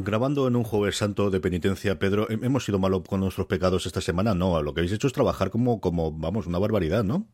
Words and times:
Grabando 0.00 0.46
en 0.46 0.54
un 0.54 0.62
jueves 0.62 0.96
santo 0.96 1.28
de 1.28 1.40
penitencia, 1.40 1.98
Pedro, 1.98 2.30
¿hemos 2.30 2.64
sido 2.64 2.78
malos 2.78 3.02
con 3.02 3.18
nuestros 3.18 3.48
pecados 3.48 3.84
esta 3.84 4.00
semana? 4.00 4.32
No, 4.32 4.62
lo 4.62 4.72
que 4.72 4.78
habéis 4.78 4.92
hecho 4.92 5.08
es 5.08 5.12
trabajar 5.12 5.50
como, 5.50 5.80
como 5.80 6.12
vamos, 6.12 6.46
una 6.46 6.60
barbaridad, 6.60 7.02
¿no? 7.02 7.26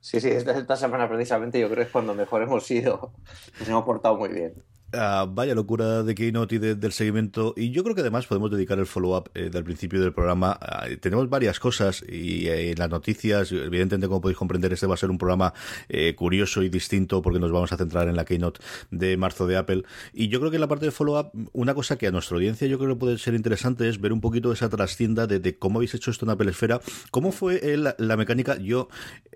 Sí, 0.00 0.20
sí, 0.20 0.28
esta, 0.28 0.58
esta 0.58 0.76
semana 0.76 1.08
precisamente 1.08 1.58
yo 1.58 1.68
creo 1.68 1.78
que 1.78 1.84
es 1.84 1.90
cuando 1.90 2.14
mejor 2.14 2.42
hemos 2.42 2.66
sido. 2.66 3.14
Nos 3.58 3.68
hemos 3.70 3.84
portado 3.84 4.18
muy 4.18 4.28
bien. 4.28 4.52
Ah, 4.92 5.24
vaya 5.28 5.54
locura 5.54 6.02
de 6.02 6.16
Keynote 6.16 6.56
y 6.56 6.58
del 6.58 6.92
seguimiento. 6.92 7.54
Y 7.56 7.70
yo 7.70 7.84
creo 7.84 7.94
que 7.94 8.00
además 8.00 8.26
podemos 8.26 8.50
dedicar 8.50 8.78
el 8.80 8.86
follow-up 8.86 9.30
eh, 9.34 9.48
del 9.48 9.62
principio 9.62 10.00
del 10.00 10.12
programa. 10.12 10.58
Tenemos 11.00 11.28
varias 11.28 11.60
cosas 11.60 12.02
y 12.08 12.48
eh, 12.48 12.74
las 12.76 12.90
noticias, 12.90 13.52
evidentemente, 13.52 14.08
como 14.08 14.20
podéis 14.20 14.38
comprender, 14.38 14.72
este 14.72 14.88
va 14.88 14.94
a 14.94 14.96
ser 14.96 15.10
un 15.10 15.18
programa 15.18 15.54
eh, 15.88 16.16
curioso 16.16 16.64
y 16.64 16.68
distinto 16.68 17.22
porque 17.22 17.38
nos 17.38 17.52
vamos 17.52 17.72
a 17.72 17.76
centrar 17.76 18.08
en 18.08 18.16
la 18.16 18.24
Keynote 18.24 18.60
de 18.90 19.16
marzo 19.16 19.46
de 19.46 19.58
Apple. 19.58 19.84
Y 20.12 20.26
yo 20.26 20.40
creo 20.40 20.50
que 20.50 20.56
en 20.56 20.62
la 20.62 20.68
parte 20.68 20.86
de 20.86 20.90
follow-up, 20.90 21.30
una 21.52 21.72
cosa 21.74 21.96
que 21.96 22.08
a 22.08 22.10
nuestra 22.10 22.36
audiencia 22.36 22.66
yo 22.66 22.76
creo 22.78 22.90
que 22.94 22.98
puede 22.98 23.18
ser 23.18 23.34
interesante 23.34 23.88
es 23.88 24.00
ver 24.00 24.12
un 24.12 24.20
poquito 24.20 24.52
esa 24.52 24.68
trascienda 24.68 25.28
de, 25.28 25.56
cómo 25.56 25.78
habéis 25.78 25.94
hecho 25.94 26.10
esto 26.10 26.24
en 26.24 26.30
Apple 26.30 26.50
Esfera. 26.50 26.80
¿Cómo 27.12 27.30
fue 27.30 27.60
la 27.76 28.16
mecánica? 28.16 28.56
Yo 28.56 28.88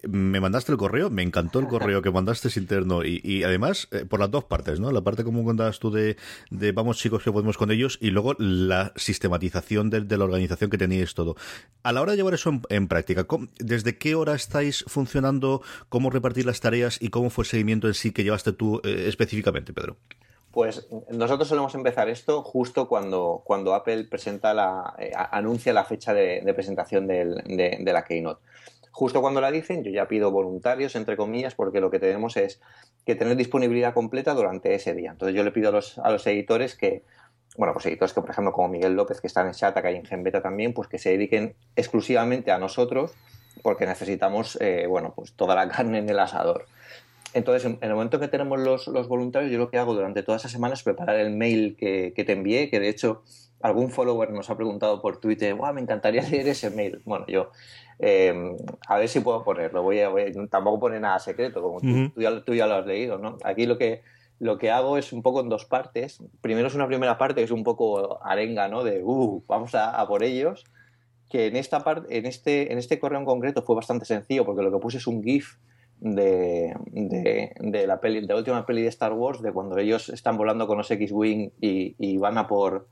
me 0.03 0.41
mandaste 0.41 0.73
el 0.73 0.79
correo, 0.79 1.11
me 1.11 1.23
encantó 1.23 1.61
el 1.61 1.69
correo 1.69 2.03
que 2.03 2.11
mandaste 2.11 2.49
interno 2.59 3.05
y, 3.05 3.21
y 3.23 3.45
además 3.45 3.89
por 4.09 4.19
las 4.19 4.31
dos 4.33 4.45
partes, 4.45 4.81
¿no? 4.81 4.91
La 4.91 5.03
parte 5.03 5.23
como 5.23 5.44
contabas 5.45 5.79
tú 5.79 5.91
de, 5.91 6.17
de, 6.51 6.73
vamos 6.73 6.99
chicos 6.99 7.23
que 7.23 7.33
podemos 7.33 7.57
con 7.57 7.71
ellos 7.71 7.99
y 8.01 8.11
luego 8.11 8.35
la 8.39 8.93
sistematización 8.97 9.91
de, 9.91 10.17
la 10.17 10.25
organización 10.25 10.71
que 10.71 10.79
teníais 10.79 11.15
todo. 11.15 11.37
A 11.83 11.93
la 11.93 12.03
hora 12.03 12.13
de 12.13 12.17
llevar 12.17 12.35
eso 12.35 12.61
en, 12.69 12.89
práctica, 12.89 13.27
¿desde 13.59 13.99
qué 13.99 14.15
hora 14.15 14.35
estáis 14.35 14.85
funcionando? 14.87 15.63
¿Cómo 15.89 16.11
repartir 16.11 16.47
las 16.47 16.61
tareas 16.61 17.01
y 17.01 17.09
cómo 17.09 17.31
fue 17.31 17.45
el 17.45 17.49
seguimiento 17.49 17.89
en 17.89 17.95
sí 17.95 18.13
que 18.13 18.25
llevaste 18.25 18.53
tú 18.53 18.81
eh, 18.85 19.07
específicamente, 19.09 19.73
Pedro? 19.73 19.97
Pues 20.55 20.87
nosotros 21.11 21.49
solemos 21.49 21.75
empezar 21.75 22.09
esto 22.09 22.45
justo 22.45 22.87
cuando, 22.87 23.43
cuando 23.45 23.75
Apple 23.75 24.05
presenta 24.05 24.55
la, 24.55 24.95
eh, 25.01 25.11
anuncia 25.33 25.73
la 25.73 25.83
fecha 25.83 26.15
de, 26.15 26.41
presentación 26.55 27.09
de, 27.09 27.25
de, 27.81 27.93
la 27.93 28.05
Keynote. 28.05 28.41
Justo 28.95 29.21
cuando 29.21 29.41
la 29.41 29.51
dicen, 29.51 29.83
yo 29.83 29.91
ya 29.91 30.07
pido 30.07 30.31
voluntarios, 30.31 30.95
entre 30.95 31.17
comillas, 31.17 31.57
porque 31.57 31.81
lo 31.81 31.91
que 31.91 31.99
tenemos 31.99 32.37
es 32.37 32.61
que 33.05 33.17
tener 33.17 33.37
disponibilidad 33.37 33.93
completa 33.93 34.35
durante 34.35 34.73
ese 34.73 34.95
día. 34.95 35.11
Entonces 35.11 35.35
yo 35.35 35.43
le 35.43 35.51
pido 35.51 35.71
a 35.71 35.73
los, 35.73 35.99
a 35.99 36.13
los 36.13 36.25
editores 36.29 36.77
que, 36.77 37.03
bueno, 37.57 37.73
pues 37.73 37.87
editores 37.87 38.13
que, 38.13 38.21
por 38.21 38.31
ejemplo, 38.31 38.53
como 38.53 38.69
Miguel 38.69 38.95
López, 38.95 39.21
que 39.21 39.27
están 39.27 39.49
en 39.49 39.53
Shataka 39.53 39.91
y 39.91 39.97
en 39.97 40.05
Genbeta 40.05 40.43
también, 40.43 40.75
pues 40.75 40.87
que 40.87 41.01
se 41.01 41.11
dediquen 41.11 41.57
exclusivamente 41.75 42.53
a 42.53 42.59
nosotros, 42.59 43.13
porque 43.63 43.85
necesitamos, 43.85 44.57
eh, 44.61 44.87
bueno, 44.89 45.13
pues 45.17 45.33
toda 45.33 45.57
la 45.57 45.69
carne 45.77 45.99
en 45.99 46.09
el 46.09 46.21
asador. 46.21 46.67
Entonces, 47.33 47.65
en, 47.65 47.79
el 47.81 47.95
momento 47.95 48.21
que 48.21 48.29
tenemos 48.29 48.61
los, 48.61 49.09
voluntarios, 49.09 49.51
yo 49.51 49.59
lo 49.59 49.71
que 49.71 49.79
hago 49.79 49.95
durante 49.95 50.23
toda 50.23 50.37
esa 50.37 50.49
semana 50.49 50.75
es 50.75 50.85
preparar 50.85 51.17
el 51.17 51.33
mail 51.33 51.75
que, 51.77 52.13
que 52.15 52.23
te 52.23 52.35
envié, 52.35 52.71
que 52.71 52.79
de 52.79 52.91
hecho 52.91 53.25
algún 53.63 53.91
follower 53.91 54.31
nos 54.31 54.51
ha 54.51 54.57
preguntado 54.57 55.01
por 55.01 55.19
Twitter, 55.19 55.57
me 55.75 55.81
encantaría 55.81 56.23
leer 56.29 56.49
ese 56.49 56.71
mail. 56.71 57.03
Bueno, 57.05 57.27
yo 57.29 57.51
Em, 57.99 58.57
a 58.89 58.99
ver 58.99 59.09
si 59.09 59.21
puedo 59.21 59.45
ponerlo. 59.45 59.83
Voy 59.83 60.01
a, 60.01 60.11
tampoco 60.51 60.81
pone 60.81 61.01
nada 61.01 61.19
secreto, 61.19 61.63
como 61.63 61.81
tú, 61.81 62.55
ya, 62.55 62.67
lo 62.67 62.75
has 62.75 62.87
leído, 62.87 63.19
¿no? 63.19 63.39
Aquí 63.45 63.67
lo 63.67 63.79
que, 63.79 64.03
lo 64.39 64.59
que 64.59 64.71
hago 64.71 64.99
es 64.99 65.13
un 65.13 65.23
poco 65.23 65.41
en 65.41 65.49
dos 65.49 65.65
partes. 65.65 66.23
Primero 66.41 66.67
es 66.69 66.75
una 66.75 66.87
primera 66.87 67.19
parte 67.19 67.37
que 67.37 67.45
es 67.45 67.51
un 67.51 67.65
poco 67.65 68.23
arenga, 68.25 68.69
¿no? 68.69 68.85
De, 68.85 69.03
uh, 69.03 69.43
vamos 69.47 69.75
a, 69.75 70.07
por 70.07 70.23
ellos. 70.23 70.65
Que 71.31 71.47
en 71.47 71.57
esta 71.57 71.83
parte, 71.83 72.17
en 72.17 72.27
este, 72.27 72.73
en 72.73 72.79
este 72.79 72.99
correo 72.99 73.19
en 73.19 73.25
concreto 73.25 73.63
fue 73.63 73.77
bastante 73.77 74.05
sencillo 74.05 74.45
porque 74.45 74.63
lo 74.63 74.71
que 74.71 74.79
puse 74.79 74.99
es 74.99 75.07
un 75.07 75.23
GIF 75.23 75.57
de, 75.99 76.75
de, 76.93 77.87
la 77.87 78.01
peli, 78.01 78.21
de 78.21 78.27
la 78.27 78.37
última 78.37 78.67
peli 78.67 78.83
de 78.83 78.89
Star 78.89 79.13
Wars, 79.15 79.41
de 79.41 79.53
cuando 79.53 79.79
ellos 79.79 80.11
están 80.11 80.37
volando 80.37 80.67
con 80.67 80.77
los 80.77 80.91
X-Wing 80.91 81.51
y, 81.61 81.97
y, 81.99 82.19
van 82.19 82.37
a 82.37 82.47
por, 82.47 82.89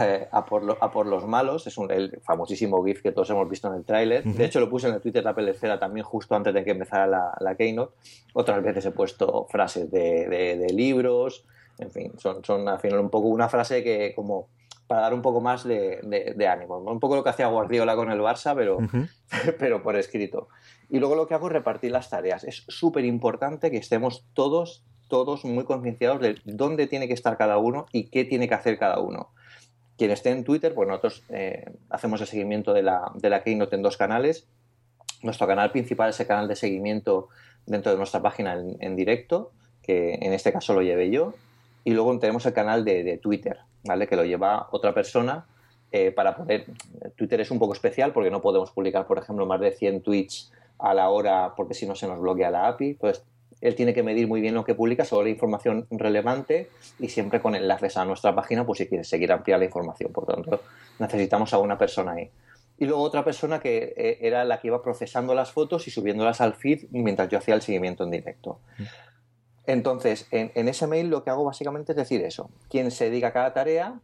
eh, 0.00 0.28
a, 0.30 0.44
por 0.44 0.78
a, 0.80 0.90
por 0.90 1.06
los 1.06 1.26
malos. 1.26 1.66
Es 1.66 1.78
un, 1.78 1.90
el 1.90 2.20
famosísimo 2.24 2.84
GIF 2.84 3.02
que 3.02 3.12
todos 3.12 3.30
hemos 3.30 3.48
visto 3.48 3.68
en 3.68 3.74
el 3.74 3.84
tráiler. 3.84 4.24
De 4.24 4.44
hecho, 4.44 4.60
lo 4.60 4.68
puse 4.68 4.88
en 4.88 4.94
el 4.94 5.00
Twitter 5.00 5.22
de 5.22 5.28
la 5.28 5.34
pelecera 5.34 5.78
también 5.78 6.04
justo 6.04 6.34
antes 6.34 6.52
de 6.54 6.64
que 6.64 6.72
empezara 6.72 7.06
la, 7.06 7.36
la 7.40 7.54
Keynote. 7.54 7.94
Otras 8.32 8.62
veces 8.62 8.86
he 8.86 8.90
puesto 8.90 9.46
frases 9.50 9.90
de, 9.90 10.26
de, 10.28 10.72
libros. 10.72 11.44
En 11.78 11.90
fin, 11.90 12.12
son, 12.18 12.44
son 12.44 12.68
al 12.68 12.78
final 12.78 13.00
un 13.00 13.10
poco 13.10 13.28
una 13.28 13.48
frase 13.48 13.82
que 13.82 14.12
como 14.14 14.48
para 14.86 15.02
dar 15.02 15.14
un 15.14 15.22
poco 15.22 15.40
más 15.40 15.64
de, 15.64 16.34
de, 16.36 16.48
ánimo. 16.48 16.78
Un 16.78 17.00
poco 17.00 17.16
lo 17.16 17.24
que 17.24 17.30
hacía 17.30 17.46
Guardiola 17.46 17.96
con 17.96 18.10
el 18.10 18.20
Barça, 18.20 18.54
pero, 18.54 18.78
pero 19.58 19.82
por 19.82 19.96
escrito. 19.96 20.48
Y 20.90 20.98
luego 20.98 21.14
lo 21.14 21.26
que 21.26 21.34
hago 21.34 21.46
es 21.46 21.52
repartir 21.52 21.90
las 21.90 22.10
tareas. 22.10 22.44
Es 22.44 22.64
súper 22.68 23.04
importante 23.04 23.70
que 23.70 23.78
estemos 23.78 24.26
todos, 24.34 24.84
todos 25.08 25.44
muy 25.44 25.64
concienciados 25.64 26.20
de 26.20 26.36
dónde 26.44 26.86
tiene 26.86 27.08
que 27.08 27.14
estar 27.14 27.36
cada 27.38 27.58
uno 27.58 27.86
y 27.92 28.10
qué 28.10 28.24
tiene 28.24 28.48
que 28.48 28.54
hacer 28.54 28.78
cada 28.78 28.98
uno. 29.00 29.30
Quien 29.96 30.10
esté 30.10 30.30
en 30.30 30.44
Twitter, 30.44 30.74
pues 30.74 30.88
nosotros 30.88 31.22
eh, 31.28 31.70
hacemos 31.90 32.20
el 32.20 32.26
seguimiento 32.26 32.72
de 32.72 32.82
la, 32.82 33.12
de 33.14 33.30
la 33.30 33.42
Keynote 33.42 33.76
en 33.76 33.82
dos 33.82 33.96
canales. 33.96 34.46
Nuestro 35.22 35.46
canal 35.46 35.70
principal 35.70 36.10
es 36.10 36.20
el 36.20 36.26
canal 36.26 36.48
de 36.48 36.56
seguimiento 36.56 37.28
dentro 37.66 37.92
de 37.92 37.98
nuestra 37.98 38.20
página 38.20 38.54
en, 38.54 38.96
directo, 38.96 39.52
que 39.82 40.14
en 40.14 40.32
este 40.32 40.52
caso 40.52 40.74
lo 40.74 40.82
llevé 40.82 41.10
yo. 41.10 41.34
Y 41.84 41.92
luego 41.92 42.18
tenemos 42.18 42.44
el 42.46 42.52
canal 42.52 42.84
de, 42.84 43.18
Twitter, 43.22 43.58
¿vale? 43.84 44.06
Que 44.06 44.16
lo 44.16 44.24
lleva 44.24 44.68
otra 44.72 44.92
persona 44.92 45.46
eh, 45.92 46.10
para 46.10 46.36
poder... 46.36 46.66
Twitter 47.16 47.40
es 47.40 47.50
un 47.50 47.58
poco 47.58 47.74
especial 47.74 48.12
porque 48.12 48.30
no 48.30 48.40
podemos 48.40 48.70
publicar, 48.72 49.06
por 49.06 49.18
ejemplo, 49.18 49.46
más 49.46 49.60
de 49.60 49.72
100 49.72 50.02
tweets 50.02 50.52
a 50.78 50.92
la 50.92 51.08
hora 51.08 51.54
porque 51.56 51.74
si 51.74 51.86
no 51.86 51.94
se 51.94 52.08
nos 52.08 52.20
bloquea 52.20 52.50
la 52.50 52.66
API. 52.68 52.90
Entonces, 52.90 53.24
él 53.64 53.74
tiene 53.74 53.94
que 53.94 54.02
medir 54.02 54.28
muy 54.28 54.42
bien 54.42 54.52
lo 54.52 54.62
que 54.62 54.74
publica, 54.74 55.06
solo 55.06 55.22
la 55.22 55.30
información 55.30 55.86
relevante 55.90 56.68
y 56.98 57.08
siempre 57.08 57.40
con 57.40 57.54
enlaces 57.54 57.96
a 57.96 58.04
nuestra 58.04 58.34
página, 58.34 58.66
pues 58.66 58.78
si 58.78 58.86
quieres 58.86 59.08
seguir 59.08 59.32
ampliar 59.32 59.58
la 59.58 59.64
información. 59.64 60.12
Por 60.12 60.26
tanto, 60.26 60.60
necesitamos 60.98 61.54
a 61.54 61.58
una 61.58 61.78
persona 61.78 62.12
ahí. 62.12 62.30
Y 62.76 62.84
luego 62.84 63.00
otra 63.00 63.24
persona 63.24 63.60
que 63.60 63.94
eh, 63.96 64.18
era 64.20 64.44
la 64.44 64.60
que 64.60 64.66
iba 64.66 64.82
procesando 64.82 65.34
las 65.34 65.50
fotos 65.50 65.88
y 65.88 65.90
subiéndolas 65.90 66.42
al 66.42 66.52
feed 66.52 66.88
mientras 66.90 67.30
yo 67.30 67.38
hacía 67.38 67.54
el 67.54 67.62
seguimiento 67.62 68.04
en 68.04 68.10
directo. 68.10 68.60
Entonces, 69.66 70.28
en, 70.30 70.52
en 70.54 70.68
ese 70.68 70.86
mail 70.86 71.08
lo 71.08 71.24
que 71.24 71.30
hago 71.30 71.44
básicamente 71.44 71.92
es 71.92 71.96
decir 71.96 72.22
eso. 72.22 72.50
Quien 72.68 72.90
se 72.90 73.08
dedica 73.08 73.28
a 73.28 73.32
cada 73.32 73.54
tarea, 73.54 73.98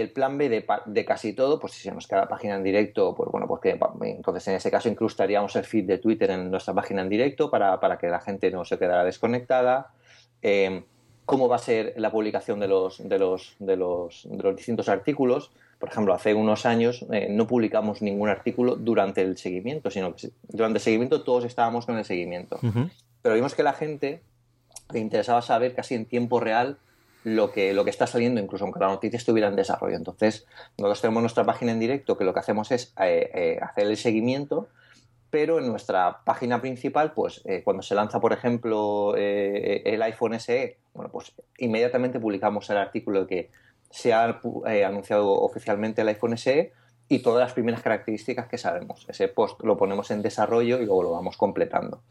el 0.00 0.10
plan 0.10 0.36
B 0.38 0.48
de, 0.48 1.04
casi 1.04 1.32
todo, 1.32 1.58
pues 1.58 1.72
si 1.72 1.82
se 1.82 1.92
nos 1.92 2.06
queda 2.06 2.20
la 2.20 2.28
página 2.28 2.56
en 2.56 2.62
directo, 2.62 3.14
pues 3.14 3.30
bueno, 3.30 3.46
pues 3.46 3.60
que 3.60 3.78
entonces 4.02 4.48
en 4.48 4.54
ese 4.54 4.70
caso 4.70 4.88
incrustaríamos 4.88 5.54
el 5.56 5.64
feed 5.64 5.84
de 5.84 5.98
Twitter 5.98 6.30
en 6.30 6.50
nuestra 6.50 6.74
página 6.74 7.02
en 7.02 7.08
directo 7.08 7.50
para, 7.50 7.98
que 7.98 8.08
la 8.08 8.20
gente 8.20 8.50
no 8.50 8.64
se 8.64 8.78
quedara 8.78 9.04
desconectada. 9.04 9.92
Eh, 10.42 10.84
cómo 11.26 11.48
va 11.48 11.56
a 11.56 11.58
ser 11.58 11.92
la 11.96 12.10
publicación 12.10 12.60
de 12.60 12.68
los, 12.68 13.06
de 13.06 13.18
los, 13.18 13.56
de 13.58 13.76
los, 13.76 14.26
de 14.30 14.42
los 14.42 14.56
distintos 14.56 14.88
artículos. 14.88 15.50
Por 15.78 15.90
ejemplo, 15.90 16.14
hace 16.14 16.32
unos 16.32 16.64
años 16.64 17.04
eh, 17.12 17.26
no 17.28 17.46
publicamos 17.46 18.00
ningún 18.00 18.28
artículo 18.28 18.76
durante 18.76 19.20
el 19.20 19.36
seguimiento, 19.36 19.90
sino 19.90 20.14
que 20.14 20.30
durante 20.48 20.78
el 20.78 20.82
seguimiento 20.82 21.22
todos 21.22 21.44
estábamos 21.44 21.84
con 21.84 21.98
el 21.98 22.04
seguimiento. 22.04 22.58
Pero 23.22 23.34
vimos 23.34 23.54
que 23.54 23.62
la 23.62 23.72
gente 23.72 24.22
le 24.92 25.00
interesaba 25.00 25.42
saber 25.42 25.74
casi 25.74 25.94
en 25.96 26.06
tiempo 26.06 26.40
real 26.40 26.78
lo 27.26 27.50
que, 27.50 27.74
lo 27.74 27.82
que 27.82 27.90
está 27.90 28.06
saliendo, 28.06 28.40
incluso 28.40 28.62
aunque 28.62 28.78
la 28.78 28.86
noticia 28.86 29.16
estuviera 29.16 29.48
en 29.48 29.56
desarrollo. 29.56 29.96
Entonces, 29.96 30.46
nosotros 30.78 31.00
tenemos 31.00 31.22
nuestra 31.22 31.42
página 31.42 31.72
en 31.72 31.80
directo 31.80 32.16
que 32.16 32.22
lo 32.22 32.32
que 32.32 32.38
hacemos 32.38 32.70
es 32.70 32.94
eh, 33.00 33.30
eh, 33.34 33.58
hacer 33.60 33.88
el 33.88 33.96
seguimiento, 33.96 34.68
pero 35.28 35.58
en 35.58 35.66
nuestra 35.66 36.20
página 36.24 36.60
principal, 36.60 37.14
pues 37.14 37.42
eh, 37.44 37.62
cuando 37.64 37.82
se 37.82 37.96
lanza, 37.96 38.20
por 38.20 38.32
ejemplo, 38.32 39.16
el 39.16 40.00
iPhone 40.02 40.38
SE, 40.38 40.76
bueno, 40.94 41.10
pues 41.10 41.32
inmediatamente 41.58 42.20
publicamos 42.20 42.70
el 42.70 42.76
artículo 42.76 43.26
que 43.26 43.50
se 43.90 44.12
ha 44.12 44.40
anunciado 44.86 45.32
oficialmente 45.32 46.02
el 46.02 46.08
iPhone 46.08 46.38
SE 46.38 46.72
y 47.08 47.18
todas 47.22 47.40
las 47.40 47.54
primeras 47.54 47.82
características 47.82 48.46
que 48.46 48.56
sabemos. 48.56 49.04
Ese 49.08 49.26
post 49.26 49.60
lo 49.64 49.76
ponemos 49.76 50.12
en 50.12 50.22
desarrollo 50.22 50.80
y 50.80 50.86
luego 50.86 51.02
lo 51.02 51.10
vamos 51.10 51.36
completando. 51.36 52.02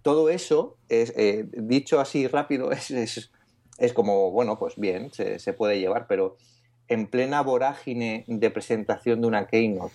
Todo 0.00 0.30
eso, 0.30 0.78
es, 0.88 1.12
dicho 1.52 2.00
así 2.00 2.26
rápido, 2.26 2.72
es, 2.72 3.30
como, 3.94 4.30
bueno, 4.30 4.58
pues 4.58 4.76
bien, 4.76 5.12
se, 5.12 5.38
se 5.38 5.52
puede 5.52 5.78
llevar, 5.78 6.06
pero 6.06 6.36
en 6.88 7.06
plena 7.06 7.42
vorágine 7.42 8.24
de 8.26 8.50
presentación 8.50 9.20
de 9.20 9.26
una 9.26 9.46
Keynote, 9.46 9.94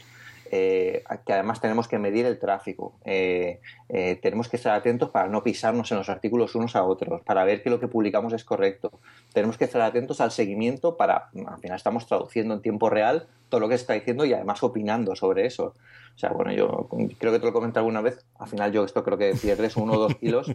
eh, 0.54 1.04
que 1.26 1.32
además 1.32 1.62
tenemos 1.62 1.88
que 1.88 1.98
medir 1.98 2.26
el 2.26 2.38
tráfico. 2.38 2.94
Eh, 3.06 3.62
eh, 3.88 4.20
tenemos 4.22 4.50
que 4.50 4.58
estar 4.58 4.76
atentos 4.76 5.10
para 5.10 5.30
no 5.30 5.44
pisarnos 5.44 5.90
en 5.92 5.98
los 5.98 6.10
artículos 6.10 6.56
unos 6.56 6.76
a 6.76 6.84
otros, 6.84 7.22
para 7.22 7.46
ver 7.46 7.64
que 7.64 7.70
lo 7.70 7.80
que 7.80 7.88
publicamos 7.88 8.34
es 8.34 8.44
correcto. 8.44 8.92
Tenemos 9.34 9.58
que 9.58 9.64
estar 9.64 9.82
atentos 9.82 10.20
al 10.20 10.32
seguimiento 10.32 10.98
para, 10.98 11.30
al 11.48 11.60
final 11.60 11.78
estamos 11.78 12.06
traduciendo 12.06 12.54
en 12.54 12.62
tiempo 12.62 12.90
real 12.90 13.28
todo 13.48 13.62
lo 13.62 13.70
que 13.70 13.78
se 13.78 13.84
está 13.84 13.94
diciendo 13.94 14.26
y 14.26 14.34
además 14.34 14.62
opinando 14.62 15.16
sobre 15.16 15.46
eso. 15.46 15.74
O 16.16 16.18
sea, 16.22 16.30
bueno, 16.32 16.52
yo 16.52 16.88
creo 17.18 17.32
que 17.32 17.40
te 17.40 17.46
lo 17.46 17.54
comenté 17.54 17.80
alguna 17.80 18.02
vez, 18.02 18.26
al 18.38 18.48
final 18.48 18.72
yo 18.72 18.84
esto 18.84 19.04
creo 19.04 19.18
que 19.18 19.34
pierdes 19.42 19.76
uno 19.76 19.94
o 19.94 19.98
dos 19.98 20.16
kilos. 20.16 20.52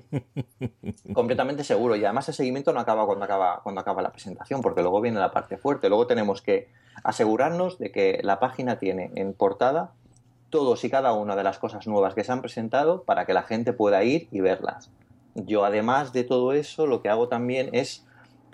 Completamente 1.12 1.64
seguro. 1.64 1.96
Y 1.96 2.04
además 2.04 2.28
el 2.28 2.34
seguimiento 2.34 2.72
no 2.72 2.80
acaba 2.80 3.06
cuando 3.06 3.24
acaba 3.24 3.60
cuando 3.62 3.80
acaba 3.80 4.02
la 4.02 4.12
presentación 4.12 4.60
porque 4.60 4.82
luego 4.82 5.00
viene 5.00 5.18
la 5.18 5.32
parte 5.32 5.56
fuerte, 5.56 5.88
luego 5.88 6.06
tenemos 6.06 6.42
que 6.42 6.68
asegurarnos 7.02 7.78
de 7.78 7.90
que 7.90 8.20
la 8.22 8.38
página 8.38 8.78
tiene 8.78 9.10
en 9.14 9.32
portada 9.32 9.92
todos 10.50 10.84
y 10.84 10.90
cada 10.90 11.12
una 11.12 11.36
de 11.36 11.42
las 11.42 11.58
cosas 11.58 11.86
nuevas 11.86 12.14
que 12.14 12.24
se 12.24 12.32
han 12.32 12.40
presentado 12.40 13.02
para 13.02 13.26
que 13.26 13.34
la 13.34 13.42
gente 13.42 13.72
pueda 13.72 14.04
ir 14.04 14.28
y 14.30 14.40
verlas. 14.40 14.90
Yo 15.34 15.64
además 15.64 16.12
de 16.12 16.24
todo 16.24 16.52
eso 16.52 16.86
lo 16.86 17.02
que 17.02 17.08
hago 17.08 17.28
también 17.28 17.70
es 17.72 18.05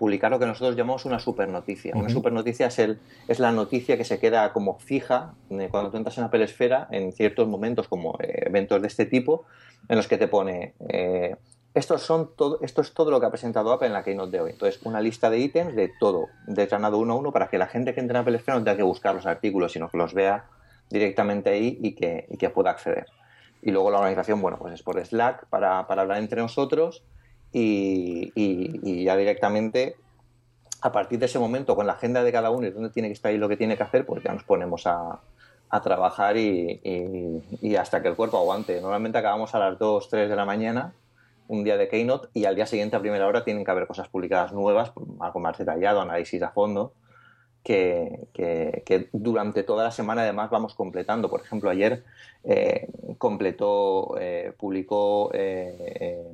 publicar 0.02 0.32
lo 0.32 0.40
que 0.40 0.46
nosotros 0.46 0.74
llamamos 0.74 1.04
una 1.04 1.20
super 1.20 1.48
noticia. 1.48 1.92
Una 1.94 2.08
super 2.08 2.32
noticia 2.32 2.66
es, 2.66 2.80
el, 2.80 2.98
es 3.28 3.38
la 3.38 3.52
noticia 3.52 3.96
que 3.96 4.02
se 4.02 4.18
queda 4.18 4.52
como 4.52 4.80
fija 4.80 5.34
eh, 5.48 5.68
cuando 5.70 5.92
tú 5.92 5.96
entras 5.96 6.18
en 6.18 6.24
Apple 6.24 6.42
Esfera 6.42 6.88
en 6.90 7.12
ciertos 7.12 7.46
momentos 7.46 7.86
como 7.86 8.18
eh, 8.18 8.46
eventos 8.46 8.82
de 8.82 8.88
este 8.88 9.06
tipo 9.06 9.44
en 9.88 9.94
los 9.94 10.08
que 10.08 10.18
te 10.18 10.26
pone 10.26 10.74
eh, 10.88 11.36
son 11.98 12.34
todo, 12.34 12.58
esto 12.62 12.80
es 12.80 12.92
todo 12.92 13.12
lo 13.12 13.20
que 13.20 13.26
ha 13.26 13.30
presentado 13.30 13.70
Apple 13.70 13.86
en 13.86 13.92
la 13.92 14.02
Keynote 14.02 14.32
de 14.32 14.40
hoy. 14.40 14.50
Entonces, 14.50 14.82
una 14.82 15.00
lista 15.00 15.30
de 15.30 15.38
ítems 15.38 15.76
de 15.76 15.92
todo, 16.00 16.26
desgranado 16.48 16.98
uno 16.98 17.12
a 17.12 17.16
uno, 17.16 17.30
para 17.30 17.46
que 17.46 17.56
la 17.56 17.68
gente 17.68 17.94
que 17.94 18.00
entre 18.00 18.16
en 18.16 18.22
Apple 18.22 18.36
Esfera 18.36 18.58
no 18.58 18.64
tenga 18.64 18.78
que 18.78 18.82
buscar 18.82 19.14
los 19.14 19.26
artículos, 19.26 19.70
sino 19.70 19.88
que 19.88 19.98
los 19.98 20.14
vea 20.14 20.46
directamente 20.90 21.50
ahí 21.50 21.78
y 21.80 21.94
que, 21.94 22.26
que 22.40 22.50
pueda 22.50 22.70
acceder. 22.70 23.06
Y 23.62 23.70
luego 23.70 23.92
la 23.92 23.98
organización, 23.98 24.42
bueno, 24.42 24.58
pues 24.58 24.74
es 24.74 24.82
por 24.82 24.98
Slack 24.98 25.46
para, 25.46 25.86
para 25.86 26.02
hablar 26.02 26.18
entre 26.18 26.40
nosotros 26.40 27.04
y, 27.52 29.04
ya 29.04 29.16
directamente 29.16 29.96
a 30.80 30.90
partir 30.90 31.18
de 31.18 31.26
ese 31.26 31.38
momento 31.38 31.76
con 31.76 31.86
la 31.86 31.92
agenda 31.92 32.24
de 32.24 32.32
cada 32.32 32.50
uno 32.50 32.66
y 32.66 32.70
dónde 32.70 32.90
tiene 32.90 33.08
que 33.08 33.14
estar 33.14 33.32
y 33.32 33.38
lo 33.38 33.48
que 33.48 33.56
tiene 33.56 33.76
que 33.76 33.82
hacer, 33.82 34.04
pues 34.04 34.22
ya 34.22 34.32
nos 34.32 34.44
ponemos 34.44 34.86
a, 34.86 35.20
trabajar 35.82 36.36
y, 36.36 36.80
hasta 37.78 38.02
que 38.02 38.08
el 38.08 38.14
cuerpo 38.14 38.36
aguante. 38.36 38.80
Normalmente 38.80 39.16
acabamos 39.18 39.54
a 39.54 39.58
las 39.58 39.78
2, 39.78 40.08
3 40.08 40.28
de 40.28 40.36
la 40.36 40.44
mañana 40.44 40.92
un 41.48 41.64
día 41.64 41.76
de 41.76 41.88
Keynote 41.88 42.28
y 42.34 42.44
al 42.44 42.54
día 42.54 42.66
siguiente 42.66 42.96
a 42.96 43.00
primera 43.00 43.26
hora 43.26 43.44
tienen 43.44 43.64
que 43.64 43.70
haber 43.70 43.86
cosas 43.86 44.08
publicadas 44.08 44.52
nuevas, 44.52 44.92
algo 45.20 45.40
más 45.40 45.56
detallado, 45.58 46.00
análisis 46.00 46.42
a 46.42 46.50
fondo, 46.50 46.92
que, 47.62 48.28
que, 48.34 49.08
durante 49.12 49.62
toda 49.62 49.84
la 49.84 49.90
semana 49.90 50.22
además 50.22 50.50
vamos 50.50 50.74
completando. 50.74 51.30
Por 51.30 51.40
ejemplo, 51.40 51.70
ayer 51.70 52.04
eh, 52.44 52.88
completó, 53.18 54.16
eh, 54.18 54.52
publicó 54.58 55.30
eh, 55.32 56.26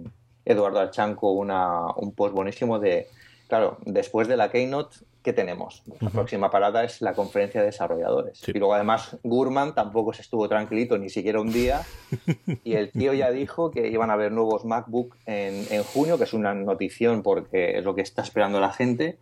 Eduardo 0.49 0.81
Archanco 0.81 1.33
una, 1.33 1.87
un 1.97 2.13
post 2.13 2.35
buenísimo 2.35 2.79
de, 2.79 3.09
claro, 3.47 3.79
después 3.85 4.27
de 4.29 4.37
la 4.37 4.51
Keynote 4.51 4.97
¿qué 5.23 5.33
tenemos? 5.35 5.83
La 6.01 6.09
próxima 6.09 6.51
parada 6.51 6.85
es 6.85 7.03
la 7.03 7.13
conferencia 7.13 7.61
de 7.61 7.67
desarrolladores. 7.67 8.41
Y 8.49 8.53
luego 8.53 8.73
además 8.73 9.19
Gurman 9.23 9.75
tampoco 9.75 10.15
se 10.15 10.23
estuvo 10.23 10.49
tranquilito 10.49 10.97
ni 10.97 11.11
siquiera 11.11 11.39
un 11.39 11.53
día 11.53 11.83
y 12.65 12.75
el 12.75 12.91
tío 12.91 13.13
ya 13.13 13.31
dijo 13.31 13.71
que 13.71 13.89
iban 13.89 14.09
a 14.09 14.15
haber 14.15 14.33
nuevos 14.33 14.65
MacBook 14.65 15.17
en, 15.27 15.67
en 15.71 15.83
junio, 15.83 16.17
que 16.17 16.25
es 16.25 16.33
una 16.33 16.55
notición 16.55 17.23
porque 17.23 17.79
es 17.79 17.85
lo 17.85 17.95
que 17.95 18.01
está 18.01 18.23
esperando 18.23 18.59
la 18.59 18.73
gente 18.73 19.19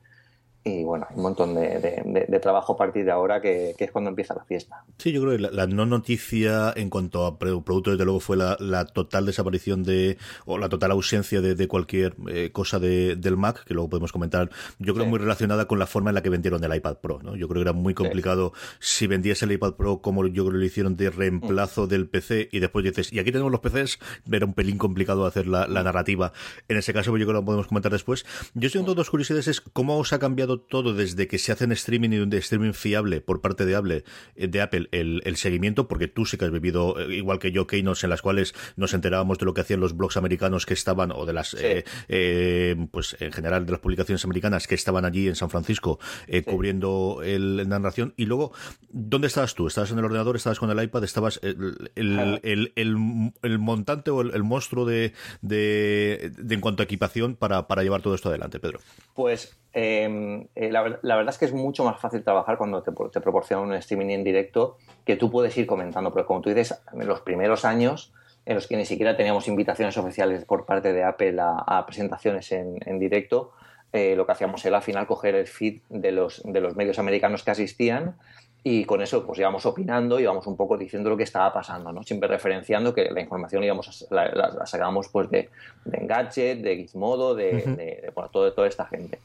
y 0.66 0.82
bueno, 0.82 1.06
hay 1.08 1.16
un 1.16 1.22
montón 1.22 1.54
de, 1.54 2.38
trabajo 2.42 2.72
a 2.72 2.76
partir 2.76 3.04
de 3.04 3.12
ahora 3.12 3.40
que, 3.40 3.76
es 3.78 3.90
cuando 3.92 4.10
empieza 4.10 4.34
la 4.34 4.44
fiesta. 4.44 4.84
Sí, 4.98 5.12
yo 5.12 5.22
creo 5.22 5.36
que 5.36 5.56
la, 5.56 5.66
no 5.68 5.86
noticia 5.86 6.72
en 6.74 6.90
cuanto 6.90 7.24
a 7.24 7.38
producto, 7.38 7.92
desde 7.92 8.04
luego, 8.04 8.18
fue 8.18 8.36
la, 8.36 8.84
total 8.86 9.26
desaparición 9.26 9.84
de, 9.84 10.18
o 10.44 10.58
la 10.58 10.68
total 10.68 10.90
ausencia 10.90 11.40
de, 11.40 11.68
cualquier 11.68 12.16
eh, 12.28 12.50
cosa 12.52 12.80
del 12.80 13.36
Mac, 13.36 13.64
que 13.64 13.74
luego 13.74 13.88
podemos 13.88 14.10
comentar, 14.10 14.50
yo 14.80 14.92
creo 14.92 15.06
muy 15.06 15.20
relacionada 15.20 15.66
con 15.66 15.78
la 15.78 15.86
forma 15.86 16.10
en 16.10 16.14
la 16.14 16.22
que 16.22 16.30
vendieron 16.30 16.62
el 16.64 16.74
iPad 16.74 16.96
Pro, 16.96 17.20
¿no? 17.22 17.36
Yo 17.36 17.46
creo 17.46 17.62
que 17.62 17.68
era 17.68 17.72
muy 17.72 17.94
complicado 17.94 18.52
si 18.80 19.06
vendiese 19.06 19.44
el 19.44 19.52
iPad 19.52 19.74
Pro 19.74 20.00
como 20.00 20.26
yo 20.26 20.44
creo 20.44 20.52
que 20.54 20.58
lo 20.58 20.64
hicieron 20.64 20.96
de 20.96 21.10
reemplazo 21.10 21.84
mm. 21.84 21.88
del 21.88 22.08
PC 22.08 22.48
y 22.50 22.58
después 22.58 22.84
dices, 22.84 23.12
y 23.12 23.20
aquí 23.20 23.30
tenemos 23.30 23.52
los 23.52 23.60
PCs, 23.60 24.00
era 24.32 24.46
un 24.46 24.54
pelín 24.54 24.78
complicado 24.78 25.26
hacer 25.26 25.46
la, 25.46 25.66
narrativa. 25.66 26.32
En 26.68 26.76
ese 26.76 26.92
caso, 26.92 27.10
pues 27.12 27.20
yo 27.20 27.26
creo 27.26 27.38
que 27.38 27.42
lo 27.42 27.44
podemos 27.44 27.68
comentar 27.68 27.92
después. 27.92 28.26
Yo 28.54 28.66
estoy 28.66 28.80
en 28.80 28.86
dos 28.86 29.10
curiosidades, 29.10 29.46
es 29.46 29.60
cómo 29.60 29.98
os 29.98 30.12
ha 30.12 30.18
cambiado 30.18 30.55
todo 30.60 30.94
desde 30.94 31.26
que 31.28 31.38
se 31.38 31.52
hace 31.52 31.64
en 31.64 31.72
streaming 31.72 32.10
y 32.10 32.18
un 32.18 32.32
streaming 32.32 32.72
fiable 32.72 33.20
por 33.20 33.40
parte 33.40 33.64
de 33.64 33.76
Apple, 33.76 34.04
eh, 34.34 34.48
de 34.48 34.60
Apple 34.60 34.88
el, 34.92 35.36
seguimiento, 35.36 35.88
porque 35.88 36.08
tú 36.08 36.24
sí 36.24 36.36
que 36.36 36.44
has 36.44 36.50
vivido, 36.50 36.98
eh, 36.98 37.14
igual 37.16 37.38
que 37.38 37.52
yo, 37.52 37.66
keynotes 37.66 38.04
en 38.04 38.10
las 38.10 38.22
cuales 38.22 38.54
nos 38.76 38.94
enterábamos 38.94 39.38
de 39.38 39.46
lo 39.46 39.54
que 39.54 39.60
hacían 39.60 39.80
los 39.80 39.96
blogs 39.96 40.16
americanos 40.16 40.66
que 40.66 40.74
estaban, 40.74 41.12
o 41.12 41.26
de 41.26 41.32
las, 41.32 41.56
eh, 41.58 42.76
pues 42.90 43.16
en 43.20 43.32
general 43.32 43.66
de 43.66 43.72
las 43.72 43.80
publicaciones 43.80 44.24
americanas 44.24 44.66
que 44.66 44.74
estaban 44.74 45.04
allí 45.04 45.28
en 45.28 45.36
San 45.36 45.50
Francisco 45.50 45.98
cubriendo 46.44 47.20
el, 47.22 47.56
la 47.56 47.64
narración. 47.64 48.14
Y 48.16 48.26
luego, 48.26 48.52
¿dónde 48.90 49.26
estabas 49.26 49.54
tú? 49.54 49.66
¿Estabas 49.66 49.90
en 49.90 49.98
el 49.98 50.04
ordenador? 50.04 50.36
¿Estabas 50.36 50.58
con 50.58 50.70
el 50.70 50.82
iPad? 50.82 51.04
¿Estabas 51.04 51.40
el, 51.42 51.90
el, 51.94 52.72
el, 52.74 53.58
montante 53.58 54.10
o 54.10 54.20
el, 54.20 54.42
monstruo 54.42 54.84
de, 54.84 55.12
de, 55.42 56.32
de, 56.36 56.54
en 56.54 56.60
cuanto 56.60 56.82
a 56.82 56.84
equipación 56.84 57.36
para, 57.36 57.66
para 57.66 57.82
llevar 57.82 58.02
todo 58.02 58.14
esto 58.14 58.28
adelante, 58.28 58.60
Pedro? 58.60 58.80
Pues 59.14 59.56
Em, 59.78 60.46
eh, 60.54 60.70
la, 60.70 60.80
verdad 60.80 61.28
es 61.28 61.36
que 61.36 61.44
es 61.44 61.52
mucho 61.52 61.84
más 61.84 62.00
fácil 62.00 62.24
trabajar 62.24 62.56
cuando 62.56 62.82
te, 62.82 62.92
te, 63.12 63.20
proporcionan 63.20 63.68
un 63.68 63.74
streaming 63.74 64.08
en 64.08 64.24
directo 64.24 64.78
que 65.04 65.16
tú 65.16 65.30
puedes 65.30 65.54
ir 65.58 65.66
comentando, 65.66 66.10
pero 66.14 66.24
como 66.24 66.40
tú 66.40 66.48
dices, 66.48 66.80
en 66.94 67.06
los 67.06 67.20
primeros 67.20 67.66
años 67.66 68.10
en 68.46 68.54
los 68.54 68.66
que 68.68 68.78
ni 68.78 68.86
siquiera 68.86 69.18
teníamos 69.18 69.48
invitaciones 69.48 69.98
oficiales 69.98 70.46
por 70.46 70.64
parte 70.64 70.94
de 70.94 71.04
Apple 71.04 71.36
a, 71.38 71.84
presentaciones 71.84 72.52
en, 72.52 72.98
directo, 72.98 73.52
eh, 73.92 74.16
lo 74.16 74.24
que 74.24 74.32
hacíamos 74.32 74.64
era 74.64 74.78
al 74.78 74.82
final 74.82 75.06
coger 75.06 75.34
el 75.34 75.46
feed 75.46 75.82
de 75.90 76.10
los, 76.10 76.42
de 76.42 76.60
los 76.62 76.74
medios 76.74 76.98
americanos 76.98 77.42
que 77.42 77.50
asistían 77.50 78.16
y 78.62 78.86
con 78.86 79.02
eso 79.02 79.26
pues 79.26 79.38
íbamos 79.40 79.66
opinando, 79.66 80.18
íbamos 80.18 80.46
un 80.46 80.56
poco 80.56 80.78
diciendo 80.78 81.10
lo 81.10 81.18
que 81.18 81.24
estaba 81.24 81.52
pasando, 81.52 81.92
¿no? 81.92 82.02
Siempre 82.02 82.30
referenciando 82.30 82.94
que 82.94 83.10
la 83.10 83.20
información 83.20 83.62
íbamos 83.62 84.06
la, 84.10 84.64
sacábamos 84.64 85.08
pues 85.10 85.28
de, 85.30 85.50
de 85.84 85.98
Engadget, 85.98 86.62
de 86.62 86.76
Gizmodo, 86.76 87.34
de, 87.34 87.52
de, 87.52 88.12
bueno, 88.14 88.30
todo, 88.30 88.52
toda 88.54 88.68
esta 88.68 88.86
gente. 88.86 89.18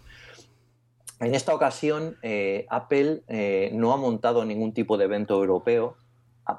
En 1.21 1.35
esta 1.35 1.53
ocasión, 1.53 2.17
eh, 2.23 2.65
Apple 2.71 3.21
eh, 3.27 3.69
no 3.75 3.93
ha 3.93 3.97
montado 3.97 4.43
ningún 4.43 4.73
tipo 4.73 4.97
de 4.97 5.05
evento 5.05 5.35
europeo 5.35 5.95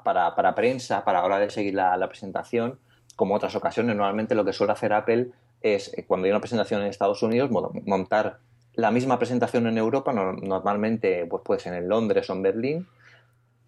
para, 0.05 0.55
prensa, 0.55 1.03
para 1.03 1.19
la 1.19 1.25
hora 1.25 1.39
de 1.39 1.49
seguir 1.49 1.73
la, 1.73 2.07
presentación, 2.07 2.79
como 3.17 3.35
otras 3.35 3.55
ocasiones. 3.57 3.93
Normalmente 3.93 4.35
lo 4.35 4.45
que 4.45 4.53
suele 4.53 4.71
hacer 4.71 4.93
Apple 4.93 5.31
es, 5.61 5.93
eh, 5.97 6.05
cuando 6.07 6.25
hay 6.25 6.31
una 6.31 6.39
presentación 6.39 6.81
en 6.81 6.87
Estados 6.87 7.21
Unidos, 7.23 7.51
montar 7.51 8.39
la 8.75 8.89
misma 8.89 9.19
presentación 9.19 9.67
en 9.67 9.77
Europa, 9.77 10.13
normalmente 10.13 11.25
pues 11.25 11.43
puede 11.43 11.59
ser 11.59 11.73
en 11.73 11.89
Londres 11.89 12.29
o 12.29 12.33
en 12.33 12.41
Berlín, 12.41 12.87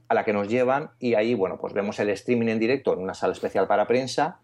a 0.07 0.13
la 0.13 0.23
que 0.23 0.31
nos 0.31 0.47
llevan. 0.47 0.91
Y 0.99 1.15
ahí, 1.15 1.35
bueno, 1.35 1.57
pues 1.59 1.73
vemos 1.73 1.99
el 1.99 2.09
streaming 2.11 2.47
en 2.47 2.59
directo 2.59 2.93
en 2.93 2.99
una 2.99 3.13
sala 3.13 3.33
especial 3.33 3.67
para 3.67 3.85
prensa. 3.85 4.39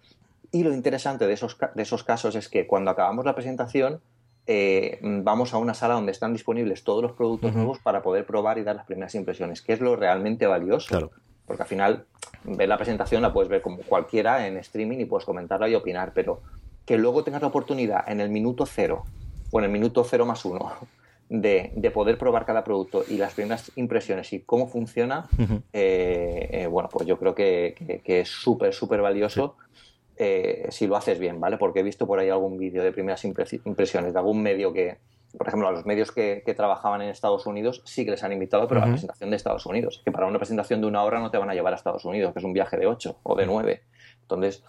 Y 0.51 0.63
lo 0.63 0.73
interesante 0.73 1.27
de 1.27 1.33
esos, 1.33 1.57
de 1.75 1.81
esos 1.81 2.03
casos 2.03 2.35
es 2.35 2.49
que 2.49 2.67
cuando 2.67 2.91
acabamos 2.91 3.23
la 3.23 3.35
presentación 3.35 4.01
eh, 4.47 4.99
vamos 5.01 5.53
a 5.53 5.57
una 5.57 5.73
sala 5.73 5.93
donde 5.93 6.11
están 6.11 6.33
disponibles 6.33 6.83
todos 6.83 7.01
los 7.03 7.11
productos 7.13 7.53
nuevos 7.53 7.79
para 7.79 8.01
poder 8.01 8.25
probar 8.25 8.57
y 8.57 8.63
dar 8.63 8.75
las 8.75 8.85
primeras 8.85 9.15
impresiones, 9.15 9.61
que 9.61 9.73
es 9.73 9.81
lo 9.81 9.95
realmente 9.95 10.47
valioso. 10.47 11.11
Porque 11.45 11.63
al 11.63 11.69
final, 11.69 12.05
ver 12.43 12.69
la 12.69 12.77
presentación 12.77 13.21
la 13.21 13.33
puedes 13.33 13.49
ver 13.49 13.61
como 13.61 13.77
cualquiera 13.77 14.47
en 14.47 14.57
streaming 14.57 14.99
y 14.99 15.05
puedes 15.05 15.25
comentarla 15.25 15.67
y 15.69 15.75
opinar, 15.75 16.13
pero 16.13 16.41
que 16.85 16.97
luego 16.97 17.23
tengas 17.23 17.41
la 17.41 17.49
oportunidad 17.49 18.09
en 18.09 18.21
el 18.21 18.29
minuto 18.29 18.65
cero 18.65 19.03
o 19.51 19.59
en 19.59 19.65
el 19.65 19.71
minuto 19.71 20.03
cero 20.03 20.25
más 20.25 20.45
uno 20.45 20.71
de, 21.31 21.91
poder 21.93 22.17
probar 22.17 22.45
cada 22.45 22.63
producto 22.63 23.05
y 23.07 23.17
las 23.17 23.33
primeras 23.33 23.71
impresiones 23.75 24.33
y 24.33 24.41
cómo 24.41 24.67
funciona, 24.67 25.27
eh, 25.71 26.49
eh, 26.51 26.67
bueno, 26.67 26.89
pues 26.91 27.07
yo 27.07 27.17
creo 27.17 27.33
que, 27.33 28.01
es 28.05 28.27
súper, 28.27 28.73
súper 28.73 29.01
valioso. 29.01 29.55
Eh, 30.23 30.67
si 30.69 30.85
lo 30.85 30.95
haces 30.95 31.17
bien, 31.17 31.39
¿vale? 31.39 31.57
Porque 31.57 31.79
he 31.79 31.83
visto 31.83 32.05
por 32.05 32.19
ahí 32.19 32.29
algún 32.29 32.55
vídeo 32.55 32.83
de 32.83 32.91
primeras 32.91 33.25
impresiones 33.25 34.13
de 34.13 34.19
algún 34.19 34.39
medio 34.43 34.71
que, 34.71 34.99
por 35.35 35.47
ejemplo, 35.47 35.67
a 35.67 35.71
los 35.71 35.83
medios 35.87 36.11
que, 36.11 36.43
trabajaban 36.55 37.01
en 37.01 37.09
Estados 37.09 37.47
Unidos 37.47 37.81
sí 37.85 38.05
que 38.05 38.11
les 38.11 38.23
han 38.23 38.31
invitado, 38.31 38.67
pero 38.67 38.83
a 38.83 38.85
la 38.85 38.91
presentación 38.91 39.31
de 39.31 39.35
Estados 39.35 39.65
Unidos. 39.65 40.03
Que 40.05 40.11
para 40.11 40.27
una 40.27 40.37
presentación 40.37 40.79
de 40.79 40.85
una 40.85 41.01
hora 41.01 41.19
no 41.19 41.31
te 41.31 41.39
van 41.39 41.49
a 41.49 41.55
llevar 41.55 41.73
a 41.73 41.75
Estados 41.75 42.05
Unidos, 42.05 42.33
que 42.33 42.37
es 42.37 42.45
un 42.45 42.53
viaje 42.53 42.77
de 42.77 42.85
ocho 42.85 43.17
o 43.23 43.35
de 43.35 43.47
nueve. 43.47 43.81
Entonces, 44.21 44.63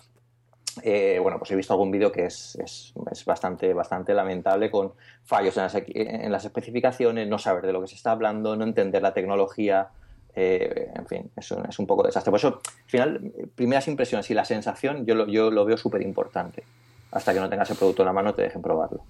eh, 0.82 1.18
bueno, 1.20 1.36
pues 1.38 1.50
he 1.50 1.56
visto 1.56 1.74
algún 1.74 1.90
vídeo 1.90 2.10
que 2.10 2.24
es, 2.24 2.56
es, 2.56 2.94
bastante, 3.26 3.74
bastante 3.74 4.14
lamentable 4.14 4.70
con 4.70 4.94
fallos 5.22 5.54
en 5.58 5.64
las, 5.64 5.74
en 5.74 6.32
las, 6.32 6.46
especificaciones, 6.46 7.28
no 7.28 7.36
saber 7.36 7.66
de 7.66 7.74
lo 7.74 7.82
que 7.82 7.88
se 7.88 7.96
está 7.96 8.12
hablando, 8.12 8.56
no 8.56 8.64
entender 8.64 9.02
la 9.02 9.12
tecnología. 9.12 9.90
Eh, 10.34 10.90
en 10.94 11.06
fin, 11.06 11.30
es 11.36 11.50
un, 11.50 11.66
es 11.66 11.78
un 11.78 11.86
poco 11.86 12.02
desastre. 12.02 12.30
Por 12.30 12.38
eso, 12.38 12.60
al 12.64 12.90
final, 12.90 13.32
primeras 13.54 13.86
impresiones 13.88 14.30
y 14.30 14.34
la 14.34 14.44
sensación 14.44 15.04
yo 15.04 15.14
lo, 15.14 15.26
yo 15.26 15.50
lo 15.50 15.64
veo 15.64 15.76
súper 15.76 16.02
importante. 16.02 16.64
Hasta 17.10 17.34
que 17.34 17.40
no 17.40 17.50
tengas 17.50 17.70
el 17.70 17.76
producto 17.76 18.02
en 18.02 18.06
la 18.06 18.12
mano, 18.12 18.34
te 18.34 18.42
dejen 18.42 18.62
probarlo. 18.62 19.04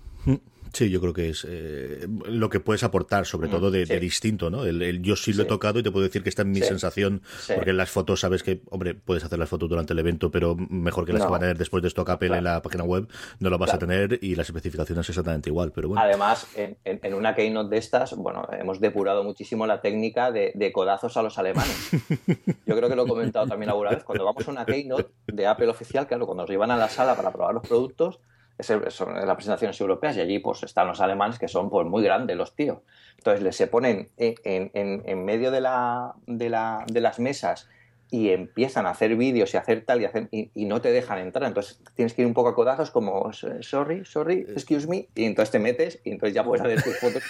Sí, 0.72 0.90
yo 0.90 1.00
creo 1.00 1.12
que 1.12 1.30
es 1.30 1.46
eh, 1.48 2.06
lo 2.26 2.48
que 2.48 2.60
puedes 2.60 2.82
aportar, 2.82 3.26
sobre 3.26 3.48
todo 3.48 3.70
de, 3.70 3.84
distinto, 4.00 4.50
¿no? 4.50 4.64
El, 4.64 5.02
yo 5.02 5.16
sí 5.16 5.32
lo 5.32 5.42
he 5.42 5.46
tocado 5.46 5.78
y 5.78 5.82
te 5.82 5.90
puedo 5.90 6.04
decir 6.04 6.22
que 6.22 6.28
esta 6.28 6.42
es 6.42 6.48
mi 6.48 6.60
sensación, 6.60 7.22
porque 7.54 7.70
en 7.70 7.76
las 7.76 7.90
fotos 7.90 8.20
sabes 8.20 8.42
que, 8.42 8.62
hombre, 8.70 8.94
puedes 8.94 9.24
hacer 9.24 9.38
las 9.38 9.48
fotos 9.48 9.68
durante 9.68 9.92
el 9.92 9.98
evento, 9.98 10.30
pero 10.30 10.56
mejor 10.56 11.04
que 11.04 11.12
las 11.12 11.22
que 11.22 11.30
van 11.30 11.40
a 11.40 11.40
tener 11.40 11.58
después 11.58 11.82
de 11.82 11.88
esto 11.88 12.04
Apple 12.12 12.36
en 12.36 12.44
la 12.44 12.62
página 12.62 12.84
web, 12.84 13.08
no 13.40 13.50
lo 13.50 13.58
vas 13.58 13.74
a 13.74 13.78
tener 13.78 14.18
y 14.22 14.34
las 14.34 14.48
especificaciones 14.48 15.08
exactamente 15.08 15.50
igual, 15.50 15.72
pero 15.72 15.88
bueno. 15.88 16.02
Además, 16.02 16.46
en, 16.54 17.14
una 17.14 17.34
keynote 17.34 17.70
de 17.70 17.78
estas, 17.78 18.16
bueno, 18.16 18.46
hemos 18.52 18.80
depurado 18.80 19.24
muchísimo 19.24 19.66
la 19.66 19.80
técnica 19.80 20.30
de, 20.30 20.72
codazos 20.72 21.16
a 21.16 21.22
los 21.22 21.38
alemanes. 21.38 21.90
Yo 22.66 22.76
creo 22.76 22.88
que 22.88 22.96
lo 22.96 23.04
he 23.04 23.08
comentado 23.08 23.46
también 23.46 23.70
alguna 23.70 23.90
vez, 23.90 24.04
cuando 24.04 24.24
vamos 24.24 24.46
a 24.46 24.50
una 24.50 24.64
keynote 24.64 25.10
de 25.26 25.46
Apple 25.46 25.68
oficial, 25.68 26.06
claro, 26.06 26.26
cuando 26.26 26.44
nos 26.44 26.50
llevan 26.50 26.70
a 26.70 26.76
la 26.76 26.88
sala 26.88 27.14
para 27.14 27.30
probar 27.30 27.54
los 27.54 27.66
productos, 27.66 28.20
son 28.59 29.14
las 29.14 29.35
presentaciones 29.35 29.80
europeas 29.80 30.16
y 30.16 30.21
allí 30.21 30.38
pues 30.38 30.62
están 30.62 30.87
los 30.87 31.00
alemanes 31.00 31.38
que 31.38 31.49
son 31.49 31.71
pues 31.71 31.87
muy 31.87 32.02
grandes 32.02 32.37
los 32.37 32.54
tíos. 32.54 32.78
Entonces 33.18 33.42
les 33.42 33.56
se 33.56 33.66
ponen 33.66 34.09
en, 34.16 34.71
en, 34.75 35.25
medio 35.25 35.50
de, 35.50 35.61
la, 35.61 36.14
de, 36.26 36.49
la, 36.49 36.85
de, 36.88 37.00
las 37.00 37.21
mesas 37.21 37.68
y 38.11 38.30
empiezan 38.30 38.85
a 38.85 38.90
hacer 38.90 39.16
vídeos 39.16 39.54
y 39.54 39.56
hacer 39.56 39.85
tal 39.85 40.02
y, 40.02 40.50
y, 40.54 40.64
no 40.66 40.80
te 40.80 40.90
dejan 40.90 41.18
entrar. 41.18 41.49
Entonces 41.49 41.80
tienes 41.94 42.14
que 42.14 42.23
ir 42.23 42.26
un 42.26 42.35
poco 42.35 42.50
a 42.50 42.54
codazos 42.54 42.90
como 42.90 43.32
sorry, 43.32 44.04
sorry, 44.04 44.40
excuse 44.49 44.88
me 44.88 45.09
y 45.14 45.25
entonces 45.25 45.52
te 45.52 45.59
metes 45.59 46.00
y 46.04 46.11
entonces 46.11 46.35
ya 46.35 46.44
puedes 46.44 46.64
hacer 46.64 46.82
tus 46.82 46.99
fotos. 46.99 47.23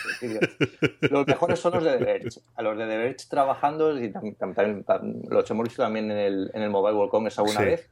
los 1.03 1.27
mejores 1.27 1.61
son 1.61 1.75
los 1.75 1.85
de 1.85 1.99
The 1.99 2.05
Verge. 2.05 2.41
A 2.57 2.63
los 2.63 2.77
de 2.77 2.87
The 2.87 2.97
Verge 2.97 3.27
trabajando, 3.29 3.99
y 4.03 4.11
también, 4.11 4.85
lo 5.29 5.45
hemos 5.47 5.65
visto 5.65 5.83
también 5.83 6.11
en 6.11 6.19
el, 6.19 6.51
en 6.55 6.63
el 6.63 6.71
Mobile 6.71 6.97
World 6.97 7.11
Congress 7.11 7.39
alguna 7.39 7.61
vez 7.61 7.89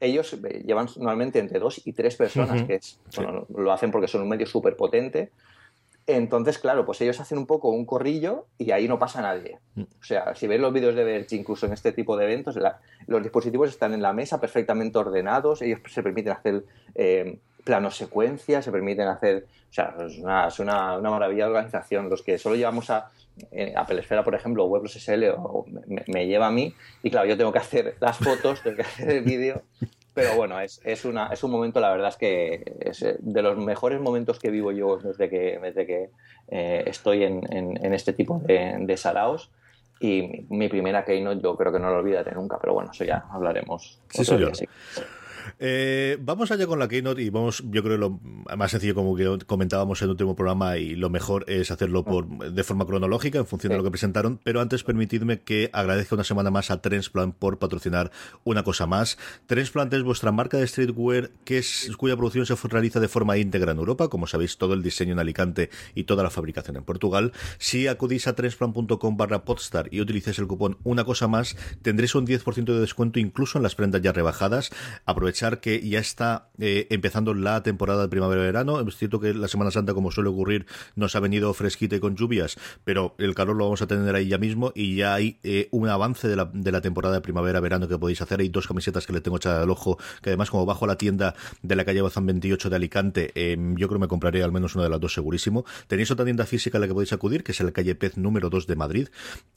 ellos 0.00 0.32
eh, 0.34 0.62
llevan 0.64 0.86
normalmente 0.96 1.38
entre 1.38 1.58
dos 1.58 1.80
y 1.84 1.92
tres 1.92 2.16
personas, 2.16 2.62
que 2.64 2.76
es, 2.76 2.98
bueno, 3.16 3.46
lo 3.54 3.72
hacen 3.72 3.90
porque 3.90 4.08
son 4.08 4.22
un 4.22 4.28
medio 4.28 4.46
súper 4.46 4.76
potente. 4.76 5.30
Entonces, 6.06 6.58
claro, 6.58 6.84
pues 6.84 7.00
ellos 7.00 7.18
hacen 7.20 7.38
un 7.38 7.46
poco 7.46 7.70
un 7.70 7.86
corrillo 7.86 8.46
y 8.58 8.72
ahí 8.72 8.86
no 8.86 8.98
pasa 8.98 9.22
nadie. 9.22 9.58
Mm. 9.74 9.82
O 9.82 10.04
sea, 10.04 10.34
si 10.34 10.46
ves 10.46 10.60
los 10.60 10.72
vídeos 10.72 10.94
de 10.94 11.04
Verge, 11.04 11.36
incluso 11.36 11.64
en 11.64 11.72
este 11.72 11.92
tipo 11.92 12.16
de 12.16 12.24
eventos, 12.24 12.58
los 13.06 13.22
dispositivos 13.22 13.70
están 13.70 13.94
en 13.94 14.02
la 14.02 14.12
mesa 14.12 14.38
perfectamente 14.38 14.98
ordenados, 14.98 15.62
ellos 15.62 15.80
se 15.88 16.02
permiten 16.02 16.32
hacer 16.32 16.64
eh, 16.94 17.38
planos 17.64 17.96
secuencia, 17.96 18.60
se 18.60 18.70
permiten 18.70 19.08
hacer. 19.08 19.46
O 19.70 19.72
sea, 19.72 19.94
es 20.06 20.18
una, 20.18 20.48
es 20.48 20.58
una, 20.58 20.98
una 20.98 21.10
maravilla 21.10 21.44
de 21.44 21.50
organización. 21.52 22.10
Los 22.10 22.22
que 22.22 22.36
solo 22.36 22.54
llevamos 22.54 22.90
a, 22.90 23.10
Apple 23.76 24.00
Esfera, 24.00 24.22
por 24.22 24.34
ejemplo, 24.34 24.64
o 24.64 24.86
SL 24.86 25.24
o 25.36 25.64
me, 26.06 26.26
lleva 26.26 26.46
a 26.46 26.50
mí 26.50 26.74
y 27.02 27.10
claro, 27.10 27.26
yo 27.26 27.36
tengo 27.36 27.52
que 27.52 27.58
hacer 27.58 27.96
las 28.00 28.18
fotos, 28.18 28.62
tengo 28.62 28.76
que 28.76 28.82
hacer 28.82 29.10
el 29.10 29.24
vídeo, 29.24 29.62
pero 30.14 30.36
bueno, 30.36 30.60
es, 30.60 30.80
es, 30.84 31.04
una, 31.04 31.26
es 31.28 31.42
un 31.42 31.50
momento, 31.50 31.80
la 31.80 31.90
verdad 31.90 32.08
es 32.08 32.16
que 32.16 32.76
es 32.80 33.02
eh, 33.02 33.16
de 33.18 33.42
los 33.42 33.58
mejores 33.58 34.00
momentos 34.00 34.38
que 34.38 34.50
vivo 34.50 34.70
yo 34.70 34.98
desde 34.98 35.28
que, 35.28 35.58
desde 35.60 35.86
que 35.86 36.10
eh, 36.48 36.84
estoy 36.86 37.24
en, 37.24 37.42
en, 37.50 37.94
este 37.94 38.12
tipo 38.12 38.40
de, 38.44 38.76
de 38.78 38.96
saraos 38.96 39.50
y 40.00 40.46
mi, 40.50 40.68
primera 40.68 41.04
keynote 41.04 41.40
yo 41.42 41.56
creo 41.56 41.72
que 41.72 41.78
no 41.78 41.90
lo 41.90 41.98
olvídate 41.98 42.32
nunca, 42.32 42.58
pero 42.60 42.74
bueno, 42.74 42.90
eso 42.92 43.04
ya 43.04 43.24
hablaremos. 43.30 44.00
Sí, 44.10 44.24
soy 44.24 44.40
yo. 44.40 44.50
Eh, 45.58 46.18
vamos 46.20 46.50
allá 46.50 46.66
con 46.66 46.78
la 46.78 46.88
Keynote 46.88 47.22
y 47.22 47.30
vamos, 47.30 47.62
yo 47.70 47.82
creo 47.82 47.96
lo 47.96 48.20
más 48.56 48.70
sencillo 48.70 48.94
como 48.94 49.16
que 49.16 49.38
comentábamos 49.46 50.00
en 50.02 50.06
el 50.06 50.10
último 50.10 50.34
programa 50.34 50.78
y 50.78 50.94
lo 50.94 51.10
mejor 51.10 51.44
es 51.48 51.70
hacerlo 51.70 52.04
por, 52.04 52.26
de 52.52 52.64
forma 52.64 52.86
cronológica 52.86 53.38
en 53.38 53.46
función 53.46 53.72
de 53.72 53.78
lo 53.78 53.84
que 53.84 53.90
presentaron, 53.90 54.40
pero 54.42 54.60
antes 54.60 54.84
permitidme 54.84 55.40
que 55.40 55.70
agradezca 55.72 56.14
una 56.14 56.24
semana 56.24 56.50
más 56.50 56.70
a 56.70 56.80
Transplant 56.80 57.34
por 57.34 57.58
patrocinar 57.58 58.10
una 58.44 58.62
cosa 58.62 58.86
más. 58.86 59.18
Transplant 59.46 59.92
es 59.92 60.02
vuestra 60.02 60.32
marca 60.32 60.56
de 60.56 60.66
streetwear 60.66 61.30
que 61.44 61.58
es, 61.58 61.90
cuya 61.96 62.16
producción 62.16 62.46
se 62.46 62.54
realiza 62.68 63.00
de 63.00 63.08
forma 63.08 63.36
íntegra 63.36 63.72
en 63.72 63.78
Europa, 63.78 64.08
como 64.08 64.26
sabéis 64.26 64.56
todo 64.56 64.74
el 64.74 64.82
diseño 64.82 65.12
en 65.12 65.18
Alicante 65.18 65.70
y 65.94 66.04
toda 66.04 66.22
la 66.22 66.30
fabricación 66.30 66.76
en 66.76 66.84
Portugal. 66.84 67.32
Si 67.58 67.86
acudís 67.86 68.26
a 68.26 68.34
transplant.com 68.34 69.16
barra 69.16 69.44
podstar 69.44 69.88
y 69.90 70.00
utilizáis 70.00 70.38
el 70.38 70.46
cupón 70.46 70.78
una 70.84 71.04
cosa 71.04 71.28
más, 71.28 71.56
tendréis 71.82 72.14
un 72.14 72.26
10% 72.26 72.64
de 72.64 72.80
descuento 72.80 73.18
incluso 73.18 73.58
en 73.58 73.62
las 73.62 73.74
prendas 73.74 74.02
ya 74.02 74.12
rebajadas. 74.12 74.70
Aprovechad 75.04 75.33
que 75.34 75.86
ya 75.86 75.98
está 75.98 76.48
eh, 76.58 76.86
empezando 76.90 77.34
la 77.34 77.62
temporada 77.62 78.02
de 78.02 78.08
primavera-verano. 78.08 78.80
Es 78.80 78.96
cierto 78.96 79.20
que 79.20 79.34
la 79.34 79.48
Semana 79.48 79.70
Santa, 79.70 79.92
como 79.92 80.10
suele 80.10 80.30
ocurrir, 80.30 80.66
nos 80.94 81.16
ha 81.16 81.20
venido 81.20 81.52
fresquita 81.54 81.96
y 81.96 82.00
con 82.00 82.16
lluvias, 82.16 82.56
pero 82.84 83.14
el 83.18 83.34
calor 83.34 83.56
lo 83.56 83.64
vamos 83.64 83.82
a 83.82 83.86
tener 83.86 84.14
ahí 84.14 84.28
ya 84.28 84.38
mismo 84.38 84.72
y 84.74 84.96
ya 84.96 85.14
hay 85.14 85.38
eh, 85.42 85.68
un 85.72 85.88
avance 85.88 86.28
de 86.28 86.36
la, 86.36 86.50
de 86.52 86.72
la 86.72 86.80
temporada 86.80 87.16
de 87.16 87.20
primavera-verano 87.20 87.88
que 87.88 87.98
podéis 87.98 88.22
hacer. 88.22 88.40
Hay 88.40 88.48
dos 88.48 88.68
camisetas 88.68 89.06
que 89.06 89.12
le 89.12 89.20
tengo 89.20 89.36
echadas 89.36 89.64
al 89.64 89.70
ojo, 89.70 89.98
que 90.22 90.30
además 90.30 90.50
como 90.50 90.64
bajo 90.66 90.86
la 90.86 90.96
tienda 90.96 91.34
de 91.62 91.76
la 91.76 91.84
calle 91.84 92.00
Bazán 92.00 92.26
28 92.26 92.70
de 92.70 92.76
Alicante, 92.76 93.32
em, 93.34 93.76
yo 93.76 93.88
creo 93.88 93.98
que 93.98 94.04
me 94.04 94.08
compraré 94.08 94.42
al 94.42 94.52
menos 94.52 94.74
una 94.76 94.84
de 94.84 94.90
las 94.90 95.00
dos 95.00 95.14
segurísimo. 95.14 95.64
Tenéis 95.88 96.10
otra 96.10 96.24
tienda 96.24 96.46
física 96.46 96.78
a 96.78 96.80
la 96.80 96.86
que 96.86 96.94
podéis 96.94 97.12
acudir, 97.12 97.42
que 97.42 97.52
es 97.52 97.60
la 97.60 97.72
calle 97.72 97.94
Pez 97.94 98.16
número 98.16 98.50
2 98.50 98.66
de 98.66 98.76
Madrid. 98.76 99.08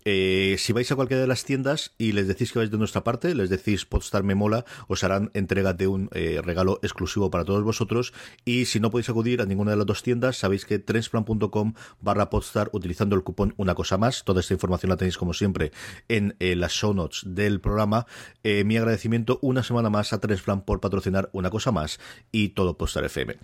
Eh, 0.06 0.56
si 0.58 0.74
vais 0.74 0.92
a 0.92 0.96
cualquiera 0.96 1.22
de 1.22 1.28
las 1.28 1.46
tiendas 1.46 1.94
y 1.98 2.14
les 2.14 2.28
decís 2.28 2.52
que 2.52 2.60
vais 2.60 2.72
de 2.72 2.78
nuestra 2.78 3.04
parte, 3.04 3.36
les 3.36 3.50
decís 3.50 3.86
Podstar 3.86 4.24
me 4.24 4.36
mola, 4.36 4.66
os 4.88 5.04
harán 5.04 5.32
entrega 5.34 5.67
de 5.74 5.88
un 5.88 6.10
eh, 6.14 6.42
regalo 6.44 6.80
exclusivo 6.82 7.30
para 7.30 7.46
todos 7.46 7.64
vosotros. 7.64 8.14
Y 8.46 8.66
si 8.66 8.80
no 8.80 8.92
podéis 8.92 9.10
acudir 9.10 9.42
a 9.42 9.46
ninguna 9.46 9.72
de 9.72 9.78
las 9.78 9.86
dos 9.86 10.04
tiendas, 10.04 10.38
sabéis 10.38 10.66
que 10.66 10.80
trensplan.com 10.80 11.74
barra 12.02 12.30
podstar 12.30 12.70
utilizando 12.74 13.16
el 13.16 13.24
cupón 13.24 13.54
una 13.58 13.76
cosa 13.76 13.98
más. 13.98 14.24
Toda 14.24 14.42
esta 14.42 14.54
información 14.54 14.90
la 14.90 14.98
tenéis 14.98 15.18
como 15.18 15.34
siempre 15.34 15.72
en 16.08 16.36
eh, 16.40 16.56
las 16.56 16.72
show 16.72 16.94
notes 16.94 17.24
del 17.26 17.60
programa. 17.60 18.06
Eh, 18.44 18.64
mi 18.64 18.78
agradecimiento 18.78 19.40
una 19.42 19.64
semana 19.64 19.90
más 19.90 20.14
a 20.14 20.20
Trensplan 20.20 20.62
por 20.62 20.80
patrocinar 20.80 21.30
una 21.34 21.50
cosa 21.50 21.72
más 21.72 22.00
y 22.32 22.50
todo 22.50 22.78
Podstar 22.78 23.06
FM. 23.06 23.38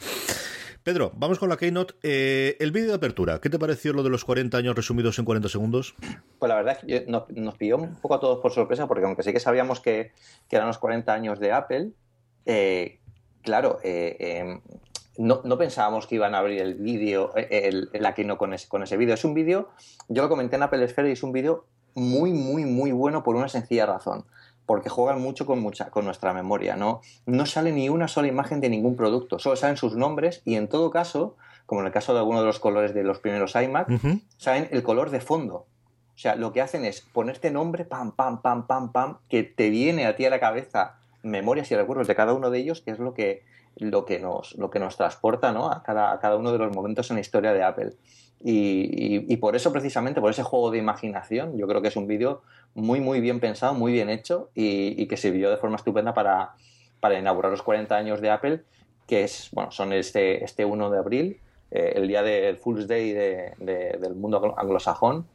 Pedro, 0.83 1.13
vamos 1.15 1.39
con 1.39 1.47
la 1.47 1.55
Keynote. 1.55 1.93
el 2.03 2.71
vídeo 2.73 2.89
de 2.89 2.95
apertura, 2.95 3.39
¿qué 3.39 3.49
te 3.49 3.57
pareció 3.57 3.93
lo 3.93 4.03
de 4.03 4.09
los 4.09 4.25
40 4.25 4.57
años 4.57 4.75
resumidos 4.75 5.17
en 5.17 5.23
40 5.23 5.47
segundos? 5.47 5.95
Pues 6.39 6.49
la 6.49 6.55
verdad 6.55 6.77
que 6.77 7.05
nos, 7.07 7.55
pilló 7.55 7.77
un 7.77 7.95
poco 7.95 8.15
a 8.15 8.19
todos 8.19 8.39
por 8.39 8.51
sorpresa, 8.51 8.85
porque 8.85 9.05
aunque 9.05 9.23
sí 9.23 9.31
que 9.31 9.39
sabíamos 9.39 9.79
que 9.79 10.11
eran 10.49 10.67
los 10.67 10.77
40 10.77 11.13
años 11.13 11.39
de 11.39 11.53
Apple, 11.53 11.91
eh, 12.45 12.99
claro, 13.41 13.79
eh, 13.83 14.17
em, 14.19 14.61
no, 15.17 15.57
pensábamos 15.57 16.07
que 16.07 16.15
iban 16.15 16.33
a 16.35 16.39
abrir 16.39 16.61
el 16.61 16.75
vídeo, 16.75 17.33
el, 17.35 17.89
aquí 18.05 18.23
no 18.23 18.37
con 18.37 18.53
ese, 18.53 18.67
con 18.67 18.83
ese 18.83 18.97
vídeo. 18.97 19.13
Es 19.13 19.25
un 19.25 19.33
vídeo, 19.33 19.69
yo 20.07 20.23
lo 20.23 20.29
comenté 20.29 20.55
en 20.55 20.63
Apple 20.63 20.87
Sphere 20.87 21.09
y 21.09 21.13
es 21.13 21.23
un 21.23 21.31
vídeo 21.31 21.65
muy, 21.95 22.33
muy, 22.33 22.65
muy 22.65 22.91
bueno 22.91 23.23
por 23.23 23.35
una 23.35 23.47
sencilla 23.47 23.85
razón. 23.85 24.25
Porque 24.65 24.89
juegan 24.89 25.21
mucho 25.21 25.45
con, 25.45 25.59
mucha, 25.59 25.89
con 25.89 26.05
nuestra 26.05 26.33
memoria. 26.33 26.75
¿no? 26.75 27.01
no 27.25 27.45
sale 27.45 27.71
ni 27.73 27.89
una 27.89 28.07
sola 28.07 28.27
imagen 28.27 28.61
de 28.61 28.69
ningún 28.69 28.95
producto, 28.95 29.37
solo 29.37 29.55
salen 29.55 29.77
sus 29.77 29.95
nombres 29.95 30.41
y 30.45 30.55
en 30.55 30.69
todo 30.69 30.89
caso, 30.89 31.35
como 31.65 31.81
en 31.81 31.87
el 31.87 31.93
caso 31.93 32.13
de 32.13 32.19
alguno 32.19 32.39
de 32.39 32.45
los 32.45 32.59
colores 32.59 32.93
de 32.93 33.03
los 33.03 33.19
primeros 33.19 33.55
iMac, 33.55 33.89
saben 34.37 34.69
el 34.71 34.81
color 34.81 35.09
de 35.09 35.19
fondo. 35.19 35.65
O 36.15 36.17
sea, 36.17 36.35
lo 36.35 36.53
que 36.53 36.61
hacen 36.61 36.85
es 36.85 37.01
ponerte 37.01 37.51
nombre, 37.51 37.85
pam, 37.85 38.11
pam, 38.11 38.41
pam, 38.41 38.67
pam, 38.67 38.91
pam, 38.91 39.17
que 39.29 39.43
te 39.43 39.69
viene 39.69 40.05
a 40.05 40.15
ti 40.15 40.25
a 40.25 40.29
la 40.29 40.39
cabeza 40.39 40.99
memorias 41.23 41.71
y 41.71 41.75
recuerdos 41.75 42.07
de 42.07 42.15
cada 42.15 42.33
uno 42.33 42.51
de 42.51 42.59
ellos, 42.59 42.81
que 42.81 42.91
es 42.91 42.99
lo 42.99 43.13
que, 43.13 43.43
lo 43.77 44.05
que, 44.05 44.19
nos, 44.19 44.55
lo 44.57 44.69
que 44.69 44.79
nos 44.79 44.97
transporta 44.97 45.51
¿no? 45.51 45.71
a, 45.71 45.81
cada, 45.81 46.19
cada 46.19 46.35
uno 46.35 46.51
de 46.51 46.59
los 46.59 46.75
momentos 46.75 47.09
en 47.09 47.15
la 47.15 47.21
historia 47.21 47.53
de 47.53 47.63
Apple. 47.63 47.93
Y, 48.45 49.37
por 49.37 49.55
eso, 49.55 49.71
precisamente, 49.71 50.19
por 50.19 50.29
ese 50.29 50.43
juego 50.43 50.69
de 50.69 50.77
imaginación, 50.77 51.57
yo 51.57 51.65
creo 51.65 51.81
que 51.81 51.87
es 51.87 51.95
un 51.95 52.07
vídeo 52.07 52.41
muy, 52.75 52.99
muy 52.99 53.21
bien 53.21 53.39
pensado, 53.39 53.73
muy 53.73 53.93
bien 53.93 54.09
hecho 54.09 54.49
y, 54.53 55.07
que 55.07 55.15
sirvió 55.15 55.49
de 55.49 55.57
forma 55.57 55.77
estupenda 55.77 56.13
para, 56.13 56.51
para, 56.99 57.17
inaugurar 57.17 57.51
los 57.51 57.61
40 57.61 57.95
años 57.95 58.19
de 58.19 58.29
Apple, 58.29 58.63
que 59.07 59.23
es, 59.23 59.49
bueno, 59.53 59.71
son 59.71 59.93
este, 59.93 60.43
este 60.43 60.65
1 60.65 60.89
de 60.89 60.97
abril, 60.97 61.39
eh, 61.71 61.93
el 61.95 62.07
día 62.07 62.21
del 62.21 62.57
Fool's 62.57 62.87
Day 62.87 63.13
del 63.13 64.15
mundo 64.15 64.53
anglosajón, 64.57 65.25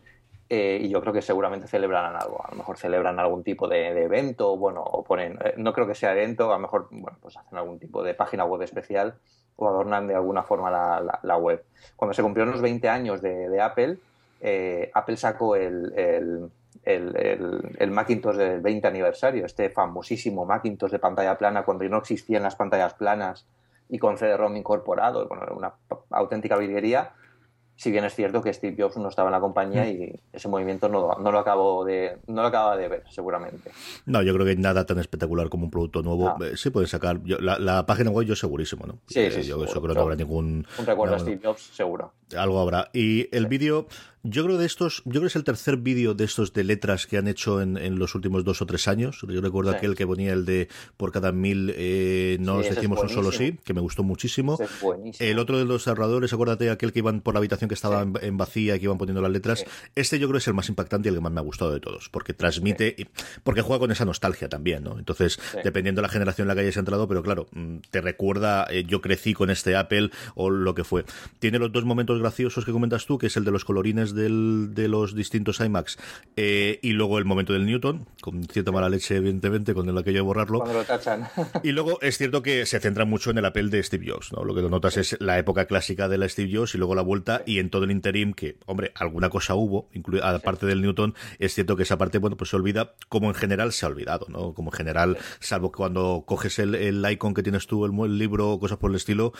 eh, 0.50 0.78
y 0.83 0.88
yo 0.88 1.00
creo 1.02 1.12
que 1.12 1.21
seguramente 1.21 1.69
celebrarán 1.69 2.17
algo. 2.17 2.43
A 2.43 2.50
lo 2.50 2.57
mejor 2.57 2.78
celebran 2.78 3.19
algún 3.19 3.45
tipo 3.45 3.69
de, 3.69 3.88
evento, 3.88 4.57
bueno, 4.57 4.83
o 4.83 5.05
ponen, 5.05 5.38
eh, 5.45 5.55
no 5.59 5.75
creo 5.75 5.87
que 5.87 5.95
sea 5.95 6.12
evento, 6.12 6.50
a 6.50 6.55
lo 6.55 6.61
mejor, 6.61 6.88
bueno, 6.90 7.19
pues 7.21 7.37
hacen 7.37 7.59
algún 7.59 7.78
tipo 7.78 8.02
de 8.02 8.14
página 8.14 8.45
web 8.45 8.62
especial 8.62 9.14
o 9.57 9.69
adornan 9.69 10.07
de 10.07 10.14
alguna 10.14 10.43
forma 10.43 10.71
la, 10.71 11.21
la, 11.23 11.37
web. 11.37 11.64
Cuando 11.97 12.14
se 12.14 12.23
cumplieron 12.23 12.52
los 12.52 12.62
20 12.62 12.88
años 12.88 13.21
de, 13.21 13.61
Apple, 13.61 13.99
eh, 14.40 14.90
Apple 14.95 15.17
sacó 15.17 15.57
el, 15.57 15.93
el, 15.97 16.50
el, 16.85 17.76
el, 17.76 17.90
Macintosh 17.90 18.37
del 18.37 18.61
20 18.61 18.87
aniversario, 18.87 19.45
este 19.45 19.69
famosísimo 19.69 20.47
Macintosh 20.47 20.93
de 20.93 20.99
pantalla 20.99 21.37
plana, 21.37 21.64
cuando 21.64 21.85
no 21.88 21.99
existían 21.99 22.45
las 22.45 22.57
pantallas 22.57 22.95
planas 22.95 23.47
y 23.88 23.99
con 23.99 24.17
CD-ROM 24.17 24.57
incorporado, 24.57 25.26
bueno, 25.26 25.45
una 25.55 25.75
auténtica 26.11 26.57
virguería 26.57 27.11
si 27.78 27.92
bien 27.92 28.04
es 28.04 28.14
cierto 28.14 28.42
que 28.42 28.52
Steve 28.52 28.75
Jobs 28.76 28.97
no 28.97 29.08
estaba 29.08 29.28
en 29.28 29.32
la 29.32 29.40
compañía 29.40 29.85
mm. 29.85 29.88
y 29.88 30.12
ese 30.32 30.49
movimiento 30.49 30.88
no, 30.88 31.14
no, 31.14 31.30
lo 31.30 31.38
acabo 31.38 31.85
de 31.85 32.18
no 32.26 32.42
lo 32.42 32.49
acaba 32.49 32.76
de 32.76 32.88
ver 32.88 33.04
seguramente. 33.08 33.70
No 34.04 34.20
yo 34.20 34.35
creo 34.35 34.44
que 34.44 34.56
nada 34.56 34.85
tan 34.85 34.99
espectacular 34.99 35.49
como 35.49 35.64
un 35.64 35.70
producto 35.70 36.02
nuevo 36.02 36.35
eh, 36.44 36.56
sí 36.56 36.70
pueden 36.70 36.88
sacar 36.88 37.20
la, 37.25 37.87
página 37.87 38.11
web 38.11 38.26
yo 38.26 38.35
segurísimo 38.35 38.85
no 38.85 38.99
sí, 39.06 39.30
sí, 39.30 39.40
eh, 39.40 39.44
yo 39.44 39.62
eso 39.62 39.80
creo 39.80 39.94
que 39.94 39.99
no 39.99 40.02
habrá 40.02 40.16
ningún 40.16 40.66
un 40.76 40.87
recuerdo 40.87 41.14
a 41.14 41.18
Steve 41.20 41.40
Jobs 41.42 41.70
seguro 41.73 42.12
algo 42.37 42.61
habrá 42.61 42.90
y 42.92 43.35
el 43.35 43.47
vídeo 43.47 43.88
yo 44.25 44.44
creo 44.44 44.58
de 44.58 44.66
estos, 44.66 45.02
yo 45.04 45.12
creo 45.12 45.23
que 45.23 45.28
es 45.28 45.37
el 45.37 45.44
tercer 45.44 45.76
vídeo 45.76 46.14
de 46.14 46.25
estos 46.25 46.52
de 46.52 46.64
letras 46.64 47.06
que 47.06 47.18
han 47.18 47.28
hecho 47.28 47.62
en, 47.62 47.76
en, 47.76 47.99
los 47.99 48.14
últimos 48.14 48.44
dos 48.44 48.61
o 48.61 48.66
tres 48.66 48.88
años. 48.88 49.20
Yo 49.26 49.40
recuerdo 49.40 49.70
aquel 49.70 49.94
que 49.94 50.06
ponía 50.06 50.32
el 50.32 50.44
de 50.44 50.68
por 50.97 51.12
cada 51.12 51.30
mil 51.32 51.73
eh, 51.76 52.37
nos 52.40 52.68
decimos 52.68 53.00
un 53.00 53.08
solo 53.08 53.32
sí, 53.32 53.58
que 53.64 53.75
me 53.75 53.80
gustó 53.80 54.02
muchísimo. 54.02 54.58
el 55.18 55.38
otro 55.38 55.58
de 55.58 55.64
los 55.64 55.87
ahorradores, 55.87 56.32
acuérdate, 56.32 56.70
aquel 56.70 56.92
que 56.92 56.99
iban 56.99 57.20
por 57.20 57.35
la 57.35 57.38
habitación 57.38 57.68
que 57.68 57.75
estaba 57.75 58.02
en, 58.02 58.37
vacía 58.37 58.76
y 58.76 58.78
que 58.80 58.85
iban 58.85 58.99
poniendo 58.99 59.23
las 59.23 59.30
letras. 59.30 59.64
Este 59.94 60.18
yo 60.18 60.26
creo 60.26 60.35
que 60.35 60.42
es 60.42 60.49
el 60.49 60.54
más 60.54 60.68
impactante 60.68 61.08
y 61.08 61.11
el 61.11 61.16
que 61.16 61.20
más 61.20 61.32
me 61.32 61.40
ha 61.40 61.44
gustado 61.44 61.73
de 61.73 61.80
todos, 61.80 62.08
porque 62.08 62.35
transmite, 62.35 62.97
porque 63.44 63.62
juega 63.62 63.80
con 63.80 63.92
esa 63.92 64.04
nostalgia 64.04 64.49
también, 64.49 64.82
¿no? 64.85 64.99
Entonces, 64.99 65.38
dependiendo 65.62 66.00
de 66.00 66.08
la 66.08 66.12
generación 66.12 66.44
en 66.44 66.49
la 66.49 66.54
que 66.54 66.61
hayas 66.62 66.76
entrado, 66.76 67.06
pero 67.08 67.23
claro, 67.23 67.47
mm, 67.52 67.78
te 67.90 68.00
recuerda, 68.00 68.66
eh, 68.70 68.85
yo 68.87 69.00
crecí 69.00 69.32
con 69.32 69.50
este 69.50 69.76
Apple 69.76 70.11
o 70.35 70.50
lo 70.50 70.75
que 70.75 70.85
fue. 70.85 71.04
Tiene 71.38 71.58
los 71.58 71.73
dos 71.73 71.85
momentos 71.85 72.17
graciosos 72.18 72.64
que 72.64 72.72
comentas 72.72 73.06
tú, 73.06 73.18
que 73.18 73.26
es 73.26 73.37
el 73.37 73.44
de 73.44 73.50
los 73.50 73.64
colorines 73.64 74.14
del, 74.14 74.70
de 74.75 74.88
los 74.88 75.14
distintos 75.14 75.60
iMacs 75.60 75.98
eh, 76.37 76.78
y 76.82 76.92
luego 76.92 77.18
el 77.18 77.25
momento 77.25 77.52
del 77.52 77.66
Newton, 77.66 78.06
con 78.20 78.44
cierta 78.44 78.72
mala 78.72 78.88
leche, 78.88 79.16
evidentemente, 79.16 79.75
con 79.75 79.88
el 79.88 80.04
que 80.04 80.10
hay 80.10 80.20
borrarlo. 80.20 80.60
Cuando 80.60 80.78
lo 80.78 80.84
tachan. 80.84 81.28
y 81.62 81.72
luego 81.72 82.00
es 82.00 82.18
cierto 82.18 82.42
que 82.42 82.66
se 82.66 82.80
centra 82.80 83.04
mucho 83.04 83.30
en 83.30 83.38
el 83.38 83.44
Apple 83.44 83.68
de 83.68 83.82
Steve 83.82 84.06
Jobs, 84.10 84.32
¿no? 84.32 84.44
Lo 84.44 84.54
que 84.54 84.62
lo 84.62 84.68
notas 84.68 84.96
es 84.96 85.16
la 85.20 85.38
época 85.38 85.66
clásica 85.66 86.08
de 86.08 86.18
la 86.18 86.28
Steve 86.28 86.50
Jobs 86.54 86.75
y 86.75 86.78
luego 86.78 86.94
la 86.94 87.02
vuelta 87.02 87.42
y 87.46 87.58
en 87.58 87.70
todo 87.70 87.84
el 87.84 87.90
interim 87.90 88.32
que, 88.32 88.56
hombre, 88.66 88.92
alguna 88.94 89.30
cosa 89.30 89.54
hubo, 89.54 89.88
aparte 90.22 90.66
del 90.66 90.82
Newton, 90.82 91.14
es 91.38 91.54
cierto 91.54 91.76
que 91.76 91.82
esa 91.82 91.98
parte, 91.98 92.18
bueno, 92.18 92.37
pues 92.37 92.50
se 92.50 92.56
olvida 92.56 92.94
como 93.08 93.28
en 93.28 93.34
general 93.34 93.72
se 93.72 93.87
ha 93.87 93.88
olvidado, 93.88 94.26
¿no? 94.28 94.54
Como 94.54 94.70
en 94.70 94.76
general, 94.76 95.18
salvo 95.40 95.72
cuando 95.72 96.25
coges 96.26 96.58
el, 96.58 96.75
el 96.75 97.04
icon 97.10 97.34
que 97.34 97.42
tienes 97.42 97.66
tú, 97.66 97.84
el, 97.84 98.18
libro 98.18 98.52
o 98.52 98.60
cosas 98.60 98.78
por 98.78 98.90
el 98.90 98.96
estilo, 98.96 99.32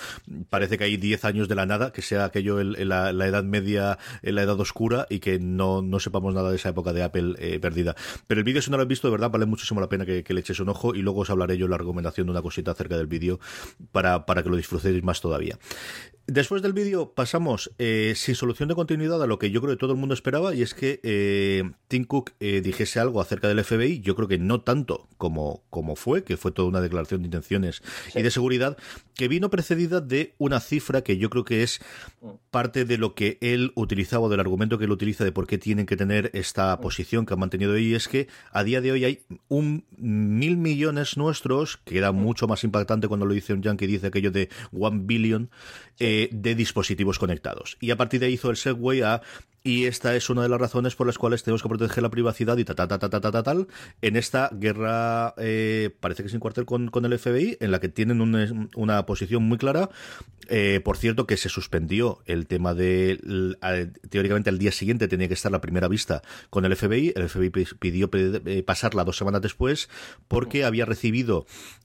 parece 0.51 0.79
que 0.79 0.85
hay 0.85 0.97
10 0.97 1.25
años 1.25 1.49
de 1.49 1.55
la 1.55 1.67
nada, 1.67 1.93
que 1.93 2.03
sea 2.03 2.25
aquello 2.25 2.61
la, 2.77 3.11
edad 3.11 3.45
media, 3.45 3.99
en 4.23 4.35
la 4.35 4.43
edad 4.43 4.59
oscura 4.61 5.07
y 5.11 5.21
que 5.21 5.39
no, 5.39 5.83
no 5.83 6.01
sepamos 6.01 6.35
nada 6.35 6.51
de 6.51 6.57
esa 6.57 6.71
época 6.71 6.93
de 6.93 7.03
Apple 7.03 7.35
eh, 7.39 7.59
perdida. 7.61 7.95
Pero 8.27 8.41
el 8.41 8.45
vídeo, 8.45 8.63
si 8.63 8.71
no 8.71 8.77
lo 8.77 8.83
has 8.83 8.89
visto, 8.89 9.09
de 9.09 9.13
verdad, 9.13 9.31
vale 9.31 9.47
muchísimo 9.47 9.81
la 9.81 9.89
pena 9.89 10.05
que, 10.05 10.25
le 10.29 10.41
eches 10.41 10.61
un 10.61 10.69
ojo 10.69 10.95
y 10.95 11.03
luego 11.03 11.21
os 11.21 11.31
hablaré 11.31 11.57
yo 11.57 11.69
la 11.69 11.79
recomendación 11.79 12.27
de 12.27 12.33
una 12.33 12.43
cosita 12.43 12.73
acerca 12.73 12.97
del 12.97 13.07
vídeo 13.07 13.41
para, 13.93 14.27
para 14.27 14.43
que 14.43 14.51
lo 14.51 14.57
disfrutéis 14.57 15.03
más 15.03 15.21
todavía. 15.21 15.59
Después 16.29 16.61
del 16.61 16.75
vídeo 16.75 17.15
pasamos 17.15 17.73
eh, 17.79 18.13
sin 18.15 18.35
solución 18.35 18.69
de 18.69 18.75
continuidad 18.75 19.23
a 19.23 19.27
lo 19.27 19.39
que 19.39 19.51
yo 19.51 19.63
creo 19.63 19.73
que 19.73 19.81
todo 19.81 19.93
el 19.93 19.99
mundo 19.99 20.13
esperaba 20.13 20.55
y 20.55 20.61
es 20.61 20.75
que 20.75 21.01
eh, 21.03 21.63
Tim 21.89 22.05
Cook 22.05 22.33
eh, 22.39 22.61
dijese 22.61 23.01
algo 23.01 23.23
acerca 23.23 23.49
del 23.49 23.65
FBI. 23.65 24.01
Yo 24.01 24.15
creo 24.15 24.29
que 24.29 24.39
no 24.39 24.61
tanto 24.61 25.09
como, 25.17 25.63
como 25.71 25.97
fue, 25.97 26.25
que 26.25 26.37
fue 26.37 26.53
toda 26.53 26.69
una 26.69 26.83
declaración 26.83 27.23
de 27.23 27.29
intenciones 27.29 27.81
y 28.15 28.21
de 28.21 28.31
seguridad, 28.31 28.77
que 29.15 29.27
vino 29.27 29.49
precedida 29.49 30.03
de 30.03 30.35
una 30.37 30.61
cifra 30.61 31.01
que 31.01 31.17
yo 31.17 31.31
creo 31.31 31.45
que 31.47 31.63
es 31.63 31.81
mm. 32.21 32.29
Parte 32.59 32.85
de 32.85 32.99
lo 32.99 33.15
que 33.15 33.39
él 33.41 33.71
utilizaba, 33.77 34.29
del 34.29 34.41
argumento 34.41 34.79
que 34.79 34.87
él 34.87 34.91
utiliza 34.91 35.23
de 35.23 35.31
por 35.31 35.47
qué 35.47 35.59
tienen 35.59 35.87
que 35.87 35.97
tener 35.97 36.33
esta 36.35 36.81
posición 36.81 37.25
que 37.25 37.33
han 37.33 37.39
mantenido 37.39 37.75
ahí, 37.75 37.95
es 37.95 38.09
que 38.09 38.27
a 38.51 38.65
día 38.65 38.81
de 38.81 38.91
hoy 38.91 39.05
hay 39.05 39.21
un 39.47 39.85
mil 39.97 40.57
millones 40.57 41.17
nuestros, 41.17 41.77
que 41.77 41.99
era 41.99 42.11
mucho 42.11 42.49
más 42.49 42.65
impactante 42.65 43.07
cuando 43.07 43.27
lo 43.27 43.33
dice 43.33 43.53
un 43.53 43.63
yankee, 43.63 43.87
dice 43.87 44.09
aquello 44.09 44.33
de 44.33 44.49
one 44.73 45.03
billion, 45.05 45.51
de 45.99 46.55
dispositivos 46.55 47.19
conectados. 47.19 47.77
Y 47.81 47.91
a 47.91 47.97
partir 47.97 48.21
de 48.21 48.27
ahí 48.27 48.35
hizo 48.35 48.51
el 48.51 48.57
segue 48.57 49.05
a 49.05 49.23
y 49.65 49.87
esta 49.87 50.15
es 50.15 50.31
una 50.31 50.43
de 50.43 50.49
las 50.49 50.61
razones 50.61 50.95
por 50.95 51.07
las 51.07 51.19
cuales 51.19 51.43
tenemos 51.43 51.63
que 51.63 51.69
proteger 51.69 52.03
la 52.03 52.11
privacidad 52.11 52.57
y 52.59 52.65
ta 52.65 52.75
ta 52.75 52.87
ta 52.87 52.99
ta 52.99 53.11
ta 53.11 53.21
ta, 53.21 53.43
tal 53.43 53.67
en 54.01 54.17
esta 54.17 54.51
guerra 54.53 55.35
eh, 55.37 55.91
parece 56.01 56.23
que 56.23 56.29
sin 56.29 56.41
cuartel 56.41 56.65
con, 56.65 56.89
con, 56.89 57.05
el 57.05 57.19
FBI 57.19 57.59
en 57.61 57.71
la 57.71 57.81
que 57.81 57.89
tienen 57.89 58.21
una 58.75 59.07
posición 59.07 59.43
muy 59.43 59.59
clara. 59.59 59.91
Eh, 60.51 60.81
por 60.83 60.97
cierto 60.97 61.27
que 61.27 61.37
se 61.37 61.51
suspendió 61.51 62.23
el 62.25 62.47
tema 62.47 62.73
de 62.73 63.21
teóricamente 64.09 64.49
al 64.49 64.59
día 64.59 64.73
siguiente 64.73 65.07
tenía 65.07 65.29
que 65.29 65.35
estar 65.35 65.53
la 65.53 65.61
primera 65.61 65.89
vista 65.89 66.23
con 66.49 66.65
el 66.65 66.75
FBI 66.75 67.13
el 67.17 67.29
FBI 67.29 67.51
pidió 67.79 68.09
eh, 68.15 68.63
pasarla 68.63 69.05
dos 69.05 69.19
semanas 69.19 69.43
después 69.43 69.91
porque 70.27 70.65
había 70.65 70.87
recibido 70.87 71.45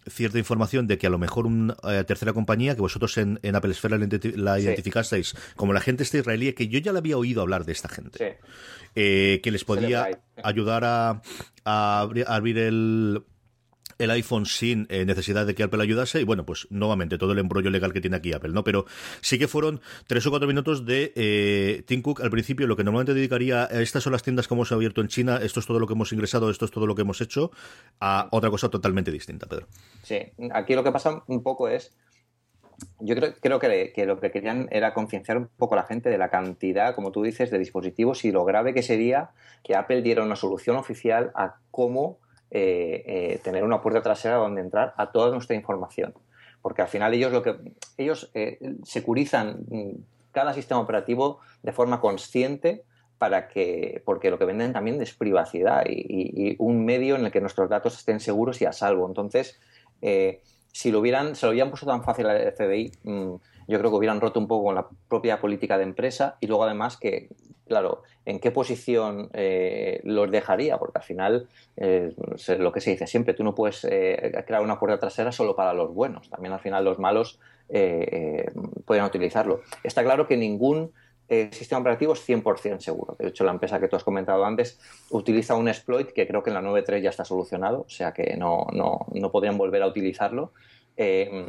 cierta 0.10 0.40
información 0.40 0.88
de 0.88 0.98
que 0.98 1.08
a 1.08 1.10
lo 1.10 1.18
mejor 1.18 1.46
una 1.46 1.76
tercera 2.06 2.32
compañía 2.32 2.74
que 2.76 2.82
vosotros 2.82 3.18
en, 3.18 3.38
en 3.44 3.58
Apple 3.58 3.72
Esfera 3.72 3.98
la, 4.36 4.60
identificasteis 4.60 5.36
como 5.56 5.74
la 5.74 5.82
gente 5.82 6.04
esta 6.04 6.18
israelí 6.18 6.54
que 6.54 6.68
yo 6.68 6.80
ya 6.80 6.92
la 6.92 7.00
había 7.00 7.18
oído 7.18 7.42
hablar 7.42 7.66
de 7.66 7.72
esta 7.72 7.90
gente. 7.90 8.38
Eh, 8.96 9.40
que 9.42 9.52
les 9.52 9.64
podía 9.66 10.08
ayudar 10.44 10.84
a, 10.86 11.22
abrir, 11.66 12.58
el, 12.60 13.24
el 13.98 14.12
iPhone 14.12 14.46
sin 14.46 14.86
eh, 14.90 15.04
necesidad 15.06 15.48
de 15.48 15.56
que 15.56 15.64
Apple 15.64 15.82
ayudase 15.82 16.22
y 16.22 16.24
bueno, 16.24 16.46
pues 16.46 16.68
nuevamente 16.70 17.18
todo 17.18 17.32
el 17.32 17.40
embrollo 17.40 17.72
legal 17.72 17.92
que 17.92 18.02
tiene 18.02 18.18
aquí 18.18 18.34
Apple, 18.34 18.52
¿no? 18.52 18.64
Pero 18.64 18.86
sí 19.22 19.40
que 19.40 19.48
fueron 19.48 19.82
tres 20.06 20.28
o 20.28 20.30
cuatro 20.30 20.48
minutos 20.48 20.86
de 20.86 21.12
eh, 21.16 21.84
Tim 21.88 22.04
Cook 22.04 22.22
al 22.22 22.30
principio, 22.30 22.68
lo 22.68 22.76
que 22.76 22.84
normalmente 22.84 23.16
dedicaría 23.16 23.64
a 23.64 23.82
estas 23.82 24.04
son 24.04 24.14
las 24.14 24.22
tiendas 24.22 24.48
que 24.48 24.54
hemos 24.54 24.72
abierto 24.72 25.02
en 25.02 25.08
China, 25.08 25.40
esto 25.42 25.60
es 25.60 25.66
todo 25.66 25.80
lo 25.80 25.88
que 25.88 25.94
hemos 25.94 26.12
ingresado, 26.14 26.52
esto 26.52 26.66
es 26.66 26.72
todo 26.72 26.86
lo 26.86 26.94
que 26.94 27.02
hemos 27.02 27.20
hecho, 27.22 27.52
a 28.00 28.28
otra 28.32 28.52
cosa 28.52 28.70
totalmente 28.70 29.12
distinta, 29.12 29.48
Pedro. 29.48 29.68
Sí, 30.04 30.20
aquí 30.52 30.76
lo 30.76 30.84
que 30.84 30.92
pasa 30.92 31.24
un 31.28 31.42
poco 31.42 31.68
es 31.68 31.96
yo 33.06 33.16
creo, 33.16 33.34
creo 33.40 33.60
que, 33.60 34.06
lo 34.06 34.20
que 34.20 34.32
querían 34.32 34.70
era 34.72 34.94
concienciar 34.94 35.38
un 35.38 35.50
poco 35.58 35.76
a 35.76 35.78
la 35.78 35.84
gente 35.84 36.10
de 36.10 36.18
la 36.18 36.30
cantidad, 36.30 36.96
como 36.96 37.12
tú 37.12 37.22
dices, 37.22 37.52
de 37.52 37.60
dispositivos 37.60 38.24
y 38.24 38.32
lo 38.32 38.46
grave 38.46 38.74
que 38.74 38.82
sería 38.82 39.32
que 39.62 39.76
Apple 39.76 40.02
diera 40.02 40.24
una 40.24 40.38
solución 40.38 40.78
oficial 40.78 41.32
a 41.36 41.58
cómo 41.70 42.20
eh, 42.50 43.04
eh, 43.06 43.40
tener 43.44 43.66
una 43.66 43.82
puerta 43.82 44.02
trasera 44.02 44.36
donde 44.36 44.62
entrar 44.62 44.94
a 44.96 45.12
toda 45.12 45.32
nuestra 45.32 45.56
información. 45.56 46.14
Porque 46.62 46.82
al 46.82 46.88
final 46.88 47.14
ellos 47.14 47.34
lo 47.34 47.44
que 47.44 47.58
ellos 47.98 48.32
eh, 48.34 48.58
securizan 48.84 49.66
mm, 49.68 49.92
cada 50.32 50.54
sistema 50.54 50.80
operativo 50.80 51.40
de 51.62 51.74
forma 51.74 52.00
consciente 52.00 52.84
para 53.18 53.50
que, 53.50 54.02
porque 54.06 54.32
lo 54.32 54.40
que 54.40 54.46
venden 54.46 54.72
también 54.72 55.02
es 55.02 55.14
privacidad 55.14 55.84
y, 55.88 56.56
un 56.60 56.86
medio 56.86 57.16
en 57.16 57.26
el 57.26 57.32
que 57.32 57.42
nuestros 57.42 57.70
datos 57.70 57.98
estén 57.98 58.22
seguros 58.22 58.62
y 58.62 58.66
a 58.66 58.72
salvo. 58.72 59.08
Entonces, 59.08 59.60
si 60.74 60.92
lo 60.92 61.00
hubieran, 61.00 61.36
se 61.36 61.46
lo 61.46 61.52
hubieran 61.52 61.70
puesto 61.70 61.86
tan 61.86 62.04
fácil 62.04 62.26
al 62.26 62.52
FBI, 62.52 62.92
mm, 63.04 63.34
yo 63.68 63.80
creo 63.80 63.92
que 63.92 63.96
hubieran 63.96 64.20
roto 64.20 64.40
un 64.40 64.48
poco 64.48 64.66
con 64.66 64.76
la 64.76 64.88
propia 65.08 65.40
política 65.40 65.78
de 65.78 65.84
empresa 65.84 66.36
y 66.42 66.48
luego 66.48 66.64
además 66.64 66.98
que, 66.98 67.30
claro, 67.68 68.02
en 68.26 68.40
qué 68.40 68.50
posición 68.50 69.30
eh, 69.34 70.02
los 70.04 70.32
dejaría, 70.32 70.80
porque 70.80 70.98
al 70.98 71.04
final 71.04 71.48
eh, 71.78 72.12
lo 72.58 72.72
que 72.72 72.82
se 72.82 72.90
dice 72.90 73.06
siempre, 73.06 73.36
tú 73.36 73.44
no 73.44 73.54
puedes 73.54 73.86
eh, 73.86 74.34
crear 74.48 74.64
una 74.64 74.80
puerta 74.80 75.00
trasera 75.00 75.32
solo 75.32 75.56
para 75.56 75.74
los 75.74 75.94
buenos, 75.94 76.30
también 76.30 76.54
al 76.54 76.60
final 76.60 76.84
los 76.84 77.00
malos 77.00 77.40
pueden 78.86 79.04
utilizarlo. 79.04 79.62
Está 79.84 80.04
claro 80.04 80.28
que 80.28 80.38
ningún 80.38 80.92
el 81.30 81.54
sistema 81.54 81.82
operativo 81.82 82.14
es 82.14 82.28
100% 82.28 82.80
seguro. 82.80 83.16
De 83.18 83.28
hecho, 83.28 83.44
la 83.44 83.52
empresa 83.52 83.80
que 83.80 83.88
tú 83.88 83.96
has 83.96 84.04
comentado 84.04 84.46
antes 84.46 84.80
utiliza 85.10 85.56
un 85.56 85.68
exploit 85.68 86.12
que 86.12 86.28
creo 86.28 86.44
que 86.44 86.50
en 86.50 86.56
la 86.56 86.62
9.3 86.62 87.02
ya 87.02 87.10
está 87.10 87.26
solucionado, 87.26 87.82
o 87.82 87.90
sea 87.90 88.12
que 88.12 88.36
no, 88.38 88.68
no, 88.74 89.08
no 89.14 89.32
podrían 89.32 89.58
volver 89.58 89.82
a 89.84 89.88
utilizarlo, 89.88 90.52
eh, 90.98 91.48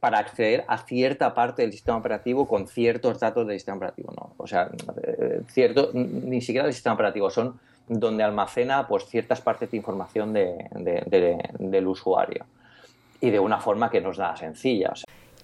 para 0.00 0.18
acceder 0.18 0.66
a 0.68 0.76
cierta 0.78 1.32
parte 1.32 1.62
del 1.62 1.72
sistema 1.72 1.96
operativo 1.96 2.46
con 2.46 2.68
ciertos 2.68 3.18
datos 3.20 3.46
del 3.46 3.56
sistema 3.56 3.78
operativo. 3.78 4.12
No. 4.14 4.34
O 4.36 4.46
sea, 4.46 4.70
eh, 5.02 5.40
cierto, 5.48 5.92
ni 5.94 6.42
siquiera 6.42 6.66
del 6.66 6.74
sistema 6.74 6.94
operativo, 6.94 7.30
son 7.30 7.58
donde 7.88 8.22
almacena 8.22 8.86
pues, 8.86 9.06
ciertas 9.06 9.40
partes 9.40 9.70
de 9.70 9.76
información 9.78 10.32
del 10.34 11.86
usuario 11.86 12.44
y 13.20 13.30
de 13.30 13.38
una 13.38 13.58
forma 13.60 13.90
que 13.90 14.02
no 14.02 14.10
es 14.10 14.18
nada 14.18 14.36
sencilla. 14.36 14.92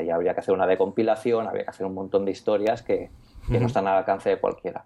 Y 0.00 0.10
habría 0.10 0.34
que 0.34 0.40
hacer 0.40 0.54
una 0.54 0.66
decompilación, 0.66 1.46
habría 1.46 1.64
que 1.64 1.70
hacer 1.70 1.86
un 1.86 1.94
montón 1.94 2.24
de 2.24 2.32
historias 2.32 2.82
que, 2.82 3.10
que 3.50 3.60
no 3.60 3.66
están 3.66 3.86
al 3.86 3.98
alcance 3.98 4.30
de 4.30 4.38
cualquiera. 4.38 4.84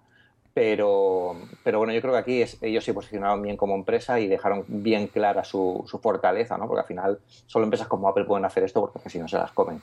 Pero, 0.53 1.35
pero 1.63 1.77
bueno, 1.77 1.93
yo 1.93 2.01
creo 2.01 2.13
que 2.13 2.19
aquí 2.19 2.41
es, 2.41 2.57
ellos 2.63 2.83
se 2.83 2.91
posicionaron 2.91 3.43
bien 3.43 3.57
como 3.57 3.75
empresa 3.75 4.19
y 4.19 4.27
dejaron 4.27 4.65
bien 4.67 5.05
clara 5.05 5.43
su, 5.43 5.83
su 5.85 5.99
fortaleza, 5.99 6.57
¿no? 6.57 6.67
Porque 6.67 6.81
al 6.81 6.87
final 6.87 7.19
solo 7.45 7.65
empresas 7.65 7.87
como 7.87 8.07
Apple 8.07 8.25
pueden 8.25 8.43
hacer 8.43 8.63
esto 8.63 8.81
porque 8.81 9.07
si 9.07 9.19
no 9.19 9.27
se 9.27 9.37
las 9.37 9.51
comen. 9.51 9.79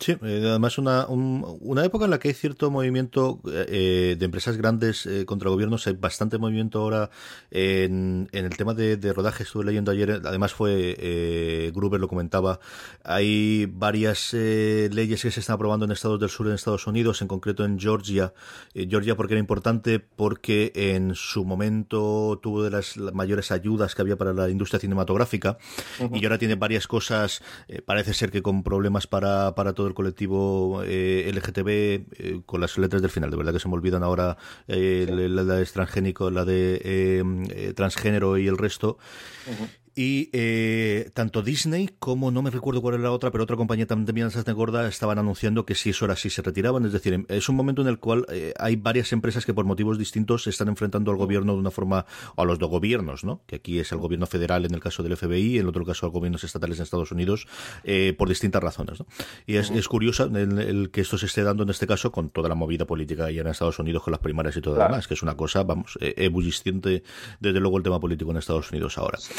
Sí, 0.00 0.12
eh, 0.22 0.44
además 0.48 0.78
una, 0.78 1.06
una 1.08 1.84
época 1.84 2.04
en 2.04 2.12
la 2.12 2.20
que 2.20 2.28
hay 2.28 2.34
cierto 2.34 2.70
movimiento 2.70 3.40
eh, 3.52 4.14
de 4.16 4.24
empresas 4.24 4.56
grandes 4.56 5.06
eh, 5.06 5.24
contra 5.24 5.50
gobiernos, 5.50 5.88
hay 5.88 5.94
bastante 5.94 6.38
movimiento 6.38 6.80
ahora 6.80 7.10
en, 7.50 8.28
en 8.30 8.44
el 8.44 8.56
tema 8.56 8.74
de, 8.74 8.96
de, 8.96 9.12
rodaje, 9.12 9.42
estuve 9.42 9.64
leyendo 9.64 9.90
ayer, 9.90 10.22
además 10.24 10.54
fue 10.54 10.94
eh, 10.98 11.72
Gruber 11.74 11.98
lo 11.98 12.06
comentaba, 12.06 12.60
hay 13.02 13.66
varias 13.66 14.34
eh, 14.34 14.88
leyes 14.92 15.22
que 15.22 15.32
se 15.32 15.40
están 15.40 15.54
aprobando 15.54 15.84
en 15.84 15.90
estados 15.90 16.20
del 16.20 16.28
sur 16.28 16.46
en 16.46 16.54
Estados 16.54 16.86
Unidos, 16.86 17.20
en 17.20 17.26
concreto 17.26 17.64
en 17.64 17.80
Georgia, 17.80 18.32
eh, 18.74 18.86
Georgia 18.88 19.16
porque 19.16 19.34
era 19.34 19.40
importante 19.40 19.98
porque 19.98 20.70
en 20.76 21.16
su 21.16 21.44
momento 21.44 22.38
tuvo 22.40 22.62
de 22.62 22.70
las 22.70 22.96
mayores 22.98 23.50
ayudas 23.50 23.96
que 23.96 24.02
había 24.02 24.16
para 24.16 24.32
la 24.32 24.48
industria 24.48 24.78
cinematográfica 24.78 25.58
uh 25.98 26.04
-huh. 26.04 26.20
y 26.20 26.24
ahora 26.24 26.38
tiene 26.38 26.54
varias 26.54 26.86
cosas, 26.86 27.42
parece 27.84 28.14
ser 28.14 28.30
que 28.30 28.42
con 28.42 28.62
problemas 28.62 29.08
para, 29.08 29.56
para 29.56 29.72
todo 29.72 29.87
el 29.88 29.94
colectivo 29.94 30.82
eh, 30.84 31.30
LGTB 31.32 31.68
eh, 31.68 32.40
con 32.46 32.60
las 32.60 32.78
letras 32.78 33.02
del 33.02 33.10
final. 33.10 33.30
De 33.30 33.36
verdad 33.36 33.52
que 33.52 33.60
se 33.60 33.68
me 33.68 33.74
olvidan 33.74 34.02
ahora 34.02 34.36
eh, 34.66 35.04
sí. 35.08 35.12
la, 35.14 35.42
la, 35.42 35.56
de 35.56 35.66
transgénico, 35.66 36.30
la 36.30 36.44
de 36.44 37.72
transgénero 37.74 38.38
y 38.38 38.46
el 38.46 38.58
resto. 38.58 38.98
Uh 39.46 39.50
-huh. 39.50 39.68
Y 40.00 40.30
eh, 40.32 41.10
tanto 41.12 41.42
Disney 41.42 41.90
como, 41.98 42.30
no 42.30 42.40
me 42.40 42.50
recuerdo 42.50 42.80
cuál 42.80 42.94
era 42.94 43.02
la 43.02 43.10
otra, 43.10 43.32
pero 43.32 43.42
otra 43.42 43.56
compañía 43.56 43.84
también 43.84 44.28
bastante 44.28 44.52
gorda, 44.52 44.86
estaban 44.86 45.18
anunciando 45.18 45.66
que 45.66 45.74
si 45.74 45.90
eso 45.90 46.04
era 46.04 46.14
así 46.14 46.30
se 46.30 46.40
retiraban. 46.40 46.86
Es 46.86 46.92
decir, 46.92 47.26
es 47.28 47.48
un 47.48 47.56
momento 47.56 47.82
en 47.82 47.88
el 47.88 47.98
cual 47.98 48.24
eh, 48.28 48.54
hay 48.60 48.76
varias 48.76 49.12
empresas 49.12 49.44
que 49.44 49.52
por 49.52 49.64
motivos 49.64 49.98
distintos 49.98 50.44
se 50.44 50.50
están 50.50 50.68
enfrentando 50.68 51.10
al 51.10 51.16
gobierno 51.16 51.54
de 51.54 51.58
una 51.58 51.72
forma, 51.72 52.06
o 52.36 52.42
a 52.42 52.44
los 52.44 52.60
dos 52.60 52.70
gobiernos, 52.70 53.24
¿no? 53.24 53.42
Que 53.48 53.56
aquí 53.56 53.80
es 53.80 53.90
el 53.90 53.98
gobierno 53.98 54.26
federal 54.26 54.64
en 54.64 54.72
el 54.72 54.80
caso 54.80 55.02
del 55.02 55.16
FBI, 55.16 55.56
en 55.56 55.62
el 55.62 55.68
otro 55.68 55.84
caso 55.84 56.06
a 56.06 56.10
gobiernos 56.10 56.44
estatales 56.44 56.78
en 56.78 56.84
Estados 56.84 57.10
Unidos, 57.10 57.48
eh, 57.82 58.14
por 58.16 58.28
distintas 58.28 58.62
razones, 58.62 59.00
¿no? 59.00 59.06
Y 59.46 59.56
es, 59.56 59.72
es 59.72 59.88
curioso 59.88 60.26
el, 60.26 60.60
el, 60.60 60.90
que 60.92 61.00
esto 61.00 61.18
se 61.18 61.26
esté 61.26 61.42
dando 61.42 61.64
en 61.64 61.70
este 61.70 61.88
caso 61.88 62.12
con 62.12 62.30
toda 62.30 62.48
la 62.48 62.54
movida 62.54 62.86
política 62.86 63.24
allá 63.24 63.40
en 63.40 63.48
Estados 63.48 63.80
Unidos, 63.80 64.04
con 64.04 64.12
las 64.12 64.20
primarias 64.20 64.56
y 64.56 64.60
todo 64.60 64.74
lo 64.74 64.78
claro. 64.78 64.92
demás, 64.92 65.08
que 65.08 65.14
es 65.14 65.24
una 65.24 65.36
cosa, 65.36 65.64
vamos, 65.64 65.98
ebullisciente 66.00 67.02
desde 67.40 67.58
luego 67.58 67.78
el 67.78 67.82
tema 67.82 67.98
político 67.98 68.30
en 68.30 68.36
Estados 68.36 68.70
Unidos 68.70 68.96
ahora. 68.96 69.18
Sí. 69.18 69.34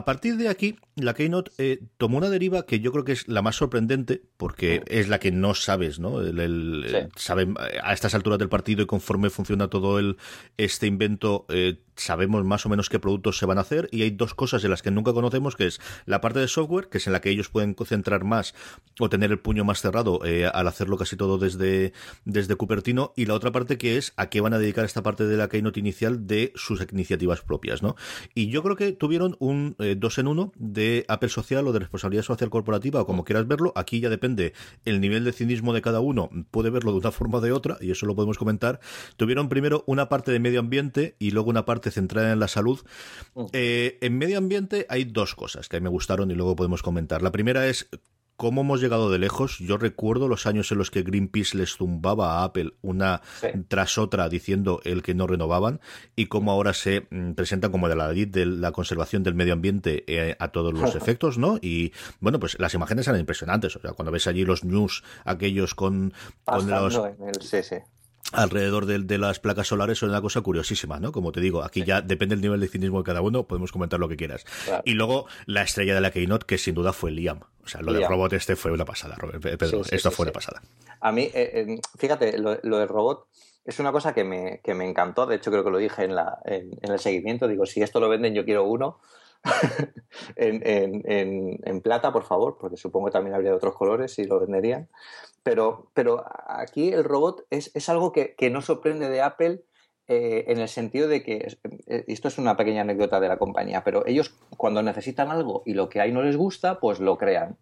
A 0.00 0.04
partir 0.06 0.38
de 0.38 0.48
aquí, 0.48 0.76
la 0.96 1.12
Keynote 1.12 1.50
eh, 1.58 1.82
tomó 1.98 2.16
una 2.16 2.30
deriva 2.30 2.64
que 2.64 2.80
yo 2.80 2.90
creo 2.90 3.04
que 3.04 3.12
es 3.12 3.28
la 3.28 3.42
más 3.42 3.56
sorprendente, 3.56 4.22
porque 4.38 4.82
es 4.86 5.10
la 5.10 5.20
que 5.20 5.30
no 5.30 5.54
sabes, 5.54 5.98
¿no? 5.98 6.22
El, 6.22 6.40
el, 6.40 6.86
sí. 6.88 6.96
saben, 7.16 7.54
a 7.82 7.92
estas 7.92 8.14
alturas 8.14 8.38
del 8.38 8.48
partido 8.48 8.82
y 8.82 8.86
conforme 8.86 9.28
funciona 9.28 9.68
todo 9.68 9.98
el, 9.98 10.16
este 10.56 10.86
invento, 10.86 11.44
eh, 11.50 11.82
sabemos 12.00 12.44
más 12.44 12.66
o 12.66 12.68
menos 12.68 12.88
qué 12.88 12.98
productos 12.98 13.38
se 13.38 13.46
van 13.46 13.58
a 13.58 13.62
hacer 13.62 13.88
y 13.92 14.02
hay 14.02 14.10
dos 14.10 14.34
cosas 14.34 14.64
en 14.64 14.70
las 14.70 14.82
que 14.82 14.90
nunca 14.90 15.12
conocemos, 15.12 15.56
que 15.56 15.66
es 15.66 15.80
la 16.06 16.20
parte 16.20 16.40
de 16.40 16.48
software, 16.48 16.88
que 16.88 16.98
es 16.98 17.06
en 17.06 17.12
la 17.12 17.20
que 17.20 17.30
ellos 17.30 17.48
pueden 17.48 17.74
concentrar 17.74 18.24
más 18.24 18.54
o 18.98 19.08
tener 19.08 19.30
el 19.30 19.38
puño 19.38 19.64
más 19.64 19.80
cerrado 19.80 20.24
eh, 20.24 20.46
al 20.46 20.66
hacerlo 20.66 20.96
casi 20.96 21.16
todo 21.16 21.38
desde, 21.38 21.92
desde 22.24 22.56
Cupertino, 22.56 23.12
y 23.16 23.26
la 23.26 23.34
otra 23.34 23.52
parte 23.52 23.78
que 23.78 23.96
es 23.96 24.12
a 24.16 24.28
qué 24.28 24.40
van 24.40 24.54
a 24.54 24.58
dedicar 24.58 24.84
esta 24.84 25.02
parte 25.02 25.26
de 25.26 25.36
la 25.36 25.48
Keynote 25.48 25.80
inicial 25.80 26.26
de 26.26 26.52
sus 26.54 26.80
iniciativas 26.92 27.42
propias, 27.42 27.82
¿no? 27.82 27.96
Y 28.34 28.48
yo 28.48 28.62
creo 28.62 28.76
que 28.76 28.92
tuvieron 28.92 29.36
un 29.38 29.76
eh, 29.78 29.96
dos 29.98 30.18
en 30.18 30.26
uno 30.26 30.52
de 30.56 31.04
Apple 31.08 31.28
Social 31.28 31.66
o 31.66 31.72
de 31.72 31.80
responsabilidad 31.80 32.22
social 32.22 32.50
corporativa 32.50 33.00
o 33.00 33.06
como 33.06 33.24
quieras 33.24 33.46
verlo, 33.46 33.72
aquí 33.76 34.00
ya 34.00 34.08
depende 34.08 34.52
el 34.84 35.00
nivel 35.00 35.24
de 35.24 35.32
cinismo 35.32 35.72
de 35.72 35.82
cada 35.82 36.00
uno, 36.00 36.30
puede 36.50 36.70
verlo 36.70 36.92
de 36.92 36.98
una 36.98 37.10
forma 37.10 37.38
o 37.38 37.40
de 37.40 37.52
otra, 37.52 37.76
y 37.80 37.90
eso 37.90 38.06
lo 38.06 38.14
podemos 38.14 38.38
comentar. 38.38 38.80
Tuvieron 39.16 39.48
primero 39.48 39.84
una 39.86 40.08
parte 40.08 40.32
de 40.32 40.40
medio 40.40 40.60
ambiente 40.60 41.16
y 41.18 41.30
luego 41.30 41.50
una 41.50 41.64
parte 41.64 41.89
centrada 41.90 42.32
en 42.32 42.40
la 42.40 42.48
salud. 42.48 42.80
Eh, 43.52 43.98
en 44.00 44.18
medio 44.18 44.38
ambiente 44.38 44.86
hay 44.88 45.04
dos 45.04 45.34
cosas 45.34 45.68
que 45.68 45.76
a 45.76 45.80
mí 45.80 45.84
me 45.84 45.90
gustaron 45.90 46.30
y 46.30 46.34
luego 46.34 46.56
podemos 46.56 46.82
comentar. 46.82 47.22
La 47.22 47.32
primera 47.32 47.66
es 47.66 47.88
cómo 48.40 48.62
hemos 48.62 48.80
llegado 48.80 49.10
de 49.10 49.18
lejos. 49.18 49.58
Yo 49.58 49.76
recuerdo 49.76 50.26
los 50.26 50.46
años 50.46 50.72
en 50.72 50.78
los 50.78 50.90
que 50.90 51.02
Greenpeace 51.02 51.58
les 51.58 51.76
zumbaba 51.76 52.38
a 52.38 52.44
Apple 52.44 52.72
una 52.80 53.20
sí. 53.38 53.48
tras 53.68 53.98
otra 53.98 54.30
diciendo 54.30 54.80
el 54.84 55.02
que 55.02 55.14
no 55.14 55.26
renovaban 55.26 55.78
y 56.16 56.24
cómo 56.24 56.50
ahora 56.50 56.72
se 56.72 57.06
mm, 57.10 57.32
presentan 57.32 57.70
como 57.70 57.90
de 57.90 57.96
la 57.96 58.08
de 58.08 58.46
la 58.46 58.72
conservación 58.72 59.22
del 59.22 59.34
medio 59.34 59.52
ambiente 59.52 60.04
eh, 60.06 60.36
a 60.38 60.48
todos 60.48 60.72
los 60.72 60.94
efectos, 60.96 61.36
¿no? 61.36 61.58
Y 61.60 61.92
bueno, 62.20 62.40
pues 62.40 62.58
las 62.58 62.72
imágenes 62.72 63.06
eran 63.08 63.20
impresionantes. 63.20 63.76
O 63.76 63.80
sea, 63.82 63.92
cuando 63.92 64.10
ves 64.10 64.26
allí 64.26 64.46
los 64.46 64.64
news, 64.64 65.04
aquellos 65.26 65.74
con, 65.74 66.14
con 66.44 66.70
los... 66.70 66.94
El, 66.96 67.42
sí, 67.42 67.62
sí 67.62 67.76
alrededor 68.32 68.86
de, 68.86 68.98
de, 69.00 69.18
las 69.18 69.40
placas 69.40 69.68
solares 69.68 69.98
son 69.98 70.10
una 70.10 70.20
cosa 70.20 70.40
curiosísima, 70.40 71.00
¿no? 71.00 71.12
Como 71.12 71.32
te 71.32 71.40
digo, 71.40 71.62
aquí 71.62 71.80
sí. 71.80 71.86
ya 71.86 72.00
depende 72.00 72.34
del 72.34 72.42
nivel 72.42 72.60
de 72.60 72.68
cinismo 72.68 72.98
de 72.98 73.04
cada 73.04 73.20
uno, 73.20 73.44
podemos 73.44 73.72
comentar 73.72 74.00
lo 74.00 74.08
que 74.08 74.16
quieras. 74.16 74.44
Claro. 74.64 74.82
Y 74.84 74.94
luego 74.94 75.26
la 75.46 75.62
estrella 75.62 75.94
de 75.94 76.00
la 76.00 76.10
Keynote, 76.10 76.46
que 76.46 76.58
sin 76.58 76.74
duda 76.74 76.92
fue 76.92 77.10
Liam. 77.10 77.40
O 77.64 77.68
sea, 77.68 77.80
lo 77.80 77.92
Liam. 77.92 78.02
del 78.02 78.08
robot 78.08 78.32
este 78.32 78.56
fue 78.56 78.72
una 78.72 78.84
pasada, 78.84 79.16
Pedro. 79.40 79.84
Sí, 79.84 79.90
sí, 79.90 79.96
esto 79.96 80.10
fue 80.10 80.24
una 80.24 80.32
pasada. 80.32 80.62
A 81.00 81.12
mí, 81.12 81.22
eh, 81.22 81.30
eh, 81.34 81.80
fíjate, 81.98 82.38
lo, 82.38 82.58
lo, 82.62 82.78
del 82.78 82.88
robot 82.88 83.26
es 83.64 83.78
una 83.78 83.92
cosa 83.92 84.12
que 84.14 84.24
me, 84.24 84.60
que 84.62 84.74
me 84.74 84.88
encantó. 84.88 85.26
De 85.26 85.36
hecho, 85.36 85.50
creo 85.50 85.64
que 85.64 85.70
lo 85.70 85.78
dije 85.78 86.04
en, 86.04 86.14
la, 86.14 86.38
en, 86.44 86.70
en 86.82 86.92
el 86.92 86.98
seguimiento. 86.98 87.48
Digo, 87.48 87.66
si 87.66 87.82
esto 87.82 88.00
lo 88.00 88.08
venden, 88.08 88.34
yo 88.34 88.44
quiero 88.44 88.64
uno. 88.64 89.00
en, 90.36 91.80
plata, 91.82 92.12
por 92.12 92.24
favor, 92.24 92.58
porque 92.60 92.76
supongo 92.76 93.06
que 93.06 93.12
también 93.12 93.34
habría 93.34 93.54
otros 93.54 93.74
colores 93.74 94.18
y 94.18 94.24
lo 94.24 94.40
venderían. 94.40 94.88
Pero, 95.42 95.90
pero 95.94 96.24
aquí 96.46 96.92
el 96.92 97.04
robot 97.04 97.46
es, 97.50 97.70
es 97.74 97.88
algo 97.88 98.12
que, 98.12 98.34
que, 98.34 98.50
no 98.50 98.60
sorprende 98.60 99.08
de 99.08 99.22
Apple 99.22 99.62
eh, 100.12 100.44
en 100.48 100.58
el 100.58 100.68
sentido 100.68 101.06
de 101.06 101.22
que, 101.22 101.56
eh, 101.86 102.04
esto 102.08 102.28
es 102.28 102.36
una 102.36 102.56
pequeña 102.56 102.82
anécdota 102.82 103.20
de 103.20 103.28
la 103.28 103.38
compañía, 103.38 103.84
pero 103.84 104.04
ellos 104.06 104.34
cuando 104.56 104.82
necesitan 104.82 105.30
algo 105.30 105.62
y 105.64 105.74
lo 105.74 105.88
que 105.88 106.00
hay 106.00 106.10
no 106.10 106.22
les 106.22 106.36
gusta, 106.36 106.80
pues 106.80 106.98
lo 106.98 107.16
crean. 107.16 107.56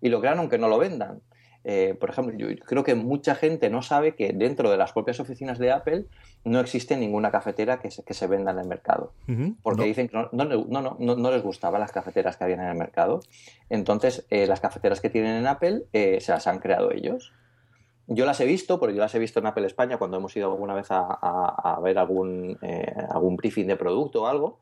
Y 0.00 0.08
lo 0.08 0.20
crean 0.20 0.40
aunque 0.40 0.58
no 0.58 0.68
lo 0.68 0.78
vendan. 0.78 1.22
Eh, 1.64 1.96
por 1.98 2.10
ejemplo, 2.10 2.34
yo 2.36 2.48
creo 2.64 2.82
que 2.82 2.94
mucha 2.94 3.34
gente 3.34 3.70
no 3.70 3.82
sabe 3.82 4.14
que 4.14 4.32
dentro 4.32 4.70
de 4.70 4.76
las 4.76 4.92
propias 4.92 5.20
oficinas 5.20 5.58
de 5.58 5.70
Apple 5.70 6.06
no 6.44 6.58
existe 6.60 6.96
ninguna 6.96 7.30
cafetera 7.30 7.78
que 7.78 7.90
se, 7.90 8.02
que 8.02 8.14
se 8.14 8.26
venda 8.26 8.50
en 8.50 8.58
el 8.58 8.66
mercado. 8.66 9.12
Uh 9.28 9.32
-huh. 9.32 9.56
Porque 9.62 9.82
no. 9.82 9.86
dicen 9.86 10.08
que 10.08 10.16
no, 10.16 10.28
no, 10.32 10.96
no, 10.98 11.16
no, 11.16 11.30
les 11.30 11.42
gustaban 11.42 11.80
las 11.80 11.92
cafeteras 11.92 12.36
que 12.36 12.44
habían 12.44 12.60
en 12.60 12.68
el 12.68 12.76
mercado. 12.76 13.20
Entonces, 13.70 14.26
eh, 14.30 14.46
las 14.46 14.60
cafeteras 14.60 15.00
que 15.00 15.10
tienen 15.10 15.36
en 15.36 15.46
Apple 15.46 15.84
eh, 15.92 16.20
se 16.20 16.32
las 16.32 16.46
han 16.46 16.58
creado 16.58 16.90
ellos. 16.90 17.32
Yo 18.08 18.26
las 18.26 18.40
he 18.40 18.44
visto, 18.44 18.80
porque 18.80 18.94
yo 18.96 19.00
las 19.00 19.14
he 19.14 19.20
visto 19.20 19.38
en 19.38 19.46
Apple 19.46 19.64
España 19.64 19.96
cuando 19.96 20.16
hemos 20.16 20.36
ido 20.36 20.50
alguna 20.50 20.74
vez 20.74 20.90
a, 20.90 20.98
a, 21.00 21.76
a 21.76 21.80
ver 21.80 21.98
algún, 21.98 22.58
algún 23.08 23.36
briefing 23.36 23.68
de 23.68 23.76
producto 23.76 24.22
o 24.22 24.26
algo. 24.26 24.58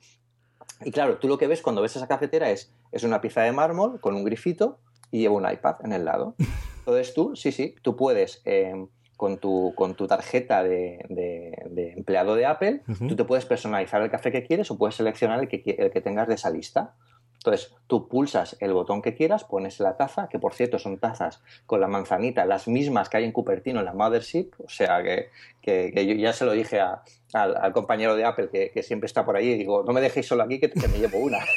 Y 0.84 0.90
claro, 0.92 1.16
tú 1.18 1.26
lo 1.26 1.38
que 1.38 1.46
ves 1.46 1.62
cuando 1.62 1.80
ves 1.82 1.96
esa 1.96 2.06
cafetera 2.06 2.50
es, 2.50 2.70
es 2.92 3.02
una 3.02 3.20
pieza 3.20 3.40
de 3.42 3.52
mármol 3.52 3.98
con 4.00 4.14
un 4.14 4.24
grifito 4.24 4.78
y 5.10 5.20
lleva 5.20 5.34
un 5.34 5.50
iPad 5.50 5.76
en 5.84 5.92
el 5.92 6.04
lado. 6.04 6.34
Entonces 6.80 7.14
tú, 7.14 7.36
sí, 7.36 7.52
sí, 7.52 7.74
tú 7.82 7.96
puedes, 7.96 8.42
eh, 8.44 8.74
con, 9.16 9.38
tu, 9.38 9.74
con 9.76 9.94
tu 9.94 10.06
tarjeta 10.06 10.62
de, 10.62 11.04
de, 11.08 11.52
de 11.70 11.92
empleado 11.92 12.34
de 12.34 12.46
Apple, 12.46 12.82
uh 12.88 12.92
-huh. 12.92 13.08
tú 13.08 13.16
te 13.16 13.24
puedes 13.24 13.44
personalizar 13.44 14.00
el 14.02 14.10
café 14.10 14.32
que 14.32 14.44
quieres 14.44 14.70
o 14.70 14.78
puedes 14.78 14.94
seleccionar 14.94 15.40
el 15.40 15.48
que, 15.48 15.62
el 15.78 15.90
que 15.90 16.00
tengas 16.00 16.26
de 16.26 16.34
esa 16.34 16.50
lista. 16.50 16.94
Entonces, 17.40 17.74
tú 17.86 18.06
pulsas 18.06 18.56
el 18.60 18.74
botón 18.74 19.00
que 19.00 19.14
quieras, 19.14 19.44
pones 19.44 19.80
la 19.80 19.96
taza, 19.96 20.28
que 20.28 20.38
por 20.38 20.52
cierto 20.52 20.78
son 20.78 20.98
tazas 20.98 21.42
con 21.64 21.80
la 21.80 21.88
manzanita, 21.88 22.44
las 22.44 22.68
mismas 22.68 23.08
que 23.08 23.16
hay 23.16 23.24
en 23.24 23.32
Cupertino 23.32 23.78
en 23.78 23.86
la 23.86 23.94
Mothership, 23.94 24.50
o 24.58 24.68
sea 24.68 25.02
que, 25.02 25.30
que, 25.62 26.06
yo 26.06 26.14
ya 26.14 26.34
se 26.34 26.44
lo 26.44 26.52
dije 26.52 26.80
al, 26.80 27.72
compañero 27.72 28.14
de 28.14 28.26
Apple 28.26 28.50
que, 28.50 28.82
siempre 28.82 29.06
está 29.06 29.24
por 29.24 29.36
ahí, 29.36 29.52
y 29.52 29.58
digo, 29.58 29.82
no 29.84 29.94
me 29.94 30.02
dejéis 30.02 30.26
solo 30.26 30.42
aquí 30.42 30.60
que, 30.60 30.70
me 30.76 30.98
llevo 30.98 31.18
una. 31.18 31.38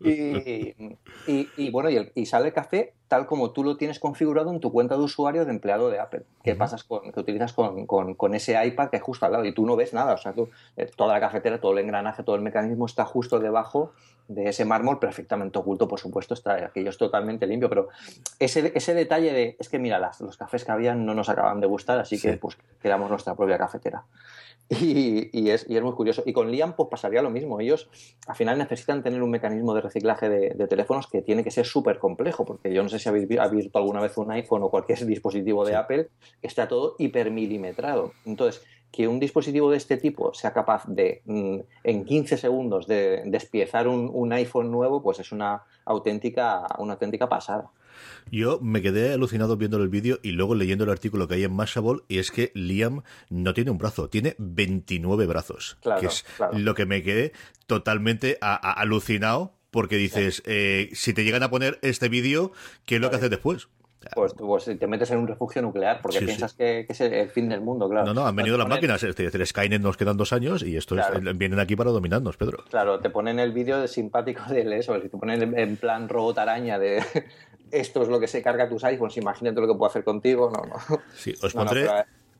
y, 1.56 1.70
bueno, 1.70 1.90
y, 2.14 2.26
sale 2.26 2.48
el 2.48 2.52
café 2.52 2.94
tal 3.10 3.26
como 3.26 3.50
tú 3.50 3.64
lo 3.64 3.76
tienes 3.76 3.98
configurado 3.98 4.52
en 4.52 4.60
tu 4.60 4.70
cuenta 4.70 4.96
de 4.96 5.02
usuario 5.02 5.44
de 5.44 5.50
empleado 5.50 5.90
de 5.90 5.98
Apple, 5.98 6.22
que 6.44 6.54
pasas 6.54 6.84
con, 6.84 7.10
que 7.10 7.18
utilizas 7.18 7.52
con, 7.52 7.84
con, 7.84 8.34
ese 8.36 8.64
iPad 8.64 8.88
que 8.88 8.98
es 8.98 9.02
justo 9.02 9.26
al 9.26 9.32
lado 9.32 9.44
y 9.44 9.52
tú 9.52 9.66
no 9.66 9.74
ves 9.74 9.92
nada, 9.92 10.14
o 10.14 10.16
sea, 10.16 10.32
tú, 10.32 10.48
eh, 10.76 10.88
toda 10.94 11.14
la 11.14 11.18
cafetera, 11.18 11.60
todo 11.60 11.72
el 11.72 11.80
engranaje, 11.80 12.22
todo 12.22 12.36
el 12.36 12.42
mecanismo 12.42 12.86
está 12.86 13.04
justo 13.04 13.40
debajo 13.40 13.90
de 14.28 14.48
ese 14.48 14.64
mármol 14.64 15.00
perfectamente 15.00 15.58
oculto, 15.58 15.88
por 15.88 15.98
supuesto, 15.98 16.34
está 16.34 16.54
aquello 16.64 16.90
es 16.90 16.98
totalmente 16.98 17.48
limpio, 17.48 17.68
pero 17.68 17.88
ese, 18.38 18.70
ese 18.76 18.94
detalle 18.94 19.32
de, 19.32 19.56
es 19.58 19.68
que 19.68 19.80
mira, 19.80 19.98
las, 19.98 20.20
los 20.20 20.36
cafés 20.36 20.64
que 20.64 20.70
habían 20.70 21.04
no 21.04 21.12
nos 21.12 21.28
acaban 21.28 21.60
de 21.60 21.66
gustar, 21.66 21.98
así 21.98 22.20
que 22.20 22.36
pues 22.36 22.56
creamos 22.78 23.10
nuestra 23.10 23.34
propia 23.34 23.58
cafetera. 23.58 24.04
Y, 24.72 25.50
es, 25.50 25.68
y, 25.68 25.76
es, 25.76 25.82
muy 25.82 25.94
curioso. 25.94 26.22
Y 26.24 26.32
con 26.32 26.50
Liam 26.50 26.74
pues 26.76 26.88
pasaría 26.88 27.22
lo 27.22 27.30
mismo. 27.30 27.58
Ellos 27.58 27.88
al 28.28 28.36
final 28.36 28.56
necesitan 28.56 29.02
tener 29.02 29.20
un 29.20 29.30
mecanismo 29.30 29.74
de 29.74 29.80
reciclaje 29.80 30.28
de, 30.28 30.66
teléfonos 30.68 31.08
que 31.08 31.22
tiene 31.22 31.42
que 31.42 31.50
ser 31.50 31.66
súper 31.66 31.98
complejo, 31.98 32.44
porque 32.44 32.72
yo 32.72 32.82
no 32.82 32.88
sé 32.88 33.00
si 33.00 33.08
habéis 33.08 33.26
visto 33.26 33.78
alguna 33.78 34.00
vez 34.00 34.16
un 34.16 34.30
iPhone 34.30 34.62
o 34.62 34.70
cualquier 34.70 35.04
dispositivo 35.06 35.66
de 35.66 35.74
Apple 35.74 36.08
que 36.40 36.46
está 36.46 36.68
todo 36.68 36.94
hipermilimetrado. 36.98 38.12
Entonces, 38.24 38.64
que 38.92 39.08
un 39.08 39.18
dispositivo 39.18 39.70
de 39.70 39.76
este 39.76 39.96
tipo 39.96 40.32
sea 40.34 40.52
capaz 40.52 40.84
de 40.86 41.22
mm, 41.24 41.58
en 41.84 42.04
15 42.04 42.36
segundos 42.36 42.86
de 42.86 43.22
despiezar 43.26 43.88
un, 43.88 44.08
un, 44.12 44.32
iPhone 44.32 44.70
nuevo, 44.70 45.02
pues 45.02 45.18
es 45.18 45.32
una 45.32 45.64
auténtica, 45.84 46.66
una 46.78 46.92
auténtica 46.94 47.28
pasada. 47.28 47.70
Yo 48.30 48.60
me 48.60 48.82
quedé 48.82 49.12
alucinado 49.12 49.56
viendo 49.56 49.76
el 49.78 49.88
vídeo 49.88 50.18
y 50.22 50.32
luego 50.32 50.54
leyendo 50.54 50.84
el 50.84 50.90
artículo 50.90 51.28
que 51.28 51.34
hay 51.34 51.44
en 51.44 51.52
Mashable 51.52 52.02
y 52.08 52.18
es 52.18 52.30
que 52.30 52.52
Liam 52.54 53.02
no 53.28 53.54
tiene 53.54 53.70
un 53.70 53.78
brazo, 53.78 54.08
tiene 54.08 54.34
29 54.38 55.26
brazos, 55.26 55.78
que 56.00 56.06
es 56.06 56.24
lo 56.52 56.74
que 56.74 56.86
me 56.86 57.02
quedé 57.02 57.32
totalmente 57.66 58.38
alucinado 58.40 59.54
porque 59.70 59.96
dices, 59.96 60.42
eh, 60.46 60.90
si 60.92 61.14
te 61.14 61.24
llegan 61.24 61.42
a 61.42 61.50
poner 61.50 61.78
este 61.82 62.08
vídeo, 62.08 62.52
¿qué 62.86 62.96
es 62.96 63.00
lo 63.00 63.10
que 63.10 63.16
haces 63.16 63.30
después? 63.30 63.68
Pues, 64.14 64.32
pues, 64.32 64.64
te 64.64 64.86
metes 64.86 65.10
en 65.10 65.18
un 65.18 65.28
refugio 65.28 65.60
nuclear 65.60 66.00
porque 66.00 66.22
piensas 66.22 66.54
que, 66.54 66.86
es 66.88 67.00
el 67.02 67.28
fin 67.28 67.50
del 67.50 67.60
mundo, 67.60 67.88
claro. 67.88 68.06
No, 68.06 68.14
no, 68.14 68.26
han 68.26 68.34
venido 68.34 68.56
las 68.56 68.66
máquinas. 68.66 69.02
Es 69.02 69.14
decir, 69.14 69.46
Skynet 69.46 69.82
nos 69.82 69.96
quedan 69.96 70.16
dos 70.16 70.32
años 70.32 70.62
y 70.62 70.76
esto 70.76 70.96
vienen 71.34 71.60
aquí 71.60 71.76
para 71.76 71.90
dominarnos, 71.90 72.36
Pedro. 72.36 72.64
Claro, 72.70 73.00
te 73.00 73.10
ponen 73.10 73.38
el 73.38 73.52
vídeo 73.52 73.78
de 73.78 73.88
simpático 73.88 74.42
de 74.48 74.78
eso, 74.78 74.98
si 75.00 75.08
te 75.08 75.18
ponen 75.18 75.54
en 75.56 75.76
plan 75.76 76.08
robot 76.08 76.38
araña 76.38 76.78
de 76.78 77.02
esto 77.70 78.02
es 78.02 78.08
lo 78.08 78.20
que 78.20 78.26
se 78.26 78.42
carga 78.42 78.68
tus 78.68 78.84
iPhones, 78.84 79.16
imagínate 79.16 79.60
lo 79.60 79.66
que 79.66 79.74
puedo 79.74 79.90
hacer 79.90 80.04
contigo. 80.04 80.50
No, 80.50 80.62
no. 80.66 81.00
Sí, 81.14 81.34
os 81.42 81.52
pondré. 81.54 81.88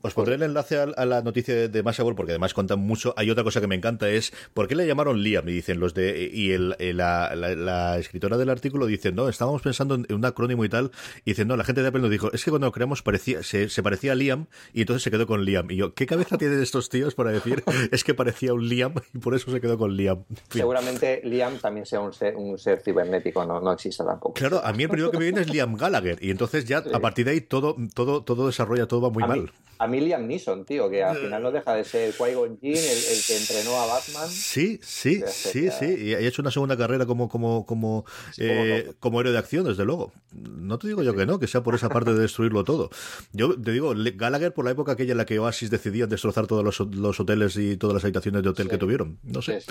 Os 0.03 0.13
pondré 0.13 0.35
el 0.35 0.43
enlace 0.43 0.79
a, 0.79 1.05
la 1.05 1.21
noticia 1.21 1.67
de 1.67 1.83
Mashable 1.83 2.15
porque 2.15 2.31
además 2.31 2.53
cuentan 2.53 2.79
mucho. 2.79 3.13
Hay 3.17 3.29
otra 3.29 3.43
cosa 3.43 3.61
que 3.61 3.67
me 3.67 3.75
encanta 3.75 4.09
es 4.09 4.33
¿por 4.53 4.67
qué 4.67 4.75
le 4.75 4.87
llamaron 4.87 5.21
Liam? 5.21 5.47
Y 5.47 5.51
dicen 5.51 5.79
los 5.79 5.93
de 5.93 6.29
y 6.31 6.51
el, 6.51 6.75
la, 6.97 7.97
escritora 7.99 8.37
del 8.37 8.49
artículo 8.49 8.85
dice 8.85 9.11
no 9.11 9.29
estábamos 9.29 9.61
pensando 9.61 9.95
en 9.95 10.05
un 10.13 10.25
acrónimo 10.25 10.65
y 10.65 10.69
tal 10.69 10.91
y 11.25 11.31
dicen 11.31 11.47
no 11.47 11.57
la 11.57 11.63
gente 11.63 11.81
de 11.81 11.87
Apple 11.87 12.01
nos 12.01 12.09
dijo 12.09 12.31
es 12.31 12.43
que 12.43 12.49
cuando 12.49 12.67
lo 12.67 12.71
creamos 12.71 13.01
parecía 13.01 13.43
se, 13.43 13.69
parecía 13.83 14.13
a 14.13 14.15
Liam 14.15 14.47
y 14.73 14.81
entonces 14.81 15.03
se 15.03 15.11
quedó 15.11 15.27
con 15.27 15.45
Liam 15.45 15.69
y 15.71 15.75
yo 15.75 15.93
qué 15.93 16.05
cabeza 16.05 16.37
tienen 16.37 16.61
estos 16.61 16.89
tíos 16.89 17.15
para 17.15 17.31
decir 17.31 17.63
es 17.91 18.03
que 18.03 18.13
parecía 18.13 18.53
un 18.53 18.67
Liam 18.67 18.93
y 19.13 19.19
por 19.19 19.35
eso 19.35 19.51
se 19.51 19.61
quedó 19.61 19.77
con 19.77 19.95
Liam. 19.95 20.23
Seguramente 20.49 21.21
Liam 21.23 21.57
también 21.59 21.85
sea 21.85 21.99
un 21.99 22.13
ser, 22.13 22.35
un 22.35 22.57
ser 22.57 22.81
cibernético 22.81 23.45
no 23.45 23.61
no 23.61 23.73
existe 23.73 24.03
tampoco. 24.03 24.33
Claro 24.33 24.61
a 24.63 24.73
mí 24.73 24.83
el 24.83 24.89
primero 24.89 25.11
que 25.11 25.17
me 25.17 25.25
viene 25.25 25.41
es 25.41 25.49
Liam 25.49 25.75
Gallagher 25.75 26.17
y 26.21 26.31
entonces 26.31 26.65
ya 26.65 26.83
a 26.93 26.99
partir 26.99 27.25
de 27.25 27.31
ahí 27.31 27.41
todo 27.41 27.75
todo 27.93 28.23
todo 28.23 28.47
desarrolla 28.47 28.87
todo 28.87 29.01
va 29.01 29.09
muy 29.09 29.23
mal 29.23 29.51
a 29.81 29.87
mí 29.91 30.01
Liam 30.01 30.27
Neeson, 30.27 30.65
tío, 30.65 30.89
que 30.89 31.03
al 31.03 31.17
eh. 31.17 31.19
final 31.21 31.43
no 31.43 31.51
deja 31.51 31.75
de 31.75 31.83
ser 31.83 32.13
Qui-Gon 32.13 32.59
Jinn, 32.59 32.75
el, 32.75 33.23
que 33.27 33.37
entrenó 33.37 33.75
a 33.79 33.85
Batman. 33.85 34.29
Sí, 34.29 34.79
sí, 34.81 35.21
sí, 35.27 35.69
sí. 35.69 35.85
Y 35.85 36.13
ha 36.13 36.19
hecho 36.19 36.41
una 36.41 36.51
segunda 36.51 36.77
carrera 36.77 37.05
como 37.05 37.29
como 37.29 37.65
como 37.65 38.05
eh, 38.37 38.93
como 38.99 39.21
héroe 39.21 39.33
de 39.33 39.39
acción, 39.39 39.65
desde 39.65 39.85
luego. 39.85 40.11
No 40.31 40.79
te 40.79 40.87
digo 40.87 41.03
yo 41.03 41.15
que 41.15 41.25
no, 41.25 41.39
que 41.39 41.47
sea 41.47 41.61
por 41.61 41.75
esa 41.75 41.89
parte 41.89 42.13
de 42.13 42.21
destruirlo 42.21 42.63
todo. 42.63 42.89
Yo 43.33 43.59
te 43.59 43.71
digo, 43.71 43.93
Gallagher 43.95 44.53
por 44.53 44.65
la 44.65 44.71
época 44.71 44.93
aquella 44.93 45.11
en 45.11 45.17
la 45.17 45.25
que 45.25 45.39
Oasis 45.39 45.69
decidían 45.69 46.09
destrozar 46.09 46.47
todos 46.47 46.63
los, 46.63 47.19
hoteles 47.19 47.57
y 47.57 47.77
todas 47.77 47.93
las 47.95 48.03
habitaciones 48.03 48.43
de 48.43 48.49
hotel 48.49 48.69
que 48.69 48.77
tuvieron. 48.77 49.19
No 49.23 49.41
sé. 49.41 49.63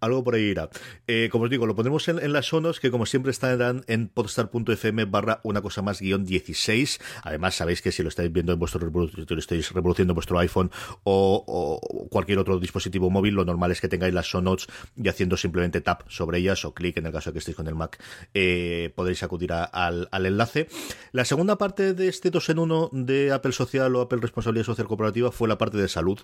Algo 0.00 0.22
por 0.22 0.34
ahí 0.34 0.42
irá. 0.42 0.68
Eh, 1.06 1.28
como 1.30 1.44
os 1.44 1.50
digo, 1.50 1.66
lo 1.66 1.74
ponemos 1.74 2.08
en, 2.08 2.32
las 2.32 2.46
sonos, 2.46 2.80
que 2.80 2.90
como 2.90 3.06
siempre 3.06 3.30
estarán 3.30 3.84
en 3.86 4.08
podstar.fm 4.08 5.04
barra 5.06 5.40
una 5.42 5.62
cosa 5.62 5.82
más 5.82 6.00
guion 6.00 6.24
16. 6.24 7.00
Además, 7.22 7.54
sabéis 7.54 7.82
que 7.82 7.92
si 7.92 8.02
lo 8.02 8.08
estáis 8.08 8.32
viendo 8.32 8.52
en 8.52 8.58
vuestro 8.58 8.80
reproductor 8.80 9.38
estéis 9.62 9.74
reproduciendo 9.74 10.14
vuestro 10.14 10.38
iPhone 10.38 10.70
o, 11.04 11.80
cualquier 12.10 12.38
otro 12.38 12.58
dispositivo 12.58 13.10
móvil, 13.10 13.34
lo 13.34 13.44
normal 13.44 13.70
es 13.70 13.80
que 13.80 13.88
tengáis 13.88 14.14
las 14.14 14.26
show 14.26 14.42
notes 14.42 14.66
y 14.96 15.08
haciendo 15.08 15.36
simplemente 15.36 15.80
tap 15.80 16.02
sobre 16.08 16.38
ellas 16.38 16.64
o 16.64 16.74
clic 16.74 16.96
en 16.98 17.06
el 17.06 17.12
caso 17.12 17.30
de 17.30 17.34
que 17.34 17.38
estéis 17.38 17.56
con 17.56 17.66
el 17.66 17.74
Mac, 17.74 18.02
eh, 18.34 18.92
podéis 18.94 19.22
acudir 19.22 19.52
al, 19.52 20.08
enlace. 20.12 20.68
La 21.12 21.24
segunda 21.24 21.56
parte 21.56 21.94
de 21.94 22.08
este 22.08 22.30
2 22.30 22.50
en 22.50 22.58
1 22.58 22.90
de 22.92 23.32
Apple 23.32 23.52
Social 23.52 23.94
o 23.96 24.00
Apple 24.02 24.18
Responsabilidad 24.20 24.66
Social 24.66 24.86
Corporativa 24.86 25.32
fue 25.32 25.48
la 25.48 25.58
parte 25.58 25.78
de 25.78 25.88
salud. 25.88 26.18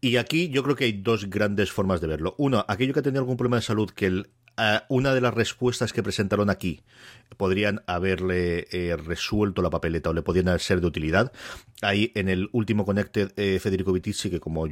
Y 0.00 0.16
aquí 0.16 0.48
yo 0.48 0.62
creo 0.62 0.76
que 0.76 0.84
hay 0.84 0.92
dos 0.92 1.30
grandes 1.30 1.70
formas 1.70 2.00
de 2.00 2.08
verlo. 2.08 2.34
Uno, 2.38 2.64
aquello 2.68 2.92
que 2.92 3.00
ha 3.00 3.02
tenido 3.02 3.20
algún 3.20 3.36
problema 3.36 3.56
de 3.56 3.62
salud 3.62 3.90
que 3.90 4.06
el 4.06 4.30
una 4.88 5.14
de 5.14 5.20
las 5.20 5.34
respuestas 5.34 5.92
que 5.92 6.02
presentaron 6.02 6.50
aquí 6.50 6.82
podrían 7.36 7.82
haberle 7.86 8.66
eh, 8.70 8.96
resuelto 8.96 9.62
la 9.62 9.70
papeleta 9.70 10.10
o 10.10 10.12
le 10.12 10.22
podrían 10.22 10.58
ser 10.58 10.80
de 10.80 10.86
utilidad. 10.86 11.32
Ahí 11.80 12.12
en 12.14 12.28
el 12.28 12.48
último 12.52 12.84
Connected, 12.84 13.32
eh, 13.36 13.58
Federico 13.60 13.92
Vitici, 13.92 14.30
que 14.30 14.40
como 14.40 14.66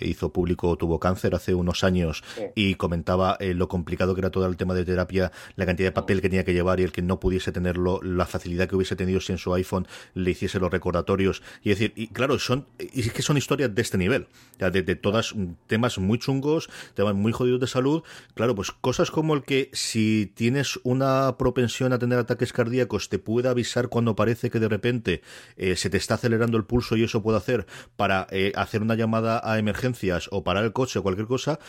hizo 0.00 0.32
público, 0.32 0.76
tuvo 0.76 1.00
cáncer 1.00 1.34
hace 1.34 1.54
unos 1.54 1.84
años 1.84 2.22
y 2.54 2.76
comentaba 2.76 3.36
eh, 3.40 3.54
lo 3.54 3.68
complicado 3.68 4.14
que 4.14 4.20
era 4.20 4.30
todo 4.30 4.46
el 4.46 4.56
tema 4.56 4.74
de 4.74 4.84
terapia, 4.84 5.32
la 5.56 5.66
cantidad 5.66 5.88
de 5.88 5.92
papel 5.92 6.20
que 6.20 6.28
tenía 6.28 6.44
que 6.44 6.52
llevar 6.52 6.80
y 6.80 6.84
el 6.84 6.92
que 6.92 7.02
no 7.02 7.18
pudiese 7.18 7.52
tenerlo, 7.52 8.00
la 8.02 8.26
facilidad 8.26 8.68
que 8.68 8.76
hubiese 8.76 8.96
tenido 8.96 9.20
si 9.20 9.32
en 9.32 9.38
su 9.38 9.52
iPhone 9.54 9.86
le 10.14 10.30
hiciese 10.30 10.60
los 10.60 10.70
recordatorios. 10.70 11.42
Y 11.62 11.70
decir, 11.70 11.92
y 11.96 12.08
claro, 12.08 12.38
son, 12.38 12.66
y 12.78 13.00
es 13.00 13.12
que 13.12 13.22
son 13.22 13.36
historias 13.36 13.74
de 13.74 13.82
este 13.82 13.98
nivel, 13.98 14.28
de, 14.58 14.82
de 14.82 14.96
todas 14.96 15.34
temas 15.66 15.98
muy 15.98 16.18
chungos, 16.18 16.70
temas 16.94 17.14
muy 17.14 17.32
jodidos 17.32 17.60
de 17.60 17.66
salud. 17.66 18.02
Claro, 18.34 18.54
pues 18.54 18.70
cosas 18.70 19.10
como 19.10 19.34
el 19.34 19.42
que 19.42 19.70
si 19.72 20.32
tienes 20.34 20.78
una 20.84 21.36
propensión 21.38 21.92
a 21.92 21.98
tener 22.02 22.18
ataques 22.18 22.52
cardíacos 22.52 23.08
te 23.08 23.20
puede 23.20 23.48
avisar 23.48 23.88
cuando 23.88 24.16
parece 24.16 24.50
que 24.50 24.58
de 24.58 24.68
repente 24.68 25.22
eh, 25.56 25.76
se 25.76 25.88
te 25.88 25.98
está 25.98 26.14
acelerando 26.14 26.56
el 26.56 26.64
pulso 26.64 26.96
y 26.96 27.04
eso 27.04 27.22
puede 27.22 27.38
hacer 27.38 27.64
para 27.94 28.26
eh, 28.32 28.50
hacer 28.56 28.82
una 28.82 28.96
llamada 28.96 29.40
a 29.44 29.60
emergencias 29.60 30.28
o 30.32 30.42
parar 30.42 30.64
el 30.64 30.72
coche 30.72 30.98
o 30.98 31.02
cualquier 31.04 31.28
cosa, 31.28 31.60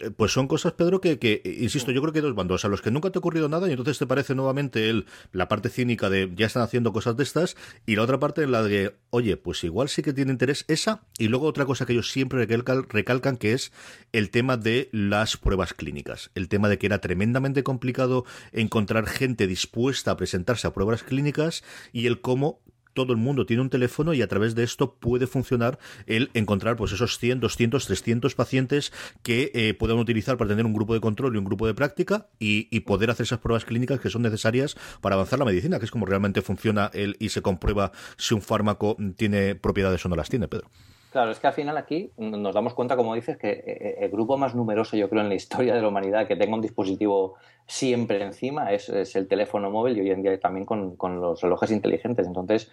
eh, 0.00 0.10
pues 0.10 0.32
son 0.32 0.48
cosas, 0.48 0.72
Pedro, 0.72 1.02
que, 1.02 1.42
insisto, 1.60 1.92
yo 1.92 2.00
creo 2.00 2.14
que 2.14 2.20
hay 2.20 2.24
dos 2.24 2.34
bandos, 2.34 2.64
a 2.64 2.68
los 2.68 2.80
que 2.80 2.90
nunca 2.90 3.10
te 3.10 3.18
ha 3.18 3.20
ocurrido 3.20 3.50
nada 3.50 3.68
y 3.68 3.72
entonces 3.72 3.98
te 3.98 4.06
parece 4.06 4.34
nuevamente 4.34 4.88
el, 4.88 5.04
la 5.32 5.48
parte 5.48 5.68
cínica 5.68 6.08
de 6.08 6.32
ya 6.34 6.46
están 6.46 6.62
haciendo 6.62 6.94
cosas 6.94 7.14
de 7.18 7.24
estas 7.24 7.56
y 7.84 7.96
la 7.96 8.02
otra 8.04 8.18
parte 8.18 8.42
en 8.42 8.52
la 8.52 8.62
de, 8.62 8.96
oye, 9.10 9.36
pues 9.36 9.62
igual 9.64 9.90
sí 9.90 10.00
que 10.00 10.14
tiene 10.14 10.32
interés 10.32 10.64
esa 10.68 11.02
y 11.18 11.28
luego 11.28 11.46
otra 11.46 11.66
cosa 11.66 11.84
que 11.84 11.92
ellos 11.92 12.10
siempre 12.10 12.46
recalcan 12.46 13.36
que 13.36 13.52
es 13.52 13.70
el 14.12 14.30
tema 14.30 14.56
de 14.56 14.88
las 14.92 15.36
pruebas 15.36 15.74
clínicas, 15.74 16.30
el 16.34 16.48
tema 16.48 16.70
de 16.70 16.78
que 16.78 16.86
era 16.86 17.02
tremendamente 17.02 17.62
complicado 17.62 18.24
encontrar 18.52 19.06
gente 19.06 19.46
dispuesta 19.74 20.12
a 20.12 20.16
presentarse 20.16 20.68
a 20.68 20.72
pruebas 20.72 21.02
clínicas 21.02 21.64
y 21.92 22.06
el 22.06 22.20
cómo 22.20 22.60
todo 22.92 23.12
el 23.12 23.18
mundo 23.18 23.44
tiene 23.44 23.60
un 23.60 23.70
teléfono 23.70 24.14
y 24.14 24.22
a 24.22 24.28
través 24.28 24.54
de 24.54 24.62
esto 24.62 24.94
puede 24.94 25.26
funcionar 25.26 25.80
el 26.06 26.30
encontrar 26.32 26.76
pues 26.76 26.92
esos 26.92 27.18
100, 27.18 27.40
200, 27.40 27.86
300 27.86 28.36
pacientes 28.36 28.92
que 29.24 29.50
eh, 29.52 29.74
puedan 29.74 29.98
utilizar 29.98 30.36
para 30.36 30.50
tener 30.50 30.64
un 30.64 30.72
grupo 30.72 30.94
de 30.94 31.00
control 31.00 31.34
y 31.34 31.38
un 31.38 31.44
grupo 31.44 31.66
de 31.66 31.74
práctica 31.74 32.28
y, 32.38 32.80
poder 32.84 33.10
hacer 33.10 33.24
esas 33.24 33.40
pruebas 33.40 33.64
clínicas 33.64 33.98
que 33.98 34.10
son 34.10 34.22
necesarias 34.22 34.76
para 35.00 35.16
avanzar 35.16 35.40
la 35.40 35.44
medicina, 35.44 35.80
que 35.80 35.86
es 35.86 35.90
como 35.90 36.06
realmente 36.06 36.40
funciona 36.40 36.88
el, 36.94 37.16
y 37.18 37.30
se 37.30 37.42
comprueba 37.42 37.90
si 38.16 38.34
un 38.34 38.42
fármaco 38.42 38.96
tiene 39.16 39.56
propiedades 39.56 40.04
o 40.06 40.08
no 40.08 40.14
las 40.14 40.28
tiene, 40.28 40.46
Pedro. 40.46 40.70
Claro, 41.14 41.30
es 41.30 41.38
que 41.38 41.46
al 41.46 41.52
final 41.52 41.76
aquí 41.76 42.10
nos 42.16 42.52
damos 42.52 42.74
cuenta, 42.74 42.96
como 42.96 43.14
dices, 43.14 43.36
que 43.36 43.50
eh, 43.64 43.98
el 44.00 44.10
grupo 44.10 44.36
más 44.36 44.56
numeroso, 44.56 44.96
yo 44.96 45.08
creo, 45.08 45.22
en 45.22 45.28
la 45.28 45.36
historia 45.36 45.72
de 45.72 45.80
la 45.80 45.86
humanidad 45.86 46.26
que 46.26 46.34
tenga 46.34 46.56
un 46.56 46.60
dispositivo 46.60 47.36
siempre 47.68 48.20
encima 48.20 48.72
es, 48.72 48.88
el 48.88 49.28
teléfono 49.28 49.70
móvil 49.70 49.96
y 49.96 50.00
hoy 50.00 50.10
en 50.10 50.22
día 50.22 50.40
también 50.40 50.66
con, 50.66 50.96
los 51.20 51.40
relojes 51.40 51.70
inteligentes. 51.70 52.26
Entonces, 52.26 52.68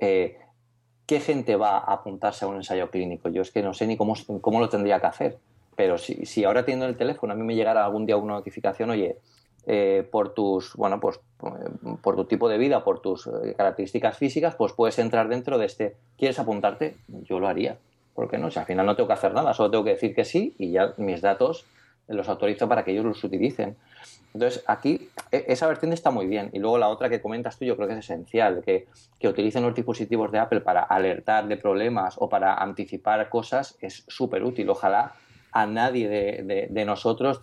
eh, 0.00 0.38
¿qué 1.04 1.20
gente 1.20 1.56
va 1.56 1.76
a 1.76 1.92
apuntarse 1.92 2.46
a 2.46 2.48
un 2.48 2.56
ensayo 2.56 2.90
clínico? 2.90 3.28
Yo 3.28 3.42
es 3.42 3.50
que 3.50 3.62
no 3.62 3.74
sé 3.74 3.86
ni 3.86 3.98
cómo, 3.98 4.14
cómo 4.40 4.60
lo 4.60 4.70
tendría 4.70 4.98
que 4.98 5.06
hacer. 5.06 5.38
Pero 5.76 5.98
si, 5.98 6.24
si 6.24 6.42
ahora 6.42 6.64
teniendo 6.64 6.86
el 6.86 6.96
teléfono 6.96 7.34
a 7.34 7.36
mí 7.36 7.42
me 7.42 7.54
llegara 7.54 7.84
algún 7.84 8.06
día 8.06 8.16
una 8.16 8.32
notificación, 8.32 8.88
oye, 8.88 9.18
eh, 9.66 10.06
por 10.10 10.34
tus, 10.34 10.74
bueno, 10.74 11.00
pues 11.00 11.20
por 12.02 12.16
tu 12.16 12.24
tipo 12.24 12.48
de 12.48 12.58
vida, 12.58 12.84
por 12.84 13.00
tus 13.00 13.26
eh, 13.26 13.54
características 13.56 14.16
físicas, 14.16 14.54
pues 14.54 14.72
puedes 14.72 14.98
entrar 14.98 15.28
dentro 15.28 15.58
de 15.58 15.66
este. 15.66 15.96
¿Quieres 16.18 16.38
apuntarte? 16.38 16.96
Yo 17.08 17.40
lo 17.40 17.48
haría. 17.48 17.78
¿Por 18.14 18.30
qué 18.30 18.38
no? 18.38 18.50
Si 18.50 18.58
al 18.58 18.66
final 18.66 18.86
no 18.86 18.94
tengo 18.94 19.08
que 19.08 19.14
hacer 19.14 19.32
nada, 19.32 19.54
solo 19.54 19.70
tengo 19.70 19.84
que 19.84 19.90
decir 19.90 20.14
que 20.14 20.24
sí 20.24 20.54
y 20.58 20.72
ya 20.72 20.94
mis 20.98 21.20
datos 21.20 21.64
los 22.08 22.28
autorizo 22.28 22.68
para 22.68 22.84
que 22.84 22.92
ellos 22.92 23.04
los 23.04 23.24
utilicen. 23.24 23.76
Entonces, 24.34 24.64
aquí 24.66 25.08
e, 25.30 25.44
esa 25.48 25.66
vertiente 25.66 25.94
está 25.94 26.10
muy 26.10 26.26
bien. 26.26 26.50
Y 26.52 26.58
luego 26.58 26.76
la 26.78 26.88
otra 26.88 27.08
que 27.08 27.20
comentas 27.20 27.56
tú, 27.58 27.64
yo 27.64 27.76
creo 27.76 27.88
que 27.88 27.94
es 27.94 28.00
esencial, 28.00 28.62
que, 28.64 28.86
que 29.18 29.28
utilicen 29.28 29.62
los 29.62 29.74
dispositivos 29.74 30.30
de 30.32 30.38
Apple 30.38 30.60
para 30.60 30.82
alertar 30.82 31.46
de 31.48 31.56
problemas 31.56 32.16
o 32.18 32.28
para 32.28 32.54
anticipar 32.54 33.28
cosas 33.28 33.76
es 33.80 34.04
súper 34.08 34.42
útil. 34.42 34.68
Ojalá 34.68 35.14
a 35.54 35.66
nadie 35.66 36.08
de, 36.08 36.84
nosotros 36.84 37.40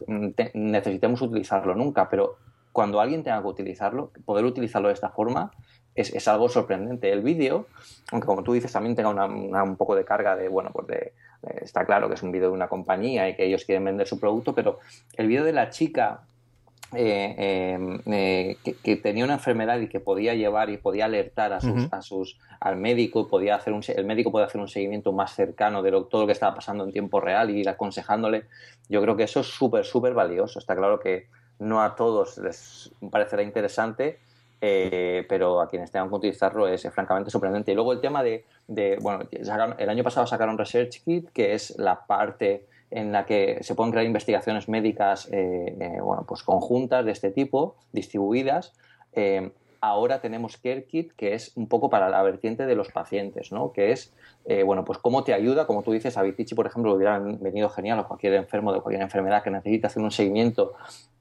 necesitemos 0.53 1.21
utilizarlo 1.21 1.73
nunca, 1.75 2.09
pero 2.09 2.35
cuando 2.73 2.99
alguien 2.99 3.23
tenga 3.23 3.41
que 3.41 3.47
utilizarlo, 3.47 4.11
poder 4.25 4.43
utilizarlo 4.43 4.89
de 4.89 4.93
esta 4.93 5.09
forma 5.09 5.51
es, 5.95 6.27
algo 6.27 6.49
sorprendente. 6.49 7.09
El 7.09 7.21
vídeo, 7.21 7.67
aunque 8.11 8.27
como 8.27 8.43
tú 8.43 8.51
dices 8.51 8.73
también 8.73 8.97
tenga 8.97 9.09
un 9.25 9.77
poco 9.77 9.95
de 9.95 10.03
carga 10.03 10.35
de, 10.35 10.49
bueno, 10.49 10.71
pues 10.73 10.87
de, 10.87 11.13
está 11.61 11.85
claro 11.85 12.09
que 12.09 12.15
es 12.15 12.23
un 12.23 12.33
vídeo 12.33 12.49
de 12.49 12.53
una 12.53 12.67
compañía 12.67 13.29
y 13.29 13.35
que 13.37 13.45
ellos 13.45 13.63
quieren 13.63 13.85
vender 13.85 14.05
su 14.05 14.19
producto, 14.19 14.53
pero 14.53 14.79
el 15.15 15.27
vídeo 15.27 15.45
de 15.45 15.53
la 15.53 15.69
chica 15.69 16.23
eh, 16.93 17.73
em, 17.73 17.99
eh, 18.05 18.57
que, 18.83 18.95
tenía 18.97 19.23
una 19.23 19.35
enfermedad 19.35 19.79
y 19.79 19.87
que 19.87 20.01
podía 20.01 20.35
llevar 20.35 20.69
y 20.69 20.77
podía 20.77 21.05
alertar 21.05 21.53
a 21.53 21.61
sus, 21.61 21.87
a 21.91 22.01
sus 22.01 22.37
al 22.59 22.75
médico, 22.75 23.27
podía 23.27 23.55
hacer 23.55 23.73
un, 23.73 23.81
el 23.87 24.05
médico 24.05 24.31
puede 24.31 24.45
hacer 24.45 24.59
un 24.59 24.67
seguimiento 24.67 25.13
más 25.13 25.33
cercano 25.33 25.81
de 25.81 25.91
todo 25.91 26.21
lo 26.21 26.25
que 26.25 26.33
estaba 26.33 26.53
pasando 26.53 26.83
en 26.83 26.91
tiempo 26.91 27.21
real 27.21 27.49
y 27.49 27.59
ir 27.59 27.69
aconsejándole. 27.69 28.45
Yo 28.89 29.01
creo 29.01 29.15
que 29.15 29.23
eso 29.23 29.39
es 29.39 29.47
súper, 29.47 29.85
súper 29.85 30.13
valioso. 30.13 30.59
Está 30.59 30.75
claro 30.75 30.99
que 30.99 31.27
no 31.59 31.81
a 31.81 31.95
todos 31.95 32.37
les 32.37 32.91
parecerá 33.09 33.41
interesante, 33.41 34.19
eh, 34.59 35.25
pero 35.29 35.61
a 35.61 35.69
quienes 35.69 35.91
tengan 35.91 36.09
que 36.09 36.15
utilizarlo 36.15 36.67
es, 36.67 36.87
francamente 36.91 37.31
sorprendente. 37.31 37.71
Y 37.71 37.75
luego 37.75 37.93
el 37.93 38.01
tema 38.01 38.21
de, 38.21 38.45
de 38.67 38.97
bueno, 39.01 39.25
el 39.31 39.89
año 39.89 40.03
pasado 40.03 40.27
sacaron 40.27 40.57
Research 40.57 41.03
Kit, 41.05 41.29
que 41.31 41.53
es 41.53 41.77
la 41.77 42.05
parte 42.05 42.67
en 42.91 43.11
la 43.11 43.25
que 43.25 43.59
se 43.61 43.73
pueden 43.73 43.91
crear 43.91 44.05
investigaciones 44.05 44.67
médicas 44.67 45.27
eh, 45.31 45.75
eh, 45.79 46.01
bueno, 46.01 46.25
pues 46.27 46.43
conjuntas 46.43 47.05
de 47.05 47.11
este 47.11 47.31
tipo, 47.31 47.75
distribuidas. 47.93 48.73
Eh, 49.13 49.51
ahora 49.79 50.21
tenemos 50.21 50.57
CareKit, 50.57 51.13
que 51.13 51.33
es 51.33 51.53
un 51.55 51.67
poco 51.67 51.89
para 51.89 52.09
la 52.09 52.21
vertiente 52.21 52.65
de 52.65 52.75
los 52.75 52.91
pacientes, 52.91 53.51
¿no? 53.51 53.71
que 53.71 53.91
es, 53.91 54.13
bueno, 54.65 54.85
pues 54.85 54.99
cómo 54.99 55.23
te 55.23 55.33
ayuda, 55.33 55.65
como 55.65 55.81
tú 55.81 55.91
dices, 55.91 56.17
a 56.17 56.21
Vitici, 56.21 56.53
por 56.53 56.67
ejemplo, 56.67 56.93
hubieran 56.93 57.41
venido 57.41 57.69
genial 57.69 57.99
o 57.99 58.07
cualquier 58.07 58.35
enfermo 58.35 58.73
de 58.73 58.81
cualquier 58.81 59.01
enfermedad 59.01 59.41
que 59.41 59.49
necesite 59.49 59.87
hacer 59.87 60.03
un 60.03 60.11
seguimiento 60.11 60.73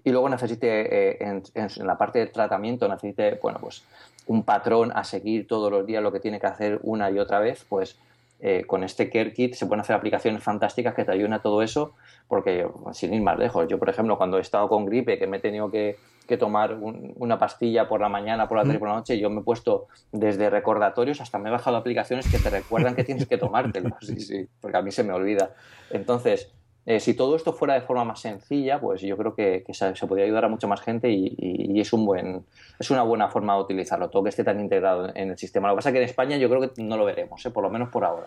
y 0.05 0.11
luego 0.11 0.29
necesite, 0.29 1.23
en, 1.27 1.43
en, 1.55 1.87
la 1.87 1.97
parte 1.97 2.19
de 2.19 2.27
tratamiento, 2.27 2.87
necesite, 2.87 3.39
bueno, 3.43 3.59
pues 3.61 3.83
un 4.27 4.43
patrón 4.43 4.93
a 4.95 5.05
seguir 5.05 5.47
todos 5.47 5.71
los 5.71 5.87
días 5.87 6.03
lo 6.03 6.13
que 6.13 6.21
tiene 6.21 6.39
que 6.39 6.47
hacer 6.47 6.81
una 6.83 7.11
y 7.11 7.19
otra 7.19 7.41
vez, 7.41 7.65
pues 7.67 7.99
eh, 8.43 8.65
con 8.67 8.85
este 8.85 9.11
Care 9.11 9.33
Kit 9.33 9.55
se 9.55 9.67
pueden 9.67 9.81
hacer 9.81 9.95
aplicaciones 9.95 10.43
fantásticas 10.43 10.95
que 10.95 11.05
te 11.05 11.13
ayuden 11.13 11.35
a 11.35 11.43
todo 11.43 11.63
eso, 11.63 11.93
porque 12.27 12.67
sin 12.93 13.13
ir 13.13 13.23
más 13.23 13.39
lejos, 13.39 13.67
yo 13.69 13.79
por 13.79 13.91
ejemplo 13.91 14.17
cuando 14.17 14.39
he 14.39 14.41
estado 14.41 14.69
con 14.69 14.87
gripe, 14.87 15.19
que 15.19 15.27
me 15.27 15.37
he 15.37 15.41
tenido 15.41 15.71
que, 15.71 15.97
tomar 16.39 16.79
una 16.81 17.41
pastilla 17.41 17.89
por 17.89 18.01
la 18.01 18.09
mañana, 18.09 18.47
por 18.47 18.57
la 18.57 18.63
tarde 18.63 18.77
y 18.77 18.79
por 18.79 18.89
la 18.89 18.95
noche, 18.95 19.19
yo 19.19 19.29
me 19.31 19.41
he 19.41 19.43
puesto 19.43 19.89
desde 20.13 20.49
recordatorios 20.49 21.21
hasta 21.21 21.39
me 21.39 21.49
he 21.49 21.53
bajado 21.53 21.77
aplicaciones 21.77 22.31
que 22.31 22.39
te 22.39 22.51
recuerdan 22.51 22.95
que 22.95 23.03
tienes 23.03 23.27
que 23.27 23.37
tomártelo, 23.37 23.97
sí, 24.01 24.21
sí, 24.21 24.49
porque 24.61 24.77
a 24.77 24.83
mí 24.83 24.93
se 24.93 25.03
me 25.03 25.13
olvida. 25.13 25.57
Entonces, 25.91 26.53
eh, 26.91 26.99
si 26.99 27.15
todo 27.15 27.37
esto 27.37 27.53
fuera 27.53 27.75
de 27.75 27.83
forma 27.83 28.05
más 28.05 28.19
sencilla, 28.19 28.81
pues 28.81 29.01
yo 29.01 29.17
creo 29.17 29.33
que, 29.33 29.65
se, 29.71 30.07
podría 30.09 30.25
ayudar 30.25 30.47
a 30.47 30.49
mucha 30.49 30.67
más 30.67 30.81
gente 30.81 31.09
y, 31.09 31.81
es 31.81 31.93
un 31.93 32.05
buen 32.05 32.45
es 32.81 32.91
una 32.91 33.05
buena 33.05 33.29
forma 33.29 33.55
de 33.55 33.61
utilizarlo, 33.61 34.11
todo 34.11 34.25
que 34.25 34.31
esté 34.31 34.43
tan 34.43 34.59
integrado 34.59 35.09
en 35.15 35.31
el 35.31 35.39
sistema. 35.39 35.69
Lo 35.69 35.75
que 35.75 35.77
pasa 35.77 35.91
es 35.91 35.93
que 35.93 35.99
en 36.01 36.05
España 36.05 36.37
yo 36.37 36.49
creo 36.49 36.63
que 36.63 36.83
no 36.83 36.97
lo 36.97 37.05
veremos, 37.05 37.47
¿eh? 37.47 37.51
por 37.51 37.63
lo 37.63 37.71
menos 37.71 37.91
por 37.91 38.05
ahora. 38.05 38.27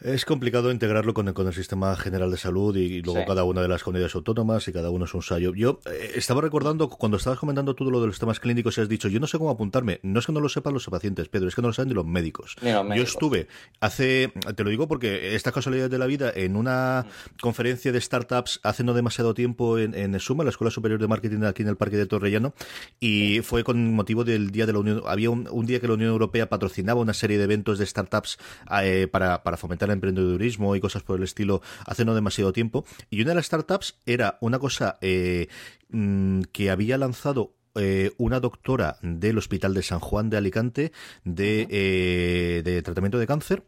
Es 0.00 0.24
complicado 0.24 0.70
integrarlo 0.70 1.12
con 1.12 1.26
el, 1.26 1.34
con 1.34 1.48
el 1.48 1.52
sistema 1.52 1.96
general 1.96 2.30
de 2.30 2.36
salud 2.36 2.76
y, 2.76 3.02
luego 3.02 3.24
cada 3.26 3.42
una 3.42 3.62
de 3.62 3.68
las 3.68 3.82
comunidades 3.82 4.14
autónomas 4.14 4.68
y 4.68 4.72
cada 4.72 4.90
uno 4.90 5.06
es 5.06 5.14
un 5.14 5.22
sayo. 5.22 5.52
Yo 5.54 5.80
eh, 5.86 6.12
estaba 6.14 6.40
recordando 6.40 6.88
cuando 6.88 7.16
estabas 7.16 7.40
comentando 7.40 7.74
todo 7.74 7.90
lo 7.90 8.00
de 8.00 8.06
los 8.06 8.18
temas 8.20 8.38
clínicos 8.38 8.78
y 8.78 8.80
has 8.80 8.88
dicho, 8.88 9.08
yo 9.08 9.18
no 9.18 9.26
sé 9.26 9.38
cómo 9.38 9.50
apuntarme. 9.50 9.98
No 10.04 10.20
es 10.20 10.26
que 10.26 10.32
no 10.32 10.38
lo 10.38 10.48
sepan 10.48 10.72
los 10.72 10.86
pacientes, 10.86 11.28
Pedro, 11.28 11.48
es 11.48 11.56
que 11.56 11.62
no 11.62 11.68
lo 11.68 11.74
saben 11.74 11.88
ni 11.88 11.94
los 11.94 12.06
médicos. 12.06 12.54
Yo 12.62 13.02
estuve 13.02 13.48
hace, 13.80 14.32
te 14.54 14.62
lo 14.62 14.70
digo 14.70 14.86
porque 14.86 15.34
esta 15.34 15.50
casualidad 15.50 15.90
de 15.90 15.98
la 15.98 16.06
vida, 16.06 16.32
en 16.32 16.54
una 16.54 17.06
conferencia 17.40 17.90
de 17.90 18.00
startups 18.00 18.60
hace 18.62 18.84
no 18.84 18.94
demasiado 18.94 19.34
tiempo 19.34 19.78
en, 19.78 19.94
en 19.94 20.18
Suma, 20.20 20.44
la 20.44 20.50
Escuela 20.50 20.70
Superior 20.70 21.00
de 21.00 21.08
Marketing 21.08 21.42
aquí 21.42 21.62
en 21.62 21.68
el 21.68 21.76
Parque 21.76 21.96
de 21.96 22.06
Torrellano, 22.06 22.54
y 23.00 23.40
fue 23.40 23.64
con 23.64 23.94
motivo 23.94 24.22
del 24.22 24.52
Día 24.52 24.64
de 24.64 24.72
la 24.72 24.78
Unión. 24.78 25.02
Había 25.06 25.30
un, 25.30 25.66
día 25.66 25.80
que 25.80 25.88
la 25.88 25.94
Unión 25.94 26.10
Europea 26.10 26.48
patrocinaba 26.48 27.00
una 27.00 27.14
serie 27.14 27.36
de 27.36 27.44
eventos 27.44 27.78
de 27.78 27.86
startups 27.86 28.38
eh, 28.80 29.08
para, 29.10 29.42
para 29.42 29.56
fomentar 29.56 29.87
emprendedurismo 29.94 30.76
y 30.76 30.80
cosas 30.80 31.02
por 31.02 31.18
el 31.18 31.24
estilo 31.24 31.62
hace 31.86 32.04
no 32.04 32.14
demasiado 32.14 32.52
tiempo. 32.52 32.84
Y 33.10 33.22
una 33.22 33.30
de 33.30 33.36
las 33.36 33.46
startups 33.46 33.98
era 34.06 34.38
una 34.40 34.58
cosa 34.58 34.98
eh, 35.00 35.48
mm, 35.90 36.42
que 36.52 36.70
había 36.70 36.98
lanzado 36.98 37.54
eh, 37.74 38.12
una 38.16 38.40
doctora 38.40 38.98
del 39.02 39.38
Hospital 39.38 39.74
de 39.74 39.82
San 39.82 40.00
Juan 40.00 40.30
de 40.30 40.36
Alicante 40.36 40.92
de, 41.24 41.66
eh, 41.70 42.62
de 42.64 42.82
tratamiento 42.82 43.18
de 43.18 43.26
cáncer. 43.26 43.64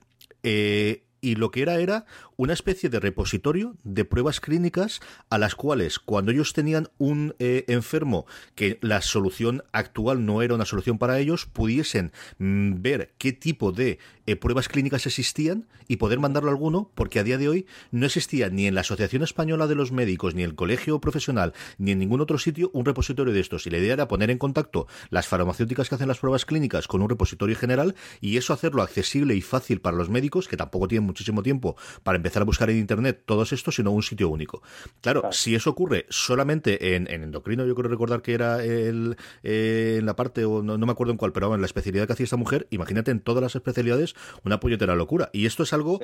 Y 1.20 1.34
lo 1.34 1.50
que 1.50 1.62
era 1.62 1.80
era 1.80 2.04
una 2.36 2.52
especie 2.52 2.88
de 2.88 3.00
repositorio 3.00 3.76
de 3.84 4.04
pruebas 4.04 4.40
clínicas 4.40 5.00
a 5.28 5.38
las 5.38 5.54
cuales 5.54 5.98
cuando 5.98 6.32
ellos 6.32 6.52
tenían 6.52 6.88
un 6.98 7.34
enfermo 7.38 8.26
que 8.54 8.78
la 8.80 9.02
solución 9.02 9.62
actual 9.72 10.24
no 10.24 10.42
era 10.42 10.54
una 10.54 10.64
solución 10.64 10.98
para 10.98 11.18
ellos, 11.18 11.46
pudiesen 11.46 12.12
mm, 12.38 12.82
ver 12.82 13.14
qué 13.18 13.32
tipo 13.32 13.72
de 13.72 13.98
eh, 14.26 14.36
pruebas 14.36 14.68
clínicas 14.68 15.06
existían 15.06 15.66
y 15.88 15.96
poder 15.96 16.20
mandarlo 16.20 16.50
a 16.50 16.52
alguno, 16.52 16.90
porque 16.94 17.18
a 17.18 17.24
día 17.24 17.36
de 17.36 17.48
hoy 17.48 17.66
no 17.90 18.06
existía 18.06 18.48
ni 18.48 18.66
en 18.66 18.76
la 18.76 18.82
Asociación 18.82 19.24
Española 19.24 19.66
de 19.66 19.74
los 19.74 19.90
Médicos, 19.90 20.34
ni 20.34 20.44
en 20.44 20.50
el 20.50 20.54
Colegio 20.54 21.00
Profesional, 21.00 21.52
ni 21.78 21.90
en 21.90 21.98
ningún 21.98 22.20
otro 22.20 22.38
sitio 22.38 22.70
un 22.72 22.84
repositorio 22.84 23.34
de 23.34 23.40
estos. 23.40 23.66
Y 23.66 23.70
la 23.70 23.78
idea 23.78 23.94
era 23.94 24.08
poner 24.08 24.30
en 24.30 24.38
contacto 24.38 24.86
las 25.10 25.26
farmacéuticas 25.26 25.88
que 25.88 25.96
hacen 25.96 26.06
las 26.06 26.18
pruebas 26.18 26.44
clínicas 26.44 26.86
con 26.86 27.02
un 27.02 27.08
repositorio 27.08 27.56
general 27.56 27.96
y 28.20 28.36
eso 28.36 28.52
hacerlo 28.52 28.82
accesible 28.82 29.34
y 29.34 29.40
fácil 29.40 29.80
para 29.80 29.96
los 29.96 30.10
médicos, 30.10 30.46
que 30.46 30.56
tampoco 30.56 30.86
tienen 30.86 31.06
muchísimo 31.10 31.42
tiempo 31.42 31.76
para 32.02 32.16
empezar 32.16 32.42
a 32.42 32.44
buscar 32.44 32.70
en 32.70 32.78
Internet 32.78 33.22
todos 33.26 33.52
estos, 33.52 33.74
sino 33.74 33.90
un 33.90 34.02
sitio 34.02 34.28
único. 34.28 34.62
Claro, 35.00 35.30
si 35.32 35.54
eso 35.54 35.70
ocurre 35.70 36.06
solamente 36.08 36.94
en, 36.94 37.10
endocrino, 37.10 37.66
yo 37.66 37.74
creo 37.74 37.90
recordar 37.90 38.22
que 38.22 38.34
era 38.34 38.64
el, 38.64 39.16
eh, 39.42 39.96
en 39.98 40.06
la 40.06 40.16
parte, 40.16 40.44
o 40.44 40.62
no, 40.62 40.78
me 40.78 40.92
acuerdo 40.92 41.12
en 41.12 41.18
cuál, 41.18 41.32
pero 41.32 41.54
en 41.54 41.60
la 41.60 41.66
especialidad 41.66 42.06
que 42.06 42.12
hacía 42.12 42.24
esta 42.24 42.36
mujer, 42.36 42.66
imagínate 42.70 43.10
en 43.10 43.20
todas 43.20 43.42
las 43.42 43.56
especialidades 43.56 44.14
una 44.44 44.60
puñetera 44.60 44.94
locura. 44.94 45.30
Y 45.32 45.46
esto 45.46 45.62
es 45.62 45.72
algo 45.72 46.00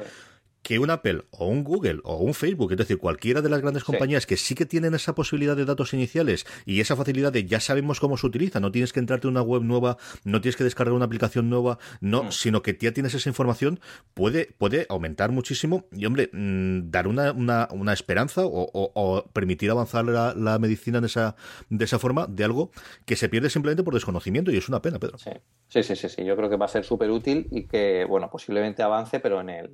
que 0.67 0.81
un 0.81 0.91
Apple 0.91 1.23
o 1.31 1.47
un 1.47 1.63
Google 1.63 2.01
o 2.03 2.17
un 2.17 2.35
Facebook, 2.35 2.73
es 2.73 2.79
decir, 2.79 2.99
cualquiera 2.99 3.41
de 3.41 3.49
las 3.49 3.61
grandes 3.61 3.85
compañías 3.85 4.27
que 4.27 4.37
sí 4.37 4.57
que 4.57 4.67
tienen 4.67 4.95
esa 4.95 5.15
posibilidad 5.15 5.55
de 5.55 5.65
datos 5.65 5.95
iniciales 5.95 6.45
y 6.65 6.81
esa 6.81 6.97
facilidad 6.97 7.33
de 7.33 7.45
ya 7.45 7.61
sabemos 7.61 8.01
cómo 8.01 8.17
se 8.17 8.27
utiliza, 8.27 8.59
no 8.59 8.73
tienes 8.73 8.93
que 8.93 8.99
entrarte 8.99 9.29
en 9.29 9.35
una 9.35 9.43
web 9.43 9.63
nueva, 9.63 9.97
no 10.25 10.41
tienes 10.41 10.57
que 10.57 10.65
descargar 10.65 10.93
una 10.93 11.05
aplicación 11.05 11.49
nueva, 11.49 11.79
no, 12.01 12.25
mm. 12.25 12.33
sino 12.33 12.63
que 12.63 12.77
ya 12.81 12.91
tienes 12.91 13.15
esa 13.15 13.29
información, 13.29 13.79
puede, 14.13 14.57
puede 14.59 14.87
aumentar 14.97 15.31
muchísimo 15.31 15.85
y, 15.93 16.07
hombre, 16.07 16.29
mm, 16.33 16.91
dar 16.91 17.07
una, 17.09 17.33
una, 17.33 17.93
esperanza 17.93 18.43
o, 18.45 19.25
permitir 19.33 19.71
avanzar 19.71 20.05
la, 20.05 20.59
medicina 20.59 21.01
de 21.01 21.07
esa, 21.07 21.37
de 21.71 21.85
esa 21.85 21.99
forma 21.99 22.27
de 22.27 22.45
algo 22.45 22.71
que 23.05 23.17
se 23.17 23.29
pierde 23.29 23.51
simplemente 23.51 23.83
por 23.83 23.95
desconocimiento 23.95 24.51
y 24.51 24.57
es 24.57 24.69
una 24.69 24.83
pena, 24.83 24.99
Pedro. 24.99 25.19
Sí, 25.19 25.31
sí, 25.69 25.83
sí, 25.83 25.97
sí, 25.97 26.09
sí. 26.09 26.25
yo 26.25 26.37
creo 26.37 26.51
que 26.51 26.57
va 26.57 26.67
a 26.67 26.69
ser 26.69 26.85
súper 26.85 27.11
útil 27.11 27.47
y 27.51 27.65
que, 27.65 28.05
bueno, 28.05 28.31
posiblemente 28.31 28.83
avance, 28.83 29.21
pero 29.21 29.41
en 29.41 29.51
el 29.51 29.71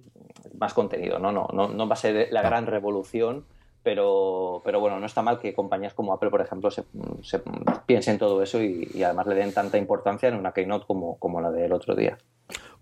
más 0.58 0.74
contenido, 0.74 1.18
¿no? 1.18 1.32
No, 1.32 1.48
no, 1.52 1.68
no 1.68 1.88
va 1.88 1.94
a 1.94 1.96
ser 1.96 2.28
la 2.30 2.42
gran 2.42 2.66
revolución, 2.66 3.44
pero, 3.82 4.62
pero 4.64 4.80
bueno, 4.80 5.00
no 5.00 5.06
está 5.06 5.22
mal 5.22 5.40
que 5.40 5.54
compañías 5.54 5.94
como 5.94 6.12
Apple, 6.12 6.30
por 6.30 6.40
ejemplo, 6.40 6.70
se, 6.70 6.84
se 7.22 7.40
piensen 7.86 8.18
todo 8.18 8.42
eso 8.42 8.62
y, 8.62 9.02
además 9.02 9.26
le 9.26 9.34
den 9.34 9.52
tanta 9.52 9.78
importancia 9.78 10.28
en 10.28 10.36
una 10.36 10.52
keynote 10.52 10.86
como, 10.86 11.18
como 11.18 11.40
la 11.40 11.50
del 11.50 11.72
otro 11.72 11.94
día. 11.94 12.18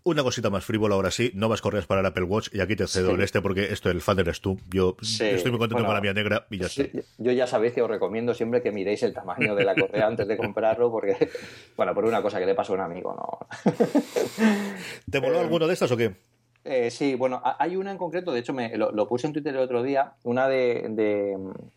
Una 0.03 0.23
cosita 0.23 0.49
más 0.49 0.65
frívola 0.65 0.95
ahora 0.95 1.11
sí, 1.11 1.31
no 1.35 1.49
vas 1.49 1.61
correas 1.61 1.87
para 1.87 2.01
el 2.01 2.07
Apple 2.07 2.25
Watch 2.25 2.49
y 2.55 2.61
aquí 2.61 2.75
te 2.75 2.87
cedo 2.87 3.11
el 3.11 3.21
este 3.21 3.43
porque 3.43 3.73
esto 3.73 3.91
el 3.91 4.01
fan 4.01 4.19
eres 4.19 4.41
tú. 4.41 4.59
Yo, 4.71 4.97
estoy 5.01 5.51
muy 5.51 5.59
contento 5.59 5.85
con 5.85 5.95
la 5.95 6.01
mía 6.01 6.15
negra 6.15 6.47
y 6.51 6.59
ya 6.59 6.67
está. 6.67 6.85
Yo 7.19 7.33
ya 7.33 7.47
sabéis 7.47 7.75
que 7.75 7.83
os 7.83 7.91
recomiendo 7.91 8.33
siempre 8.33 8.63
que 8.63 8.73
miréis 8.73 9.03
el 9.03 9.13
tamaño 9.13 9.55
de 9.55 9.65
la 9.65 9.75
correa 9.75 10.07
antes 10.07 10.27
de 10.27 10.39
comprarlo 10.39 10.91
porque, 10.91 11.17
bueno, 11.77 11.95
por 11.95 12.07
una 12.07 12.23
cosa 12.23 12.39
que 12.39 12.47
le 12.47 12.55
pasó 12.55 12.73
a 12.73 12.77
un 12.77 12.83
amigo, 12.83 13.15
¿no? 13.15 13.47
¿Te 15.11 15.19
voló 15.19 15.39
alguno 15.39 15.67
de 15.67 15.75
estas 15.75 15.91
o 15.93 15.97
qué? 15.97 16.15
Eh, 16.65 16.91
sí, 16.91 17.15
bueno, 17.15 17.43
hay 17.59 17.77
una 17.77 17.91
en 17.91 17.99
concreto, 17.99 18.33
de 18.33 18.41
hecho 18.41 18.53
me, 18.53 18.77
lo, 18.77 19.09
puse 19.09 19.27
en 19.27 19.33
Twitter 19.33 19.55
el 19.55 19.63
otro 19.63 19.83
día, 19.83 20.13
una 20.25 20.47
de, 20.47 20.87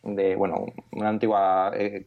de, 0.04 0.36
bueno, 0.36 0.66
una 0.92 1.10
antigua 1.10 1.72
eh, 1.74 2.06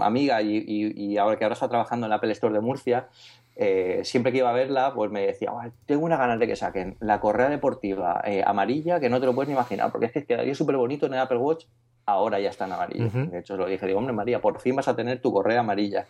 amiga 0.00 0.40
y, 0.42 1.16
ahora 1.18 1.36
que 1.36 1.44
ahora 1.44 1.54
está 1.54 1.68
trabajando 1.68 2.06
en 2.06 2.10
la 2.10 2.16
Apple 2.16 2.32
Store 2.32 2.54
de 2.54 2.60
Murcia, 2.60 3.08
eh, 3.56 4.00
siempre 4.04 4.32
que 4.32 4.38
iba 4.38 4.50
a 4.50 4.54
verla, 4.54 4.92
pues 4.94 5.10
me 5.10 5.26
decía, 5.26 5.50
tengo 5.86 6.04
una 6.04 6.16
ganas 6.16 6.38
de 6.38 6.46
que 6.46 6.56
saquen 6.56 6.96
la 7.00 7.20
correa 7.20 7.48
deportiva 7.48 8.22
amarilla 8.46 9.00
que 9.00 9.08
no 9.08 9.20
te 9.20 9.26
lo 9.26 9.34
puedes 9.34 9.48
ni 9.48 9.54
imaginar, 9.54 9.90
porque 9.92 10.06
es 10.06 10.12
que 10.12 10.24
quedaría 10.24 10.54
súper 10.54 10.76
bonito 10.76 11.06
en 11.06 11.14
el 11.14 11.20
Apple 11.20 11.38
Watch, 11.38 11.66
ahora 12.06 12.40
ya 12.40 12.50
está 12.50 12.66
en 12.66 12.72
amarillo. 12.72 13.10
De 13.10 13.38
hecho, 13.38 13.56
lo 13.56 13.66
dije, 13.66 13.86
digo, 13.86 13.98
hombre 13.98 14.12
María, 14.12 14.40
por 14.40 14.60
fin 14.60 14.76
vas 14.76 14.88
a 14.88 14.96
tener 14.96 15.20
tu 15.20 15.32
correa 15.32 15.60
amarilla. 15.60 16.06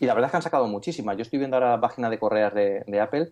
Y 0.00 0.06
la 0.06 0.14
verdad 0.14 0.28
es 0.28 0.30
que 0.30 0.36
han 0.38 0.42
sacado 0.42 0.66
muchísimas. 0.66 1.16
Yo 1.16 1.22
estoy 1.22 1.38
viendo 1.38 1.56
ahora 1.56 1.70
la 1.70 1.80
página 1.80 2.10
de 2.10 2.18
correas 2.18 2.54
de, 2.54 2.84
de 2.86 3.00
Apple 3.00 3.30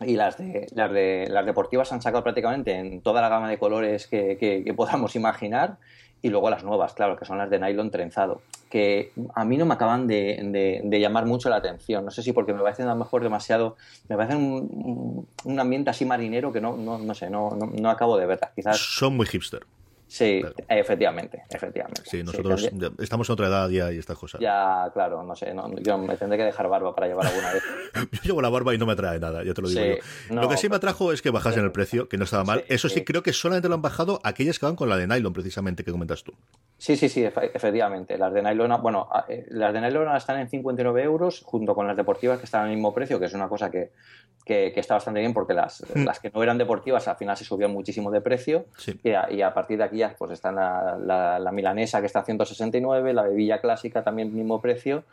y 0.00 0.16
las 0.16 0.38
de, 0.38 0.66
las 0.74 0.90
de 0.90 1.26
las 1.28 1.44
deportivas 1.44 1.92
han 1.92 2.00
sacado 2.00 2.22
prácticamente 2.22 2.74
en 2.74 3.02
toda 3.02 3.20
la 3.20 3.28
gama 3.28 3.48
de 3.48 3.58
colores 3.58 4.06
que, 4.06 4.36
que, 4.38 4.74
podamos 4.74 5.14
imaginar 5.14 5.76
y 6.22 6.28
luego 6.30 6.50
las 6.50 6.64
nuevas, 6.64 6.94
claro, 6.94 7.16
que 7.16 7.24
son 7.24 7.38
las 7.38 7.50
de 7.50 7.58
nylon 7.58 7.90
trenzado, 7.90 8.40
que 8.70 9.12
a 9.34 9.44
mí 9.44 9.56
no 9.56 9.66
me 9.66 9.74
acaban 9.74 10.06
de, 10.06 10.80
de, 10.84 11.00
llamar 11.00 11.26
mucho 11.26 11.50
la 11.50 11.56
atención. 11.56 12.04
No 12.04 12.10
sé 12.10 12.22
si 12.22 12.32
porque 12.32 12.54
me 12.54 12.62
parecen 12.62 12.86
a 12.86 12.94
lo 12.94 12.96
mejor 12.96 13.22
demasiado, 13.22 13.76
me 14.08 14.16
parecen 14.16 14.38
un, 14.38 15.60
ambiente 15.60 15.90
así 15.90 16.04
marinero 16.04 16.52
que 16.52 16.60
no, 16.60 16.76
no, 16.76 16.98
no 16.98 17.14
sé, 17.14 17.28
no, 17.28 17.50
no, 17.50 17.66
no 17.66 17.90
acabo 17.90 18.16
de 18.16 18.26
verlas. 18.26 18.52
Quizás 18.54 18.78
son 18.78 19.16
muy 19.16 19.26
hipster. 19.26 19.66
Sí, 20.10 20.42
efectivamente, 20.68 21.44
efectivamente. 21.48 22.02
Sí, 22.04 22.24
nosotros 22.24 22.68
estamos 22.98 23.28
en 23.28 23.32
otra 23.32 23.46
edad 23.46 23.68
ya 23.68 23.92
y 23.92 23.98
estas 23.98 24.18
cosas. 24.18 24.40
Ya, 24.40 24.90
claro, 24.92 25.22
no 25.22 25.36
sé, 25.36 25.54
yo 25.82 25.98
me 25.98 26.16
tendré 26.16 26.36
que 26.36 26.44
dejar 26.44 26.68
barba 26.68 26.92
para 26.92 27.06
llevar 27.06 27.28
alguna 27.28 27.52
vez. 27.52 27.62
yo 28.10 28.20
llevo 28.24 28.42
la 28.42 28.48
barba 28.48 28.74
y 28.74 28.78
no 28.78 28.86
me 28.86 28.94
atrae 28.94 29.20
nada, 29.20 29.44
ya 29.44 29.54
te 29.54 29.62
lo 29.62 29.68
digo 29.68 29.80
yo. 30.28 30.34
lo 30.34 30.48
que 30.48 30.56
sí 30.56 30.68
me 30.68 30.76
atrajo 30.76 31.12
es 31.12 31.22
que 31.22 31.30
bajasen 31.30 31.62
el 31.62 31.70
precio, 31.70 32.08
que 32.08 32.18
no 32.18 32.24
estaba 32.24 32.42
mal. 32.42 32.64
Eso 32.66 32.88
sí, 32.88 33.04
creo 33.04 33.22
que 33.22 33.32
solamente 33.32 33.68
lo 33.68 33.76
han 33.76 33.82
bajado 33.82 34.18
aquellas 34.24 34.58
que 34.58 34.66
van 34.66 34.74
con 34.74 34.88
la 34.88 34.96
de 34.96 35.06
nylon, 35.06 35.32
precisamente, 35.32 35.84
que 35.84 35.92
comentas 35.92 36.24
tú. 36.24 36.32
Sí, 36.76 36.96
sí, 36.96 37.08
sí, 37.08 37.22
efectivamente. 37.22 38.18
Las 38.18 38.32
de 38.32 38.42
nylon, 38.42 38.82
bueno, 38.82 39.08
eh, 39.28 39.46
las 39.50 39.72
de 39.72 39.80
nylon 39.80 40.16
están 40.16 40.40
en 40.40 40.48
59 40.48 41.04
euros, 41.04 41.42
junto 41.44 41.72
con 41.76 41.86
las 41.86 41.96
deportivas 41.96 42.40
que 42.40 42.46
están 42.46 42.64
al 42.64 42.70
mismo 42.70 42.92
precio, 42.92 43.20
que 43.20 43.26
es 43.26 43.34
una 43.34 43.48
cosa 43.48 43.70
que, 43.70 43.92
que, 44.44 44.72
está 44.80 44.94
bastante 44.94 45.20
bien 45.20 45.32
porque 45.32 45.54
las, 45.54 45.82
hmm. 45.94 46.04
las 46.04 46.20
que 46.20 46.30
no 46.30 46.42
eran 46.42 46.58
deportivas 46.58 47.06
al 47.08 47.16
final 47.16 47.36
se 47.36 47.44
subían 47.44 47.72
muchísimo 47.72 48.10
de 48.10 48.20
precio 48.20 48.66
y, 49.02 49.42
a, 49.42 49.54
partir 49.54 49.78
de 49.78 49.84
aquí 49.84 49.99
pues 50.18 50.32
están 50.32 50.56
la, 50.56 51.38
la, 51.38 51.52
milanesa 51.52 52.00
que 52.00 52.06
está 52.06 52.20
a 52.20 52.24
169, 52.24 53.12
la 53.12 53.22
bebilla 53.22 53.60
clásica 53.60 54.02
también 54.02 54.34
mismo 54.34 54.60
precio, 54.60 55.04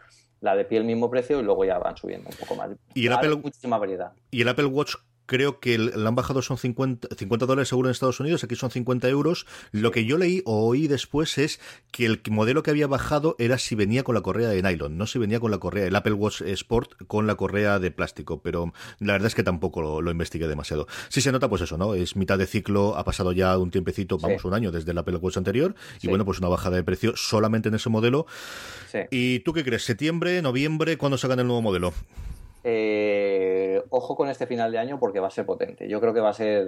la 0.42 0.56
de 0.56 0.66
piel 0.66 0.84
mismo 0.84 1.10
precio 1.10 1.40
y 1.40 1.44
luego 1.44 1.66
ya 1.66 1.78
van 1.78 1.98
subiendo 1.98 2.30
un 2.30 2.36
poco 2.36 2.56
más. 2.56 2.70
Y 2.94 3.08
el 3.08 3.14
Apple, 3.14 3.36
muchísima 3.38 3.78
variedad. 3.78 4.12
Y 4.32 4.42
el 4.42 4.48
Apple 4.48 4.66
Watch 4.66 4.96
creo 5.28 5.60
que 5.60 5.78
le 5.78 6.08
han 6.08 6.16
bajado 6.16 6.42
son 6.42 6.58
50, 6.58 7.10
50 7.16 7.46
dólares 7.46 7.68
seguro 7.68 7.90
en 7.90 7.92
Estados 7.92 8.20
Unidos, 8.20 8.44
aquí 8.44 8.56
son 8.56 8.72
50 8.72 9.08
euros. 9.10 9.46
Lo 9.72 9.92
que 9.92 10.06
yo 10.06 10.18
leí 10.18 10.42
o 10.46 10.66
oí 10.68 10.88
después 10.88 11.38
es 11.38 11.60
que 11.92 12.06
el 12.06 12.22
modelo 12.32 12.64
que 12.64 12.72
había 12.72 12.88
bajado 12.88 13.36
era 13.38 13.60
si 13.60 13.76
venía 13.76 14.04
con 14.04 14.16
la 14.16 14.22
correa 14.22 14.50
de 14.50 14.64
nylon, 14.64 14.98
no 14.98 15.06
si 15.06 15.20
venía 15.20 15.40
con 15.40 15.52
la 15.52 15.60
correa, 15.60 15.86
el 15.86 15.96
Apple 15.96 16.14
Watch 16.14 16.42
Sport 16.42 17.06
con 17.06 17.28
la 17.28 17.36
correa 17.36 17.78
de 17.78 17.92
plástico, 17.92 18.42
pero 18.42 18.74
la 19.00 19.14
verdad 19.14 19.28
es 19.28 19.36
que 19.36 19.44
tampoco 19.44 20.02
lo, 20.02 20.12
investigué 20.12 20.48
demasiado. 20.48 20.88
Sí 21.10 21.22
se 21.22 21.32
nota 21.32 21.50
pues 21.50 21.62
eso, 21.62 21.78
¿no? 21.78 21.94
Es 21.94 22.16
mitad 22.16 22.38
de 22.38 22.48
ciclo, 22.48 22.98
ha 22.98 23.04
pasado 23.04 23.34
ya 23.34 23.58
un 23.58 23.70
tiempecito, 23.70 24.18
vamos, 24.18 24.46
un 24.46 24.54
año 24.54 24.72
desde 24.72 24.92
el 24.92 24.98
Apple 24.98 25.18
Watch 25.18 25.38
anterior, 25.38 25.76
y 26.02 26.08
bueno, 26.08 26.26
pues 26.26 26.40
una 26.40 26.48
bajada 26.48 26.78
de 26.78 26.84
precio 26.84 27.16
solamente 27.16 27.70
en 27.70 27.76
ese 27.76 27.90
modelo. 27.90 28.26
¿Y 29.12 29.40
tú 29.40 29.54
qué 29.54 29.64
crees? 29.64 29.84
¿Septiembre, 29.84 30.42
noviembre? 30.42 30.98
¿Cuándo 30.98 31.18
sacan 31.18 31.40
el 31.40 31.48
nuevo 31.48 31.62
modelo? 31.62 31.94
Eh, 32.64 33.82
ojo 33.90 34.16
con 34.16 34.30
este 34.30 34.48
final 34.48 34.72
de 34.72 34.80
año 34.80 35.00
porque 35.00 35.20
va 35.20 35.28
a 35.28 35.32
ser 35.32 35.46
potente. 35.46 35.88
Yo 35.88 36.00
creo 36.02 36.14
que 36.14 36.20
va 36.20 36.30
a 36.30 36.34
ser... 36.34 36.68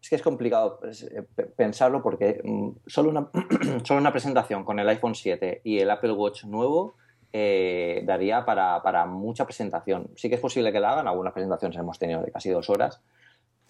Es 0.00 0.08
que 0.08 0.14
es 0.14 0.22
complicado 0.22 0.80
eh, 0.84 1.22
pensarlo 1.56 2.02
porque 2.02 2.40
mm, 2.44 2.70
solo 2.86 3.10
una, 3.10 3.30
solo 3.84 4.00
una 4.00 4.12
presentación 4.12 4.64
con 4.64 4.78
el 4.78 4.88
iPhone 4.88 5.14
7 5.14 5.62
y 5.64 5.80
el 5.80 5.90
Apple 5.90 6.12
Watch 6.12 6.44
nuevo 6.44 6.94
eh, 7.32 8.02
daría 8.04 8.44
para, 8.44 8.80
para, 8.82 9.06
mucha 9.06 9.44
presentación. 9.44 10.10
Sí 10.16 10.28
que 10.28 10.36
es 10.36 10.40
posible 10.40 10.72
que 10.72 10.80
la 10.80 10.92
hagan, 10.92 11.08
algunas 11.08 11.32
presentaciones 11.32 11.76
hemos 11.76 11.98
tenido 11.98 12.22
de 12.22 12.30
casi 12.30 12.48
dos 12.50 12.70
horas, 12.70 13.02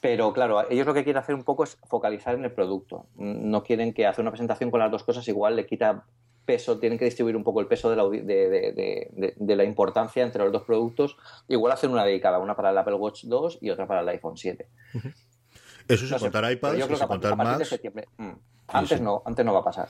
pero 0.00 0.32
claro, 0.32 0.70
ellos 0.70 0.86
lo 0.86 0.94
que 0.94 1.02
quieren 1.02 1.20
hacer 1.20 1.34
un 1.34 1.42
poco 1.42 1.64
es 1.64 1.76
focalizar 1.88 2.34
en 2.34 2.44
el 2.44 2.52
producto. 2.52 3.06
No 3.16 3.62
quieren 3.64 3.92
que 3.92 4.06
hacer 4.06 4.22
una 4.22 4.30
presentación 4.30 4.70
con 4.70 4.80
las 4.80 4.90
dos 4.90 5.02
cosas 5.02 5.26
igual 5.26 5.56
le 5.56 5.66
quita 5.66 6.04
peso, 6.48 6.78
tienen 6.78 6.98
que 6.98 7.04
distribuir 7.04 7.36
un 7.36 7.44
poco 7.44 7.60
el 7.60 7.66
peso 7.66 7.90
de 7.90 7.96
la, 7.96 8.08
de, 8.08 9.56
la 9.56 9.64
importancia 9.64 10.22
entre 10.22 10.42
los 10.42 10.50
dos 10.50 10.62
productos. 10.62 11.18
Igual 11.46 11.74
hacer 11.74 11.90
una 11.90 12.06
dedicada, 12.06 12.38
una 12.38 12.56
para 12.56 12.70
el 12.70 12.78
Apple 12.78 12.94
Watch 12.94 13.24
2 13.24 13.58
y 13.60 13.68
otra 13.68 13.86
para 13.86 14.00
el 14.00 14.08
iPhone 14.08 14.38
7. 14.38 14.66
Eso 15.88 16.16
es 16.16 16.22
contar 16.22 16.50
iPads, 16.50 16.78
yo 16.78 16.86
creo 16.86 16.96
que 16.96 17.04
a, 17.04 17.06
contar 17.06 17.36
más. 17.36 17.58
De 17.58 18.04
mm. 18.16 18.32
Antes 18.68 19.00
no, 19.00 19.22
antes 19.24 19.44
no 19.44 19.52
va 19.54 19.60
a 19.60 19.64
pasar. 19.64 19.88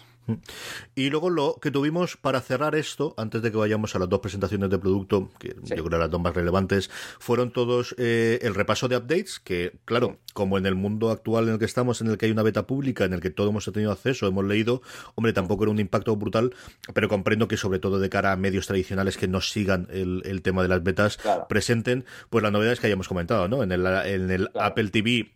Y 0.94 1.10
luego 1.10 1.30
lo 1.30 1.56
que 1.60 1.70
tuvimos 1.70 2.16
para 2.16 2.40
cerrar 2.40 2.74
esto, 2.74 3.14
antes 3.16 3.40
de 3.42 3.50
que 3.50 3.56
vayamos 3.56 3.94
a 3.94 3.98
las 3.98 4.08
dos 4.08 4.20
presentaciones 4.20 4.68
de 4.70 4.78
producto, 4.78 5.30
que 5.38 5.56
yo 5.62 5.84
creo 5.84 5.98
las 5.98 6.10
dos 6.10 6.20
más 6.20 6.34
relevantes, 6.34 6.90
fueron 7.18 7.50
todos 7.50 7.94
eh, 7.98 8.38
el 8.42 8.54
repaso 8.54 8.88
de 8.88 8.96
updates, 8.96 9.40
que 9.40 9.78
claro, 9.84 10.18
como 10.34 10.58
en 10.58 10.66
el 10.66 10.74
mundo 10.74 11.10
actual 11.10 11.48
en 11.48 11.54
el 11.54 11.58
que 11.58 11.64
estamos, 11.64 12.00
en 12.00 12.08
el 12.08 12.18
que 12.18 12.26
hay 12.26 12.32
una 12.32 12.42
beta 12.42 12.66
pública, 12.66 13.04
en 13.04 13.14
el 13.14 13.20
que 13.20 13.30
todos 13.30 13.50
hemos 13.50 13.64
tenido 13.72 13.90
acceso, 13.90 14.26
hemos 14.26 14.44
leído, 14.44 14.82
hombre, 15.14 15.32
tampoco 15.32 15.64
era 15.64 15.70
un 15.70 15.80
impacto 15.80 16.14
brutal, 16.16 16.54
pero 16.94 17.08
comprendo 17.08 17.48
que 17.48 17.56
sobre 17.56 17.78
todo 17.78 17.98
de 17.98 18.10
cara 18.10 18.32
a 18.32 18.36
medios 18.36 18.66
tradicionales 18.66 19.16
que 19.16 19.28
no 19.28 19.40
sigan 19.40 19.88
el, 19.90 20.42
tema 20.42 20.62
de 20.62 20.68
las 20.68 20.82
betas, 20.82 21.18
presenten 21.48 22.04
pues 22.30 22.42
las 22.42 22.52
novedades 22.52 22.80
que 22.80 22.86
hayamos 22.86 23.08
comentado, 23.08 23.48
¿no? 23.48 23.62
En 23.62 23.72
el, 23.72 23.84
en 23.86 24.30
el 24.30 24.50
Apple 24.54 24.90
TV 24.90 25.32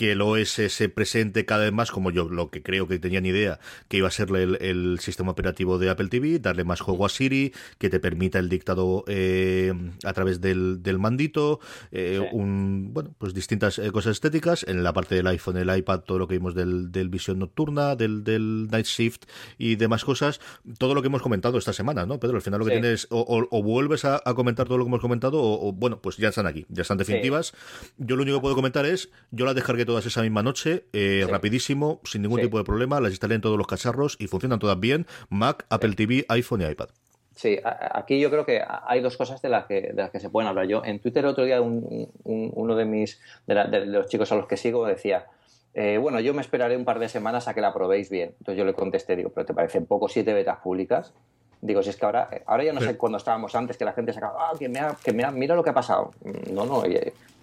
que 0.00 0.12
el 0.12 0.22
OS 0.22 0.48
se 0.48 0.88
presente 0.88 1.44
cada 1.44 1.64
vez 1.64 1.74
más 1.74 1.90
como 1.90 2.10
yo 2.10 2.30
lo 2.30 2.48
que 2.48 2.62
creo 2.62 2.88
que 2.88 2.98
tenía 2.98 3.20
ni 3.20 3.28
idea 3.28 3.60
que 3.88 3.98
iba 3.98 4.08
a 4.08 4.10
ser 4.10 4.34
el, 4.34 4.98
sistema 4.98 5.30
operativo 5.32 5.78
de 5.78 5.90
Apple 5.90 6.08
TV, 6.08 6.38
darle 6.38 6.64
más 6.64 6.80
juego 6.80 7.04
a 7.04 7.10
Siri, 7.10 7.52
que 7.76 7.90
te 7.90 8.00
permita 8.00 8.38
el 8.38 8.48
dictado 8.48 9.04
eh, 9.08 9.74
a 10.02 10.12
través 10.14 10.40
del, 10.40 10.80
mandito, 10.98 11.60
eh, 11.92 12.26
un 12.32 12.94
bueno 12.94 13.14
pues 13.18 13.34
distintas 13.34 13.78
eh, 13.78 13.92
cosas 13.92 14.12
estéticas 14.12 14.64
en 14.66 14.82
la 14.82 14.94
parte 14.94 15.16
del 15.16 15.26
iPhone, 15.26 15.58
el 15.58 15.76
iPad, 15.76 16.00
todo 16.00 16.18
lo 16.18 16.26
que 16.26 16.38
vimos 16.38 16.54
del, 16.54 16.90
del 16.90 17.10
visión 17.10 17.38
nocturna, 17.38 17.94
del, 17.94 18.24
del 18.24 18.68
night 18.70 18.86
shift 18.86 19.24
y 19.58 19.76
demás 19.76 20.06
cosas, 20.06 20.40
todo 20.78 20.94
lo 20.94 21.02
que 21.02 21.08
hemos 21.08 21.20
comentado 21.20 21.58
esta 21.58 21.74
semana, 21.74 22.06
¿no? 22.06 22.18
Pedro, 22.18 22.36
al 22.36 22.42
final 22.42 22.60
lo 22.60 22.64
que 22.64 22.72
tienes 22.72 23.06
o, 23.10 23.62
vuelves 23.62 24.06
a, 24.06 24.22
comentar 24.34 24.66
todo 24.66 24.78
lo 24.78 24.84
que 24.84 24.88
hemos 24.88 25.02
comentado 25.02 25.42
o, 25.42 25.72
bueno 25.74 26.00
pues 26.00 26.16
ya 26.16 26.30
están 26.30 26.46
aquí, 26.46 26.64
ya 26.70 26.80
están 26.80 26.96
definitivas. 26.96 27.52
Yo 27.98 28.16
lo 28.16 28.22
único 28.22 28.38
que 28.38 28.42
puedo 28.42 28.54
comentar 28.54 28.86
es 28.86 29.10
yo 29.30 29.44
la 29.44 29.52
descargué 29.52 29.89
todas 29.90 30.06
esa 30.06 30.22
misma 30.22 30.44
noche, 30.44 30.84
eh, 30.92 31.26
rapidísimo, 31.28 32.00
sin 32.04 32.22
ningún 32.22 32.40
tipo 32.40 32.58
de 32.58 32.64
problema, 32.64 33.00
las 33.00 33.10
instalé 33.10 33.34
en 33.34 33.40
todos 33.40 33.58
los 33.58 33.66
cacharros 33.66 34.16
y 34.20 34.28
funcionan 34.28 34.60
todas 34.60 34.78
bien, 34.78 35.04
Mac, 35.30 35.66
Apple 35.68 35.96
TV, 35.96 36.24
iPhone 36.28 36.60
y 36.62 36.66
iPad. 36.66 36.90
Sí, 37.34 37.58
aquí 37.64 38.20
yo 38.20 38.30
creo 38.30 38.46
que 38.46 38.62
hay 38.64 39.00
dos 39.00 39.16
cosas 39.16 39.42
de 39.42 39.48
las 39.48 39.66
que, 39.66 39.80
de 39.80 39.94
las 39.94 40.10
que 40.10 40.20
se 40.20 40.30
pueden 40.30 40.46
hablar. 40.46 40.68
Yo 40.68 40.84
en 40.84 41.00
Twitter 41.00 41.26
otro 41.26 41.44
día 41.44 41.60
uno 41.60 42.76
de 42.76 42.84
mis 42.84 43.20
de, 43.48 43.86
los 43.86 44.06
chicos 44.06 44.30
a 44.30 44.36
los 44.36 44.46
que 44.46 44.56
sigo 44.56 44.86
decía, 44.86 45.26
eh, 45.74 45.98
bueno, 45.98 46.20
yo 46.20 46.34
me 46.34 46.40
esperaré 46.40 46.76
un 46.76 46.84
par 46.84 47.00
de 47.00 47.08
semanas 47.08 47.48
a 47.48 47.54
que 47.54 47.60
la 47.60 47.74
probéis 47.74 48.10
bien. 48.10 48.34
Entonces 48.38 48.58
yo 48.58 48.64
le 48.64 48.74
contesté, 48.74 49.16
digo, 49.16 49.30
pero 49.34 49.44
¿te 49.44 49.54
parecen 49.54 49.86
poco 49.86 50.08
siete 50.08 50.32
betas 50.32 50.58
públicas? 50.58 51.12
Digo, 51.62 51.82
si 51.82 51.90
es 51.90 51.96
que 51.96 52.04
ahora, 52.04 52.30
ahora 52.46 52.62
ya 52.62 52.72
no 52.72 52.80
sé 52.80 52.96
cuando 52.96 53.18
estábamos 53.18 53.56
antes, 53.56 53.76
que 53.76 53.84
la 53.84 53.92
gente 53.92 54.12
sacaba, 54.12 54.50
ah, 54.50 54.52
que, 54.56 54.68
me 54.68 54.80
que 55.02 55.12
mira 55.12 55.56
lo 55.56 55.64
que 55.64 55.70
ha 55.70 55.74
pasado. 55.74 56.12
No, 56.52 56.64
no, 56.64 56.84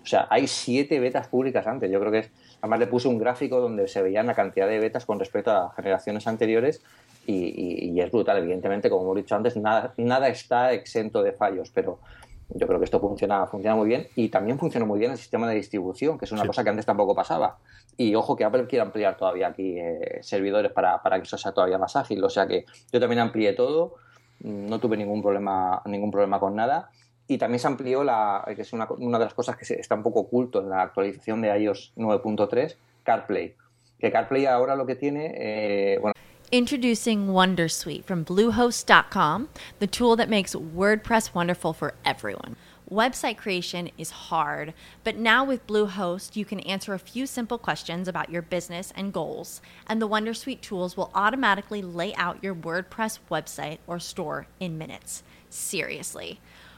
o 0.08 0.10
sea, 0.10 0.26
hay 0.30 0.47
siete 0.47 1.01
betas 1.01 1.28
públicas 1.28 1.68
antes. 1.68 1.91
Yo 1.91 1.99
creo 1.99 2.14
que 2.14 2.20
es. 2.20 2.32
Además, 2.62 2.80
le 2.80 2.88
puse 2.88 3.10
un 3.10 3.18
gráfico 3.18 3.60
donde 3.60 3.89
se 3.89 4.01
veían 4.01 4.26
la 4.26 4.36
cantidad 4.36 4.66
de 4.66 4.80
betas 4.80 5.05
con 5.05 5.20
respecto 5.20 5.51
a 5.51 5.74
generaciones 5.76 6.26
anteriores 6.28 6.82
y, 7.26 7.99
es 7.99 8.10
brutal. 8.10 8.38
Evidentemente, 8.38 8.89
como 8.89 9.03
hemos 9.03 9.18
dicho 9.18 9.36
antes, 9.36 9.58
nada, 9.58 9.93
nada 9.97 10.30
está 10.30 10.72
exento 10.72 11.22
de 11.24 11.34
fallos, 11.34 11.72
pero 11.74 11.99
yo 12.47 12.68
creo 12.68 12.80
que 12.80 12.86
esto 12.86 13.01
funciona, 13.01 13.47
funciona 13.47 13.76
muy 13.76 13.89
bien 13.89 14.08
y 14.16 14.30
también 14.30 14.58
funciona 14.58 14.86
muy 14.86 14.97
bien 14.97 15.12
el 15.12 15.18
sistema 15.18 15.49
de 15.49 15.55
distribución, 15.55 16.18
que 16.18 16.24
es 16.24 16.32
una 16.32 16.47
cosa 16.47 16.64
que 16.64 16.70
antes 16.70 16.86
tampoco 16.86 17.14
pasaba. 17.14 17.58
Y 17.97 18.16
ojo 18.16 18.38
que 18.38 18.45
Apple 18.45 18.66
quiere 18.66 18.84
ampliar 18.84 19.18
todavía 19.18 19.47
aquí 19.47 19.78
eh, 19.78 20.20
servidores 20.22 20.72
para, 20.72 21.03
para 21.03 21.18
que 21.18 21.24
eso 21.24 21.38
sea 21.38 21.51
todavía 21.51 21.78
más 21.78 21.97
ágil. 21.97 22.24
O 22.24 22.30
sea 22.30 22.47
que 22.47 22.66
yo 22.93 22.99
también 23.01 23.20
amplié 23.20 23.51
todo, 23.51 23.95
no 24.39 24.80
tuve 24.80 24.95
ningún 24.95 25.22
problema, 25.22 25.82
ningún 25.86 26.12
problema 26.12 26.39
con 26.39 26.55
nada 26.55 26.91
y 27.28 27.38
también 27.38 27.59
se 27.59 27.67
amplió 27.67 28.03
la, 28.03 28.43
que 28.55 28.61
es 28.61 28.73
una, 28.73 28.88
una 28.97 29.19
de 29.19 29.25
las 29.25 29.34
cosas 29.34 29.57
que 29.57 29.73
está 29.73 29.95
un 29.95 30.03
poco 30.03 30.21
oculto 30.21 30.61
en 30.61 30.69
la 30.69 30.82
actualización 30.82 31.41
de 31.41 31.57
iOS 31.59 31.93
9.3, 31.95 32.75
CarPlay. 33.03 33.55
Que 33.99 34.11
CarPlay 34.11 34.45
ahora 34.45 34.75
lo 34.75 34.86
que 34.86 34.95
tiene, 34.95 35.34
eh, 35.36 35.97
bueno, 35.99 36.13
Introducing 36.49 37.28
Wondersuite 37.28 38.05
from 38.05 38.23
Bluehost.com, 38.23 39.49
the 39.80 39.88
tool 39.88 40.15
that 40.15 40.30
makes 40.30 40.55
WordPress 40.55 41.34
wonderful 41.34 41.73
for 41.73 41.93
everyone. 42.05 42.55
Website 42.89 43.36
creation 43.36 43.91
is 43.97 44.11
hard, 44.11 44.73
but 45.03 45.17
now 45.17 45.43
with 45.43 45.67
Bluehost, 45.67 46.38
you 46.38 46.45
can 46.45 46.61
answer 46.61 46.93
a 46.93 46.99
few 46.99 47.28
simple 47.28 47.57
questions 47.57 48.07
about 48.07 48.30
your 48.30 48.41
business 48.41 48.93
and 48.95 49.11
goals, 49.11 49.61
and 49.88 50.01
the 50.01 50.07
Wondersuite 50.07 50.61
tools 50.61 50.95
will 50.95 51.11
automatically 51.13 51.82
lay 51.82 52.15
out 52.15 52.41
your 52.41 52.55
WordPress 52.55 53.19
website 53.30 53.80
or 53.86 53.99
store 53.99 54.47
in 54.61 54.78
minutes. 54.78 55.23
Seriously. 55.49 56.39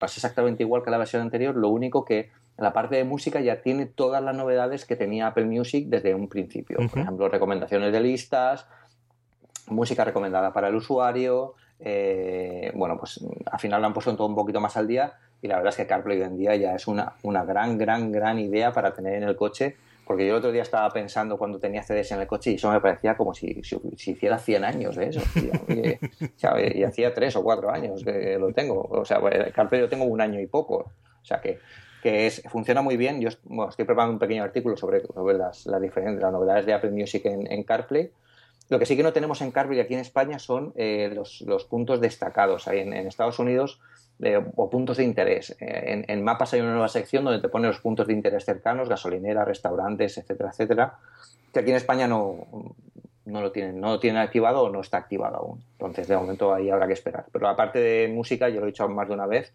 Es 0.00 0.16
exactamente 0.16 0.62
igual 0.62 0.82
que 0.82 0.90
la 0.90 0.98
versión 0.98 1.22
anterior, 1.22 1.56
lo 1.56 1.68
único 1.68 2.04
que 2.04 2.30
la 2.56 2.72
parte 2.72 2.96
de 2.96 3.04
música 3.04 3.40
ya 3.40 3.62
tiene 3.62 3.86
todas 3.86 4.22
las 4.22 4.34
novedades 4.34 4.84
que 4.84 4.96
tenía 4.96 5.28
Apple 5.28 5.46
Music 5.46 5.86
desde 5.88 6.14
un 6.14 6.28
principio. 6.28 6.78
Por 6.90 7.00
ejemplo, 7.00 7.28
recomendaciones 7.28 7.92
de 7.92 8.00
listas, 8.00 8.66
música 9.68 10.04
recomendada 10.04 10.52
para 10.52 10.68
el 10.68 10.74
usuario. 10.74 11.54
eh, 11.78 12.72
bueno, 12.74 12.98
pues 12.98 13.20
al 13.50 13.58
final 13.58 13.80
lo 13.80 13.86
han 13.86 13.94
puesto 13.94 14.14
todo 14.14 14.26
un 14.26 14.34
poquito 14.34 14.60
más 14.60 14.76
al 14.76 14.86
día 14.86 15.14
y 15.40 15.48
la 15.48 15.56
verdad 15.56 15.70
es 15.70 15.76
que 15.76 15.86
CarPlay 15.86 16.18
hoy 16.18 16.26
en 16.26 16.36
día 16.36 16.54
ya 16.56 16.74
es 16.74 16.86
una, 16.86 17.14
una 17.22 17.44
gran, 17.44 17.78
gran, 17.78 18.12
gran 18.12 18.38
idea 18.38 18.72
para 18.72 18.92
tener 18.92 19.14
en 19.14 19.22
el 19.22 19.36
coche. 19.36 19.76
Porque 20.10 20.26
yo 20.26 20.32
el 20.32 20.38
otro 20.38 20.50
día 20.50 20.62
estaba 20.62 20.90
pensando 20.90 21.38
cuando 21.38 21.60
tenía 21.60 21.84
CDs 21.84 22.10
en 22.10 22.20
el 22.20 22.26
coche 22.26 22.50
y 22.50 22.54
eso 22.56 22.68
me 22.72 22.80
parecía 22.80 23.16
como 23.16 23.32
si, 23.32 23.62
si, 23.62 23.78
si 23.96 24.10
hiciera 24.10 24.38
100 24.38 24.64
años 24.64 24.96
de 24.96 25.06
eso. 25.06 25.20
Y, 25.68 25.74
y- 25.78 26.78
y 26.80 26.82
hacía 26.82 27.14
3 27.14 27.36
o 27.36 27.44
4 27.44 27.70
años 27.70 28.02
que 28.02 28.36
lo 28.36 28.52
tengo. 28.52 28.80
O 28.90 29.04
sea, 29.04 29.18
el 29.18 29.52
CarPlay 29.52 29.82
lo 29.82 29.88
tengo 29.88 30.04
un 30.06 30.20
año 30.20 30.40
y 30.40 30.48
poco. 30.48 30.74
O 31.22 31.24
sea 31.24 31.40
que, 31.40 31.60
que 32.02 32.26
es, 32.26 32.42
funciona 32.48 32.82
muy 32.82 32.96
bien. 32.96 33.20
Yo 33.20 33.28
bueno, 33.44 33.70
estoy 33.70 33.84
preparando 33.84 34.14
un 34.14 34.18
pequeño 34.18 34.42
artículo 34.42 34.76
sobre, 34.76 35.00
sobre 35.06 35.38
las, 35.38 35.64
las, 35.66 35.80
diferentes, 35.80 36.20
las 36.20 36.32
novedades 36.32 36.66
de 36.66 36.72
Apple 36.72 36.90
Music 36.90 37.24
en, 37.26 37.46
en 37.48 37.62
CarPlay. 37.62 38.10
Lo 38.68 38.80
que 38.80 38.86
sí 38.86 38.96
que 38.96 39.04
no 39.04 39.12
tenemos 39.12 39.40
en 39.42 39.52
CarPlay 39.52 39.78
aquí 39.78 39.94
en 39.94 40.00
España 40.00 40.40
son 40.40 40.72
eh, 40.74 41.08
los, 41.14 41.42
los 41.42 41.66
puntos 41.66 42.00
destacados. 42.00 42.66
Hay 42.66 42.80
en, 42.80 42.94
en 42.94 43.06
Estados 43.06 43.38
Unidos 43.38 43.78
eh, 44.22 44.40
o 44.56 44.70
puntos 44.70 44.96
de 44.96 45.04
interés. 45.04 45.56
Eh, 45.60 45.92
en, 45.92 46.04
en 46.08 46.24
mapas 46.24 46.52
hay 46.54 46.60
una 46.60 46.72
nueva 46.72 46.88
sección 46.88 47.24
donde 47.24 47.40
te 47.40 47.48
pone 47.48 47.68
los 47.68 47.80
puntos 47.80 48.06
de 48.06 48.12
interés 48.12 48.44
cercanos, 48.44 48.88
gasolineras, 48.88 49.46
restaurantes, 49.46 50.18
etcétera, 50.18 50.50
etcétera. 50.50 50.98
Que 51.52 51.60
aquí 51.60 51.70
en 51.70 51.76
España 51.76 52.06
no, 52.06 52.46
no 53.24 53.40
lo 53.40 53.52
tienen, 53.52 53.80
no 53.80 53.88
lo 53.88 54.00
tienen 54.00 54.20
activado 54.20 54.62
o 54.62 54.70
no 54.70 54.80
está 54.80 54.98
activado 54.98 55.36
aún. 55.36 55.64
Entonces, 55.72 56.08
de 56.08 56.16
momento 56.16 56.52
ahí 56.52 56.70
habrá 56.70 56.86
que 56.86 56.92
esperar. 56.92 57.26
Pero 57.32 57.48
aparte 57.48 57.78
de 57.78 58.08
música, 58.08 58.48
yo 58.48 58.60
lo 58.60 58.66
he 58.66 58.70
dicho 58.70 58.88
más 58.88 59.08
de 59.08 59.14
una 59.14 59.26
vez, 59.26 59.52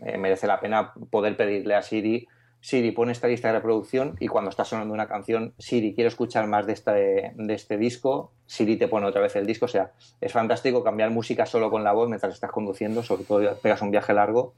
eh, 0.00 0.18
merece 0.18 0.46
la 0.46 0.60
pena 0.60 0.92
poder 1.10 1.36
pedirle 1.36 1.74
a 1.74 1.82
Siri, 1.82 2.26
Siri, 2.64 2.92
pone 2.92 3.12
esta 3.12 3.28
lista 3.28 3.48
de 3.48 3.54
reproducción 3.58 4.16
y 4.20 4.26
cuando 4.26 4.48
está 4.48 4.64
sonando 4.64 4.94
una 4.94 5.06
canción, 5.06 5.52
Siri, 5.58 5.94
quiero 5.94 6.08
escuchar 6.08 6.46
más 6.46 6.66
de 6.66 6.72
este, 6.72 6.90
de 7.36 7.54
este 7.54 7.76
disco, 7.76 8.32
Siri 8.46 8.78
te 8.78 8.88
pone 8.88 9.06
otra 9.06 9.20
vez 9.20 9.36
el 9.36 9.44
disco. 9.44 9.66
O 9.66 9.68
sea, 9.68 9.92
es 10.18 10.32
fantástico 10.32 10.82
cambiar 10.82 11.10
música 11.10 11.44
solo 11.44 11.70
con 11.70 11.84
la 11.84 11.92
voz 11.92 12.08
mientras 12.08 12.32
estás 12.32 12.50
conduciendo, 12.50 13.02
sobre 13.02 13.24
todo 13.24 13.54
pegas 13.56 13.82
un 13.82 13.90
viaje 13.90 14.14
largo, 14.14 14.54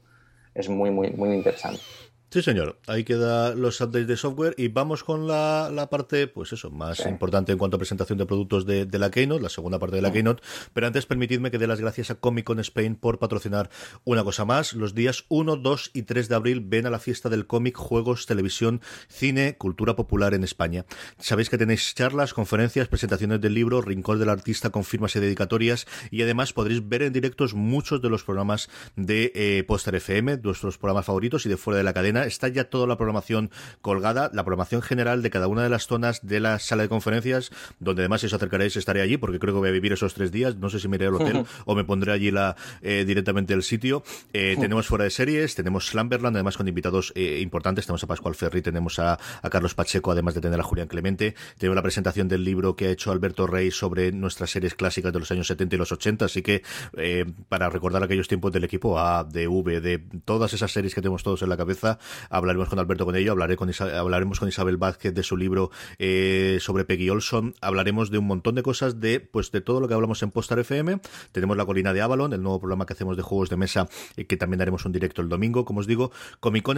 es 0.55 0.69
muy, 0.69 0.89
muy, 0.89 1.09
muy 1.09 1.33
interesante. 1.33 1.81
Sí, 2.29 2.41
señor. 2.41 2.77
Ahí 2.87 3.05
quedan 3.05 3.61
los 3.61 3.79
updates 3.79 4.05
de 4.05 4.17
software 4.17 4.53
y 4.57 4.67
vamos 4.67 5.05
con 5.05 5.27
la, 5.29 5.69
la 5.73 5.89
parte, 5.89 6.27
pues 6.27 6.51
eso, 6.51 6.69
más 6.69 6.97
Sí. 6.97 7.07
importante 7.07 7.53
en 7.53 7.57
cuanto 7.57 7.77
a 7.77 7.79
presentación 7.79 8.17
de 8.17 8.25
productos 8.25 8.65
de, 8.65 8.85
de 8.85 8.99
la 8.99 9.09
Keynote, 9.09 9.41
la 9.41 9.47
segunda 9.47 9.79
parte 9.79 9.95
de 9.95 10.01
la 10.01 10.11
Keynote. 10.11 10.43
Pero 10.73 10.87
antes, 10.87 11.05
permitidme 11.05 11.51
que 11.51 11.57
dé 11.57 11.67
las 11.67 11.79
gracias 11.79 12.11
a 12.11 12.15
Comic 12.15 12.43
Con 12.43 12.59
Spain 12.59 12.97
por 12.97 13.17
patrocinar 13.17 13.69
una 14.03 14.25
cosa 14.25 14.43
más. 14.43 14.73
Los 14.73 14.93
días 14.93 15.23
1, 15.29 15.55
2 15.55 15.91
y 15.93 16.01
3 16.01 16.27
de 16.27 16.35
abril 16.35 16.59
ven 16.65 16.85
a 16.85 16.89
la 16.89 16.99
fiesta 16.99 17.29
del 17.29 17.47
cómic, 17.47 17.77
juegos, 17.77 18.25
televisión, 18.25 18.81
cine, 19.07 19.55
cultura 19.57 19.95
popular 19.95 20.33
en 20.33 20.43
España. 20.43 20.85
Sabéis 21.19 21.49
que 21.49 21.57
tenéis 21.57 21.95
charlas, 21.95 22.33
conferencias, 22.33 22.89
presentaciones 22.89 23.39
del 23.39 23.53
libro, 23.53 23.81
Rincón 23.81 24.19
del 24.19 24.27
Artista 24.29 24.69
con 24.69 24.83
firmas 24.83 25.15
y 25.15 25.21
dedicatorias 25.21 25.87
y 26.11 26.23
además 26.23 26.51
podréis 26.51 26.85
ver 26.89 27.03
en 27.03 27.13
directos 27.13 27.53
muchos 27.53 28.01
de 28.01 28.09
los 28.09 28.25
programas 28.25 28.67
de 28.97 29.31
eh, 29.33 29.63
Poster 29.65 29.95
FM, 29.95 30.39
nuestros 30.43 30.77
programas 30.77 31.05
favoritos 31.05 31.45
y 31.45 31.49
de 31.49 31.55
fuera 31.55 31.77
de 31.77 31.83
la 31.85 31.93
cadena. 31.93 32.16
Está 32.25 32.47
ya 32.47 32.65
toda 32.65 32.87
la 32.87 32.97
programación 32.97 33.51
colgada, 33.81 34.29
la 34.33 34.43
programación 34.43 34.81
general 34.81 35.21
de 35.21 35.29
cada 35.29 35.47
una 35.47 35.63
de 35.63 35.69
las 35.69 35.87
zonas 35.87 36.25
de 36.25 36.39
la 36.39 36.59
sala 36.59 36.83
de 36.83 36.89
conferencias, 36.89 37.51
donde 37.79 38.01
además 38.03 38.21
si 38.21 38.27
os 38.27 38.33
acercaréis 38.33 38.75
estaré 38.75 39.01
allí 39.01 39.17
porque 39.17 39.39
creo 39.39 39.53
que 39.53 39.59
voy 39.59 39.69
a 39.69 39.71
vivir 39.71 39.93
esos 39.93 40.13
tres 40.13 40.31
días. 40.31 40.55
No 40.55 40.69
sé 40.69 40.79
si 40.79 40.87
me 40.87 40.95
iré 40.95 41.07
al 41.07 41.15
hotel 41.15 41.45
o 41.65 41.75
me 41.75 41.83
pondré 41.83 42.11
allí 42.11 42.31
la, 42.31 42.55
eh, 42.81 43.03
directamente 43.05 43.53
el 43.53 43.63
sitio. 43.63 44.03
Eh, 44.33 44.55
tenemos 44.59 44.87
fuera 44.87 45.03
de 45.03 45.09
series, 45.09 45.55
tenemos 45.55 45.87
Slamberland, 45.87 46.35
además 46.35 46.57
con 46.57 46.67
invitados 46.67 47.11
eh, 47.15 47.39
importantes. 47.41 47.85
Tenemos 47.85 48.03
a 48.03 48.07
Pascual 48.07 48.35
Ferri, 48.35 48.61
tenemos 48.61 48.99
a, 48.99 49.19
a 49.41 49.49
Carlos 49.49 49.75
Pacheco, 49.75 50.11
además 50.11 50.35
de 50.35 50.41
tener 50.41 50.59
a 50.59 50.63
Julián 50.63 50.87
Clemente. 50.87 51.35
Tenemos 51.57 51.75
la 51.75 51.81
presentación 51.81 52.27
del 52.27 52.43
libro 52.43 52.75
que 52.75 52.87
ha 52.87 52.89
hecho 52.91 53.11
Alberto 53.11 53.47
Rey 53.47 53.71
sobre 53.71 54.11
nuestras 54.11 54.51
series 54.51 54.75
clásicas 54.75 55.13
de 55.13 55.19
los 55.19 55.31
años 55.31 55.47
70 55.47 55.75
y 55.75 55.77
los 55.77 55.91
80. 55.91 56.25
Así 56.25 56.41
que 56.41 56.63
eh, 56.97 57.25
para 57.49 57.69
recordar 57.69 58.03
aquellos 58.03 58.27
tiempos 58.27 58.51
del 58.51 58.63
equipo 58.63 58.99
A, 58.99 59.23
de 59.23 59.47
V, 59.47 59.81
de 59.81 59.99
todas 60.25 60.53
esas 60.53 60.71
series 60.71 60.93
que 60.93 61.01
tenemos 61.01 61.23
todos 61.23 61.41
en 61.41 61.49
la 61.49 61.57
cabeza, 61.57 61.99
hablaremos 62.29 62.69
con 62.69 62.79
Alberto 62.79 63.05
con 63.05 63.15
ello, 63.15 63.31
hablaré 63.31 63.55
con 63.55 63.69
Isa- 63.69 63.97
hablaremos 63.99 64.39
con 64.39 64.47
Isabel 64.49 64.77
Vázquez 64.77 65.13
de 65.13 65.23
su 65.23 65.37
libro 65.37 65.71
eh, 65.99 66.57
sobre 66.61 66.85
Peggy 66.85 67.09
Olson, 67.09 67.53
hablaremos 67.61 68.11
de 68.11 68.17
un 68.17 68.27
montón 68.27 68.55
de 68.55 68.63
cosas 68.63 68.99
de 68.99 69.19
pues 69.19 69.51
de 69.51 69.61
todo 69.61 69.79
lo 69.79 69.87
que 69.87 69.93
hablamos 69.93 70.21
en 70.23 70.31
Postar 70.31 70.59
FM. 70.59 70.99
Tenemos 71.31 71.57
la 71.57 71.65
colina 71.65 71.93
de 71.93 72.01
Avalon, 72.01 72.33
el 72.33 72.41
nuevo 72.43 72.59
programa 72.59 72.85
que 72.85 72.93
hacemos 72.93 73.17
de 73.17 73.23
juegos 73.23 73.49
de 73.49 73.57
mesa, 73.57 73.87
eh, 74.15 74.25
que 74.25 74.37
también 74.37 74.61
haremos 74.61 74.85
un 74.85 74.91
directo 74.91 75.21
el 75.21 75.29
domingo, 75.29 75.65
como 75.65 75.79
os 75.79 75.87
digo, 75.87 76.11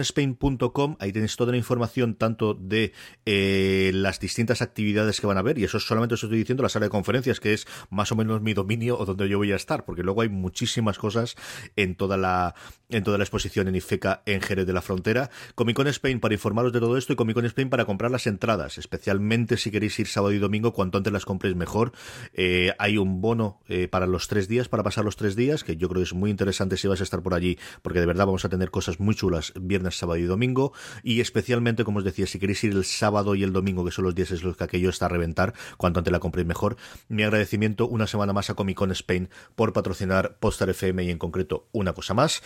comiconspain.com, 0.00 0.96
ahí 0.98 1.12
tenéis 1.12 1.36
toda 1.36 1.52
la 1.52 1.58
información 1.58 2.14
tanto 2.14 2.54
de 2.54 2.92
eh, 3.26 3.90
las 3.94 4.20
distintas 4.20 4.62
actividades 4.62 5.20
que 5.20 5.26
van 5.26 5.36
a 5.36 5.40
haber, 5.40 5.58
y 5.58 5.64
eso 5.64 5.78
solamente 5.80 6.14
os 6.14 6.22
estoy 6.22 6.38
diciendo 6.38 6.62
la 6.62 6.68
sala 6.68 6.86
de 6.86 6.90
conferencias, 6.90 7.40
que 7.40 7.52
es 7.52 7.66
más 7.90 8.10
o 8.12 8.16
menos 8.16 8.40
mi 8.40 8.54
dominio 8.54 8.98
o 8.98 9.04
donde 9.04 9.28
yo 9.28 9.38
voy 9.38 9.52
a 9.52 9.56
estar, 9.56 9.84
porque 9.84 10.02
luego 10.02 10.22
hay 10.22 10.28
muchísimas 10.28 10.98
cosas 10.98 11.36
en 11.76 11.96
toda 11.96 12.16
la 12.16 12.54
en 12.88 13.04
toda 13.04 13.18
la 13.18 13.24
exposición 13.24 13.68
en 13.68 13.76
IFECA 13.76 14.22
en 14.26 14.40
Jerez 14.40 14.66
de 14.66 14.72
la 14.72 14.82
Frontera. 14.82 15.19
Comic 15.54 15.76
Con 15.76 15.88
Spain 15.88 16.20
para 16.20 16.34
informaros 16.34 16.72
de 16.72 16.80
todo 16.80 16.96
esto 16.96 17.12
y 17.12 17.16
Comic 17.16 17.34
Con 17.34 17.44
Spain 17.44 17.68
para 17.68 17.84
comprar 17.84 18.10
las 18.10 18.26
entradas, 18.26 18.78
especialmente 18.78 19.56
si 19.56 19.70
queréis 19.70 19.98
ir 19.98 20.06
sábado 20.06 20.32
y 20.32 20.38
domingo, 20.38 20.72
cuanto 20.72 20.98
antes 20.98 21.12
las 21.12 21.24
compréis 21.24 21.56
mejor. 21.56 21.92
Eh, 22.34 22.72
hay 22.78 22.96
un 22.96 23.20
bono 23.20 23.60
eh, 23.68 23.88
para 23.88 24.06
los 24.06 24.28
tres 24.28 24.48
días, 24.48 24.68
para 24.68 24.82
pasar 24.82 25.04
los 25.04 25.16
tres 25.16 25.36
días, 25.36 25.64
que 25.64 25.76
yo 25.76 25.88
creo 25.88 26.00
que 26.00 26.04
es 26.04 26.14
muy 26.14 26.30
interesante 26.30 26.76
si 26.76 26.88
vais 26.88 27.00
a 27.00 27.04
estar 27.04 27.22
por 27.22 27.34
allí, 27.34 27.58
porque 27.82 28.00
de 28.00 28.06
verdad 28.06 28.26
vamos 28.26 28.44
a 28.44 28.48
tener 28.48 28.70
cosas 28.70 29.00
muy 29.00 29.14
chulas 29.14 29.52
viernes, 29.60 29.98
sábado 29.98 30.18
y 30.18 30.24
domingo. 30.24 30.72
Y 31.02 31.20
especialmente, 31.20 31.84
como 31.84 31.98
os 31.98 32.04
decía, 32.04 32.26
si 32.26 32.38
queréis 32.38 32.62
ir 32.64 32.72
el 32.72 32.84
sábado 32.84 33.34
y 33.34 33.42
el 33.42 33.52
domingo, 33.52 33.84
que 33.84 33.90
son 33.90 34.04
los 34.04 34.14
días 34.14 34.30
en 34.30 34.42
los 34.42 34.56
que 34.56 34.64
aquello 34.64 34.90
está 34.90 35.06
a 35.06 35.08
reventar, 35.08 35.54
cuanto 35.76 36.00
antes 36.00 36.12
la 36.12 36.20
compréis 36.20 36.46
mejor. 36.46 36.76
Mi 37.08 37.22
agradecimiento 37.22 37.86
una 37.88 38.06
semana 38.06 38.32
más 38.32 38.50
a 38.50 38.54
Comic 38.54 38.76
Con 38.76 38.90
Spain 38.92 39.28
por 39.54 39.72
patrocinar 39.72 40.36
Postar 40.38 40.70
FM 40.70 41.04
y 41.04 41.10
en 41.10 41.18
concreto 41.18 41.68
una 41.72 41.92
cosa 41.92 42.14
más. 42.14 42.42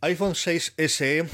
iPhone 0.00 0.34
6 0.34 0.74
SE. 0.76 1.28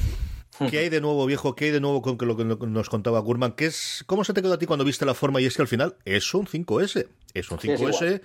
¿Qué 0.69 0.79
hay 0.79 0.89
de 0.89 1.01
nuevo, 1.01 1.25
viejo? 1.25 1.55
¿Qué 1.55 1.65
hay 1.65 1.71
de 1.71 1.79
nuevo 1.81 2.01
con 2.01 2.17
lo 2.27 2.35
que 2.37 2.43
nos 2.45 2.89
contaba 2.89 3.19
Gurman? 3.19 3.53
¿Qué 3.53 3.65
es, 3.67 4.03
¿Cómo 4.07 4.23
se 4.23 4.33
te 4.33 4.41
quedó 4.41 4.53
a 4.53 4.59
ti 4.59 4.65
cuando 4.65 4.85
viste 4.85 5.05
la 5.05 5.13
forma? 5.13 5.41
Y 5.41 5.45
es 5.45 5.55
que 5.55 5.61
al 5.61 5.67
final 5.67 5.95
es 6.05 6.33
un 6.33 6.45
5S. 6.47 7.07
Es 7.33 7.51
un 7.51 7.59
Sí, 7.59 7.71
es 7.71 7.81
5S 7.81 8.21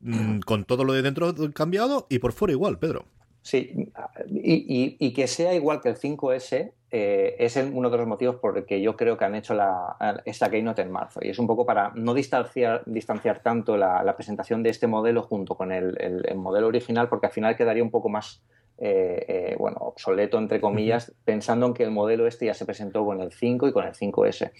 mm, 0.00 0.40
con 0.40 0.64
todo 0.64 0.84
lo 0.84 0.92
de 0.92 1.02
dentro 1.02 1.32
cambiado 1.54 2.06
y 2.08 2.18
por 2.18 2.32
fuera 2.32 2.52
igual, 2.52 2.78
Pedro. 2.78 3.04
Sí, 3.42 3.90
y, 4.28 4.54
y- 4.54 4.96
y 4.98 5.12
que 5.12 5.26
sea 5.26 5.54
igual 5.54 5.80
que 5.80 5.88
el 5.90 5.96
5S 5.96 6.72
eh, 6.90 7.36
es 7.38 7.56
uno 7.56 7.88
de 7.90 7.96
los 7.98 8.06
motivos 8.06 8.36
por 8.36 8.58
el 8.58 8.64
que 8.66 8.80
yo 8.82 8.96
creo 8.96 9.16
que 9.16 9.24
han 9.24 9.34
hecho 9.34 9.54
la, 9.54 9.96
esta 10.24 10.50
Keynote 10.50 10.82
en 10.82 10.90
marzo. 10.90 11.20
Y 11.22 11.28
es 11.30 11.38
un 11.38 11.46
poco 11.46 11.64
para 11.64 11.92
no 11.94 12.14
distanciar, 12.14 12.82
distanciar 12.86 13.40
tanto 13.42 13.76
la, 13.76 14.02
la 14.02 14.16
presentación 14.16 14.62
de 14.62 14.70
este 14.70 14.86
modelo 14.86 15.22
junto 15.22 15.54
con 15.54 15.70
el, 15.72 15.96
el- 16.00 16.24
el 16.26 16.36
modelo 16.36 16.66
original, 16.66 17.08
porque 17.08 17.26
al 17.26 17.32
final 17.32 17.56
quedaría 17.56 17.82
un 17.82 17.90
poco 17.90 18.08
más 18.08 18.42
eh, 18.78 19.24
eh, 19.28 19.56
bueno, 19.58 19.76
obsoleto, 19.80 20.38
entre 20.38 20.60
comillas, 20.60 21.12
pensando 21.24 21.66
en 21.66 21.74
que 21.74 21.82
el 21.84 21.90
modelo 21.90 22.26
este 22.26 22.46
ya 22.46 22.54
se 22.54 22.64
presentó 22.66 23.04
con 23.04 23.20
el 23.20 23.32
5 23.32 23.68
y 23.68 23.72
con 23.72 23.84
el 23.86 23.92
5S. 23.94 24.52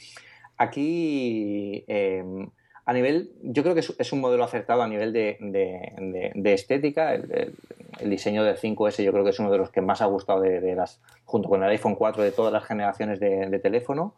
Aquí, 0.57 1.85
eh, 1.89 2.25
a 2.85 2.93
nivel, 2.93 3.31
yo 3.43 3.63
creo 3.63 3.75
que 3.75 3.81
es, 3.81 4.13
un 4.13 4.21
modelo 4.21 4.45
acertado 4.45 4.83
a 4.83 4.89
nivel 4.89 5.13
de, 5.13 5.37
de- 5.41 5.93
de- 5.99 6.33
de 6.35 6.53
estética. 6.55 7.15
El, 7.15 7.31
el- 7.33 7.55
el 8.01 8.11
diseño 8.11 8.45
del 8.45 8.57
5S 8.57 9.03
yo 9.03 9.13
creo 9.13 9.25
que 9.25 9.31
es 9.31 9.39
uno 9.41 9.51
de 9.51 9.59
los 9.59 9.71
que 9.71 9.81
más 9.81 10.03
ha 10.03 10.07
gustado 10.07 10.41
de, 10.41 10.75
las, 10.75 11.01
junto 11.25 11.49
con 11.49 11.63
el 11.63 11.69
iPhone 11.71 11.97
4 11.97 12.23
de 12.23 12.31
todas 12.33 12.53
las 12.53 12.65
generaciones 12.65 13.19
de 13.21 13.59
teléfono. 13.59 14.15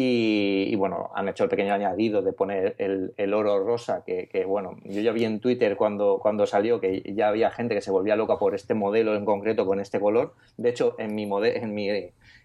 Y, 0.00 0.68
y, 0.70 0.76
bueno, 0.76 1.10
han 1.12 1.28
hecho 1.28 1.42
el 1.42 1.50
pequeño 1.50 1.74
añadido 1.74 2.22
de 2.22 2.32
poner 2.32 2.76
el, 2.78 3.14
el 3.16 3.34
oro 3.34 3.64
rosa, 3.64 4.04
que, 4.06 4.44
bueno, 4.46 4.76
yo 4.84 5.00
ya 5.00 5.10
vi 5.10 5.24
en 5.24 5.40
Twitter 5.40 5.74
cuando, 5.74 6.20
cuando 6.22 6.46
salió 6.46 6.78
que 6.78 7.02
ya 7.16 7.26
había 7.26 7.50
gente 7.50 7.74
que 7.74 7.80
se 7.80 7.90
volvía 7.90 8.14
loca 8.14 8.38
por 8.38 8.54
este 8.54 8.74
modelo 8.74 9.16
en 9.16 9.24
concreto 9.24 9.66
con 9.66 9.80
este 9.80 9.98
color. 9.98 10.34
De 10.56 10.68
hecho, 10.68 10.94
en 11.00 11.16
mi, 11.16 11.24
en 11.24 11.74
mi, 11.74 11.90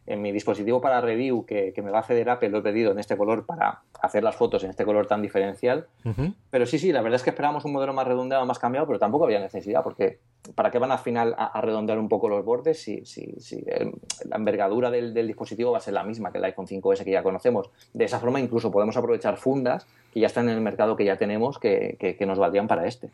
en 0.05 0.21
mi 0.21 0.31
dispositivo 0.31 0.81
para 0.81 1.01
review 1.01 1.45
que, 1.45 1.71
que, 1.73 1.81
me 1.81 1.91
va 1.91 1.99
a 1.99 2.03
ceder 2.03 2.29
Apple 2.29 2.49
lo 2.49 2.59
he 2.59 2.61
pedido 2.61 2.91
en 2.91 2.99
este 2.99 3.15
color 3.15 3.45
para 3.45 3.81
hacer 4.01 4.23
las 4.23 4.35
fotos 4.35 4.63
en 4.63 4.69
este 4.69 4.83
color 4.83 5.07
tan 5.07 5.21
diferencial. 5.21 5.87
Uh 6.03 6.09
-huh. 6.09 6.33
Pero 6.49 6.65
sí, 6.65 6.77
sí, 6.77 6.91
la 6.91 7.01
verdad 7.01 7.15
es 7.15 7.23
que 7.23 7.29
esperábamos 7.29 7.63
un 7.65 7.71
modelo 7.71 7.93
más 7.93 8.07
redondeado, 8.07 8.45
más 8.45 8.59
cambiado, 8.59 8.85
pero 8.85 8.99
tampoco 8.99 9.25
había 9.25 9.39
necesidad, 9.39 9.81
porque 9.83 10.19
¿para 10.55 10.71
qué 10.71 10.79
van 10.79 10.91
al 10.91 10.99
final 10.99 11.35
a, 11.37 11.45
a 11.45 11.61
redondear 11.61 11.99
un 11.99 12.09
poco 12.09 12.27
los 12.27 12.43
bordes 12.43 12.81
si, 12.81 13.05
si, 13.05 13.33
si 13.39 13.63
el, 13.65 13.93
la 14.25 14.35
envergadura 14.35 14.91
del, 14.91 15.13
del, 15.13 15.27
dispositivo 15.27 15.71
va 15.71 15.77
a 15.77 15.81
ser 15.81 15.93
la 15.93 16.03
misma 16.03 16.31
que 16.31 16.37
el 16.37 16.43
iPhone 16.43 16.67
5S 16.67 17.03
que 17.03 17.11
ya 17.11 17.23
conocemos? 17.23 17.69
De 17.93 18.03
esa 18.03 18.19
forma 18.19 18.39
incluso 18.39 18.71
podemos 18.71 18.97
aprovechar 18.97 19.37
fundas 19.37 19.87
que 20.13 20.19
ya 20.19 20.27
están 20.27 20.49
en 20.49 20.55
el 20.55 20.61
mercado, 20.61 20.95
que 20.95 21.05
ya 21.05 21.17
tenemos, 21.17 21.59
que, 21.59 21.95
que, 21.99 22.17
que 22.17 22.25
nos 22.25 22.37
valdrían 22.37 22.67
para 22.67 22.85
este. 22.87 23.09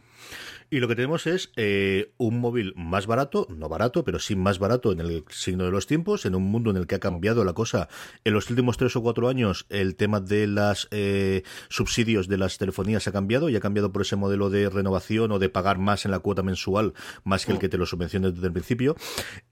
Y 0.71 0.79
lo 0.79 0.87
que 0.87 0.95
tenemos 0.95 1.25
es 1.25 1.51
eh, 1.55 2.13
un 2.17 2.39
móvil 2.39 2.73
más 2.75 3.07
barato, 3.07 3.47
no 3.49 3.69
barato, 3.69 4.03
pero 4.03 4.19
sí 4.19 4.35
más 4.35 4.59
barato 4.59 4.91
en 4.91 4.99
el 4.99 5.23
signo 5.29 5.65
de 5.65 5.71
los 5.71 5.87
tiempos, 5.87 6.25
en 6.25 6.35
un 6.35 6.43
mundo 6.43 6.69
en 6.69 6.77
el 6.77 6.85
que 6.85 6.95
ha 6.95 6.99
cambiado 6.99 7.43
la 7.43 7.53
cosa 7.53 7.89
en 8.23 8.33
los 8.33 8.49
últimos 8.49 8.77
tres 8.77 8.95
o 8.95 9.01
cuatro 9.01 9.29
años. 9.29 9.65
El 9.69 9.95
tema 9.95 10.19
de 10.19 10.45
los 10.45 10.87
eh, 10.91 11.43
subsidios 11.69 12.27
de 12.27 12.37
las 12.37 12.57
telefonías 12.59 13.07
ha 13.07 13.11
cambiado 13.11 13.49
y 13.49 13.55
ha 13.55 13.59
cambiado 13.59 13.91
por 13.91 14.03
ese 14.03 14.15
modelo 14.15 14.49
de 14.51 14.69
renovación 14.69 15.31
o 15.31 15.39
de 15.39 15.49
pagar 15.49 15.79
más 15.79 16.05
en 16.05 16.11
la 16.11 16.19
cuota 16.19 16.43
mensual, 16.43 16.93
más 17.23 17.45
que 17.45 17.51
el 17.51 17.59
que 17.59 17.69
te 17.69 17.77
lo 17.77 17.87
subvenciona 17.87 18.29
desde 18.29 18.45
el 18.45 18.53
principio. 18.53 18.95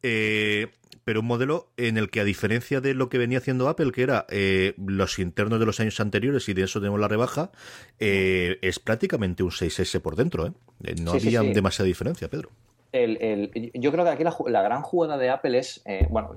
Eh, 0.04 0.72
pero 1.08 1.22
un 1.22 1.26
modelo 1.26 1.68
en 1.78 1.98
el 1.98 2.10
que 2.10 2.20
a 2.20 2.26
diferencia 2.26 2.82
de 2.82 2.94
lo 2.94 3.08
que 3.08 3.18
venía 3.18 3.38
haciendo 3.38 3.70
Apple, 3.70 3.94
que 3.94 4.04
era 4.04 4.26
eh, 4.30 4.74
los 4.76 5.20
internos 5.20 5.58
de 5.58 5.66
los 5.66 5.80
años 5.80 6.02
anteriores 6.02 6.50
y 6.50 6.54
de 6.54 6.64
eso 6.64 6.82
tenemos 6.82 7.00
la 7.00 7.08
rebaja, 7.08 7.50
eh, 7.98 8.60
es 8.62 8.80
prácticamente 8.80 9.42
un 9.42 9.52
6S 9.52 10.02
por 10.02 10.18
dentro. 10.18 10.48
¿eh? 10.48 10.52
No 11.02 11.12
sí, 11.12 11.28
había 11.28 11.40
sí, 11.40 11.48
sí. 11.48 11.54
demasiada 11.54 11.88
diferencia, 11.88 12.28
Pedro. 12.28 12.50
El, 12.92 13.16
el, 13.22 13.72
yo 13.74 13.94
creo 13.94 14.04
que 14.04 14.12
aquí 14.12 14.26
la, 14.26 14.36
la, 14.48 14.62
gran 14.62 14.82
jugada 14.82 15.18
de 15.18 15.30
Apple 15.30 15.58
es, 15.58 15.82
eh, 15.86 16.06
bueno, 16.10 16.36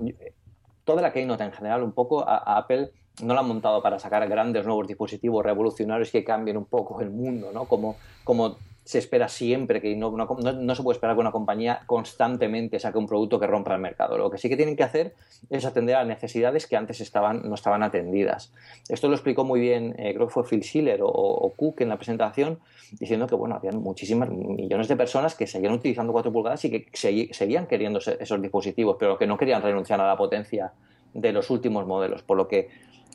toda 0.85 1.01
la 1.01 1.11
Keynote 1.11 1.43
en 1.43 1.51
general, 1.51 1.83
un 1.83 1.91
poco 1.91 2.25
a, 2.25 2.37
a 2.37 2.59
Apple 2.59 2.91
no 3.21 3.33
la 3.33 3.41
han 3.41 3.47
montado 3.49 3.83
para 3.83 3.99
sacar 3.99 4.25
grandes 4.29 4.65
nuevos 4.65 4.87
dispositivos 4.87 5.43
revolucionarios 5.43 6.11
que 6.11 6.23
cambien 6.23 6.55
un 6.55 6.63
poco 6.63 7.01
el 7.01 7.09
mundo, 7.09 7.51
¿no? 7.53 7.65
Como, 7.65 7.97
como 8.23 8.55
se 8.83 8.97
espera 8.97 9.27
siempre 9.27 9.79
que 9.79 9.95
no, 9.95 10.11
no, 10.11 10.25
no, 10.25 10.75
se 10.75 10.83
puede 10.83 10.95
esperar 10.95 11.15
que 11.15 11.21
una 11.21 11.31
compañía 11.31 11.81
constantemente 11.85 12.79
saque 12.79 12.97
un 12.97 13.05
producto 13.05 13.39
que 13.39 13.45
rompa 13.45 13.75
el 13.75 13.81
mercado. 13.81 14.17
Lo 14.17 14.31
que 14.31 14.39
sí 14.39 14.49
que 14.49 14.55
tienen 14.55 14.75
que 14.75 14.83
hacer 14.83 15.13
es 15.49 15.65
atender 15.65 15.95
a 15.95 16.03
necesidades 16.03 16.65
que 16.65 16.75
antes 16.75 16.99
estaban, 16.99 17.47
no 17.47 17.53
estaban 17.53 17.83
atendidas. 17.83 18.51
Esto 18.89 19.07
lo 19.07 19.13
explicó 19.13 19.43
muy 19.43 19.59
bien, 19.59 19.95
eh, 19.99 20.13
creo 20.15 20.27
que 20.27 20.33
fue 20.33 20.43
Phil 20.43 20.63
Schiller 20.63 20.99
o, 21.03 21.53
Cook 21.55 21.81
en 21.81 21.89
la 21.89 21.97
presentación, 21.97 22.59
diciendo 22.99 23.27
que 23.27 23.35
bueno, 23.35 23.55
había 23.55 23.71
muchísimas 23.71 24.29
millones 24.29 24.87
de 24.87 24.95
personas 24.95 25.35
que 25.35 25.45
seguían 25.45 25.73
utilizando 25.73 26.11
4 26.11 26.31
pulgadas 26.31 26.65
y 26.65 26.71
que 26.71 26.87
seguían 27.31 27.67
queriendo 27.67 27.99
esos 27.99 28.41
dispositivos, 28.41 28.97
pero 28.99 29.17
que 29.17 29.27
no 29.27 29.37
querían 29.37 29.61
renunciar 29.61 30.01
a 30.01 30.07
la 30.07 30.17
potencia 30.17 30.73
de 31.13 31.31
los 31.31 31.49
últimos 31.51 31.85
modelos. 31.85 32.23
Por 32.23 32.37
lo 32.37 32.47
que 32.47 32.69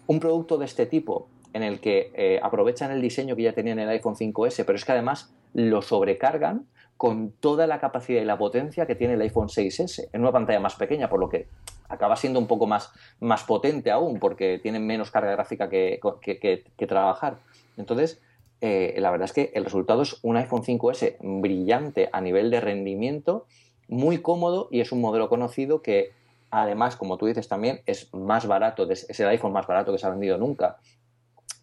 un 0.06 0.20
producto 0.20 0.58
de 0.58 0.66
este 0.66 0.86
tipo 0.86 1.28
en 1.56 1.62
el 1.62 1.80
que 1.80 2.12
eh, 2.14 2.38
aprovechan 2.42 2.90
el 2.90 3.00
diseño 3.00 3.34
que 3.34 3.42
ya 3.42 3.52
tenían 3.52 3.78
en 3.78 3.88
el 3.88 3.90
iPhone 3.90 4.14
5S, 4.14 4.64
pero 4.64 4.76
es 4.76 4.84
que 4.84 4.92
además 4.92 5.34
lo 5.54 5.80
sobrecargan 5.80 6.66
con 6.96 7.32
toda 7.32 7.66
la 7.66 7.80
capacidad 7.80 8.20
y 8.20 8.24
la 8.24 8.38
potencia 8.38 8.86
que 8.86 8.94
tiene 8.94 9.14
el 9.14 9.20
iPhone 9.22 9.48
6S 9.48 10.08
en 10.12 10.20
una 10.20 10.32
pantalla 10.32 10.60
más 10.60 10.76
pequeña, 10.76 11.08
por 11.08 11.18
lo 11.18 11.28
que 11.28 11.48
acaba 11.88 12.16
siendo 12.16 12.38
un 12.38 12.46
poco 12.46 12.66
más, 12.66 12.92
más 13.20 13.44
potente 13.44 13.90
aún, 13.90 14.18
porque 14.18 14.58
tienen 14.58 14.86
menos 14.86 15.10
carga 15.10 15.32
gráfica 15.32 15.68
que, 15.68 15.98
que 16.20 16.86
trabajar. 16.86 17.38
Entonces, 17.76 18.20
eh, 18.60 18.94
la 18.98 19.10
verdad 19.10 19.26
es 19.26 19.32
que 19.32 19.50
el 19.54 19.64
resultado 19.64 20.02
es 20.02 20.18
un 20.22 20.36
iPhone 20.36 20.62
5S 20.62 21.16
brillante 21.20 22.08
a 22.12 22.20
nivel 22.20 22.50
de 22.50 22.60
rendimiento, 22.60 23.46
muy 23.88 24.18
cómodo 24.18 24.68
y 24.70 24.80
es 24.80 24.92
un 24.92 25.00
modelo 25.00 25.28
conocido 25.28 25.82
que 25.82 26.10
además, 26.50 26.96
como 26.96 27.18
tú 27.18 27.26
dices 27.26 27.48
también, 27.48 27.80
es 27.86 28.12
más 28.14 28.46
barato, 28.46 28.90
es 28.90 29.20
el 29.20 29.28
iPhone 29.28 29.52
más 29.52 29.66
barato 29.66 29.92
que 29.92 29.98
se 29.98 30.06
ha 30.06 30.10
vendido 30.10 30.38
nunca. 30.38 30.78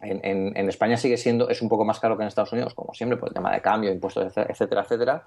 En, 0.00 0.20
en, 0.24 0.56
en, 0.56 0.68
España 0.68 0.96
sigue 0.96 1.16
siendo, 1.16 1.48
es 1.48 1.62
un 1.62 1.68
poco 1.68 1.84
más 1.84 2.00
caro 2.00 2.16
que 2.16 2.22
en 2.22 2.28
Estados 2.28 2.52
Unidos, 2.52 2.74
como 2.74 2.92
siempre, 2.94 3.16
por 3.16 3.28
el 3.28 3.34
tema 3.34 3.52
de 3.52 3.60
cambio, 3.60 3.92
impuestos, 3.92 4.36
etcétera, 4.36 4.82
etcétera, 4.82 5.24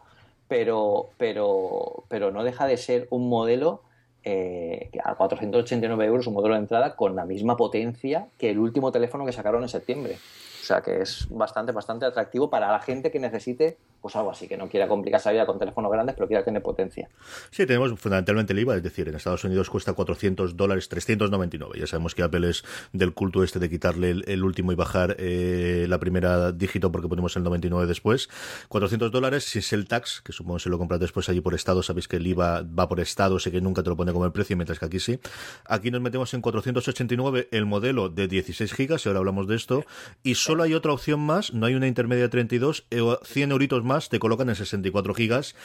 pero, 0.48 1.10
pero, 1.18 2.04
pero 2.08 2.32
no 2.32 2.44
deja 2.44 2.68
de 2.68 2.78
ser 2.78 3.08
un 3.10 3.30
modelo 3.30 3.82
eh, 4.24 4.90
a 5.04 5.16
489 5.16 6.06
euros, 6.06 6.28
un 6.28 6.34
modelo 6.34 6.56
de 6.56 6.62
entrada 6.62 6.96
con 6.96 7.16
la 7.16 7.26
misma 7.26 7.56
potencia 7.56 8.28
que 8.38 8.50
el 8.50 8.60
último 8.60 8.92
teléfono 8.92 9.26
que 9.26 9.32
sacaron 9.32 9.64
en 9.64 9.70
septiembre. 9.70 10.18
O 10.62 10.66
sea 10.66 10.82
que 10.82 11.02
es 11.02 11.28
bastante, 11.30 11.72
bastante 11.72 12.06
atractivo 12.06 12.50
para 12.50 12.70
la 12.70 12.80
gente 12.80 13.10
que 13.10 13.20
necesite 13.20 13.78
pues 14.02 14.16
algo 14.16 14.32
así, 14.32 14.48
que 14.48 14.58
no 14.58 14.70
quiera 14.70 14.88
complicarse 14.88 15.30
la 15.30 15.34
vida 15.34 15.46
con 15.46 15.60
teléfonos 15.60 15.92
grandes, 15.92 16.16
pero 16.16 16.28
quiera 16.28 16.44
tener 16.44 16.62
potencia. 16.62 17.10
Sí, 17.52 17.66
tenemos 17.66 18.00
fundamentalmente 18.00 18.54
el 18.54 18.60
IVA, 18.60 18.76
es 18.76 18.84
decir, 18.84 19.08
en 19.08 19.16
Estados 19.16 19.44
Unidos 19.44 19.70
cuesta 19.70 19.94
400 19.94 20.56
dólares, 20.56 20.90
399. 20.90 21.80
Ya 21.80 21.88
sabemos 21.88 22.16
que 22.16 22.24
Apple 22.24 22.50
es 22.50 22.64
del 22.94 23.14
culto 23.14 23.44
este 23.44 23.60
de 23.60 23.70
quitarle 23.70 24.12
el, 24.26 24.44
último 24.44 24.72
y 24.72 24.76
bajar 24.76 25.16
eh, 25.20 25.86
la 25.90 26.00
primera 26.00 26.52
dígito 26.52 26.92
porque 26.92 27.08
ponemos 27.08 27.36
el 27.36 27.44
99 27.44 27.88
después. 27.88 28.30
400 28.70 29.12
dólares 29.12 29.44
si 29.44 29.60
es 29.60 29.74
el 29.74 29.88
tax, 29.88 30.22
que 30.22 30.32
supongo 30.32 30.58
que 30.58 30.64
si 30.64 30.70
lo 30.70 30.78
compras 30.78 31.00
después 31.00 31.30
allí 31.30 31.42
por 31.42 31.54
estado, 31.54 31.84
sabéis 31.84 32.08
que 32.08 32.18
el 32.18 32.28
IVA 32.28 32.64
va 32.64 32.88
por 32.88 33.00
estado, 33.00 33.40
sé 33.40 33.52
que 33.52 33.62
nunca 33.62 33.84
te 33.84 33.90
lo 33.90 33.98
pone 33.98 34.14
como 34.14 34.26
el 34.26 34.32
precio, 34.32 34.56
mientras 34.56 34.80
que 34.80 34.86
aquí 34.86 35.00
sí. 35.00 35.20
Aquí 35.66 35.92
nos 35.92 36.02
metemos 36.02 36.34
en 36.34 36.42
489 36.42 37.50
el 37.52 37.66
modelo 37.66 38.10
de 38.10 38.28
16 38.28 38.74
gigas, 38.74 39.06
y 39.06 39.10
ahora 39.10 39.20
hablamos 39.20 39.48
de 39.48 39.56
esto, 39.56 39.86
y 40.24 40.36
solo 40.36 40.64
hay 40.64 40.74
otra 40.74 40.94
opción 40.94 41.20
más, 41.20 41.54
no 41.54 41.66
hay 41.66 41.76
una 41.76 41.88
intermedia 41.88 42.24
de 42.24 42.30
32, 42.30 42.88
100 43.24 43.52
euritos 43.52 43.84
más 43.88 44.10
te 44.10 44.20
colocan 44.20 44.50
en 44.50 44.56
64 44.56 45.14
gigas, 45.16 45.56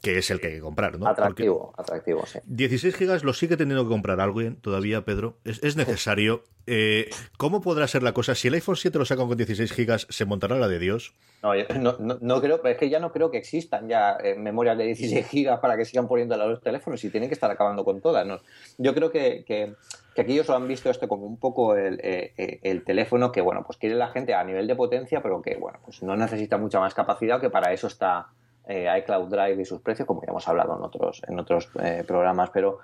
que 0.00 0.16
es 0.18 0.30
el 0.30 0.40
que 0.40 0.46
hay 0.46 0.54
que 0.54 0.60
comprar, 0.60 0.98
¿no? 0.98 1.06
Atractivo, 1.06 1.72
Porque 1.76 1.82
atractivo, 1.82 2.26
sí. 2.26 2.38
16 2.46 2.96
gigas 2.96 3.24
lo 3.24 3.34
sigue 3.34 3.58
teniendo 3.58 3.84
que 3.84 3.90
comprar 3.90 4.20
alguien 4.20 4.56
todavía, 4.56 5.04
Pedro. 5.04 5.36
Es, 5.44 5.62
es 5.62 5.76
necesario. 5.76 6.44
Eh, 6.66 7.10
¿Cómo 7.36 7.60
podrá 7.60 7.86
ser 7.88 8.02
la 8.02 8.12
cosa? 8.12 8.34
Si 8.34 8.48
el 8.48 8.54
iPhone 8.54 8.76
7 8.76 8.98
lo 8.98 9.04
sacan 9.04 9.28
con 9.28 9.36
16 9.36 9.72
gigas, 9.72 10.06
¿se 10.08 10.24
montará 10.24 10.56
la 10.56 10.68
de 10.68 10.78
Dios? 10.78 11.14
No, 11.42 11.54
no, 11.78 11.96
no, 11.98 12.18
no 12.20 12.40
creo, 12.40 12.62
es 12.64 12.78
que 12.78 12.88
ya 12.88 13.00
no 13.00 13.10
creo 13.10 13.30
que 13.30 13.38
existan 13.38 13.88
ya 13.88 14.16
eh, 14.22 14.36
memorias 14.36 14.78
de 14.78 14.84
16 14.84 15.26
gigas 15.26 15.58
para 15.58 15.76
que 15.76 15.84
sigan 15.84 16.06
poniendo 16.06 16.36
a 16.36 16.38
los 16.38 16.60
teléfonos 16.60 17.02
y 17.02 17.10
tienen 17.10 17.28
que 17.28 17.34
estar 17.34 17.50
acabando 17.50 17.84
con 17.84 18.00
todas. 18.00 18.24
¿no? 18.26 18.40
Yo 18.78 18.94
creo 18.94 19.10
que, 19.10 19.44
que, 19.44 19.74
que, 20.14 20.22
aquí 20.22 20.32
ellos 20.32 20.48
lo 20.48 20.56
han 20.56 20.68
visto 20.68 20.90
esto 20.90 21.08
como 21.08 21.26
un 21.26 21.38
poco 21.38 21.76
el, 21.76 22.00
eh, 22.02 22.60
el, 22.62 22.84
teléfono 22.84 23.32
que, 23.32 23.40
bueno, 23.40 23.62
pues 23.64 23.78
quiere 23.78 23.94
la 23.94 24.08
gente 24.08 24.34
a 24.34 24.44
nivel 24.44 24.66
de 24.66 24.76
potencia, 24.76 25.22
pero 25.22 25.42
que, 25.42 25.56
bueno, 25.56 25.78
pues 25.84 26.02
no 26.02 26.16
necesita 26.16 26.58
mucha 26.58 26.80
más 26.80 26.94
capacidad, 26.94 27.40
que 27.40 27.50
para 27.50 27.72
eso 27.72 27.86
está 27.86 28.28
eh, 28.66 28.88
iCloud 28.98 29.28
Drive 29.28 29.60
y 29.60 29.64
sus 29.64 29.80
precios, 29.80 30.06
como 30.06 30.22
ya 30.22 30.30
hemos 30.30 30.46
hablado 30.46 30.76
en 30.76 30.82
otros, 30.82 31.22
en 31.26 31.38
otros 31.40 31.68
eh, 31.82 32.04
programas, 32.06 32.50
pero 32.50 32.78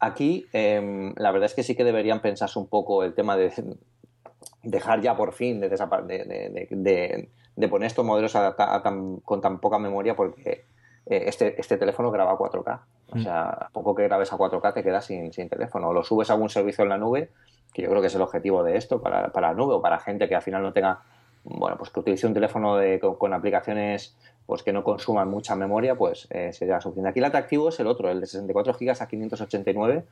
aquí 0.00 0.46
eh, 0.52 1.12
la 1.16 1.30
verdad 1.30 1.46
es 1.46 1.54
que 1.54 1.62
sí 1.62 1.74
que 1.74 1.84
deberían 1.84 2.20
pensarse 2.20 2.58
un 2.58 2.66
poco 2.66 3.04
el 3.04 3.14
tema 3.14 3.36
de 3.36 3.52
dejar 4.62 5.02
ya 5.02 5.14
por 5.14 5.32
fin 5.32 5.60
de, 5.60 5.68
de, 5.68 6.68
de, 6.70 7.28
de, 7.56 7.68
poner 7.68 7.86
estos 7.88 8.04
modelos 8.04 8.34
con 9.24 9.40
tan 9.40 9.60
poca 9.60 9.78
memoria 9.78 10.16
porque 10.16 10.64
este, 11.06 11.60
este 11.60 11.76
teléfono 11.76 12.10
graba 12.10 12.36
4K. 12.36 12.80
O 13.14 13.18
sea, 13.18 13.48
a 13.50 13.68
poco 13.70 13.94
que 13.94 14.04
grabes 14.04 14.32
a 14.32 14.38
4K 14.38 14.72
te 14.72 14.82
quedas 14.82 15.04
sin, 15.04 15.32
sin 15.32 15.48
teléfono. 15.48 15.88
O 15.88 15.92
lo 15.92 16.02
subes 16.02 16.30
a 16.30 16.34
algún 16.34 16.48
servicio 16.48 16.82
en 16.82 16.90
la 16.90 16.98
nube, 16.98 17.30
que 17.72 17.82
yo 17.82 17.90
creo 17.90 18.00
que 18.00 18.06
es 18.06 18.14
el 18.14 18.22
objetivo 18.22 18.62
de 18.62 18.76
esto 18.76 19.02
para, 19.02 19.30
para 19.32 19.48
la 19.48 19.54
nube 19.54 19.74
o 19.74 19.82
para 19.82 19.98
gente 19.98 20.28
que 20.28 20.34
al 20.34 20.42
final 20.42 20.62
no 20.62 20.72
tenga 20.72 21.02
bueno, 21.44 21.76
pues 21.76 21.90
que 21.90 22.00
utilice 22.00 22.26
un 22.26 22.34
teléfono 22.34 22.76
de, 22.76 23.00
con, 23.00 23.16
con, 23.16 23.34
aplicaciones 23.34 24.16
pues 24.46 24.62
que 24.62 24.72
no 24.72 24.84
consuman 24.84 25.28
mucha 25.28 25.56
memoria, 25.56 25.94
pues 25.94 26.28
eh, 26.30 26.52
sería 26.52 26.80
suficiente. 26.80 27.10
Aquí 27.10 27.18
el 27.20 27.24
atractivo 27.24 27.68
es 27.68 27.80
el 27.80 27.86
otro, 27.86 28.10
el 28.10 28.20
de 28.20 28.26
64 28.26 28.74
GB 28.74 28.90
a 29.00 29.06
589, 29.06 30.04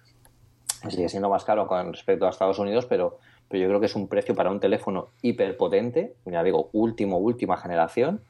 sigue 0.88 1.08
siendo 1.08 1.28
más 1.28 1.44
caro 1.44 1.66
con 1.66 1.92
respecto 1.92 2.26
a 2.26 2.30
Estados 2.30 2.58
Unidos, 2.58 2.86
pero, 2.86 3.18
pero 3.48 3.62
yo 3.62 3.68
creo 3.68 3.80
que 3.80 3.86
es 3.86 3.96
un 3.96 4.08
precio 4.08 4.34
para 4.34 4.50
un 4.50 4.60
teléfono 4.60 5.10
hiperpotente, 5.22 6.14
ya 6.24 6.42
digo, 6.42 6.70
último, 6.72 7.18
última 7.18 7.56
generación, 7.56 8.22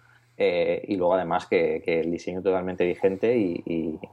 eh, 0.43 0.83
y 0.89 0.97
luego 0.97 1.15
además 1.15 1.47
que, 1.47 1.83
que, 1.85 2.01
el 2.01 2.11
diseño 2.11 2.41
totalmente 2.41 2.87
vigente 2.87 3.37
y, 3.37 3.63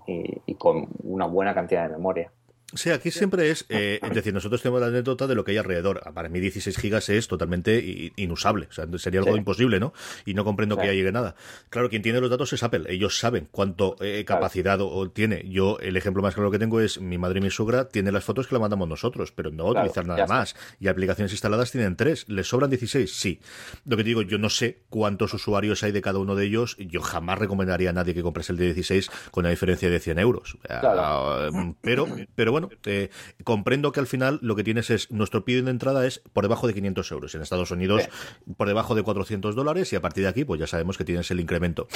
y, 0.05 0.55
con 0.55 0.89
una 1.03 1.25
buena 1.25 1.53
cantidad 1.53 1.83
de 1.83 1.95
memoria. 1.95 2.29
Sí, 2.73 2.89
aquí 2.89 3.11
siempre 3.11 3.49
es, 3.49 3.65
eh, 3.69 3.97
es 4.03 4.13
decir, 4.13 4.33
nosotros 4.33 4.61
tenemos 4.61 4.81
la 4.81 4.87
anécdota 4.87 5.25
de 5.25 5.35
lo 5.35 5.45
que 5.45 5.51
hay 5.51 5.57
alrededor. 5.57 6.01
Para 6.13 6.27
mí 6.27 6.41
16 6.41 6.77
gigas 6.77 7.07
es 7.07 7.29
totalmente 7.29 8.11
inusable, 8.17 8.67
o 8.69 8.73
sea, 8.73 8.85
sería 8.97 9.21
algo 9.21 9.31
sí. 9.31 9.37
imposible, 9.37 9.79
¿no? 9.79 9.93
Y 10.25 10.33
no 10.33 10.43
comprendo 10.43 10.75
sí. 10.75 10.81
que 10.81 10.89
ahí 10.89 10.97
llegue 10.97 11.13
nada. 11.13 11.35
Claro, 11.69 11.89
quien 11.89 12.01
tiene 12.01 12.19
los 12.19 12.29
datos 12.29 12.51
es 12.51 12.63
Apple, 12.63 12.83
ellos 12.89 13.19
saben 13.19 13.47
cuánto 13.51 13.95
eh, 14.01 14.25
capacidad 14.25 14.79
claro. 14.79 14.89
o, 14.89 15.09
tiene. 15.09 15.45
Yo, 15.47 15.79
el 15.79 15.95
ejemplo 15.95 16.21
más 16.21 16.35
claro 16.35 16.51
que 16.51 16.59
tengo 16.59 16.81
es 16.81 16.99
mi 16.99 17.17
madre 17.17 17.39
y 17.39 17.43
mi 17.43 17.51
suegra 17.51 17.87
tienen 17.87 18.13
las 18.13 18.25
fotos 18.25 18.47
que 18.47 18.55
la 18.55 18.59
mandamos 18.59 18.89
nosotros, 18.89 19.31
pero 19.31 19.49
no 19.49 19.71
claro, 19.71 19.79
utilizar 19.79 20.05
nada 20.05 20.27
más. 20.27 20.53
Y 20.81 20.89
aplicaciones 20.89 21.31
instaladas 21.31 21.71
tienen 21.71 21.95
tres, 21.95 22.27
¿les 22.27 22.49
sobran 22.49 22.69
16? 22.69 23.15
Sí. 23.15 23.39
Lo 23.85 23.95
que 23.95 24.03
digo, 24.03 24.23
yo 24.23 24.39
no 24.39 24.49
sé 24.49 24.81
cuántos 24.89 25.33
usuarios 25.33 25.83
hay 25.83 25.93
de 25.93 26.01
cada 26.01 26.19
uno 26.19 26.35
de 26.35 26.43
ellos, 26.43 26.75
yo 26.79 26.99
jamás 26.99 27.39
recomendaría 27.39 27.91
a 27.91 27.93
nadie 27.93 28.13
que 28.13 28.23
comprase 28.23 28.51
el 28.51 28.57
de 28.57 28.65
16 28.65 29.09
con 29.31 29.43
una 29.43 29.51
diferencia 29.51 29.89
de 29.89 29.99
100 30.01 30.19
euros. 30.19 30.57
Claro. 30.63 31.49
Uh, 31.49 31.75
pero, 31.81 32.07
pero 32.35 32.51
bueno, 32.51 32.56
bueno, 32.59 32.69
eh, 32.85 33.09
comprendo 33.43 33.91
que 33.91 33.99
al 33.99 34.07
final 34.07 34.39
lo 34.41 34.55
que 34.55 34.63
tienes 34.63 34.89
es, 34.89 35.11
nuestro 35.11 35.45
pie 35.45 35.61
de 35.61 35.69
entrada 35.69 36.07
es 36.07 36.21
por 36.33 36.43
debajo 36.43 36.67
de 36.67 36.73
500 36.73 37.11
euros. 37.11 37.35
En 37.35 37.41
Estados 37.41 37.71
Unidos, 37.71 38.09
por 38.57 38.67
debajo 38.67 38.95
de 38.95 39.03
400 39.03 39.55
dólares 39.55 39.93
y 39.93 39.95
a 39.95 40.01
partir 40.01 40.23
de 40.23 40.29
aquí, 40.29 40.43
pues 40.43 40.59
ya 40.59 40.67
sabemos 40.67 40.97
que 40.97 41.05
tienes 41.05 41.29
el 41.31 41.39
incremento. 41.39 41.87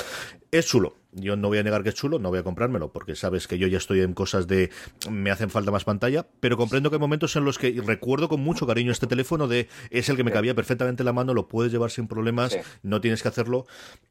Es 0.52 0.68
chulo. 0.68 0.96
Yo 1.14 1.36
no 1.36 1.50
voy 1.50 1.58
a 1.58 1.64
negar 1.64 1.84
que 1.84 1.90
es 1.90 1.96
chulo, 1.96 2.20
no 2.20 2.30
voy 2.30 2.40
a 2.40 2.44
comprármelo 2.44 2.92
porque 2.92 3.16
sabes 3.16 3.48
que 3.48 3.58
yo 3.58 3.68
ya 3.68 3.78
estoy 3.78 4.02
en 4.02 4.14
cosas 4.14 4.48
de 4.48 4.70
me 5.10 5.32
hacen 5.32 5.50
falta 5.50 5.72
más 5.72 5.84
pantalla, 5.84 6.28
pero 6.40 6.58
comprendo 6.58 6.90
que 6.90 6.96
hay 6.96 7.00
momentos 7.02 7.36
en 7.36 7.44
los 7.46 7.58
que 7.58 7.82
recuerdo 7.86 8.30
con 8.30 8.42
mucho 8.42 8.66
cariño 8.66 8.92
este 8.92 9.08
teléfono 9.08 9.48
de 9.48 9.68
es 9.90 10.10
el 10.10 10.16
que 10.16 10.24
me 10.24 10.32
cabía 10.32 10.56
perfectamente 10.56 11.02
en 11.04 11.06
la 11.06 11.14
mano, 11.14 11.34
lo 11.34 11.48
puedes 11.48 11.72
llevar 11.72 11.92
sin 11.92 12.08
problemas, 12.08 12.54
Sí. 12.54 12.60
no 12.84 13.02
tienes 13.02 13.22
que 13.22 13.28
hacerlo. 13.28 13.66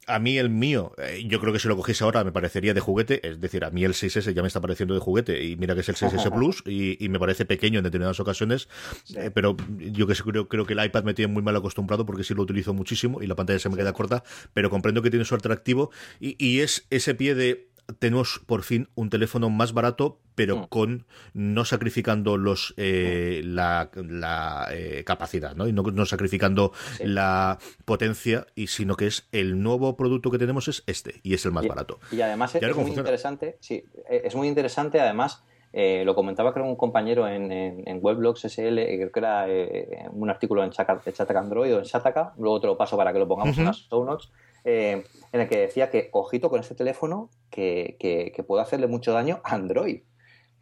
A 0.07 0.19
mí 0.19 0.37
el 0.37 0.49
mío, 0.49 0.93
eh, 0.97 1.23
yo 1.27 1.39
creo 1.39 1.53
que 1.53 1.59
si 1.59 1.67
lo 1.67 1.75
cogiese 1.75 2.03
ahora 2.03 2.23
me 2.23 2.31
parecería 2.31 2.73
de 2.73 2.79
juguete, 2.81 3.27
es 3.27 3.39
decir, 3.39 3.63
a 3.65 3.69
mí 3.71 3.83
el 3.83 3.93
6S 3.93 4.33
ya 4.33 4.41
me 4.41 4.47
está 4.47 4.61
pareciendo 4.61 4.93
de 4.93 4.99
juguete 4.99 5.43
y 5.43 5.55
mira 5.57 5.73
que 5.75 5.81
es 5.81 5.89
el 5.89 5.95
6S 5.95 6.31
Plus 6.35 6.63
y, 6.65 7.03
y 7.03 7.09
me 7.09 7.19
parece 7.19 7.45
pequeño 7.45 7.79
en 7.79 7.83
determinadas 7.83 8.19
ocasiones, 8.19 8.67
eh, 9.15 9.31
pero 9.33 9.55
yo 9.77 10.07
que 10.07 10.15
sé, 10.15 10.23
creo, 10.23 10.47
creo 10.47 10.65
que 10.65 10.73
el 10.73 10.83
iPad 10.85 11.03
me 11.03 11.13
tiene 11.13 11.33
muy 11.33 11.41
mal 11.43 11.55
acostumbrado 11.55 12.05
porque 12.05 12.23
sí 12.23 12.33
lo 12.33 12.43
utilizo 12.43 12.73
muchísimo 12.73 13.21
y 13.21 13.27
la 13.27 13.35
pantalla 13.35 13.59
se 13.59 13.69
me 13.69 13.75
queda 13.75 13.93
corta, 13.93 14.23
pero 14.53 14.69
comprendo 14.69 15.01
que 15.01 15.09
tiene 15.09 15.25
su 15.25 15.35
atractivo 15.35 15.91
y, 16.19 16.35
y 16.43 16.59
es 16.59 16.85
ese 16.91 17.15
pie 17.15 17.33
de 17.35 17.67
tenemos 17.99 18.39
por 18.45 18.63
fin 18.63 18.87
un 18.95 19.09
teléfono 19.09 19.49
más 19.49 19.73
barato 19.73 20.19
pero 20.33 20.55
Mm. 20.59 20.67
con 20.69 21.05
no 21.33 21.65
sacrificando 21.65 22.37
los 22.37 22.73
eh, 22.77 23.41
la, 23.43 23.89
la, 23.95 24.69
eh, 24.71 25.03
capacidad 25.05 25.55
¿no? 25.55 25.67
y 25.67 25.73
no, 25.73 25.83
no 25.83 26.05
sacrificando 26.05 26.71
Sí. 26.97 27.03
la 27.05 27.57
potencia 27.83 28.47
y 28.55 28.67
sino 28.67 28.95
que 28.95 29.07
es 29.07 29.27
el 29.33 29.61
nuevo 29.61 29.97
producto 29.97 30.31
que 30.31 30.37
tenemos 30.37 30.69
es 30.69 30.83
este 30.87 31.19
y 31.23 31.33
es 31.33 31.45
el 31.45 31.51
más 31.51 31.65
Y- 31.65 31.67
barato 31.67 31.99
Y 32.13 32.21
además 32.21 32.55
¿Y 32.55 32.59
es, 32.59 32.63
muy 32.63 32.73
funciona? 32.85 33.01
interesante, 33.01 33.57
sí, 33.59 33.83
eh, 34.09 34.21
es 34.23 34.33
muy 34.35 34.47
interesante 34.47 35.01
además, 35.01 35.43
eh, 35.73 36.03
lo 36.05 36.15
comentaba 36.15 36.53
creo 36.53 36.65
un 36.65 36.77
compañero 36.77 37.27
en, 37.27 37.51
en, 37.51 37.83
en 37.85 37.99
Weblogs 38.01 38.45
SL, 38.45 38.79
eh, 38.79 38.97
creo 38.97 39.11
que 39.11 39.19
era 39.19 39.49
eh, 39.49 40.07
un 40.11 40.29
artículo 40.29 40.63
en 40.63 40.69
Chataka 40.71 41.39
Android 41.39 41.75
o 41.75 41.79
en 41.79 41.83
Shataka, 41.85 42.33
luego 42.37 42.61
te 42.61 42.67
lo 42.67 42.77
paso 42.77 42.95
para 42.95 43.11
que 43.11 43.19
lo 43.19 43.27
pongamos 43.27 43.57
en 43.57 43.65
las 43.65 43.77
show 43.89 44.05
notes, 44.05 44.29
eh, 44.63 45.03
en 45.31 45.41
el 45.41 45.47
que 45.47 45.59
decía 45.59 45.89
que 45.89 46.09
ojito 46.11 46.49
con 46.49 46.59
este 46.59 46.75
teléfono 46.75 47.29
que, 47.49 47.97
que, 47.99 48.31
que 48.35 48.43
puede 48.43 48.61
hacerle 48.61 48.87
mucho 48.87 49.13
daño 49.13 49.41
a 49.43 49.55
Android. 49.55 50.01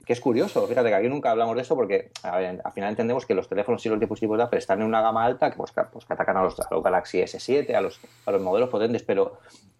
Que 0.06 0.14
es 0.14 0.22
curioso, 0.22 0.66
fíjate 0.66 0.90
que 0.90 0.96
aquí 0.96 1.08
nunca 1.08 1.30
hablamos 1.30 1.56
de 1.56 1.62
eso 1.62 1.76
porque 1.76 2.12
a 2.24 2.38
al 2.38 2.72
final 2.72 2.90
entendemos 2.90 3.28
que 3.28 3.36
los 3.36 3.48
teléfonos 3.48 3.86
y 3.86 3.90
los 3.90 4.00
dispositivos 4.00 4.38
de 4.38 4.44
Apple 4.46 4.58
están 4.58 4.82
en 4.82 4.88
una 4.88 5.02
gama 5.02 5.24
alta 5.24 5.52
que, 5.52 5.58
pues, 5.58 5.72
pues, 5.92 6.06
atacan 6.10 6.38
a 6.38 6.44
los, 6.44 6.60
a 6.60 6.68
Galaxy 6.82 7.20
S7, 7.20 7.76
a 7.76 7.82
los, 7.82 8.00
a 8.26 8.32
los 8.32 8.42
modelos 8.42 8.70
potentes, 8.70 9.04
pero 9.04 9.38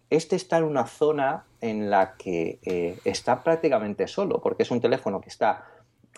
este 0.08 0.36
está 0.36 0.58
en 0.58 0.64
una 0.64 0.86
zona 0.86 1.46
en 1.60 1.90
la 1.90 2.14
que 2.16 2.58
eh, 2.62 2.98
está 3.04 3.42
prácticamente 3.42 4.06
solo, 4.08 4.40
porque 4.40 4.64
es 4.64 4.70
un 4.70 4.80
teléfono 4.80 5.20
que 5.20 5.28
está 5.28 5.64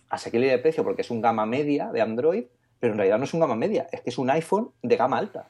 asequible 0.08 0.48
de 0.48 0.58
precio 0.58 0.84
porque 0.84 1.02
es 1.02 1.10
un 1.10 1.20
gama 1.20 1.46
media 1.46 1.90
de 1.92 2.00
Android, 2.00 2.44
pero 2.80 2.92
en 2.92 2.98
realidad 2.98 3.18
no 3.18 3.24
es 3.24 3.34
un 3.34 3.40
gama 3.40 3.54
media, 3.54 3.86
es 3.92 4.00
que 4.00 4.10
es 4.10 4.18
un 4.18 4.28
iPhone 4.30 4.72
de 4.82 4.96
gama 4.96 5.18
alta, 5.18 5.46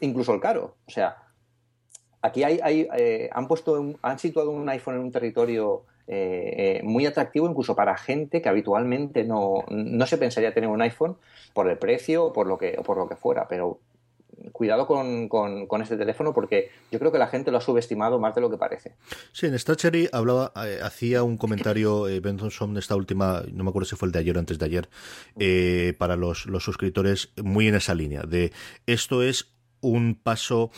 incluso 0.00 0.32
el 0.32 0.40
caro. 0.40 0.76
O 0.86 0.90
sea, 0.90 1.25
aquí 2.26 2.44
hay, 2.44 2.60
hay, 2.62 2.88
eh, 2.96 3.28
han 3.32 3.48
puesto, 3.48 3.80
un- 3.80 3.98
han 4.02 4.18
situado 4.18 4.50
un 4.50 4.68
iPhone 4.68 4.96
en 4.96 5.00
un 5.00 5.12
territorio 5.12 5.84
eh, 6.08 6.78
eh, 6.78 6.82
muy 6.84 7.04
atractivo 7.04 7.48
incluso 7.48 7.74
para 7.74 7.96
gente 7.96 8.40
que 8.40 8.48
habitualmente 8.48 9.24
no, 9.24 9.64
se 10.06 10.18
pensaría 10.18 10.54
tener 10.54 10.70
un 10.70 10.80
iPhone 10.80 11.16
por 11.52 11.68
el 11.68 11.78
precio 11.78 12.26
o 12.26 12.32
por 12.32 12.46
lo 12.46 12.58
que, 12.58 12.80
por 12.84 12.96
lo 12.96 13.08
que 13.08 13.16
fuera, 13.16 13.48
pero 13.48 13.80
cuidado 14.52 14.86
con, 14.86 15.28
este 15.82 15.96
teléfono 15.96 16.32
porque 16.32 16.70
yo 16.92 17.00
creo 17.00 17.10
que 17.10 17.18
la 17.18 17.26
gente 17.26 17.50
lo 17.50 17.58
ha 17.58 17.60
subestimado 17.60 18.20
más 18.20 18.36
de 18.36 18.40
lo 18.40 18.50
que 18.50 18.56
parece. 18.56 18.92
Sí, 19.32 19.46
en 19.46 19.58
Stratchery 19.58 20.08
hablaba, 20.12 20.52
hacía 20.82 21.24
un 21.24 21.38
comentario 21.38 22.06
eh, 22.06 22.20
Benson 22.20 22.76
esta 22.76 22.94
última, 22.94 23.42
no 23.52 23.64
me 23.64 23.70
acuerdo 23.70 23.86
si 23.86 23.96
fue 23.96 24.06
el 24.06 24.12
de 24.12 24.20
ayer 24.20 24.36
o 24.36 24.38
antes 24.38 24.60
de 24.60 24.64
ayer, 24.64 24.88
para 25.98 26.14
los 26.14 26.46
suscriptores, 26.60 27.32
muy 27.42 27.66
en 27.66 27.74
esa 27.74 27.96
línea, 27.96 28.22
de 28.22 28.52
esto 28.86 29.24
es 29.24 29.55
un 29.80 30.14
paso 30.14 30.70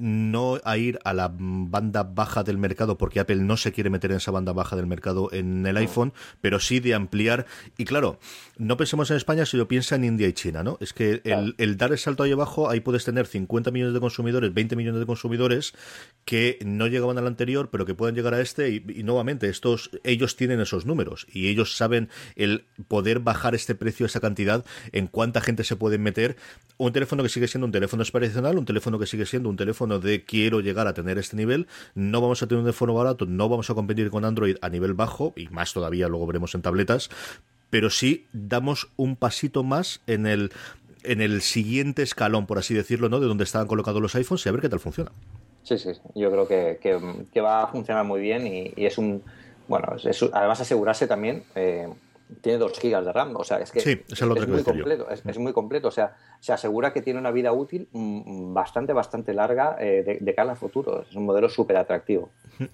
no 0.00 0.60
a 0.64 0.76
ir 0.76 0.98
a 1.04 1.12
la 1.12 1.30
banda 1.34 2.02
baja 2.02 2.42
del 2.42 2.58
mercado 2.58 2.98
porque 2.98 3.20
Apple 3.20 3.36
no 3.36 3.56
se 3.56 3.72
quiere 3.72 3.90
meter 3.90 4.10
en 4.10 4.16
esa 4.18 4.30
banda 4.30 4.52
baja 4.52 4.76
del 4.76 4.86
mercado 4.86 5.28
en 5.32 5.66
el 5.66 5.76
iPhone, 5.76 6.12
pero 6.40 6.60
sí 6.60 6.80
de 6.80 6.94
ampliar 6.94 7.46
y 7.76 7.84
claro, 7.84 8.18
no 8.56 8.76
pensemos 8.76 9.10
en 9.10 9.16
España 9.16 9.46
si 9.46 9.56
lo 9.56 9.68
piensa 9.68 9.96
en 9.96 10.04
India 10.04 10.28
y 10.28 10.32
China, 10.32 10.62
¿no? 10.62 10.78
Es 10.80 10.92
que 10.92 11.20
el, 11.24 11.54
el 11.58 11.76
dar 11.76 11.92
el 11.92 11.98
salto 11.98 12.22
ahí 12.22 12.32
abajo, 12.32 12.70
ahí 12.70 12.80
puedes 12.80 13.04
tener 13.04 13.26
50 13.26 13.70
millones 13.70 13.94
de 13.94 14.00
consumidores, 14.00 14.52
20 14.52 14.76
millones 14.76 15.00
de 15.00 15.06
consumidores 15.06 15.74
que 16.24 16.58
no 16.64 16.86
llegaban 16.86 17.18
al 17.18 17.26
anterior, 17.26 17.70
pero 17.70 17.86
que 17.86 17.94
pueden 17.94 18.14
llegar 18.14 18.34
a 18.34 18.40
este 18.40 18.70
y, 18.70 18.84
y 18.88 19.02
nuevamente 19.02 19.48
estos 19.48 19.90
ellos 20.04 20.36
tienen 20.36 20.60
esos 20.60 20.86
números 20.86 21.26
y 21.32 21.48
ellos 21.48 21.76
saben 21.76 22.08
el 22.36 22.66
poder 22.88 23.20
bajar 23.20 23.54
este 23.54 23.74
precio, 23.74 24.06
esa 24.06 24.20
cantidad, 24.20 24.64
en 24.92 25.06
cuánta 25.06 25.40
gente 25.40 25.64
se 25.64 25.76
puede 25.76 25.98
meter. 25.98 26.36
Un 26.76 26.92
teléfono 26.92 27.22
que 27.22 27.28
sigue 27.28 27.48
siendo 27.48 27.66
un 27.66 27.72
teléfono 27.72 28.02
un 28.52 28.64
teléfono 28.64 28.98
que 28.98 29.06
sigue 29.06 29.26
siendo 29.26 29.48
un 29.48 29.56
teléfono 29.56 29.98
de 29.98 30.24
quiero 30.24 30.60
llegar 30.60 30.86
a 30.86 30.94
tener 30.94 31.18
este 31.18 31.36
nivel, 31.36 31.66
no 31.94 32.20
vamos 32.20 32.42
a 32.42 32.46
tener 32.46 32.60
un 32.60 32.64
teléfono 32.64 32.94
barato, 32.94 33.26
no 33.26 33.48
vamos 33.48 33.70
a 33.70 33.74
competir 33.74 34.10
con 34.10 34.24
Android 34.24 34.56
a 34.60 34.68
nivel 34.68 34.94
bajo 34.94 35.32
y 35.36 35.48
más 35.48 35.72
todavía 35.72 36.08
luego 36.08 36.26
veremos 36.26 36.54
en 36.54 36.62
tabletas, 36.62 37.10
pero 37.70 37.90
sí 37.90 38.26
damos 38.32 38.88
un 38.96 39.16
pasito 39.16 39.64
más 39.64 40.00
en 40.06 40.26
el 40.26 40.52
en 41.04 41.20
el 41.20 41.42
siguiente 41.42 42.02
escalón, 42.02 42.46
por 42.46 42.58
así 42.58 42.72
decirlo, 42.72 43.10
¿no? 43.10 43.20
De 43.20 43.26
donde 43.26 43.44
estaban 43.44 43.68
colocados 43.68 44.00
los 44.00 44.14
iPhones 44.14 44.46
y 44.46 44.48
a 44.48 44.52
ver 44.52 44.62
qué 44.62 44.68
tal 44.70 44.80
funciona. 44.80 45.12
Sí, 45.62 45.78
sí, 45.78 45.90
yo 46.14 46.30
creo 46.30 46.48
que, 46.48 46.78
que, 47.32 47.40
va 47.40 47.62
a 47.62 47.66
funcionar 47.68 48.04
muy 48.04 48.20
bien 48.20 48.46
y, 48.46 48.72
es 48.76 48.98
un, 48.98 49.22
bueno, 49.66 49.88
además 50.32 50.60
asegurarse 50.60 51.06
también, 51.06 51.44
eh, 51.54 51.88
tiene 52.40 52.58
2 52.58 52.78
gigas 52.78 53.04
de 53.04 53.12
RAM, 53.12 53.34
o 53.36 53.44
sea, 53.44 53.58
es 53.58 53.70
que 53.70 53.80
Sí, 53.80 54.00
es 54.08 54.18
que 54.18 54.26
muy 54.26 54.62
completo, 54.62 55.08
es, 55.10 55.22
es 55.26 55.38
muy 55.38 55.52
completo, 55.52 55.88
o 55.88 55.90
sea, 55.90 56.16
se 56.40 56.52
asegura 56.52 56.92
que 56.92 57.02
tiene 57.02 57.18
una 57.20 57.30
vida 57.30 57.52
útil 57.52 57.88
mm, 57.92 58.52
bastante, 58.54 58.92
bastante 58.92 59.34
larga 59.34 59.76
eh, 59.80 60.02
de, 60.02 60.18
de 60.20 60.34
cara 60.34 60.52
al 60.52 60.56
futuro, 60.56 61.02
es 61.08 61.14
un 61.14 61.24
modelo 61.26 61.48
súper 61.48 61.76
atractivo. 61.76 62.30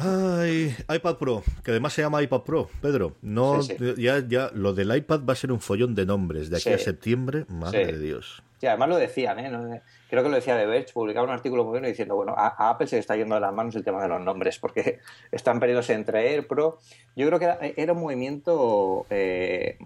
Ay, 0.00 0.76
iPad 0.94 1.16
Pro, 1.16 1.42
que 1.64 1.72
además 1.72 1.92
se 1.92 2.02
llama 2.02 2.22
iPad 2.22 2.42
Pro, 2.42 2.70
Pedro. 2.80 3.16
No, 3.20 3.62
Sí, 3.62 3.74
sí. 3.78 3.94
ya, 4.02 4.20
ya, 4.26 4.50
lo 4.54 4.72
del 4.72 4.94
iPad 4.96 5.22
va 5.28 5.32
a 5.32 5.36
ser 5.36 5.50
un 5.50 5.58
follón 5.60 5.96
de 5.96 6.06
nombres 6.06 6.50
de 6.50 6.56
aquí 6.56 6.64
Sí. 6.68 6.72
a 6.72 6.78
septiembre, 6.78 7.46
madre 7.48 7.86
de 7.86 7.98
Dios. 7.98 8.42
Sí, 8.60 8.66
además 8.66 8.88
lo 8.88 8.96
decían, 8.96 9.38
¿eh? 9.38 9.82
Creo 10.10 10.22
que 10.24 10.28
lo 10.28 10.34
decía 10.34 10.56
The 10.56 10.66
Verge, 10.66 10.92
publicaba 10.92 11.26
un 11.26 11.32
artículo 11.32 11.62
muy 11.62 11.72
bueno 11.72 11.86
diciendo, 11.86 12.16
bueno, 12.16 12.34
a, 12.36 12.70
Apple 12.70 12.88
se 12.88 12.96
le 12.96 13.00
está 13.00 13.14
yendo 13.14 13.36
de 13.36 13.40
las 13.40 13.52
manos 13.54 13.76
el 13.76 13.84
tema 13.84 14.02
de 14.02 14.08
los 14.08 14.20
nombres, 14.20 14.58
porque 14.58 14.98
están 15.32 15.60
perdiéndose 15.60 15.92
entre 15.92 16.32
Air 16.32 16.46
Pro. 16.48 16.78
Yo 17.14 17.26
creo 17.26 17.38
que 17.38 17.74
era, 17.76 17.92
un 17.92 18.00
movimiento 18.00 19.06
eh, 19.10 19.78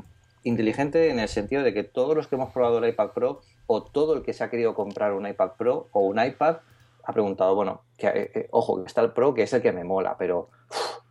inteligente 0.42 1.10
en 1.10 1.18
el 1.18 1.28
sentido 1.28 1.62
de 1.62 1.74
que 1.74 1.84
todos 1.84 2.16
los 2.16 2.28
que 2.28 2.36
hemos 2.36 2.50
probado 2.50 2.78
el 2.78 2.88
iPad 2.88 3.10
Pro, 3.10 3.42
o 3.66 3.82
todo 3.82 4.14
el 4.14 4.22
que 4.22 4.32
se 4.32 4.42
ha 4.42 4.50
querido 4.50 4.74
comprar 4.74 5.12
un 5.12 5.26
iPad 5.26 5.52
Pro 5.58 5.88
o 5.92 6.00
un 6.00 6.22
iPad, 6.24 6.58
ha 7.04 7.12
preguntado, 7.12 7.54
bueno, 7.54 7.82
eh, 7.98 8.30
eh, 8.34 8.48
ojo, 8.52 8.82
que 8.82 8.86
está 8.86 9.02
el 9.02 9.12
Pro, 9.12 9.34
que 9.34 9.42
es 9.42 9.52
el 9.52 9.60
que 9.60 9.72
me 9.72 9.84
mola, 9.84 10.16
pero 10.18 10.48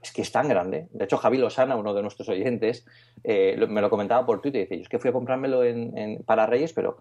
es 0.02 0.12
que 0.12 0.24
es 0.24 0.32
tan 0.32 0.48
grande. 0.48 0.88
De 0.94 1.06
hecho, 1.06 1.18
Javi 1.18 1.38
Lozana, 1.38 1.76
uno 1.76 1.94
de 1.94 2.02
nuestros 2.02 2.28
oyentes, 2.30 2.88
me 3.24 3.82
lo 3.82 3.90
comentaba 3.92 4.26
por 4.26 4.42
Twitter 4.42 4.62
y 4.62 4.64
dice, 4.64 4.78
yo 4.78 4.82
es 4.84 4.90
que 4.90 4.98
fui 4.98 5.12
a 5.12 5.14
comprármelo 5.14 5.64
en- 5.64 6.24
para 6.26 6.48
Reyes, 6.48 6.74
pero 6.74 6.98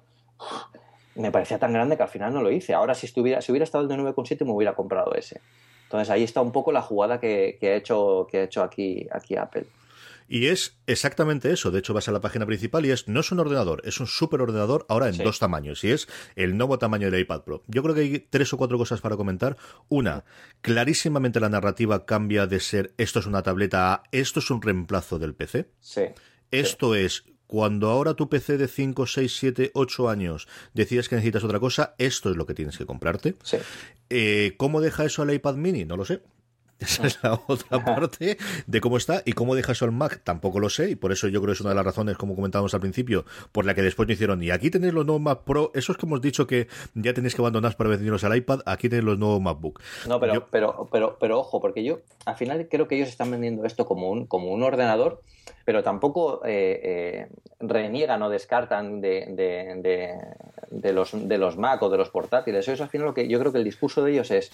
me 1.14 1.30
parecía 1.30 1.58
tan 1.58 1.72
grande 1.72 1.96
que 1.96 2.02
al 2.02 2.08
final 2.08 2.32
no 2.32 2.42
lo 2.42 2.50
hice. 2.50 2.74
Ahora, 2.74 2.94
si, 2.94 3.06
estuviera, 3.06 3.40
si 3.42 3.52
hubiera 3.52 3.64
estado 3.64 3.82
el 3.82 3.88
de 3.88 3.96
9,7, 3.96 4.44
me 4.44 4.52
hubiera 4.52 4.74
comprado 4.74 5.12
ese. 5.14 5.40
Entonces 5.84 6.08
ahí 6.10 6.22
está 6.22 6.40
un 6.40 6.52
poco 6.52 6.70
la 6.72 6.82
jugada 6.82 7.18
que, 7.18 7.56
que 7.60 7.70
ha 7.72 7.76
hecho, 7.76 8.26
que 8.30 8.38
ha 8.38 8.42
hecho 8.44 8.62
aquí, 8.62 9.06
aquí 9.12 9.36
Apple. 9.36 9.66
Y 10.32 10.46
es 10.46 10.78
exactamente 10.86 11.50
eso. 11.50 11.72
De 11.72 11.80
hecho, 11.80 11.92
vas 11.92 12.06
a 12.08 12.12
la 12.12 12.20
página 12.20 12.46
principal 12.46 12.86
y 12.86 12.92
es 12.92 13.08
no 13.08 13.18
es 13.18 13.32
un 13.32 13.40
ordenador, 13.40 13.82
es 13.84 13.98
un 13.98 14.06
superordenador 14.06 14.86
ahora 14.88 15.08
en 15.08 15.14
Sí. 15.14 15.24
dos 15.24 15.40
tamaños. 15.40 15.82
Y 15.82 15.90
es 15.90 16.06
el 16.36 16.56
nuevo 16.56 16.78
tamaño 16.78 17.10
del 17.10 17.20
iPad 17.20 17.40
Pro. 17.42 17.64
Yo 17.66 17.82
creo 17.82 17.96
que 17.96 18.02
hay 18.02 18.18
tres 18.20 18.52
o 18.52 18.56
cuatro 18.56 18.78
cosas 18.78 19.00
para 19.00 19.16
comentar. 19.16 19.56
Una, 19.88 20.24
clarísimamente 20.60 21.40
la 21.40 21.48
narrativa 21.48 22.06
cambia 22.06 22.46
de 22.46 22.60
ser 22.60 22.94
esto 22.96 23.18
es 23.18 23.26
una 23.26 23.42
tableta 23.42 23.92
a 23.92 24.02
esto 24.12 24.38
es 24.38 24.48
un 24.52 24.62
reemplazo 24.62 25.18
del 25.18 25.34
PC. 25.34 25.68
Sí. 25.80 26.02
Esto 26.52 26.94
es, 26.94 27.24
cuando 27.50 27.90
ahora 27.90 28.14
tu 28.14 28.28
PC 28.28 28.58
de 28.58 28.68
5, 28.68 29.08
6, 29.08 29.36
7, 29.36 29.70
8 29.74 30.08
años 30.08 30.46
decides 30.72 31.08
que 31.08 31.16
necesitas 31.16 31.42
otra 31.42 31.58
cosa, 31.58 31.96
esto 31.98 32.30
es 32.30 32.36
lo 32.36 32.46
que 32.46 32.54
tienes 32.54 32.78
que 32.78 32.86
comprarte. 32.86 33.34
Sí. 33.42 33.56
Eh, 34.08 34.54
¿Cómo 34.56 34.80
deja 34.80 35.04
eso 35.04 35.22
al 35.22 35.34
iPad 35.34 35.56
mini? 35.56 35.84
No 35.84 35.96
lo 35.96 36.04
sé. 36.04 36.22
Esa 36.84 37.06
es 37.06 37.18
la 37.22 37.40
otra 37.46 37.84
parte 37.84 38.38
de 38.66 38.80
cómo 38.80 38.96
está 38.96 39.22
y 39.24 39.32
cómo 39.32 39.54
deja 39.54 39.72
eso 39.72 39.84
al 39.84 39.92
Mac. 39.92 40.20
Tampoco 40.24 40.60
lo 40.60 40.68
sé 40.70 40.90
y 40.90 40.96
por 40.96 41.12
eso 41.12 41.28
yo 41.28 41.40
creo 41.40 41.52
que 41.52 41.56
es 41.56 41.60
una 41.60 41.70
de 41.70 41.76
las 41.76 41.84
razones, 41.84 42.16
como 42.16 42.34
comentábamos 42.34 42.72
al 42.74 42.80
principio, 42.80 43.24
por 43.52 43.64
la 43.64 43.74
que 43.74 43.82
después 43.82 44.06
me 44.08 44.14
hicieron. 44.14 44.42
Y 44.42 44.50
aquí 44.50 44.70
tenéis 44.70 44.94
los 44.94 45.04
nuevos 45.06 45.22
Mac 45.22 45.40
Pro. 45.44 45.70
Esos 45.74 45.96
que 45.96 46.06
hemos 46.06 46.20
dicho 46.20 46.46
que 46.46 46.68
ya 46.94 47.12
tenéis 47.14 47.34
que 47.34 47.42
abandonar 47.42 47.76
para 47.76 47.90
veniros 47.90 48.24
al 48.24 48.36
iPad. 48.36 48.60
Aquí 48.66 48.88
tenéis 48.88 49.04
los 49.04 49.18
nuevos 49.18 49.40
MacBook. 49.40 49.80
No, 50.08 50.18
pero, 50.20 50.34
Yo- 50.34 50.46
pero, 50.50 50.88
pero, 50.90 51.16
pero 51.20 51.38
ojo, 51.40 51.60
porque 51.60 51.84
yo 51.84 52.00
al 52.24 52.36
final 52.36 52.66
creo 52.70 52.88
que 52.88 52.96
ellos 52.96 53.08
están 53.08 53.30
vendiendo 53.30 53.64
esto 53.64 53.84
como 53.86 54.10
un, 54.10 54.26
como 54.26 54.50
un 54.52 54.62
ordenador, 54.62 55.20
pero 55.64 55.82
tampoco 55.82 56.40
eh, 56.44 56.80
eh, 56.82 57.28
reniegan 57.60 58.22
o 58.22 58.30
descartan 58.30 59.00
de, 59.00 59.26
de, 59.30 59.80
de- 59.82 60.18
de 60.70 60.92
los, 60.92 61.10
de 61.28 61.38
los 61.38 61.56
Mac 61.56 61.82
o 61.82 61.90
de 61.90 61.98
los 61.98 62.08
portátiles. 62.10 62.66
Eso 62.68 62.82
al 62.82 62.88
final 62.88 63.06
lo 63.08 63.14
que 63.14 63.28
yo 63.28 63.38
creo 63.38 63.52
que 63.52 63.58
el 63.58 63.64
discurso 63.64 64.02
de 64.04 64.12
ellos 64.12 64.30
es 64.30 64.50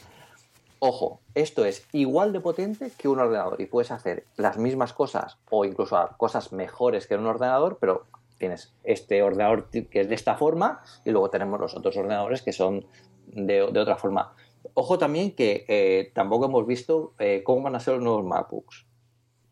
ojo, 0.79 1.21
esto 1.35 1.65
es 1.65 1.87
igual 1.93 2.33
de 2.33 2.41
potente 2.41 2.91
que 2.97 3.09
un 3.09 3.19
ordenador 3.19 3.61
y 3.61 3.67
puedes 3.67 3.91
hacer 3.91 4.25
las 4.37 4.59
mismas 4.59 4.93
cosas 4.93 5.39
o 5.51 5.65
incluso 5.65 5.99
cosas 6.17 6.53
mejores 6.53 7.07
que 7.07 7.15
un 7.17 7.27
ordenador, 7.27 7.79
pero 7.81 8.05
tienes 8.39 8.75
este 8.85 9.23
ordenador 9.23 9.69
que 9.71 10.01
es 10.01 10.09
de 10.09 10.15
esta 10.15 10.37
forma 10.37 10.83
y 11.05 11.11
luego 11.11 11.31
tenemos 11.31 11.59
los 11.59 11.75
otros 11.75 11.97
ordenadores 11.97 12.43
que 12.43 12.53
son 12.53 12.87
de, 13.27 13.63
otra 13.63 13.97
forma. 13.97 14.35
Ojo 14.75 14.99
también 14.99 15.33
que 15.35 15.65
eh, 15.69 16.11
tampoco 16.15 16.47
hemos 16.47 16.67
visto 16.67 17.15
eh, 17.19 17.43
cómo 17.45 17.63
van 17.63 17.77
a 17.77 17.81
ser 17.81 17.95
los 17.95 18.03
nuevos 18.03 18.25
MacBooks, 18.25 18.85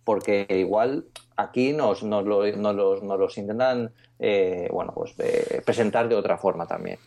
porque 0.04 0.46
igual 0.50 1.06
aquí 1.36 1.72
nos, 1.72 2.02
lo- 2.02 2.44
los 2.44 3.38
intentan 3.38 3.92
eh, 4.18 4.68
bueno, 4.72 4.92
pues, 4.94 5.14
eh, 5.18 5.62
presentar 5.64 6.08
de 6.08 6.14
otra 6.16 6.38
forma 6.38 6.66
también. 6.66 6.98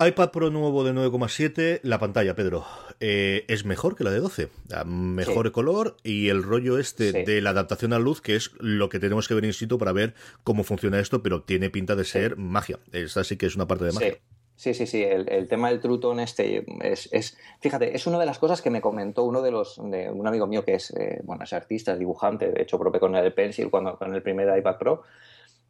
iPad 0.00 0.30
Pro 0.30 0.50
nuevo 0.50 0.82
de 0.84 0.92
9,7, 0.92 1.80
la 1.82 1.98
pantalla, 1.98 2.34
Pedro, 2.34 2.64
eh, 3.00 3.44
es 3.48 3.64
mejor 3.64 3.94
que 3.96 4.02
la 4.04 4.10
de 4.10 4.18
12. 4.18 4.48
Ah, 4.72 4.84
Mejor 4.84 5.46
Sí. 5.46 5.52
color 5.52 5.96
y 6.02 6.28
el 6.30 6.42
rollo 6.42 6.78
este 6.78 7.12
Sí. 7.12 7.22
de 7.24 7.40
la 7.40 7.50
adaptación 7.50 7.92
a 7.92 7.98
luz, 8.00 8.20
que 8.20 8.34
es 8.34 8.50
lo 8.58 8.88
que 8.88 8.98
tenemos 8.98 9.28
que 9.28 9.34
ver 9.34 9.44
in 9.44 9.52
situ 9.52 9.78
para 9.78 9.92
ver 9.92 10.14
cómo 10.42 10.64
funciona 10.64 10.98
esto, 10.98 11.22
pero 11.22 11.42
tiene 11.42 11.70
pinta 11.70 11.94
de 11.94 12.04
ser 12.04 12.36
magia. 12.36 12.78
Esta 12.92 13.22
sí 13.22 13.36
que 13.36 13.46
es 13.46 13.54
una 13.54 13.66
parte 13.68 13.84
de 13.84 13.92
magia. 13.92 14.12
Sí. 14.56 14.72
Sí, 14.72 14.86
sí, 14.86 15.02
el, 15.02 15.28
el 15.30 15.48
tema 15.48 15.68
del 15.68 15.80
True 15.80 15.98
Tone 15.98 16.22
este 16.22 16.64
es, 16.82 17.08
es- 17.12 17.36
fíjate, 17.60 17.96
es 17.96 18.06
una 18.06 18.20
de 18.20 18.26
las 18.26 18.38
cosas 18.38 18.62
que 18.62 18.70
me 18.70 18.80
comentó 18.80 19.24
uno 19.24 19.42
de 19.42 19.50
los, 19.50 19.80
de 19.82 20.08
un 20.12 20.26
amigo 20.28 20.46
mío 20.46 20.64
que 20.64 20.74
es, 20.74 20.92
eh, 20.92 21.20
bueno, 21.24 21.42
es 21.42 21.52
artista, 21.52 21.92
es 21.92 21.98
dibujante, 21.98 22.52
de 22.52 22.62
hecho 22.62 22.78
propio 22.78 23.00
con 23.00 23.16
el 23.16 23.32
Pencil, 23.32 23.68
cuando, 23.68 23.98
con 23.98 24.14
el 24.14 24.22
primer 24.22 24.56
iPad 24.56 24.78
Pro, 24.78 25.02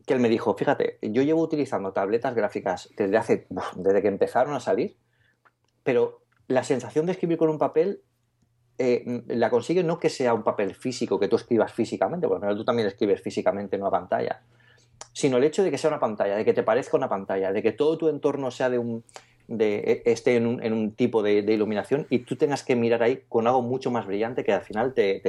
que 0.07 0.15
él 0.15 0.21
me 0.21 0.29
dijo, 0.29 0.55
fíjate, 0.55 0.99
yo 1.03 1.23
llevo 1.23 1.43
utilizando 1.43 1.93
tabletas 1.93 2.35
gráficas 2.35 2.91
desde 2.97 3.17
hace, 3.17 3.47
desde 3.77 4.03
que 4.03 4.09
empezaron 4.09 4.55
a 4.55 4.61
salir, 4.61 4.97
pero 5.83 6.21
la 6.49 6.63
sensación 6.65 7.07
de 7.07 7.13
escribir 7.13 7.39
con 7.39 7.49
un 7.49 7.59
papel 7.59 8.03
eh, 8.79 9.23
la 9.29 9.51
consigue 9.51 9.83
no 9.85 9.99
que 9.99 10.11
sea 10.11 10.35
un 10.35 10.43
papel 10.43 10.75
físico, 10.75 11.19
que 11.19 11.29
tú 11.29 11.37
escribas 11.37 11.73
físicamente, 11.73 12.27
porque 12.29 12.47
tú 12.55 12.65
también 12.65 12.89
escribes 12.89 13.23
físicamente 13.23 13.77
en 13.77 13.83
una 13.83 13.91
pantalla, 13.91 14.43
sino 15.13 15.37
el 15.37 15.45
hecho 15.45 15.63
de 15.63 15.71
que 15.71 15.79
sea 15.79 15.89
una 15.91 16.01
pantalla, 16.01 16.37
de 16.37 16.45
que 16.45 16.53
te 16.53 16.63
parezca 16.63 16.97
una 16.97 17.09
pantalla, 17.09 17.53
de 17.53 17.63
que 17.63 17.73
todo 17.73 17.97
tu 17.97 18.09
entorno 18.09 18.51
sea 18.51 18.71
de 18.71 18.79
un 18.79 19.05
de, 19.47 19.77
e- 19.77 20.11
esté 20.11 20.37
en 20.37 20.47
un, 20.47 20.63
en 20.63 20.73
un 20.73 20.95
tipo 20.95 21.23
de, 21.23 21.43
de 21.43 21.53
iluminación 21.53 22.07
y 22.11 22.21
tú 22.21 22.37
tengas 22.37 22.65
que 22.65 22.77
mirar 22.77 23.03
ahí 23.03 23.23
con 23.29 23.47
algo 23.47 23.63
mucho 23.63 23.91
más 23.91 24.07
brillante 24.07 24.43
que 24.43 24.53
al 24.53 24.63
final 24.63 24.95
te- 24.95 25.21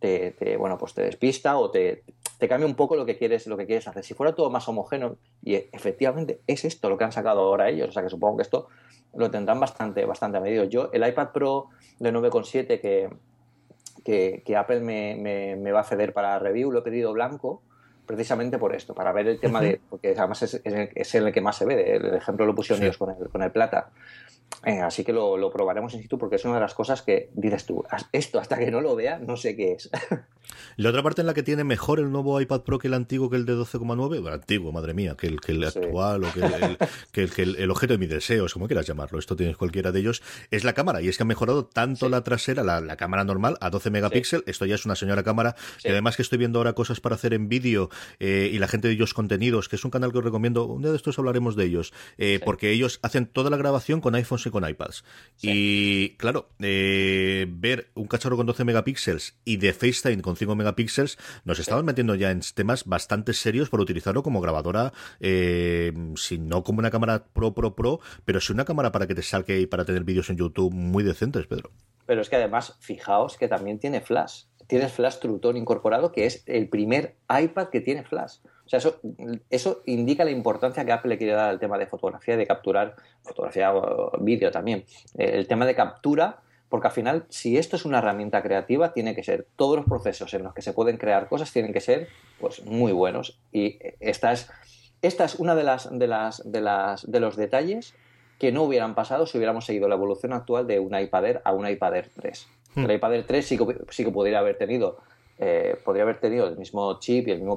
te- 0.00 0.32
te, 0.32 0.56
bueno 0.56 0.76
pues 0.78 0.94
te 0.94 1.02
despista 1.02 1.56
o 1.58 1.70
te, 1.70 2.04
te 2.38 2.48
cambia 2.48 2.66
un 2.66 2.74
poco 2.74 2.96
lo 2.96 3.06
que 3.06 3.16
quieres 3.16 3.46
lo 3.46 3.56
que 3.56 3.66
quieres 3.66 3.86
hacer. 3.88 4.04
Si 4.04 4.14
fuera 4.14 4.34
todo 4.34 4.50
más 4.50 4.68
homogéneo 4.68 5.16
y 5.42 5.54
efectivamente 5.54 6.40
es 6.46 6.64
esto 6.64 6.88
lo 6.90 6.98
que 6.98 7.04
han 7.04 7.12
sacado 7.12 7.40
ahora 7.40 7.68
ellos, 7.68 7.88
o 7.88 7.92
sea 7.92 8.02
que 8.02 8.10
supongo 8.10 8.36
que 8.38 8.42
esto 8.42 8.68
lo 9.14 9.30
tendrán 9.30 9.58
bastante 9.60 10.04
bastante 10.04 10.38
a 10.38 10.40
medido. 10.40 10.64
Yo 10.64 10.90
el 10.92 11.06
iPad 11.06 11.28
Pro 11.32 11.68
de 11.98 12.12
9,7 12.12 12.80
que, 12.80 13.08
que, 14.04 14.42
que 14.44 14.56
Apple 14.56 14.80
me, 14.80 15.16
me- 15.16 15.56
me 15.56 15.72
va 15.72 15.80
a 15.80 15.84
ceder 15.84 16.12
para 16.12 16.38
review 16.38 16.70
lo 16.70 16.80
he 16.80 16.82
pedido 16.82 17.12
blanco 17.12 17.62
precisamente 18.06 18.58
por 18.58 18.74
esto, 18.74 18.94
para 18.94 19.12
ver 19.12 19.26
el 19.26 19.40
tema 19.40 19.60
de, 19.60 19.80
porque 19.90 20.14
además 20.16 20.42
es, 20.42 20.54
es 20.54 20.72
el, 20.72 20.90
es 20.94 21.14
el 21.14 21.32
que 21.32 21.40
más 21.40 21.56
se 21.56 21.64
ve, 21.66 21.96
el 21.96 22.14
ejemplo 22.14 22.46
lo 22.46 22.54
pusieron 22.54 22.78
Sí. 22.80 22.84
ellos 22.86 22.98
con 22.98 23.10
el, 23.10 23.28
con 23.28 23.42
el 23.42 23.50
plata. 23.50 23.90
Eh, 24.64 24.80
así 24.80 25.02
que 25.04 25.12
lo, 25.12 25.36
lo 25.36 25.50
probaremos 25.50 25.92
in 25.94 26.02
situ 26.02 26.18
porque 26.18 26.36
es 26.36 26.44
una 26.44 26.54
de 26.54 26.60
las 26.60 26.72
cosas 26.74 27.02
que 27.02 27.30
dices 27.34 27.66
tú, 27.66 27.82
"As- 27.90 28.08
esto 28.12 28.38
hasta 28.38 28.56
que 28.56 28.70
no 28.70 28.80
lo 28.80 28.94
vea 28.94 29.18
no 29.18 29.36
sé 29.36 29.56
qué 29.56 29.72
es. 29.72 29.90
La 30.76 30.90
otra 30.90 31.02
parte 31.02 31.20
en 31.22 31.26
la 31.26 31.34
que 31.34 31.42
tiene 31.42 31.64
mejor 31.64 31.98
el 31.98 32.12
nuevo 32.12 32.40
iPad 32.40 32.60
Pro 32.60 32.78
que 32.78 32.86
el 32.86 32.94
antiguo, 32.94 33.28
que 33.28 33.36
el 33.36 33.46
de 33.46 33.54
12,9, 33.54 34.20
bueno, 34.20 34.28
antiguo, 34.32 34.70
madre 34.70 34.94
mía, 34.94 35.16
que 35.18 35.26
el, 35.26 35.40
que 35.40 35.50
el 35.52 35.68
Sí. 35.70 35.78
actual 35.80 36.22
o 36.24 36.32
que, 36.32 36.40
el, 36.40 36.78
que 37.12 37.22
el- 37.24 37.30
que 37.32 37.42
el- 37.42 37.70
objeto 37.70 37.94
de 37.94 37.98
mis 37.98 38.08
deseos, 38.08 38.52
como 38.52 38.66
quieras 38.68 38.86
llamarlo, 38.86 39.18
esto 39.18 39.34
tienes 39.34 39.56
cualquiera 39.56 39.90
de 39.90 39.98
ellos, 40.00 40.22
es 40.52 40.62
la 40.62 40.72
cámara. 40.74 41.00
Y 41.02 41.08
es 41.08 41.16
que 41.16 41.24
han 41.24 41.28
mejorado 41.28 41.66
tanto 41.66 42.06
Sí. 42.06 42.12
la 42.12 42.22
trasera, 42.22 42.62
la, 42.62 42.80
la 42.80 42.96
cámara 42.96 43.24
normal, 43.24 43.56
a 43.60 43.70
12 43.70 43.90
megapíxeles, 43.90 44.44
esto 44.46 44.64
ya 44.66 44.76
es 44.76 44.84
una 44.86 44.94
señora 44.94 45.24
cámara, 45.24 45.56
y 45.82 45.88
además 45.88 46.14
que 46.16 46.22
estoy 46.22 46.38
viendo 46.38 46.60
ahora 46.60 46.74
cosas 46.74 47.00
para 47.00 47.16
hacer 47.16 47.34
en 47.34 47.48
vídeo 47.48 47.90
eh, 48.20 48.50
y 48.52 48.58
la 48.58 48.68
gente 48.68 48.88
de 48.88 48.94
ellos 48.94 49.14
contenidos, 49.14 49.68
que 49.68 49.76
es 49.76 49.84
un 49.84 49.90
canal 49.90 50.12
que 50.12 50.18
os 50.18 50.24
recomiendo, 50.24 50.66
un 50.66 50.82
día 50.82 50.90
de 50.90 50.96
estos 50.96 51.18
hablaremos 51.18 51.56
de 51.56 51.64
ellos, 51.64 51.92
eh, 52.18 52.36
Sí. 52.38 52.42
porque 52.44 52.70
ellos 52.70 52.98
hacen 53.02 53.26
toda 53.26 53.50
la 53.50 53.56
grabación 53.56 54.00
con 54.00 54.14
iPhones 54.14 54.46
y 54.46 54.50
con 54.50 54.68
iPads. 54.68 55.04
Sí. 55.36 55.50
Y 55.52 56.16
claro, 56.16 56.48
eh, 56.60 57.46
ver 57.48 57.90
un 57.94 58.06
cacharro 58.06 58.36
con 58.36 58.46
12 58.46 58.64
megapíxeles 58.64 59.38
y 59.44 59.56
de 59.56 59.72
FaceTime 59.72 60.22
con 60.22 60.36
5 60.36 60.54
megapíxeles, 60.54 61.18
nos 61.44 61.58
estamos 61.58 61.84
metiendo 61.84 62.14
ya 62.14 62.30
en 62.30 62.40
temas 62.54 62.84
bastante 62.84 63.32
serios 63.32 63.70
para 63.70 63.82
utilizarlo 63.82 64.22
como 64.22 64.40
grabadora, 64.40 64.92
eh, 65.20 65.92
si 66.16 66.38
no 66.38 66.62
como 66.62 66.78
una 66.80 66.90
cámara 66.90 67.24
pro, 67.32 67.54
pro, 67.54 67.74
pro, 67.74 68.00
pero 68.24 68.40
sí 68.40 68.52
una 68.52 68.64
cámara 68.64 68.92
para 68.92 69.06
que 69.06 69.14
te 69.14 69.22
salga 69.22 69.54
y 69.56 69.66
para 69.66 69.84
tener 69.84 70.04
vídeos 70.04 70.30
en 70.30 70.36
YouTube 70.36 70.72
muy 70.72 71.02
decentes, 71.02 71.46
Pedro. 71.46 71.70
Pero 72.06 72.20
es 72.20 72.28
que 72.28 72.36
además, 72.36 72.76
fijaos 72.80 73.36
que 73.36 73.48
también 73.48 73.78
tiene 73.78 74.00
flash. 74.00 74.44
Tienes 74.66 74.92
flash 74.92 75.18
True 75.18 75.38
Tone 75.38 75.58
incorporado, 75.58 76.12
que 76.12 76.26
es 76.26 76.42
el 76.46 76.68
primer 76.68 77.14
iPad 77.28 77.68
que 77.68 77.80
tiene 77.80 78.02
flash. 78.02 78.38
O 78.66 78.68
sea, 78.68 78.78
eso, 78.78 79.00
eso 79.48 79.82
indica 79.86 80.24
la 80.24 80.32
importancia 80.32 80.84
que 80.84 80.92
Apple 80.92 81.10
le 81.10 81.18
quiere 81.18 81.34
dar 81.34 81.50
al 81.50 81.60
tema 81.60 81.78
de 81.78 81.86
fotografía, 81.86 82.36
de 82.36 82.46
capturar 82.46 82.96
fotografía 83.22 83.72
o 83.74 84.12
vídeo 84.20 84.50
también. 84.50 84.84
Eh, 85.16 85.32
El 85.34 85.46
tema 85.46 85.66
de 85.66 85.76
captura, 85.76 86.40
porque 86.68 86.88
al 86.88 86.92
final, 86.92 87.26
si 87.28 87.56
esto 87.58 87.76
es 87.76 87.84
una 87.84 87.98
herramienta 87.98 88.42
creativa, 88.42 88.92
tiene 88.92 89.14
que 89.14 89.22
ser, 89.22 89.46
todos 89.54 89.76
los 89.76 89.86
procesos 89.86 90.34
en 90.34 90.42
los 90.42 90.52
que 90.52 90.62
se 90.62 90.72
pueden 90.72 90.96
crear 90.96 91.28
cosas 91.28 91.52
tienen 91.52 91.72
que 91.72 91.80
ser 91.80 92.08
pues, 92.40 92.64
muy 92.64 92.90
buenos. 92.90 93.38
Y 93.52 93.78
esta 94.00 94.32
es, 94.32 94.50
esta 95.00 95.24
es 95.24 95.36
una 95.36 95.54
de 95.54 95.62
las, 95.62 95.96
de 95.96 96.08
las, 96.08 96.50
de 96.50 96.60
las, 96.60 97.08
de 97.08 97.20
los 97.20 97.36
detalles 97.36 97.94
que 98.40 98.52
no 98.52 98.64
hubieran 98.64 98.94
pasado 98.94 99.26
si 99.26 99.38
hubiéramos 99.38 99.64
seguido 99.64 99.88
la 99.88 99.94
evolución 99.94 100.32
actual 100.32 100.66
de 100.66 100.80
un 100.80 100.98
iPad 100.98 101.24
Air 101.24 101.42
a 101.44 101.52
un 101.52 101.68
iPad 101.68 101.96
Air 101.96 102.10
3. 102.14 102.48
El 102.76 102.90
iPad 102.90 103.14
Air 103.14 103.24
3 103.26 103.46
sí 103.46 103.56
que, 103.58 103.64
sí 103.90 104.04
que 104.04 104.10
podría 104.10 104.38
haber 104.40 104.56
tenido 104.58 104.98
eh, 105.38 105.78
podría 105.84 106.04
haber 106.04 106.18
tenido 106.18 106.46
el 106.46 106.56
mismo 106.56 106.98
chip 106.98 107.28
y 107.28 107.30
el 107.32 107.40
mismo 107.42 107.56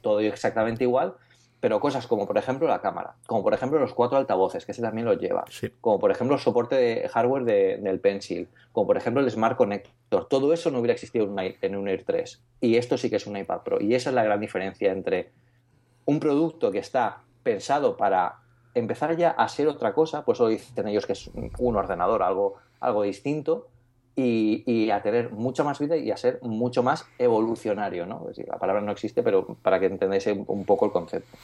todo 0.00 0.20
exactamente 0.20 0.84
igual, 0.84 1.14
pero 1.58 1.80
cosas 1.80 2.06
como 2.06 2.24
por 2.26 2.38
ejemplo 2.38 2.68
la 2.68 2.80
cámara, 2.80 3.14
como 3.26 3.42
por 3.42 3.52
ejemplo 3.52 3.80
los 3.80 3.94
cuatro 3.94 4.16
altavoces, 4.18 4.64
que 4.64 4.70
ese 4.72 4.80
también 4.82 5.06
los 5.06 5.18
lleva, 5.18 5.44
Sí. 5.50 5.68
como 5.80 5.98
por 5.98 6.12
ejemplo 6.12 6.36
el 6.36 6.40
soporte 6.40 6.76
de 6.76 7.08
hardware 7.08 7.42
de- 7.44 7.76
del 7.78 7.98
Pencil, 7.98 8.48
como 8.72 8.86
por 8.86 8.96
ejemplo 8.96 9.20
el 9.22 9.28
Smart 9.30 9.56
Connector, 9.56 10.28
todo 10.28 10.52
eso 10.52 10.70
no 10.70 10.78
hubiera 10.78 10.92
existido 10.94 11.24
en 11.24 11.76
un, 11.76 11.88
Air 11.88 12.04
3. 12.04 12.42
Y 12.60 12.76
esto 12.76 12.96
sí 12.96 13.10
que 13.10 13.16
es 13.16 13.26
un 13.26 13.36
iPad 13.36 13.62
Pro. 13.64 13.80
Y 13.80 13.94
esa 13.96 14.10
es 14.10 14.14
la 14.14 14.22
gran 14.22 14.38
diferencia 14.40 14.92
entre 14.92 15.32
un 16.04 16.20
producto 16.20 16.70
que 16.70 16.78
está 16.78 17.22
pensado 17.42 17.96
para 17.96 18.36
empezar 18.74 19.16
ya 19.16 19.30
a 19.30 19.48
ser 19.48 19.66
otra 19.66 19.92
cosa, 19.94 20.24
pues 20.24 20.38
lo 20.38 20.46
dicen 20.46 20.86
ellos 20.86 21.06
que 21.06 21.14
es 21.14 21.26
un 21.28 21.50
un 21.58 21.74
ordenador, 21.76 22.22
algo, 22.22 22.54
algo 22.78 23.02
distinto, 23.02 23.66
y, 24.16 24.64
y 24.66 24.90
a 24.90 25.02
tener 25.02 25.30
mucha 25.30 25.62
más 25.62 25.78
vida 25.78 25.96
y 25.96 26.10
a 26.10 26.16
ser 26.16 26.38
mucho 26.42 26.82
más 26.82 27.04
evolucionario, 27.18 28.06
¿no? 28.06 28.22
Es 28.22 28.36
decir, 28.36 28.46
la 28.50 28.58
palabra 28.58 28.80
no 28.82 28.90
existe, 28.92 29.22
pero 29.22 29.46
para 29.62 29.78
que 29.78 29.86
entendáis 29.86 30.26
un- 30.28 30.44
un 30.48 30.64
poco 30.64 30.86
el 30.86 30.92
concepto. 30.92 31.36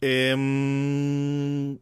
Em, 0.00 1.78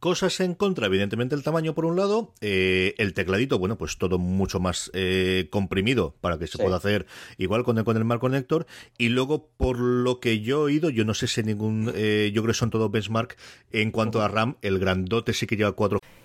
Cosas 0.00 0.38
en 0.40 0.52
contra, 0.54 0.84
evidentemente 0.88 1.34
el 1.34 1.42
tamaño 1.42 1.74
por 1.74 1.86
un 1.86 1.96
lado, 1.96 2.34
eh, 2.42 2.94
el 2.98 3.14
tecladito, 3.14 3.58
bueno, 3.58 3.78
pues 3.78 3.96
todo 3.96 4.18
mucho 4.18 4.60
más 4.60 4.90
eh, 4.92 5.48
comprimido 5.50 6.14
para 6.20 6.38
que 6.38 6.46
se 6.46 6.58
Sí. 6.58 6.62
pueda 6.62 6.76
hacer 6.76 7.06
igual 7.38 7.64
con 7.64 7.78
el, 7.78 7.84
con 7.84 7.96
el 7.96 8.04
Mark 8.04 8.20
Connector 8.20 8.66
y 8.98 9.08
luego 9.08 9.48
por 9.56 9.78
lo 9.78 10.20
que 10.20 10.40
yo 10.40 10.58
he 10.58 10.64
oído, 10.64 10.90
yo 10.90 11.06
no 11.06 11.14
sé 11.14 11.26
si 11.26 11.42
ningún, 11.42 11.90
eh, 11.94 12.30
yo 12.34 12.42
creo 12.42 12.52
que 12.52 12.58
son 12.58 12.68
todos 12.68 12.90
benchmark 12.90 13.38
en 13.72 13.90
cuanto 13.92 14.20
a 14.20 14.28
RAM, 14.28 14.56
el 14.60 14.78
grandote 14.78 15.32
sí 15.32 15.46
que 15.46 15.56
lleva 15.56 15.72
4 15.72 16.00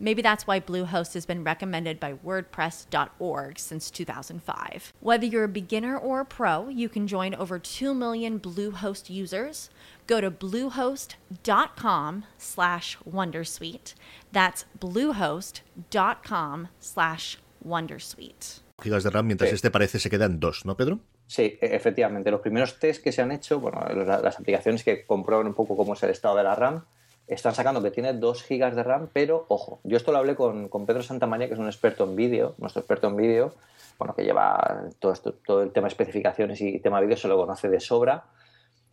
Maybe 0.00 0.22
that's 0.22 0.46
why 0.46 0.60
Bluehost 0.60 1.14
has 1.14 1.26
been 1.26 1.42
recommended 1.42 1.98
by 1.98 2.12
WordPress.org 2.24 3.58
since 3.58 3.90
2005. 3.90 4.92
Whether 5.00 5.26
you're 5.26 5.44
a 5.44 5.48
beginner 5.48 5.98
or 5.98 6.20
a 6.20 6.24
pro, 6.24 6.68
you 6.68 6.88
can 6.88 7.06
join 7.08 7.34
over 7.34 7.58
2 7.58 7.94
million 7.94 8.38
Bluehost 8.38 9.10
users. 9.10 9.70
Go 10.06 10.20
to 10.20 10.30
bluehost.com 10.30 12.24
slash 12.38 12.96
Wondersuite. 13.08 13.94
That's 14.32 14.64
bluehost.com 14.78 16.68
slash 16.80 17.38
Wondersuite. 17.66 18.60
gigas 18.80 19.02
de 19.02 19.10
RAM, 19.10 19.26
mientras 19.26 19.50
Sí. 19.50 19.54
este 19.56 19.70
parece 19.72 19.98
se 19.98 20.08
quedan 20.08 20.38
dos, 20.38 20.64
¿no, 20.64 20.76
Pedro? 20.76 21.00
Sí, 21.26 21.58
efectivamente. 21.60 22.30
Los 22.30 22.40
primeros 22.40 22.78
test 22.78 23.02
que 23.02 23.10
se 23.12 23.20
han 23.20 23.32
hecho, 23.32 23.58
bueno, 23.60 23.80
las 24.04 24.38
aplicaciones 24.38 24.84
que 24.84 25.04
comprueban 25.04 25.46
un 25.48 25.54
poco 25.54 25.76
cómo 25.76 25.94
es 25.94 26.02
el 26.04 26.10
estado 26.10 26.36
de 26.36 26.44
la 26.44 26.54
RAM, 26.54 26.84
están 27.28 27.54
sacando 27.54 27.82
que 27.82 27.90
tiene 27.90 28.12
2 28.14 28.42
gigas 28.42 28.74
de 28.74 28.82
RAM, 28.82 29.08
pero 29.12 29.44
ojo, 29.48 29.80
yo 29.84 29.96
esto 29.96 30.12
lo 30.12 30.18
hablé 30.18 30.34
con, 30.34 30.68
con 30.68 30.86
Pedro 30.86 31.02
Santamaría, 31.02 31.46
que 31.48 31.54
es 31.54 31.60
un 31.60 31.66
experto 31.66 32.04
en 32.04 32.16
vídeo, 32.16 32.54
nuestro 32.58 32.80
experto 32.80 33.08
en 33.08 33.16
vídeo, 33.16 33.54
bueno, 33.98 34.14
que 34.14 34.24
lleva 34.24 34.84
todo, 34.98 35.12
esto, 35.12 35.34
todo 35.46 35.62
el 35.62 35.70
tema 35.72 35.86
de 35.86 35.92
especificaciones 35.92 36.60
y 36.60 36.78
tema 36.80 37.00
vídeo, 37.00 37.16
se 37.16 37.28
lo 37.28 37.36
conoce 37.36 37.68
de 37.68 37.80
sobra. 37.80 38.24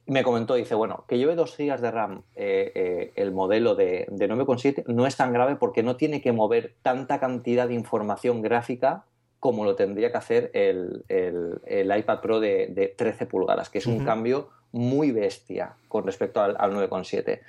Me 0.08 0.24
comentó, 0.24 0.54
dice, 0.54 0.76
bueno, 0.76 1.04
que 1.08 1.18
lleve 1.18 1.36
2 1.36 1.56
gigas 1.56 1.82
de 1.82 1.90
RAM 1.92 2.22
eh, 2.36 2.72
eh, 2.76 3.12
el 3.16 3.32
modelo 3.32 3.74
de, 3.76 4.06
de 4.10 4.30
9,7 4.30 4.84
no 4.88 5.08
es 5.08 5.16
tan 5.18 5.34
grave 5.34 5.56
porque 5.56 5.82
no 5.82 5.96
tiene 5.96 6.22
que 6.22 6.32
mover 6.32 6.74
tanta 6.84 7.20
cantidad 7.20 7.68
de 7.68 7.74
información 7.74 8.42
gráfica 8.44 9.04
como 9.40 9.64
lo 9.64 9.76
tendría 9.76 10.12
que 10.12 10.18
hacer 10.18 10.52
el, 10.54 11.04
el- 11.08 11.60
el 11.66 11.98
iPad 11.98 12.20
Pro 12.22 12.40
de, 12.40 12.68
de 12.68 12.88
13 12.88 13.26
pulgadas, 13.28 13.70
que 13.70 13.78
es 13.80 13.86
un 13.88 14.04
cambio 14.06 14.50
muy 14.72 15.12
bestia 15.12 15.74
con 15.88 16.06
respecto 16.06 16.42
al, 16.42 16.56
al 16.60 16.72
9,7. 16.74 17.40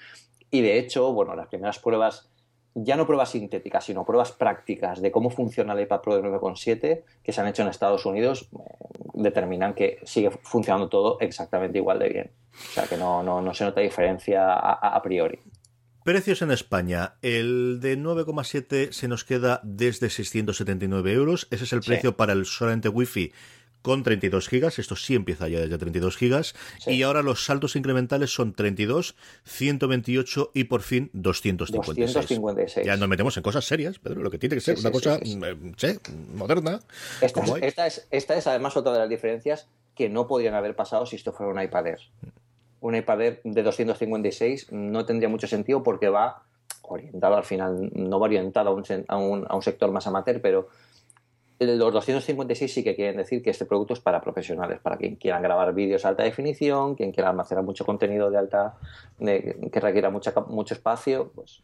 Y 0.51 0.61
de 0.63 0.79
hecho, 0.79 1.13
bueno, 1.13 1.35
las 1.35 1.49
primeras 1.49 1.79
pruebas, 1.79 2.31
ya 2.75 2.97
no 2.97 3.07
pruebas 3.07 3.31
sintéticas, 3.31 3.85
sino 3.85 4.05
pruebas 4.05 4.33
prácticas 4.33 5.01
de 5.03 5.11
cómo 5.11 5.31
funciona 5.31 5.73
el 5.73 5.81
iPad 5.81 6.01
Pro 6.01 6.17
de 6.17 6.23
9,7 6.29 7.03
que 7.23 7.33
se 7.33 7.41
han 7.41 7.49
hecho 7.49 7.63
en 7.63 7.69
Estados 7.69 8.07
Unidos, 8.07 8.49
eh, 8.53 8.63
determinan 9.15 9.75
que 9.75 9.99
sigue 10.05 10.31
funcionando 10.43 10.89
todo 10.89 11.19
exactamente 11.21 11.79
igual 11.79 11.99
de 11.99 12.09
bien. 12.09 12.31
O 12.53 12.73
sea 12.73 12.85
que 12.87 12.97
no, 12.97 13.23
no, 13.23 13.41
no 13.43 13.55
se 13.55 13.65
nota 13.65 13.81
diferencia 13.81 14.53
a, 14.53 15.03
priori. 15.03 15.39
Precios 16.05 16.41
en 16.43 16.51
España. 16.53 17.15
El 17.21 17.81
de 17.81 17.99
9,7 17.99 18.93
se 18.93 19.09
nos 19.09 19.25
queda 19.25 19.61
desde 19.65 20.09
679 20.09 21.13
euros. 21.13 21.49
Ese 21.51 21.65
es 21.65 21.73
el 21.73 21.83
Sí. 21.83 21.89
precio 21.91 22.17
para 22.17 22.33
el 22.33 22.47
solamente 22.47 22.89
Wi-Fi 22.89 23.33
con 23.87 24.03
32 24.03 24.49
gigas. 24.49 24.81
Esto 24.81 24.97
sí 24.97 25.15
empieza 25.15 25.47
ya 25.47 25.61
desde 25.61 25.79
32 25.79 26.17
gigas. 26.17 26.57
Sí. 26.81 26.91
Y 26.91 27.05
ahora 27.05 27.23
los 27.23 27.45
saltos 27.45 27.77
incrementales 27.77 28.35
son 28.35 28.53
32, 28.53 29.15
128 29.45 30.51
y 30.55 30.65
por 30.65 30.81
fin 30.83 31.09
256. 31.13 32.13
256. 32.13 32.85
Ya 32.85 32.97
nos 32.97 33.09
metemos 33.09 33.37
en 33.37 33.45
cosas 33.45 33.65
serias, 33.65 34.01
Pedro, 34.01 34.23
lo 34.23 34.31
que 34.33 34.39
tiene 34.39 34.57
que 34.57 34.61
ser 34.61 34.77
Sí, 34.77 34.81
una 34.81 34.91
sí, 34.91 34.95
cosa 34.95 35.21
moderna. 36.35 36.81
Esta 37.21 37.45
es, 37.45 37.63
esta, 37.63 37.87
es, 37.87 38.09
esta 38.11 38.37
es 38.37 38.49
además 38.49 38.77
otra 38.77 38.93
de 38.93 38.99
las 38.99 39.09
diferencias 39.09 39.69
que 39.95 40.09
no 40.09 40.27
podrían 40.27 40.55
haber 40.55 40.75
pasado 40.75 41.07
si 41.07 41.15
esto 41.15 41.33
fuera 41.33 41.53
un 41.53 41.63
iPad 41.63 41.87
Air. 41.87 42.01
Un 42.81 42.97
iPad 42.97 43.21
Air 43.21 43.41
de 43.45 43.63
256 43.63 44.73
no 44.73 45.07
tendría 45.07 45.29
mucho 45.29 45.47
sentido 45.47 45.85
porque 45.85 46.09
va 46.09 46.43
orientado 46.83 47.37
al 47.37 47.45
final, 47.45 47.89
no 47.95 48.19
va 48.19 48.25
orientado 48.27 48.71
a 48.71 48.73
un, 48.73 48.85
a 49.07 49.17
un, 49.17 49.47
a 49.49 49.55
un 49.55 49.63
sector 49.63 49.93
más 49.93 50.09
amateur, 50.09 50.41
pero 50.41 50.71
los 51.59 51.93
256 51.93 52.73
sí 52.73 52.85
que 52.85 52.95
quieren 52.95 53.17
decir 53.17 53.43
que 53.43 53.51
este 53.51 53.65
producto 53.65 53.95
es 53.95 54.01
para 54.01 54.21
profesionales, 54.21 54.79
para 54.81 54.97
quien 54.97 55.17
quiera 55.17 55.41
grabar 55.41 55.73
vídeos 55.75 56.05
a 56.05 56.09
alta 56.09 56.23
definición, 56.23 56.95
quien 56.95 57.13
quiera 57.13 57.31
almacenar 57.31 57.65
mucho 57.65 57.85
contenido 57.87 58.31
de 58.31 58.39
alta, 58.39 58.75
de- 59.19 59.71
que 59.73 59.81
requiera 59.81 60.11
mucha, 60.11 60.35
mucho 60.49 60.75
espacio, 60.75 61.33
pues 61.35 61.63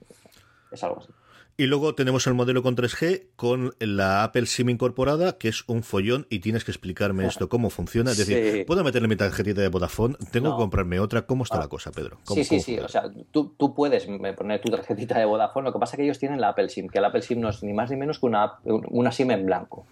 es 0.70 0.82
algo 0.84 0.98
así. 1.00 1.12
Y 1.58 1.66
luego 1.66 1.94
tenemos 1.94 2.26
el 2.26 2.32
modelo 2.34 2.62
con 2.62 2.74
3G 2.76 3.26
con 3.36 3.74
la 3.78 4.24
Apple 4.24 4.46
SIM 4.46 4.70
incorporada, 4.70 5.36
que 5.36 5.48
es 5.48 5.64
un 5.68 5.82
follón 5.82 6.26
y 6.30 6.38
tienes 6.40 6.64
que 6.64 6.70
explicarme 6.70 7.26
esto, 7.26 7.48
cómo 7.50 7.68
funciona. 7.68 8.12
Es 8.12 8.16
decir, 8.18 8.52
Sí. 8.52 8.64
¿puedo 8.64 8.82
meterle 8.82 9.06
mi 9.06 9.16
tarjetita 9.16 9.60
de 9.60 9.68
Vodafone? 9.68 10.16
¿Tengo 10.30 10.48
No. 10.48 10.56
que 10.56 10.60
comprarme 10.62 10.98
otra? 10.98 11.22
¿Cómo 11.26 11.44
está 11.44 11.58
Ah. 11.58 11.60
la 11.60 11.68
cosa, 11.68 11.92
Pedro? 11.92 12.16
¿Cómo- 12.24 12.36
Sí, 12.36 12.44
sí, 12.44 12.58
sí. 12.58 12.76
funciona? 12.78 12.86
O 12.86 12.88
sea, 12.88 13.04
tú, 13.30 13.54
tú 13.58 13.74
puedes 13.74 14.06
poner 14.36 14.60
tu 14.62 14.70
tarjetita 14.70 15.18
de 15.18 15.26
Vodafone. 15.26 15.66
Lo 15.66 15.72
que 15.74 15.78
pasa 15.78 15.94
es 15.94 15.98
que 15.98 16.04
ellos 16.04 16.18
tienen 16.18 16.40
la 16.40 16.48
Apple 16.48 16.70
SIM, 16.70 16.88
que 16.88 17.00
la 17.00 17.08
Apple 17.08 17.20
SIM 17.22 17.38
no 17.40 17.50
es 17.50 17.62
ni 17.62 17.74
más 17.74 17.90
ni 17.90 17.96
menos 17.96 18.18
que 18.18 18.26
una, 18.26 18.54
una 18.64 19.12
SIM 19.12 19.30
en 19.32 19.44
blanco. 19.44 19.86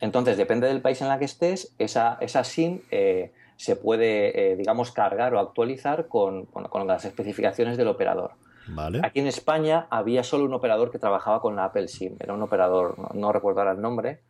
Entonces, 0.00 0.36
depende 0.36 0.66
del 0.66 0.80
país 0.80 1.00
en 1.02 1.08
la 1.08 1.18
que 1.18 1.26
estés, 1.26 1.74
esa, 1.78 2.16
esa 2.20 2.42
SIM 2.44 2.80
eh, 2.90 3.32
se 3.56 3.76
puede, 3.76 4.52
eh, 4.52 4.56
digamos, 4.56 4.90
cargar 4.90 5.34
o 5.34 5.38
actualizar 5.38 6.08
con, 6.08 6.48
bueno, 6.52 6.68
con 6.70 6.86
las 6.88 7.04
especificaciones 7.04 7.76
del 7.76 7.86
operador. 7.88 8.32
Vale. 8.66 9.00
Aquí 9.02 9.20
en 9.20 9.26
España 9.26 9.86
había 9.90 10.22
solo 10.22 10.44
un 10.44 10.54
operador 10.54 10.90
que 10.90 10.98
trabajaba 10.98 11.40
con 11.40 11.56
la 11.56 11.64
Apple 11.66 11.88
SIM. 11.88 12.16
Era 12.20 12.32
un 12.34 12.42
operador, 12.42 12.98
no, 12.98 13.08
no 13.14 13.32
recuerdo 13.32 13.60
ahora 13.60 13.72
el 13.72 13.80
nombre, 13.80 14.20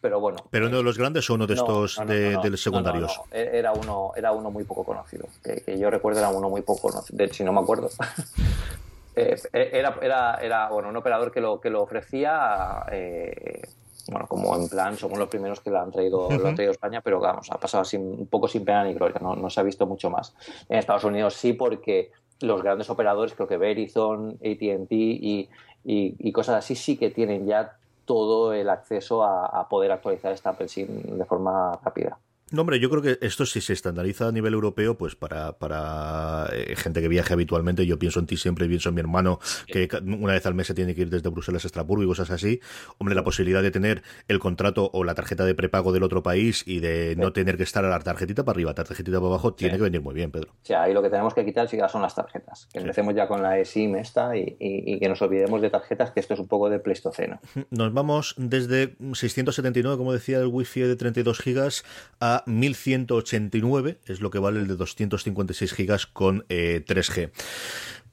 pero 0.00 0.20
bueno. 0.20 0.38
¿Pero 0.50 0.66
uno 0.66 0.78
de 0.78 0.82
los 0.82 0.98
grandes 0.98 1.28
o 1.30 1.34
uno 1.34 1.46
de 1.46 1.54
estos 1.54 1.98
no, 1.98 2.04
no, 2.04 2.12
de, 2.12 2.36
de 2.42 2.50
los 2.50 2.60
secundarios? 2.62 3.16
no, 3.16 3.24
no. 3.24 3.36
E- 3.36 3.58
Era 3.58 3.72
uno, 3.72 4.12
era 4.16 4.32
uno 4.32 4.50
muy 4.50 4.64
poco 4.64 4.84
conocido. 4.84 5.26
Que, 5.42 5.62
que 5.62 5.78
yo 5.78 5.90
recuerdo 5.90 6.18
era 6.20 6.28
uno 6.28 6.48
muy 6.50 6.62
poco 6.62 6.88
conocido. 6.90 7.16
De 7.16 7.24
hecho, 7.24 7.34
si 7.34 7.44
no 7.44 7.52
me 7.52 7.60
acuerdo. 7.60 7.88
Eh, 9.18 9.34
era, 9.72 9.96
era, 10.02 10.34
era 10.42 10.68
bueno, 10.68 10.90
un 10.90 10.96
operador 10.98 11.32
que 11.32 11.40
lo, 11.40 11.58
que 11.58 11.70
lo 11.70 11.80
ofrecía, 11.80 12.84
eh, 12.92 13.62
bueno, 14.10 14.26
como 14.26 14.54
en 14.54 14.68
plan, 14.68 14.94
somos 14.98 15.18
los 15.18 15.28
primeros 15.30 15.60
que 15.62 15.70
lo 15.70 15.80
han 15.80 15.90
traído, 15.90 16.36
lo 16.36 16.48
han 16.48 16.54
traído 16.54 16.72
a 16.72 16.74
España, 16.74 17.00
pero 17.00 17.18
vamos, 17.18 17.50
ha 17.50 17.56
pasado 17.58 17.82
un 17.98 18.26
poco 18.26 18.46
sin 18.46 18.62
pena 18.62 18.84
ni 18.84 18.92
gloria, 18.92 19.16
no, 19.22 19.34
no 19.34 19.48
se 19.48 19.58
ha 19.58 19.62
visto 19.62 19.86
mucho 19.86 20.10
más. 20.10 20.34
En 20.68 20.78
Estados 20.78 21.04
Unidos 21.04 21.32
sí, 21.32 21.54
porque 21.54 22.10
los 22.40 22.62
grandes 22.62 22.90
operadores, 22.90 23.34
creo 23.34 23.48
que 23.48 23.56
Verizon, 23.56 24.38
ATT 24.40 24.92
y, 24.92 25.48
y, 25.84 26.14
y 26.18 26.32
cosas 26.32 26.56
así, 26.56 26.74
sí 26.74 26.96
que 26.96 27.10
tienen 27.10 27.46
ya 27.46 27.76
todo 28.04 28.52
el 28.52 28.68
acceso 28.68 29.24
a, 29.24 29.46
a 29.46 29.68
poder 29.68 29.92
actualizar 29.92 30.32
esta 30.32 30.50
Apple 30.50 30.68
SIM 30.68 31.18
de 31.18 31.24
forma 31.24 31.78
rápida. 31.82 32.18
No, 32.52 32.60
hombre, 32.60 32.78
yo 32.78 32.88
creo 32.88 33.02
que 33.02 33.18
esto 33.26 33.44
si 33.44 33.60
se 33.60 33.72
estandariza 33.72 34.28
a 34.28 34.32
nivel 34.32 34.54
europeo, 34.54 34.96
pues 34.96 35.16
para, 35.16 35.58
para 35.58 36.46
eh, 36.52 36.76
gente 36.76 37.00
que 37.02 37.08
viaje 37.08 37.32
habitualmente, 37.32 37.84
yo 37.86 37.98
pienso 37.98 38.20
en 38.20 38.26
ti 38.26 38.36
siempre, 38.36 38.68
pienso 38.68 38.88
en 38.90 38.94
mi 38.94 39.00
hermano, 39.00 39.40
que 39.66 39.88
una 40.04 40.32
vez 40.34 40.46
al 40.46 40.54
mes 40.54 40.68
se 40.68 40.74
tiene 40.74 40.94
que 40.94 41.00
ir 41.02 41.10
desde 41.10 41.28
Bruselas 41.28 41.64
a 41.64 41.66
Estrasburgo 41.66 42.04
y 42.04 42.06
cosas 42.06 42.30
así. 42.30 42.60
Hombre, 42.98 43.16
la 43.16 43.24
posibilidad 43.24 43.62
de 43.62 43.72
tener 43.72 44.02
el 44.28 44.38
contrato 44.38 44.90
o 44.92 45.02
la 45.02 45.14
tarjeta 45.14 45.44
de 45.44 45.56
prepago 45.56 45.92
del 45.92 46.04
otro 46.04 46.22
país 46.22 46.62
y 46.66 46.78
de 46.78 47.16
no 47.16 47.32
tener 47.32 47.56
que 47.56 47.64
estar 47.64 47.84
a 47.84 47.88
la 47.88 47.98
tarjetita 47.98 48.44
para 48.44 48.54
arriba, 48.54 48.74
tarjetita 48.74 49.18
para 49.18 49.26
abajo, 49.26 49.54
tiene 49.54 49.76
que 49.76 49.82
venir 49.82 50.00
muy 50.00 50.14
bien, 50.14 50.30
Pedro. 50.30 50.52
O 50.52 50.64
sea, 50.66 50.84
ahí 50.84 50.94
lo 50.94 51.02
que 51.02 51.10
tenemos 51.10 51.34
que 51.34 51.44
quitar 51.44 51.68
sí 51.68 51.76
son 51.90 52.02
las 52.02 52.14
tarjetas. 52.14 52.68
Que 52.72 52.78
empecemos 52.78 53.14
ya 53.16 53.26
con 53.26 53.42
la 53.42 53.58
eSIM 53.58 53.96
esta 53.96 54.36
y, 54.36 54.56
y- 54.60 54.94
y 54.94 55.00
que 55.00 55.08
nos 55.08 55.20
olvidemos 55.20 55.60
de 55.60 55.70
tarjetas, 55.70 56.12
que 56.12 56.20
esto 56.20 56.34
es 56.34 56.40
un 56.40 56.46
poco 56.46 56.70
de 56.70 56.78
pleistoceno. 56.78 57.40
Nos 57.70 57.92
vamos 57.92 58.34
desde 58.38 58.96
679, 59.14 59.96
como 59.98 60.12
decía, 60.12 60.38
el 60.38 60.46
wifi 60.46 60.82
de 60.82 60.94
32 60.94 61.40
gigas 61.40 61.84
a 62.20 62.35
1189, 62.46 63.98
es 64.06 64.20
lo 64.20 64.30
que 64.30 64.38
vale 64.38 64.60
el 64.60 64.68
de 64.68 64.76
256 64.76 65.72
gigas 65.72 66.06
con 66.06 66.44
eh, 66.48 66.82
3G. 66.86 67.30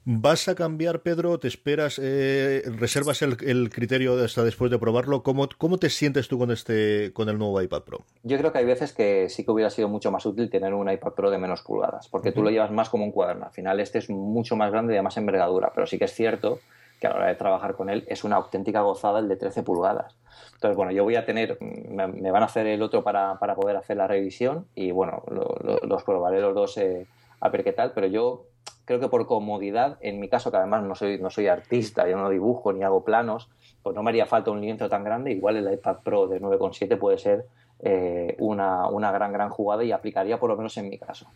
¿Vas 0.06 0.48
a 0.48 0.54
cambiar, 0.54 1.00
Pedro? 1.00 1.38
¿Te 1.38 1.48
esperas? 1.48 1.98
eh, 2.02 2.62
¿Reservas 2.66 3.22
el, 3.22 3.38
el 3.40 3.70
criterio 3.70 4.22
hasta 4.22 4.44
después 4.44 4.70
de 4.70 4.78
probarlo? 4.78 5.22
¿Cómo, 5.22 5.48
¿Cómo 5.56 5.78
te 5.78 5.88
sientes 5.88 6.28
tú 6.28 6.38
con 6.38 6.50
este 6.50 7.10
con 7.14 7.30
el 7.30 7.38
nuevo 7.38 7.62
iPad 7.62 7.84
Pro? 7.84 8.04
Yo 8.22 8.36
creo 8.36 8.52
que 8.52 8.58
hay 8.58 8.66
veces 8.66 8.92
que 8.92 9.30
sí 9.30 9.44
que 9.46 9.50
hubiera 9.50 9.70
sido 9.70 9.88
mucho 9.88 10.10
más 10.10 10.26
útil 10.26 10.50
tener 10.50 10.74
un 10.74 10.90
iPad 10.90 11.12
Pro 11.12 11.30
de 11.30 11.38
menos 11.38 11.62
pulgadas, 11.62 12.08
porque 12.08 12.32
tú 12.32 12.42
lo 12.42 12.50
llevas 12.50 12.70
más 12.70 12.90
como 12.90 13.04
un 13.04 13.12
cuaderno. 13.12 13.46
Al 13.46 13.52
final 13.52 13.80
este 13.80 13.98
es 13.98 14.10
mucho 14.10 14.56
más 14.56 14.70
grande 14.70 14.92
y 14.92 14.96
de 14.96 15.02
más 15.02 15.16
envergadura, 15.16 15.72
pero 15.74 15.86
sí 15.86 15.96
que 15.98 16.04
es 16.04 16.12
cierto 16.12 16.60
que 17.04 17.08
a 17.08 17.10
la 17.10 17.16
hora 17.16 17.26
de 17.28 17.34
trabajar 17.34 17.74
con 17.74 17.90
él 17.90 18.04
es 18.08 18.24
una 18.24 18.36
auténtica 18.36 18.80
gozada 18.80 19.18
el 19.18 19.28
de 19.28 19.36
13 19.36 19.62
pulgadas. 19.62 20.16
Entonces, 20.54 20.74
bueno, 20.76 20.90
yo 20.92 21.04
voy 21.04 21.16
a 21.16 21.26
tener, 21.26 21.58
me, 21.60 22.06
me 22.06 22.30
van 22.30 22.42
a 22.42 22.46
hacer 22.46 22.66
el 22.66 22.80
otro 22.82 23.02
para, 23.04 23.38
para 23.38 23.54
poder 23.54 23.76
hacer 23.76 23.96
la 23.98 24.06
revisión 24.06 24.66
y 24.74 24.90
bueno, 24.90 25.22
lo- 25.28 25.54
lo- 25.62 25.78
los 25.86 26.02
probaré 26.04 26.40
los 26.40 26.54
dos 26.54 26.78
eh, 26.78 27.06
a 27.40 27.48
ver 27.50 27.62
qué 27.62 27.72
tal, 27.72 27.92
pero 27.92 28.06
yo 28.06 28.44
creo 28.86 29.00
que 29.00 29.08
por 29.08 29.26
comodidad, 29.26 29.98
en 30.00 30.18
mi 30.20 30.28
caso, 30.28 30.50
que 30.50 30.56
además 30.56 30.82
no 30.82 30.94
soy, 30.94 31.18
no 31.18 31.28
soy 31.28 31.48
artista, 31.48 32.08
yo 32.08 32.16
no 32.16 32.30
dibujo 32.30 32.72
ni 32.72 32.82
hago 32.82 33.04
planos, 33.04 33.50
pues 33.82 33.94
no 33.94 34.02
me 34.02 34.10
haría 34.10 34.24
falta 34.26 34.50
un 34.50 34.60
lienzo 34.62 34.88
tan 34.88 35.04
grande, 35.04 35.32
igual 35.32 35.56
el 35.56 35.70
iPad 35.72 35.96
Pro 36.02 36.26
de 36.26 36.40
9,7 36.40 36.96
puede 36.96 37.18
ser 37.18 37.44
eh, 37.80 38.34
una, 38.38 38.88
una 38.88 39.12
gran, 39.12 39.32
gran 39.32 39.50
jugada 39.50 39.84
y 39.84 39.92
aplicaría 39.92 40.38
por 40.38 40.48
lo 40.48 40.56
menos 40.56 40.74
en 40.78 40.88
mi 40.88 40.98
caso. 40.98 41.26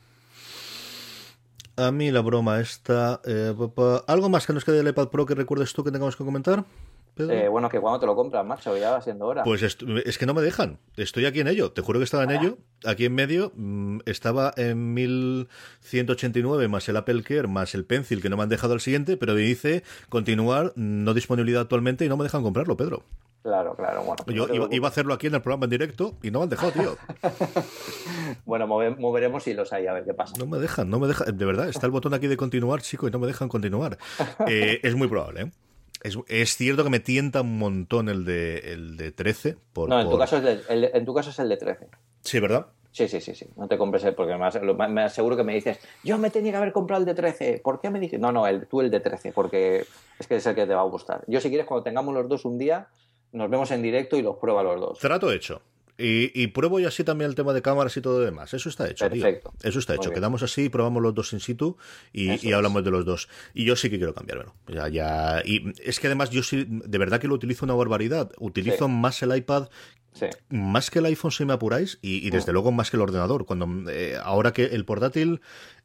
A 1.78 1.92
mí 1.92 2.10
la 2.10 2.20
broma 2.20 2.60
está... 2.60 3.20
eh, 3.24 3.54
¿Algo 4.06 4.28
más 4.28 4.46
que 4.46 4.52
nos 4.52 4.64
quede 4.64 4.78
del 4.78 4.88
iPad 4.88 5.08
Pro 5.08 5.24
que 5.24 5.34
recuerdes 5.34 5.72
tú 5.72 5.84
que 5.84 5.92
tengamos 5.92 6.16
que 6.16 6.24
comentar? 6.24 6.64
Eh, 7.18 7.48
bueno, 7.48 7.68
que 7.68 7.80
cuando 7.80 7.98
te 7.98 8.06
lo 8.06 8.14
compras, 8.14 8.44
macho, 8.44 8.76
ya 8.76 8.92
va 8.92 9.00
siendo 9.00 9.26
hora. 9.26 9.42
Pues 9.42 9.62
es 9.62 10.18
que 10.18 10.26
no 10.26 10.34
me 10.34 10.42
dejan. 10.42 10.78
Estoy 10.96 11.26
aquí 11.26 11.40
en 11.40 11.48
ello. 11.48 11.72
Te 11.72 11.82
juro 11.82 11.98
que 11.98 12.04
estaba 12.04 12.24
en 12.24 12.30
ello. 12.30 12.58
Aquí 12.84 13.04
en 13.04 13.14
medio 13.14 13.52
mm, 13.54 14.00
estaba 14.06 14.52
en 14.56 14.94
1189 14.94 16.68
más 16.68 16.88
el 16.88 16.96
Apple 16.96 17.22
Care 17.22 17.48
más 17.48 17.74
el 17.74 17.84
Pencil 17.84 18.22
que 18.22 18.28
no 18.28 18.36
me 18.36 18.44
han 18.44 18.48
dejado 18.48 18.74
al 18.74 18.80
siguiente, 18.80 19.16
pero 19.16 19.34
me 19.34 19.40
dice 19.40 19.82
continuar, 20.08 20.72
no 20.76 21.14
disponibilidad 21.14 21.62
actualmente 21.62 22.04
y 22.04 22.08
no 22.08 22.16
me 22.16 22.24
dejan 22.24 22.42
comprarlo, 22.42 22.76
Pedro. 22.76 23.02
Claro, 23.48 23.74
claro. 23.74 24.02
Bueno, 24.02 24.22
Yo 24.26 24.46
no 24.46 24.68
iba, 24.70 24.88
a 24.88 24.90
hacerlo 24.90 25.14
aquí 25.14 25.26
en 25.26 25.34
el 25.34 25.40
programa 25.40 25.64
en 25.64 25.70
directo 25.70 26.16
y 26.22 26.30
no 26.30 26.40
me 26.40 26.42
han 26.44 26.48
dejado, 26.50 26.72
tío. 26.72 26.96
Bueno, 28.44 28.66
move- 28.66 28.96
moveremos 28.98 29.46
hilos 29.46 29.72
ahí 29.72 29.86
a 29.86 29.94
ver 29.94 30.04
qué 30.04 30.12
pasa. 30.12 30.34
No 30.38 30.46
me 30.46 30.58
dejan, 30.58 30.90
no 30.90 30.98
me 30.98 31.06
dejan. 31.06 31.36
De 31.36 31.44
verdad, 31.46 31.68
está 31.68 31.86
el 31.86 31.92
botón 31.92 32.12
aquí 32.12 32.26
de 32.26 32.36
continuar, 32.36 32.82
chico, 32.82 33.08
y 33.08 33.10
no 33.10 33.18
me 33.18 33.26
dejan 33.26 33.48
continuar. 33.48 33.96
Eh, 34.46 34.80
es 34.82 34.94
muy 34.94 35.08
probable, 35.08 35.42
¿eh? 35.42 35.50
Es, 36.02 36.16
es 36.28 36.56
cierto 36.56 36.84
que 36.84 36.90
me 36.90 37.00
tienta 37.00 37.40
un 37.40 37.58
montón 37.58 38.08
el 38.10 38.24
de, 38.26 38.58
el 38.72 38.96
de 38.98 39.12
13. 39.12 39.56
Por, 39.72 39.88
No, 39.88 39.98
en 40.00 40.08
tu, 40.10 40.18
caso 40.18 40.36
es 40.36 40.44
el, 40.44 40.84
el- 40.84 40.90
en 40.94 41.04
tu 41.06 41.14
caso 41.14 41.30
es 41.30 41.38
el 41.38 41.48
de 41.48 41.56
13. 41.56 41.88
Sí, 42.20 42.38
¿verdad? 42.40 42.66
Sí, 42.92 43.08
sí, 43.08 43.20
sí, 43.20 43.34
sí. 43.34 43.46
No 43.56 43.66
te 43.68 43.76
compres 43.78 44.04
el, 44.04 44.14
porque 44.14 44.34
me, 44.36 44.88
me 44.88 45.02
aseguro 45.02 45.36
que 45.36 45.44
me 45.44 45.54
dices, 45.54 45.78
yo 46.04 46.18
me 46.18 46.30
tenía 46.30 46.52
que 46.52 46.56
haber 46.58 46.72
comprado 46.72 47.00
el 47.00 47.06
de 47.06 47.14
13. 47.14 47.60
¿Por 47.64 47.80
qué 47.80 47.88
me 47.90 47.98
dices? 48.00 48.20
No, 48.20 48.30
no, 48.30 48.46
el, 48.46 48.66
tú 48.66 48.80
el 48.80 48.90
de 48.90 49.00
13, 49.00 49.32
porque 49.32 49.86
es 50.18 50.26
que 50.26 50.36
es 50.36 50.46
el 50.46 50.54
que 50.54 50.66
te 50.66 50.74
va 50.74 50.80
a 50.82 50.84
gustar. 50.84 51.22
Yo, 51.26 51.40
si 51.40 51.48
quieres, 51.48 51.66
cuando 51.66 51.84
tengamos 51.84 52.12
los 52.14 52.28
dos 52.28 52.44
un 52.44 52.58
día, 52.58 52.88
nos 53.32 53.50
vemos 53.50 53.70
en 53.70 53.82
directo 53.82 54.16
y 54.16 54.22
los 54.22 54.36
prueba 54.36 54.62
los 54.62 54.80
dos. 54.80 54.98
Trato 54.98 55.30
hecho. 55.32 55.62
Y, 56.00 56.30
y 56.40 56.46
pruebo 56.46 56.78
yo 56.78 56.86
así 56.86 57.02
también 57.02 57.28
el 57.28 57.34
tema 57.34 57.52
de 57.52 57.60
cámaras 57.60 57.96
y 57.96 58.00
todo 58.00 58.20
lo 58.20 58.24
demás. 58.24 58.54
Eso 58.54 58.68
está 58.68 58.88
hecho. 58.88 59.10
tío. 59.10 59.20
Perfecto. 59.20 59.52
Eso 59.64 59.80
está 59.80 59.96
hecho. 59.96 60.12
Quedamos 60.12 60.44
así 60.44 60.66
y 60.66 60.68
probamos 60.68 61.02
los 61.02 61.12
dos 61.12 61.32
in 61.32 61.40
situ 61.40 61.76
y, 62.12 62.30
y 62.46 62.48
es. 62.50 62.54
hablamos 62.54 62.84
de 62.84 62.92
los 62.92 63.04
dos. 63.04 63.28
Y 63.52 63.64
yo 63.64 63.74
sí 63.74 63.90
que 63.90 63.96
quiero 63.98 64.14
cambiármelo. 64.14 64.54
Ya, 64.68 64.86
ya. 64.88 65.42
Y 65.44 65.72
es 65.84 65.98
que 65.98 66.06
además 66.06 66.30
yo 66.30 66.44
sí, 66.44 66.66
de 66.68 66.98
verdad 66.98 67.20
que 67.20 67.26
lo 67.26 67.34
utilizo 67.34 67.64
una 67.64 67.74
barbaridad. 67.74 68.30
Utilizo 68.38 68.86
Sí. 68.86 68.92
más 68.92 69.20
el 69.24 69.36
iPad 69.36 69.68
Sí. 70.12 70.26
más 70.48 70.90
que 70.90 71.00
el 71.00 71.04
iPhone 71.06 71.30
si 71.30 71.44
me 71.44 71.52
apuráis 71.52 71.98
y, 72.02 72.26
y 72.26 72.30
desde 72.30 72.52
luego 72.52 72.72
más 72.72 72.90
que 72.90 72.96
el 72.96 73.02
ordenador. 73.02 73.44
Cuando 73.44 73.68
eh, 73.90 74.16
ahora 74.22 74.52
que 74.52 74.64
el 74.64 74.84
portátil, 74.84 75.40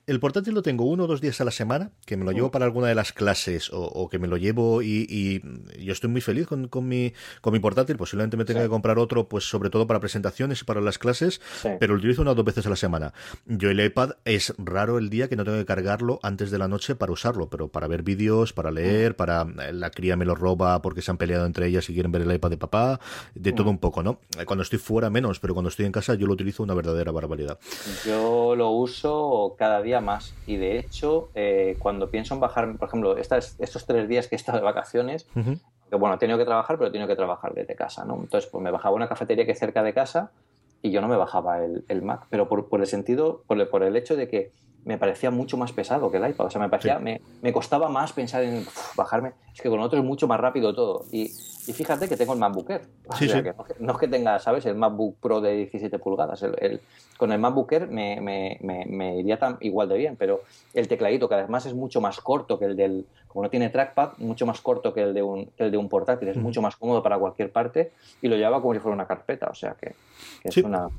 el 0.06 0.20
portátil 0.20 0.54
lo 0.54 0.62
tengo 0.62 0.86
uno 0.86 1.04
o 1.06 1.08
dos 1.08 1.22
días 1.22 1.40
a 1.42 1.46
la 1.46 1.52
semana, 1.52 1.92
que 2.06 2.18
me 2.18 2.26
lo 2.26 2.32
llevo 2.32 2.52
para 2.52 2.66
alguna 2.66 2.88
de 2.88 2.96
las 2.96 3.14
clases 3.14 3.72
o, 3.72 3.82
o 3.82 4.10
que 4.10 4.20
me 4.20 4.28
lo 4.28 4.38
llevo 4.38 4.82
y, 4.82 5.08
y 5.10 5.42
yo 5.84 5.94
estoy 5.94 6.10
muy 6.10 6.22
feliz 6.22 6.46
con, 6.48 6.68
con 6.68 6.88
mi 6.88 7.14
con 7.42 7.54
mi 7.54 7.60
portátil. 7.60 7.96
Posiblemente 7.98 8.36
me 8.38 8.46
tenga 8.46 8.60
Sí. 8.62 8.66
que 8.66 8.70
comprar 8.70 9.00
otro, 9.00 9.28
pues 9.28 9.46
sobre 9.50 9.70
todo 9.70 9.88
para 9.88 10.00
presentaciones 10.00 10.62
y 10.62 10.66
para 10.66 10.82
las 10.82 10.98
clases, 10.98 11.42
Sí. 11.62 11.70
pero 11.80 11.94
lo 11.94 12.00
utilizo 12.00 12.22
una 12.22 12.32
o 12.32 12.36
dos 12.36 12.46
veces 12.46 12.66
a 12.66 12.70
la 12.70 12.76
semana. 12.76 13.14
Yo 13.46 13.70
el 13.70 13.80
iPad 13.84 14.12
es 14.26 14.54
raro 14.58 14.98
el 14.98 15.10
día 15.10 15.28
que 15.30 15.36
no 15.36 15.44
tengo 15.46 15.58
que 15.58 15.66
cargarlo 15.66 16.20
antes 16.24 16.52
de 16.52 16.58
la 16.58 16.68
noche 16.68 16.96
para 16.96 17.12
usarlo, 17.12 17.50
pero 17.50 17.68
para 17.70 17.88
ver 17.88 18.04
vídeos, 18.04 18.54
para 18.54 18.72
leer, 18.72 19.16
para 19.16 19.42
eh, 19.62 19.74
la 19.74 19.90
cría 19.90 20.16
me 20.16 20.26
lo 20.26 20.36
roba 20.36 20.82
porque 20.82 21.02
se 21.02 21.12
han 21.12 21.18
peleado 21.18 21.46
entre 21.46 21.68
ellas 21.68 21.90
y 21.90 21.94
quieren 21.94 22.12
ver 22.12 22.24
el 22.24 22.32
iPad 22.34 22.50
de 22.50 22.58
papá, 22.58 23.00
de 23.36 23.52
todo 23.54 23.70
un 23.70 23.78
poco, 23.78 24.04
¿no? 24.04 24.20
Eh, 24.38 24.46
Cuando 24.46 24.64
estoy 24.64 24.80
fuera 24.80 25.10
menos, 25.10 25.40
pero 25.40 25.54
cuando 25.54 25.70
estoy 25.70 25.86
en 25.86 25.92
casa 25.92 26.14
yo 26.16 26.28
lo 26.28 26.34
utilizo 26.34 26.62
una 26.64 26.74
verdadera 26.74 27.12
barbaridad. 27.12 27.58
Yo 28.06 28.56
lo 28.56 28.70
uso 28.72 29.56
cada 29.58 29.82
día 29.82 29.93
más 30.02 30.34
y 30.46 30.58
de 30.58 30.78
hecho 30.78 31.30
eh, 31.36 31.76
cuando 31.80 32.10
pienso 32.10 32.34
en 32.34 32.40
bajar, 32.40 32.76
por 32.78 32.88
ejemplo, 32.88 33.18
estas, 33.18 33.56
estos 33.60 33.86
tres 33.86 34.08
días 34.08 34.28
que 34.28 34.36
he 34.36 34.38
estado 34.38 34.60
de 34.60 34.64
vacaciones, 34.64 35.28
que 35.90 35.96
bueno, 35.96 36.16
he 36.16 36.18
tenido 36.18 36.38
que 36.38 36.46
trabajar, 36.46 36.78
pero 36.78 36.90
he 36.90 36.92
tenido 36.92 37.08
que 37.08 37.16
trabajar 37.16 37.54
desde 37.54 37.76
casa, 37.76 38.06
¿no? 38.06 38.16
Entonces, 38.16 38.50
pues 38.50 38.64
me 38.64 38.72
bajaba 38.72 38.96
una 38.96 39.08
cafetería 39.08 39.46
que 39.46 39.52
es 39.52 39.60
cerca 39.60 39.84
de 39.84 39.94
casa 39.94 40.32
y 40.82 40.92
yo 40.92 41.02
no 41.02 41.08
me 41.08 41.16
bajaba 41.16 41.64
el, 41.64 41.86
el 41.88 42.02
Mac, 42.02 42.26
pero 42.30 42.48
por, 42.50 42.68
por 42.68 42.82
el 42.82 42.88
sentido, 42.88 43.44
por 43.48 43.60
el, 43.60 43.68
por 43.68 43.84
el 43.84 43.96
hecho 43.96 44.16
de 44.16 44.28
que 44.28 44.52
me 44.86 44.98
parecía 44.98 45.32
mucho 45.32 45.56
más 45.58 45.72
pesado 45.72 46.12
que 46.12 46.18
el 46.18 46.30
iPad, 46.30 46.48
o 46.48 46.50
sea, 46.50 46.60
me 46.62 46.70
parecía, 46.70 46.98
Sí. 46.98 47.04
me, 47.04 47.22
me 47.42 47.54
costaba 47.54 47.88
más 47.90 48.12
pensar 48.14 48.44
en 48.44 48.60
uf, 48.60 48.96
bajarme, 48.96 49.34
es 49.54 49.62
que 49.62 49.70
con 49.70 49.80
otro 49.80 49.98
es 50.00 50.06
mucho 50.06 50.28
más 50.28 50.40
rápido 50.40 50.74
todo. 50.74 51.06
Y, 51.12 51.24
y 51.66 51.72
fíjate 51.74 52.10
que 52.10 52.18
tengo 52.18 52.34
el 52.34 52.40
MacBook 52.40 52.70
Air, 52.70 52.82
o 53.08 53.16
Sí, 53.16 53.28
sea, 53.28 53.38
sí. 53.38 53.44
que 53.44 53.54
no, 53.54 53.66
no 53.80 53.92
es 53.94 53.98
que 54.00 54.08
tenga, 54.08 54.38
¿sabes? 54.40 54.66
El 54.66 54.76
MacBook 54.76 55.18
Pro 55.22 55.40
de 55.42 55.54
17 55.56 56.00
pulgadas, 56.00 56.44
el, 56.44 56.56
el- 56.60 56.82
con 57.18 57.32
el 57.32 57.40
MacBook 57.40 57.72
Air 57.72 57.88
me, 57.88 58.20
me, 58.20 58.58
me, 58.62 59.18
iría 59.20 59.38
tan, 59.40 59.58
igual 59.62 59.88
de 59.88 59.98
bien, 59.98 60.16
pero 60.18 60.42
el 60.74 60.88
tecladito, 60.90 61.30
que 61.30 61.36
además 61.36 61.66
es 61.66 61.74
mucho 61.74 62.02
más 62.02 62.20
corto 62.20 62.60
que 62.60 62.66
el 62.66 62.76
del, 62.76 63.06
como 63.28 63.44
no 63.44 63.50
tiene 63.50 63.70
trackpad, 63.70 64.18
mucho 64.18 64.46
más 64.46 64.60
corto 64.60 64.94
que 64.94 65.02
el 65.04 65.14
de 65.14 65.22
un, 65.24 65.46
que 65.56 65.64
el 65.64 65.72
de 65.72 65.78
un 65.78 65.88
portátil, 65.88 66.28
es 66.28 66.38
mucho 66.38 66.62
más 66.62 66.76
cómodo 66.76 67.02
para 67.02 67.18
cualquier 67.18 67.52
parte 67.52 67.92
y 68.22 68.28
lo 68.28 68.36
llevaba 68.36 68.62
como 68.62 68.74
si 68.74 68.80
fuera 68.82 68.96
una 68.96 69.08
carpeta, 69.08 69.48
o 69.50 69.54
sea 69.56 69.76
que, 69.80 69.94
que 70.42 70.50
es 70.50 70.58
una... 70.58 70.90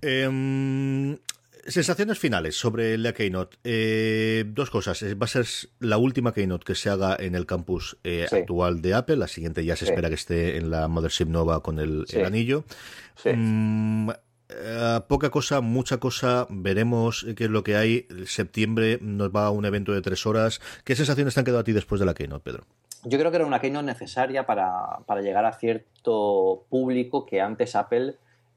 Em, 0.00 1.18
sensaciones 1.66 2.18
finales 2.18 2.56
sobre 2.56 2.98
la 2.98 3.12
Keynote. 3.12 3.56
Eh, 3.64 4.44
dos 4.46 4.70
cosas. 4.70 5.02
Eh, 5.02 5.14
Va 5.14 5.24
a 5.24 5.28
ser 5.28 5.46
la 5.80 5.96
última 5.98 6.32
Keynote 6.32 6.64
que 6.64 6.74
se 6.74 6.90
haga 6.90 7.16
en 7.18 7.34
el 7.34 7.46
campus 7.46 7.96
eh, 8.04 8.26
Sí. 8.28 8.36
actual 8.36 8.82
de 8.82 8.94
Apple. 8.94 9.16
La 9.16 9.28
siguiente 9.28 9.64
ya 9.64 9.76
se 9.76 9.84
Sí. 9.86 9.90
espera 9.92 10.08
que 10.08 10.14
esté 10.16 10.56
en 10.56 10.70
la 10.70 10.88
Mothership 10.88 11.26
Nova 11.26 11.62
con 11.62 11.78
el, 11.78 12.04
Sí. 12.08 12.18
el 12.18 12.24
anillo. 12.26 12.64
Sí. 13.16 13.30
Mm, 13.34 14.10
eh, 14.50 15.00
poca 15.08 15.30
cosa, 15.30 15.60
mucha 15.60 15.98
cosa. 15.98 16.46
Veremos 16.50 17.26
qué 17.36 17.44
es 17.44 17.50
lo 17.50 17.62
que 17.64 17.76
hay. 17.76 18.06
Septiembre 18.26 18.98
nos 19.00 19.30
va 19.30 19.46
a 19.46 19.50
un 19.50 19.64
evento 19.64 19.92
de 19.92 20.02
tres 20.02 20.26
horas. 20.26 20.60
¿Qué 20.84 20.94
sensaciones 20.96 21.34
te 21.34 21.40
han 21.40 21.44
quedado 21.44 21.60
a 21.60 21.64
ti 21.64 21.72
después 21.72 21.98
de 22.00 22.06
la 22.06 22.14
Keynote, 22.14 22.42
Pedro? 22.44 22.64
Yo 23.04 23.18
creo 23.18 23.30
que 23.32 23.36
era 23.38 23.46
una 23.46 23.60
keynote 23.60 23.84
necesaria 23.86 24.46
para, 24.46 25.00
para 25.06 25.22
llegar 25.22 25.44
a 25.44 25.52
cierto 25.54 26.66
público 26.70 27.26
que 27.26 27.40
antes 27.40 27.74
Apple 27.74 28.14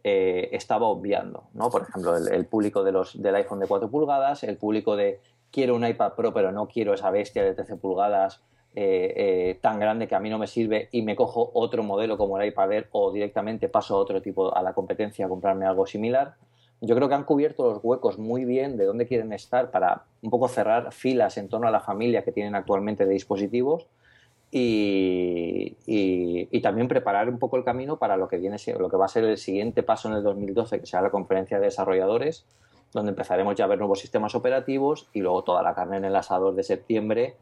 eh, 0.08 0.50
estaba 0.56 0.86
obviando, 0.86 1.46
¿no? 1.56 1.72
Por 1.72 1.82
ejemplo, 1.82 2.16
el, 2.16 2.46
público 2.46 2.84
de 2.84 2.92
los, 2.92 3.20
del 3.20 3.34
iPhone 3.34 3.60
de 3.60 3.66
4 3.66 3.90
pulgadas, 3.90 4.44
el 4.44 4.56
público 4.56 4.96
de 4.96 5.20
quiero 5.50 5.76
un 5.76 5.84
iPad 5.84 6.14
Pro 6.14 6.32
pero 6.32 6.52
no 6.52 6.68
quiero 6.68 6.94
esa 6.94 7.10
bestia 7.10 7.44
de 7.44 7.56
13 7.56 7.78
pulgadas 7.78 8.40
eh, 8.76 9.14
eh, 9.16 9.60
tan 9.62 9.80
grande 9.80 10.08
que 10.08 10.14
a 10.14 10.20
mí 10.20 10.30
no 10.30 10.38
me 10.38 10.46
sirve 10.46 10.90
y 10.92 11.02
me 11.02 11.16
cojo 11.16 11.50
otro 11.56 11.82
modelo 11.82 12.20
como 12.20 12.40
el 12.40 12.48
iPad 12.48 12.72
Air 12.72 12.88
o 12.92 13.12
directamente 13.12 13.68
paso 13.68 13.96
a 13.96 13.98
otro 13.98 14.22
tipo, 14.22 14.56
a 14.56 14.62
la 14.62 14.74
competencia 14.74 15.26
a 15.26 15.30
comprarme 15.30 15.66
algo 15.66 15.88
similar. 15.88 16.36
Yo 16.82 16.96
creo 16.96 17.10
que 17.10 17.16
han 17.16 17.24
cubierto 17.24 17.64
los 17.64 17.80
huecos 17.84 18.20
muy 18.20 18.46
bien 18.46 18.78
de 18.78 18.86
dónde 18.86 19.08
quieren 19.08 19.34
estar 19.34 19.72
para 19.72 20.04
un 20.22 20.30
poco 20.30 20.48
cerrar 20.50 20.92
filas 20.92 21.36
en 21.40 21.50
torno 21.50 21.68
a 21.68 21.72
la 21.72 21.80
familia 21.80 22.24
que 22.24 22.32
tienen 22.32 22.54
actualmente 22.54 23.08
de 23.08 23.14
dispositivos 23.14 23.88
y, 24.58 25.76
y- 25.86 26.62
también 26.62 26.88
preparar 26.88 27.28
un 27.28 27.38
poco 27.40 27.58
el 27.58 27.66
camino 27.66 27.98
para 27.98 28.16
lo 28.16 28.30
que 28.30 28.38
viene 28.38 28.56
lo 28.80 28.90
que 28.90 28.96
va 28.96 29.04
a 29.04 29.10
ser 29.10 29.26
el 29.26 29.38
siguiente 29.38 29.84
paso 29.84 30.08
en 30.08 30.16
el 30.16 30.24
2012 30.24 30.80
que 30.80 30.86
será 30.86 31.02
la 31.04 31.10
conferencia 31.10 31.60
de 31.60 31.66
desarrolladores 31.66 32.46
donde 32.94 33.10
empezaremos 33.10 33.56
ya 33.56 33.66
a 33.66 33.68
ver 33.68 33.78
nuevos 33.78 34.00
sistemas 34.00 34.34
operativos 34.34 35.08
y 35.14 35.20
luego 35.20 35.44
toda 35.44 35.62
la 35.62 35.76
carne 35.76 35.98
en 35.98 36.06
el 36.06 36.16
asador 36.16 36.56
de 36.56 36.64
septiembre 36.64 37.36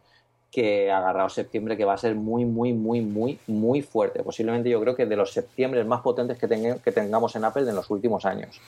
que 0.51 0.91
agarrado 0.91 1.29
septiembre 1.29 1.77
que 1.77 1.85
va 1.85 1.93
a 1.93 1.97
ser 1.97 2.15
muy 2.15 2.45
muy 2.45 2.73
muy 2.73 3.01
muy 3.01 3.37
muy 3.45 3.83
fuerte 3.83 4.23
posiblemente 4.23 4.71
yo 4.71 4.81
creo 4.81 4.95
que 4.95 5.05
de 5.05 5.15
los 5.15 5.31
septiembre 5.31 5.83
más 5.85 6.01
potentes 6.01 6.39
que, 6.39 6.47
que 6.83 6.91
tengamos 6.91 7.35
en 7.35 7.45
Apple 7.45 7.69
en 7.69 7.75
los 7.75 7.91
últimos 7.91 8.25
años 8.25 8.59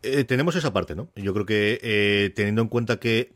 Eh, 0.00 0.22
tenemos 0.22 0.54
esa 0.54 0.72
parte, 0.72 0.94
¿no? 0.94 1.08
Yo 1.16 1.34
creo 1.34 1.44
que 1.44 1.80
eh, 1.82 2.30
teniendo 2.36 2.62
en 2.62 2.68
cuenta 2.68 3.00
que 3.00 3.32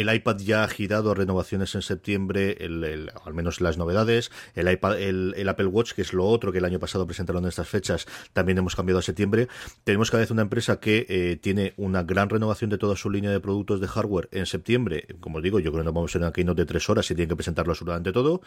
el 0.00 0.14
iPad 0.14 0.38
ya 0.38 0.64
ha 0.64 0.68
girado 0.68 1.10
a 1.10 1.14
renovaciones 1.14 1.74
en 1.74 1.82
septiembre, 1.82 2.56
el, 2.60 2.84
el- 2.84 3.10
al 3.24 3.34
menos 3.34 3.60
las 3.60 3.78
novedades, 3.78 4.30
el 4.54 4.70
iPad, 4.70 5.00
el, 5.00 5.34
el 5.36 5.48
Apple 5.48 5.66
Watch, 5.66 5.92
que 5.92 6.02
es 6.02 6.12
lo 6.12 6.24
otro 6.26 6.52
que 6.52 6.58
el 6.58 6.64
año 6.64 6.78
pasado 6.78 7.06
presentaron 7.06 7.44
en 7.44 7.48
estas 7.48 7.68
fechas, 7.68 8.06
también 8.32 8.58
hemos 8.58 8.76
cambiado 8.76 8.98
a 8.98 9.02
septiembre. 9.02 9.48
Tenemos 9.84 10.10
cada 10.10 10.20
vez 10.22 10.30
una 10.30 10.42
empresa 10.42 10.78
que 10.80 11.06
eh, 11.08 11.36
tiene 11.40 11.74
una 11.76 12.02
gran 12.02 12.28
renovación 12.28 12.70
de 12.70 12.78
toda 12.78 12.96
su 12.96 13.10
línea 13.10 13.30
de 13.30 13.40
productos 13.40 13.80
de 13.80 13.88
hardware 13.88 14.28
en 14.32 14.46
septiembre. 14.46 15.06
Como 15.20 15.38
os 15.38 15.42
digo, 15.42 15.58
yo 15.60 15.70
creo 15.72 15.82
que 15.82 15.86
nos 15.86 15.94
vamos 15.94 16.14
a 16.14 16.18
ir 16.18 16.24
a 16.24 16.26
una 16.28 16.32
keynote 16.32 16.62
de 16.62 16.66
tres 16.66 16.88
horas 16.90 17.10
y 17.10 17.14
tienen 17.14 17.28
que 17.30 17.36
presentarlo 17.36 17.72
absolutamente 17.72 18.12
todo, 18.12 18.40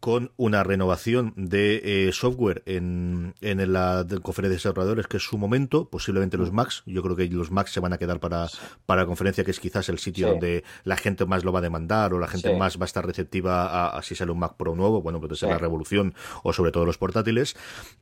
con 0.00 0.32
una 0.36 0.62
renovación 0.64 1.32
de 1.36 2.08
eh, 2.08 2.12
software 2.12 2.62
en, 2.66 3.34
en 3.40 3.72
la 3.72 4.04
de 4.04 4.20
conferencia 4.20 4.44
de 4.50 4.56
desarrolladores, 4.56 5.06
que 5.06 5.16
es 5.16 5.22
su 5.22 5.38
momento, 5.38 5.88
posiblemente 5.88 6.36
los 6.36 6.52
Macs. 6.52 6.82
Yo 6.86 7.02
creo 7.02 7.16
que 7.16 7.26
los 7.28 7.50
Macs 7.50 7.72
se 7.72 7.80
van 7.80 7.92
a 7.92 7.98
quedar 7.98 8.20
para, 8.20 8.48
para 8.86 9.02
la 9.02 9.06
conferencia, 9.06 9.44
que 9.44 9.50
es 9.50 9.60
quizás 9.60 9.88
el 9.88 9.98
sitio 9.98 10.26
Sí. 10.26 10.30
donde 10.30 10.64
la 10.84 10.96
gente 10.96 11.26
más 11.26 11.44
lo 11.44 11.52
va 11.52 11.58
a 11.58 11.62
demandar 11.62 12.14
o 12.14 12.18
la 12.18 12.28
gente 12.28 12.50
Sí. 12.50 12.54
más 12.56 12.78
va 12.78 12.82
a 12.82 12.84
estar 12.84 13.04
receptiva 13.06 13.66
a, 13.66 13.98
a 13.98 14.02
si 14.02 14.14
sale 14.14 14.30
un 14.32 14.38
Mac 14.38 14.54
Pro 14.56 14.74
nuevo, 14.74 15.02
bueno, 15.02 15.18
pues 15.20 15.38
ser 15.38 15.48
Sí. 15.48 15.52
la 15.52 15.58
revolución 15.58 16.14
o 16.42 16.52
sobre 16.52 16.70
todo 16.72 16.84
los 16.86 16.98
portátiles. 16.98 17.56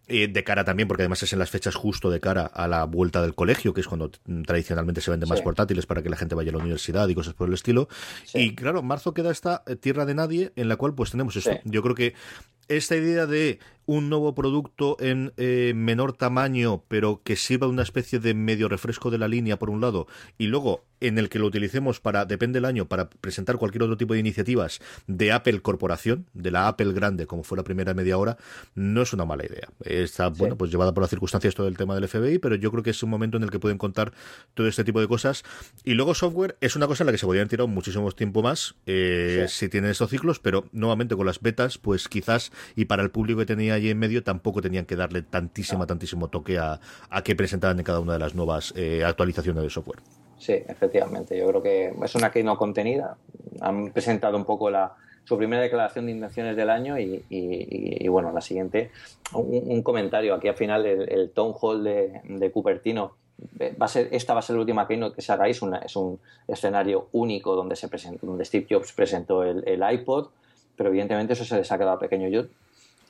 Eh, 0.08 0.28
de 0.28 0.44
cara 0.44 0.64
también, 0.64 0.88
porque 0.88 1.02
además 1.04 1.22
es 1.22 1.32
en 1.32 1.38
las 1.38 1.50
fechas 1.50 1.74
justo 1.74 2.10
de 2.10 2.20
cara 2.20 2.42
a 2.44 2.68
la 2.68 2.84
vuelta 2.84 3.22
del 3.22 3.34
colegio, 3.34 3.72
que 3.72 3.80
es 3.80 3.88
cuando 3.88 4.10
tradicionalmente 4.46 5.00
se 5.00 5.10
venden 5.10 5.28
más 5.28 5.40
portátiles 5.42 5.86
para 5.86 6.02
que 6.02 6.10
la 6.10 6.16
gente 6.16 6.34
vaya 6.34 6.50
a 6.50 6.52
la 6.56 6.58
universidad 6.58 7.08
y 7.08 7.14
cosas 7.14 7.34
por 7.34 7.48
el 7.48 7.54
estilo. 7.54 7.88
Y 8.34 8.54
claro, 8.54 8.82
marzo 8.82 9.14
queda 9.14 9.30
esta 9.30 9.62
eh, 9.66 9.76
tierra 9.76 10.04
de 10.04 10.14
nadie 10.14 10.52
en 10.56 10.68
la 10.68 10.76
cual 10.76 10.94
pues 10.94 11.10
tenemos 11.12 11.36
esto. 11.36 11.52
Yo 11.64 11.82
creo 11.82 11.94
que 11.94 12.14
esta 12.76 12.96
idea 12.96 13.26
de 13.26 13.58
un 13.84 14.08
nuevo 14.08 14.34
producto 14.34 14.96
en 15.00 15.32
eh, 15.36 15.72
menor 15.74 16.12
tamaño, 16.12 16.84
pero 16.88 17.20
que 17.24 17.36
sirva 17.36 17.66
una 17.66 17.82
especie 17.82 18.20
de 18.20 18.32
medio 18.32 18.68
refresco 18.68 19.10
de 19.10 19.18
la 19.18 19.26
línea 19.28 19.58
por 19.58 19.70
un 19.70 19.80
lado, 19.80 20.06
y 20.38 20.46
luego 20.46 20.84
en 21.00 21.18
el 21.18 21.28
que 21.28 21.40
lo 21.40 21.46
utilicemos 21.46 21.98
para, 21.98 22.24
depende 22.26 22.58
del 22.58 22.64
año, 22.64 22.86
para 22.86 23.10
presentar 23.10 23.56
cualquier 23.56 23.82
otro 23.82 23.96
tipo 23.96 24.14
de 24.14 24.20
iniciativas 24.20 24.78
de 25.08 25.32
Apple 25.32 25.60
Corporación, 25.60 26.26
de 26.32 26.52
la 26.52 26.68
Apple 26.68 26.92
grande, 26.92 27.26
como 27.26 27.42
fue 27.42 27.56
la 27.58 27.64
primera 27.64 27.92
media 27.92 28.16
hora, 28.16 28.36
no 28.76 29.02
es 29.02 29.12
una 29.12 29.24
mala 29.24 29.44
idea. 29.44 29.68
Está, 29.84 30.28
bueno, 30.28 30.56
pues 30.56 30.70
llevada 30.70 30.94
por 30.94 31.02
las 31.02 31.10
circunstancias 31.10 31.56
todo 31.56 31.66
el 31.66 31.76
tema 31.76 31.96
del 31.96 32.06
FBI, 32.06 32.38
pero 32.38 32.54
yo 32.54 32.70
creo 32.70 32.84
que 32.84 32.90
es 32.90 33.02
un 33.02 33.10
momento 33.10 33.36
en 33.36 33.42
el 33.42 33.50
que 33.50 33.58
pueden 33.58 33.78
contar 33.78 34.12
todo 34.54 34.68
este 34.68 34.84
tipo 34.84 35.00
de 35.00 35.08
cosas. 35.08 35.42
Y 35.82 35.94
luego 35.94 36.14
software 36.14 36.56
es 36.60 36.76
una 36.76 36.86
cosa 36.86 37.02
en 37.02 37.06
la 37.06 37.12
que 37.12 37.18
se 37.18 37.26
podrían 37.26 37.48
tirar 37.48 37.66
muchísimo 37.66 38.10
tiempo 38.12 38.40
más 38.42 38.76
eh, 38.86 39.46
Sí. 39.48 39.66
si 39.66 39.68
tienen 39.68 39.90
estos 39.90 40.08
ciclos, 40.08 40.38
pero 40.38 40.66
nuevamente 40.70 41.16
con 41.16 41.26
las 41.26 41.40
betas, 41.40 41.78
pues 41.78 42.06
quizás, 42.08 42.52
y 42.76 42.84
para 42.86 43.02
el 43.02 43.10
público 43.10 43.40
que 43.40 43.46
tenía 43.46 43.74
allí 43.74 43.90
en 43.90 43.98
medio, 43.98 44.22
tampoco 44.22 44.60
tenían 44.62 44.84
que 44.84 44.96
darle 44.96 45.22
tantísimo, 45.22 45.86
tantísimo 45.86 46.28
toque 46.28 46.58
a, 46.58 46.80
a 47.10 47.22
que 47.22 47.34
presentaran 47.36 47.78
en 47.78 47.84
cada 47.84 48.00
una 48.00 48.14
de 48.14 48.18
las 48.18 48.34
nuevas 48.34 48.72
eh, 48.76 49.04
actualizaciones 49.04 49.62
de 49.62 49.70
software. 49.70 50.00
Sí, 50.38 50.54
efectivamente. 50.66 51.38
Yo 51.38 51.46
creo 51.48 51.62
que 51.62 51.94
es 52.04 52.14
una 52.14 52.30
keynote 52.32 52.58
contenida. 52.58 53.16
Han 53.60 53.92
presentado 53.92 54.36
un 54.36 54.44
poco 54.44 54.70
la, 54.70 54.92
su 55.24 55.38
primera 55.38 55.62
declaración 55.62 56.06
de 56.06 56.12
intenciones 56.12 56.56
del 56.56 56.68
año 56.68 56.98
y, 56.98 57.24
y- 57.30 58.04
y, 58.04 58.08
bueno, 58.08 58.32
la 58.32 58.40
siguiente, 58.40 58.90
un, 59.34 59.62
un 59.66 59.82
comentario 59.82 60.34
aquí 60.34 60.48
al 60.48 60.56
final, 60.56 60.84
el, 60.84 61.08
el 61.08 61.30
town 61.30 61.54
hall 61.60 61.84
de, 61.84 62.20
de 62.24 62.50
Cupertino. 62.50 63.12
eh, 63.60 63.74
Va 63.80 63.86
a 63.86 63.88
ser, 63.88 64.08
esta 64.10 64.34
va 64.34 64.40
a 64.40 64.42
ser 64.42 64.56
la 64.56 64.60
última 64.62 64.88
keynote 64.88 65.14
que 65.14 65.22
se 65.22 65.32
hagáis, 65.32 65.62
una, 65.62 65.78
es 65.78 65.94
un 65.94 66.18
escenario 66.48 67.08
único 67.12 67.54
donde, 67.54 67.76
se 67.76 67.86
presentó, 67.88 68.26
donde 68.26 68.44
Steve 68.44 68.66
Jobs 68.68 68.92
presentó 68.92 69.44
el, 69.44 69.62
el 69.66 69.80
iPod, 69.94 70.30
pero 70.76 70.88
evidentemente 70.90 71.32
eso 71.34 71.44
se 71.44 71.56
les 71.56 71.70
ha 71.72 71.78
quedado 71.78 71.98
pequeño. 71.98 72.28
Yo 72.28 72.44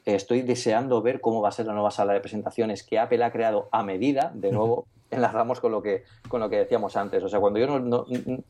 estoy 0.05 0.43
deseando 0.43 1.01
ver 1.03 1.21
cómo 1.21 1.41
va 1.41 1.49
a 1.51 1.53
ser 1.53 1.67
la 1.67 1.73
nueva 1.75 1.91
sala 1.91 2.13
de 2.13 2.21
presentaciones 2.21 2.83
que 2.83 2.99
Apple 2.99 3.23
ha 3.25 3.31
creado 3.31 3.69
a 3.71 3.83
medida, 3.83 4.33
de 4.35 4.51
nuevo 4.53 4.87
enlazamos 5.13 5.61
con 5.61 5.73
lo 5.73 5.83
que, 5.83 6.05
con 6.29 6.41
lo 6.41 6.49
que 6.49 6.57
decíamos 6.57 6.97
antes. 6.97 7.23
O 7.23 7.29
sea, 7.29 7.39
cuando 7.39 7.59
yo 7.59 7.67
no, 7.67 7.79
no- 7.79 8.07
n- 8.09 8.43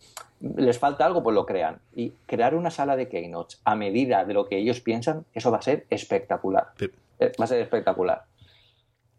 les 0.57 0.79
falta 0.79 1.05
algo, 1.05 1.23
pues 1.23 1.35
lo 1.35 1.45
crean. 1.45 1.79
Y 1.95 2.11
crear 2.27 2.55
una 2.55 2.71
sala 2.71 2.95
de 2.97 3.09
keynotes 3.09 3.61
a 3.65 3.75
medida 3.75 4.25
de 4.25 4.33
lo 4.35 4.47
que 4.49 4.59
ellos 4.59 4.81
piensan, 4.81 5.25
eso 5.35 5.51
va 5.51 5.59
a 5.59 5.63
ser 5.63 5.87
espectacular. 5.91 6.69
Sí. 6.79 6.87
Eh, 7.19 7.33
Va 7.41 7.45
a 7.45 7.49
ser 7.49 7.61
espectacular. 7.61 8.23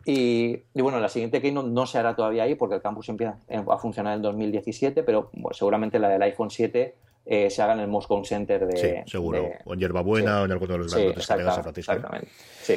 Y, 0.05 0.59
y 0.73 0.81
bueno, 0.81 0.99
la 0.99 1.07
siguiente 1.07 1.41
keynote 1.41 1.69
no 1.69 1.85
se 1.85 1.97
hará 1.97 2.15
todavía 2.15 2.43
ahí 2.43 2.55
porque 2.55 2.75
el 2.75 2.81
campus 2.81 3.07
empieza 3.07 3.37
eh, 3.47 3.63
a 3.69 3.77
funcionar 3.77 4.15
en 4.15 4.21
2017, 4.21 5.01
pero 5.03 5.29
bueno, 5.33 5.53
seguramente 5.53 5.97
la 5.99 6.09
del 6.09 6.21
iPhone 6.23 6.49
7 6.49 6.93
eh, 7.25 7.49
se 7.49 7.61
haga 7.61 7.73
en 7.73 7.79
el 7.81 7.87
Moscone 7.87 8.25
Center 8.25 8.65
de... 8.67 8.77
Sí, 8.77 9.11
seguro. 9.11 9.41
de- 9.41 9.57
o 9.65 9.73
en 9.73 9.79
Hierbabuena 9.79 10.35
sí. 10.37 10.41
o 10.41 10.45
en 10.45 10.51
alguno 10.51 10.73
de 10.73 10.79
los 10.79 10.91
Sí, 10.91 10.97
grandes 11.01 11.27
que 11.27 11.33
tenga 11.33 11.41
exacta- 11.43 11.53
San 11.55 11.63
Francisco. 11.63 11.91
exactamente. 11.93 12.27
Sí. 12.61 12.75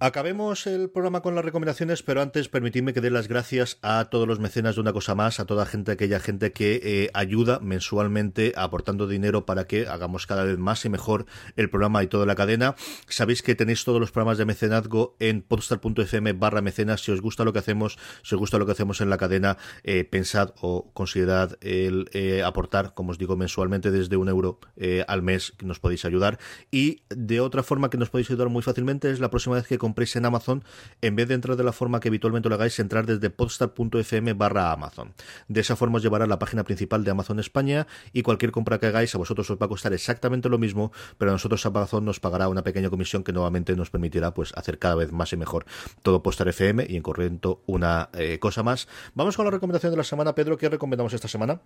Acabemos 0.00 0.68
el 0.68 0.90
programa 0.90 1.22
con 1.22 1.34
las 1.34 1.44
recomendaciones, 1.44 2.04
pero 2.04 2.22
antes 2.22 2.48
permitidme 2.48 2.92
que 2.92 3.00
dé 3.00 3.10
las 3.10 3.26
gracias 3.26 3.78
a 3.82 4.04
todos 4.04 4.28
los 4.28 4.38
mecenas 4.38 4.76
de 4.76 4.80
una 4.80 4.92
cosa 4.92 5.16
más, 5.16 5.40
a 5.40 5.44
toda 5.44 5.66
gente, 5.66 5.90
aquella 5.90 6.20
gente 6.20 6.52
que 6.52 6.80
eh, 6.84 7.10
ayuda 7.14 7.58
mensualmente 7.58 8.52
aportando 8.54 9.08
dinero 9.08 9.44
para 9.44 9.66
que 9.66 9.88
hagamos 9.88 10.28
cada 10.28 10.44
vez 10.44 10.56
más 10.56 10.84
y 10.84 10.88
mejor 10.88 11.26
el 11.56 11.68
programa 11.68 12.00
y 12.04 12.06
toda 12.06 12.26
la 12.26 12.36
cadena. 12.36 12.76
Sabéis 13.08 13.42
que 13.42 13.56
tenéis 13.56 13.82
todos 13.82 13.98
los 13.98 14.12
programas 14.12 14.38
de 14.38 14.44
mecenazgo 14.44 15.16
en 15.18 15.42
podstar.fm 15.42 16.32
barra 16.34 16.60
mecenas. 16.60 17.00
Si 17.02 17.10
os 17.10 17.20
gusta 17.20 17.42
lo 17.42 17.52
que 17.52 17.58
hacemos, 17.58 17.98
si 18.22 18.36
os 18.36 18.38
gusta 18.38 18.58
lo 18.58 18.66
que 18.66 18.72
hacemos 18.72 19.00
en 19.00 19.10
la 19.10 19.18
cadena, 19.18 19.58
eh, 19.82 20.04
pensad 20.04 20.54
o 20.60 20.92
considerad 20.92 21.56
el 21.60 22.08
eh, 22.12 22.44
aportar, 22.44 22.94
como 22.94 23.10
os 23.10 23.18
digo, 23.18 23.36
mensualmente 23.36 23.90
desde 23.90 24.16
un 24.16 24.28
euro 24.28 24.60
al 25.08 25.22
mes 25.22 25.54
nos 25.60 25.80
podéis 25.80 26.04
ayudar. 26.04 26.38
Y 26.70 27.02
de 27.08 27.40
otra 27.40 27.64
forma 27.64 27.90
que 27.90 27.98
nos 27.98 28.10
podéis 28.10 28.30
ayudar 28.30 28.48
muy 28.48 28.62
fácilmente 28.62 29.10
es 29.10 29.18
la 29.18 29.30
próxima 29.30 29.56
vez 29.56 29.66
que 29.66 29.87
compréis 29.88 30.14
en 30.16 30.26
Amazon, 30.26 30.64
en 31.00 31.16
vez 31.16 31.28
de 31.28 31.34
entrar 31.34 31.56
de 31.56 31.64
la 31.64 31.72
forma 31.72 31.98
que 31.98 32.08
habitualmente 32.08 32.50
lo 32.50 32.56
hagáis, 32.56 32.78
entrar 32.78 33.06
desde 33.06 33.30
podstar.fm 33.30 34.34
barra 34.34 34.70
Amazon. 34.70 35.14
De 35.48 35.60
esa 35.60 35.76
forma 35.76 35.96
os 35.96 36.02
llevará 36.02 36.24
a 36.24 36.28
la 36.28 36.38
página 36.38 36.62
principal 36.62 37.04
de 37.04 37.10
Amazon 37.10 37.40
España 37.40 37.86
y 38.12 38.20
cualquier 38.20 38.52
compra 38.52 38.78
que 38.78 38.86
hagáis 38.86 39.14
a 39.14 39.18
vosotros 39.18 39.48
os 39.50 39.56
va 39.56 39.64
a 39.64 39.68
costar 39.68 39.94
exactamente 39.94 40.50
lo 40.50 40.58
mismo, 40.58 40.92
pero 41.16 41.30
a 41.30 41.34
nosotros 41.34 41.64
Amazon 41.64 42.04
nos 42.04 42.20
pagará 42.20 42.48
una 42.48 42.62
pequeña 42.62 42.90
comisión 42.90 43.24
que 43.24 43.32
nuevamente 43.32 43.74
nos 43.76 43.88
permitirá 43.88 44.34
pues 44.34 44.52
hacer 44.56 44.78
cada 44.78 44.94
vez 44.94 45.10
más 45.10 45.32
y 45.32 45.38
mejor 45.38 45.64
todo 46.02 46.22
Postar 46.22 46.48
FM 46.48 46.84
y 46.86 46.96
en 46.96 47.02
corriendo 47.02 47.62
una 47.64 48.10
eh, 48.12 48.38
cosa 48.38 48.62
más. 48.62 48.88
Vamos 49.14 49.36
con 49.36 49.46
la 49.46 49.50
recomendación 49.50 49.92
de 49.92 49.96
la 49.96 50.04
semana. 50.04 50.34
Pedro, 50.34 50.58
¿qué 50.58 50.68
recomendamos 50.68 51.14
esta 51.14 51.28
semana? 51.28 51.60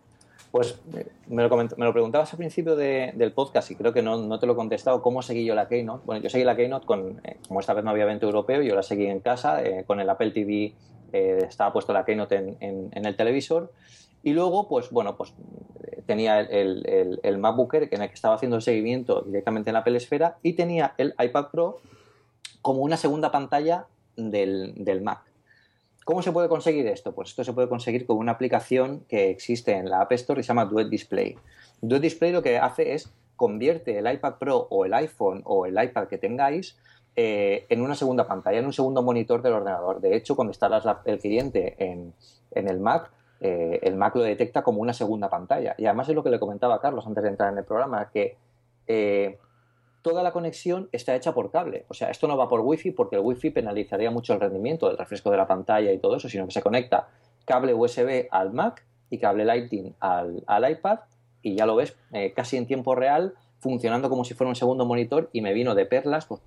Pues 0.53 0.79
me 1.29 1.43
lo, 1.43 1.49
coment- 1.51 1.75
me 1.79 1.87
lo 1.87 1.93
preguntabas 1.95 2.31
al 2.33 2.37
principio 2.37 2.77
de- 2.77 3.13
del 3.17 3.33
podcast 3.33 3.71
y 3.71 3.75
creo 3.75 3.93
que 3.95 4.03
no, 4.03 4.39
te 4.39 4.47
lo 4.47 4.53
he 4.53 4.57
contestado. 4.57 5.01
¿Cómo 5.03 5.23
seguí 5.23 5.45
yo 5.47 5.55
la 5.55 5.67
Keynote? 5.67 6.03
Bueno, 6.05 6.23
yo 6.23 6.29
seguí 6.29 6.45
la 6.45 6.55
Keynote 6.55 6.85
con, 6.87 7.21
eh, 7.25 7.39
como 7.49 7.59
esta 7.61 7.73
vez 7.73 7.83
no 7.85 7.91
había 7.91 8.05
evento 8.05 8.27
europeo, 8.27 8.61
yo 8.63 8.75
la 8.75 8.83
seguí 8.83 9.07
en 9.07 9.21
casa, 9.21 9.65
eh, 9.65 9.85
con 9.87 9.99
el 9.99 10.09
Apple 10.11 10.31
TV 10.31 10.75
eh, 11.15 11.39
estaba 11.49 11.73
puesto 11.73 11.93
la 11.95 12.05
Keynote 12.05 12.37
en, 12.37 12.91
el 13.07 13.17
televisor. 13.17 13.73
Y 14.23 14.35
luego, 14.35 14.69
pues 14.69 14.91
bueno, 14.91 15.17
pues 15.17 15.33
eh, 15.85 16.03
tenía 16.07 16.39
el, 16.41 16.87
el, 16.87 16.87
el- 17.23 17.41
en 17.95 18.03
el 18.03 18.09
que 18.09 18.15
estaba 18.15 18.35
haciendo 18.35 18.57
el 18.57 18.63
seguimiento 18.63 19.23
directamente 19.23 19.71
en 19.71 19.75
la 19.75 19.81
Apple 19.81 19.97
Esfera 19.97 20.37
y 20.43 20.53
tenía 20.53 20.93
el 20.99 21.15
iPad 21.19 21.47
Pro 21.51 21.81
como 22.61 22.83
una 22.83 22.99
segunda 22.99 23.31
pantalla 23.33 23.87
del 24.17 25.01
Mac. 25.03 25.23
¿Cómo 26.05 26.23
se 26.23 26.33
puede 26.33 26.49
conseguir 26.49 26.87
esto? 26.89 27.13
Pues 27.13 27.29
esto 27.31 27.45
se 27.45 27.53
puede 27.53 27.69
conseguir 27.69 28.07
con 28.07 28.17
una 28.17 28.33
aplicación 28.33 29.05
que 29.09 29.31
existe 29.31 29.73
en 29.73 29.89
la 29.89 30.01
App 30.01 30.13
Store 30.13 30.41
y 30.41 30.43
se 30.43 30.49
llama 30.49 30.65
Duet 30.65 30.89
Display. 30.89 31.37
Duet 31.81 32.03
Display 32.03 32.33
lo 32.33 32.43
que 32.43 32.59
hace 32.59 32.95
es 32.95 33.13
convierte 33.37 33.99
el 33.99 34.13
iPad 34.13 34.35
Pro 34.39 34.67
o 34.71 34.85
el 34.85 34.95
iPhone 34.95 35.43
o 35.45 35.67
el 35.67 35.83
iPad 35.83 36.09
que 36.09 36.19
tengáis 36.19 36.77
eh, 37.15 37.67
en 37.69 37.83
una 37.83 37.95
segunda 37.95 38.27
pantalla, 38.27 38.59
en 38.59 38.65
un 38.67 38.73
segundo 38.73 39.03
monitor 39.03 39.43
del 39.43 39.53
ordenador. 39.53 40.01
De 40.01 40.17
hecho, 40.17 40.35
cuando 40.35 40.51
instalas 40.51 40.85
la- 40.85 41.03
el 41.05 41.19
cliente 41.19 41.77
en, 41.79 42.15
en 42.53 42.69
el 42.69 42.81
Mac, 42.81 43.11
eh, 43.41 43.81
el 43.83 43.97
Mac 43.97 44.15
lo 44.17 44.23
detecta 44.23 44.63
como 44.63 44.81
una 44.81 44.93
segunda 44.95 45.29
pantalla. 45.29 45.75
Y 45.79 45.87
además 45.87 46.09
es 46.09 46.15
lo 46.15 46.23
que 46.23 46.31
le 46.31 46.39
comentaba 46.41 46.77
a 46.77 46.81
Carlos 46.81 47.07
antes 47.07 47.23
de 47.23 47.31
entrar 47.31 47.53
en 47.53 47.59
el 47.59 47.65
programa, 47.65 48.09
que 48.11 48.37
eh, 48.87 49.39
toda 50.03 50.23
la 50.23 50.33
conexión 50.33 50.89
está 50.93 51.15
hecha 51.15 51.33
por 51.33 51.51
cable. 51.51 51.87
O 51.89 51.95
sea, 51.95 52.11
esto 52.11 52.29
no 52.29 52.37
va 52.37 52.49
por 52.49 52.61
Wi-Fi 52.61 52.91
porque 52.91 53.17
el 53.17 53.23
Wi-Fi 53.23 53.51
penalizaría 53.51 54.11
mucho 54.11 54.35
el 54.35 54.41
rendimiento 54.41 54.89
del 54.89 54.99
refresco 54.99 55.31
de 55.31 55.37
la 55.37 55.47
pantalla 55.47 55.93
y 55.93 55.99
todo 55.99 56.17
eso, 56.17 56.29
sino 56.29 56.47
que 56.47 56.53
se 56.53 56.63
conecta 56.63 57.09
cable 57.45 57.75
USB 57.75 58.29
al 58.31 58.53
Mac 58.53 58.85
y 59.11 59.19
cable 59.19 59.45
Lightning 59.45 59.95
al, 60.01 60.71
iPad 60.71 61.01
y 61.43 61.55
ya 61.55 61.67
lo 61.67 61.77
ves 61.77 61.97
eh, 62.13 62.33
casi 62.35 62.57
en 62.57 62.67
tiempo 62.67 62.95
real 62.95 63.35
funcionando 63.61 64.09
como 64.09 64.25
si 64.25 64.35
fuera 64.35 64.49
un 64.49 64.57
segundo 64.57 64.85
monitor 64.85 65.29
y 65.33 65.41
me 65.41 65.53
vino 65.53 65.75
de 65.75 65.87
perlas 65.87 66.27
pues, 66.27 66.41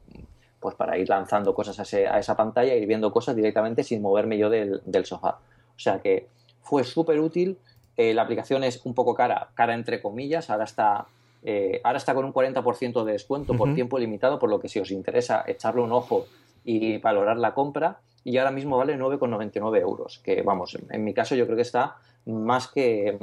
pues 0.60 0.76
para 0.76 0.98
ir 0.98 1.08
lanzando 1.10 1.54
cosas 1.54 1.80
a, 1.80 2.20
esa 2.20 2.36
pantalla 2.36 2.76
ir 2.76 2.88
viendo 2.88 3.12
cosas 3.12 3.36
directamente 3.36 3.84
sin 3.84 4.02
moverme 4.02 4.38
yo 4.38 4.50
del, 4.50 4.82
del 4.86 5.06
sofá. 5.06 5.40
O 5.76 5.80
sea 5.80 6.00
que 6.00 6.28
fue 6.62 6.84
súper 6.84 7.20
útil. 7.20 7.58
Eh, 7.98 8.14
la 8.14 8.24
aplicación 8.24 8.64
es 8.64 8.86
un 8.86 8.94
poco 8.94 9.14
cara, 9.14 9.50
cara 9.54 9.74
entre 9.74 10.02
comillas, 10.02 10.50
ahora 10.50 10.66
está, 10.66 11.06
eh, 11.48 11.80
ahora 11.84 12.00
está 12.00 12.16
con 12.16 12.26
un 12.26 12.34
40% 12.34 13.04
de 13.04 13.12
descuento 13.12 13.56
por 13.56 13.76
tiempo 13.76 14.00
limitado, 14.00 14.40
por 14.40 14.50
lo 14.50 14.60
que 14.60 14.68
si 14.68 14.80
os 14.80 14.90
interesa 14.90 15.44
echarle 15.46 15.82
un 15.82 15.92
ojo 15.92 16.26
y 16.64 16.98
valorar 16.98 17.38
la 17.38 17.54
compra, 17.54 18.00
y 18.24 18.40
ahora 18.40 18.50
mismo 18.50 18.78
vale 18.78 18.98
9,99 18.98 19.80
euros, 19.80 20.20
que 20.24 20.42
vamos, 20.42 20.76
en, 20.90 21.04
mi 21.04 21.14
caso 21.14 21.36
yo 21.36 21.46
creo 21.46 21.56
que 21.56 21.62
está 21.62 21.98
más 22.26 22.68
que, 22.68 23.20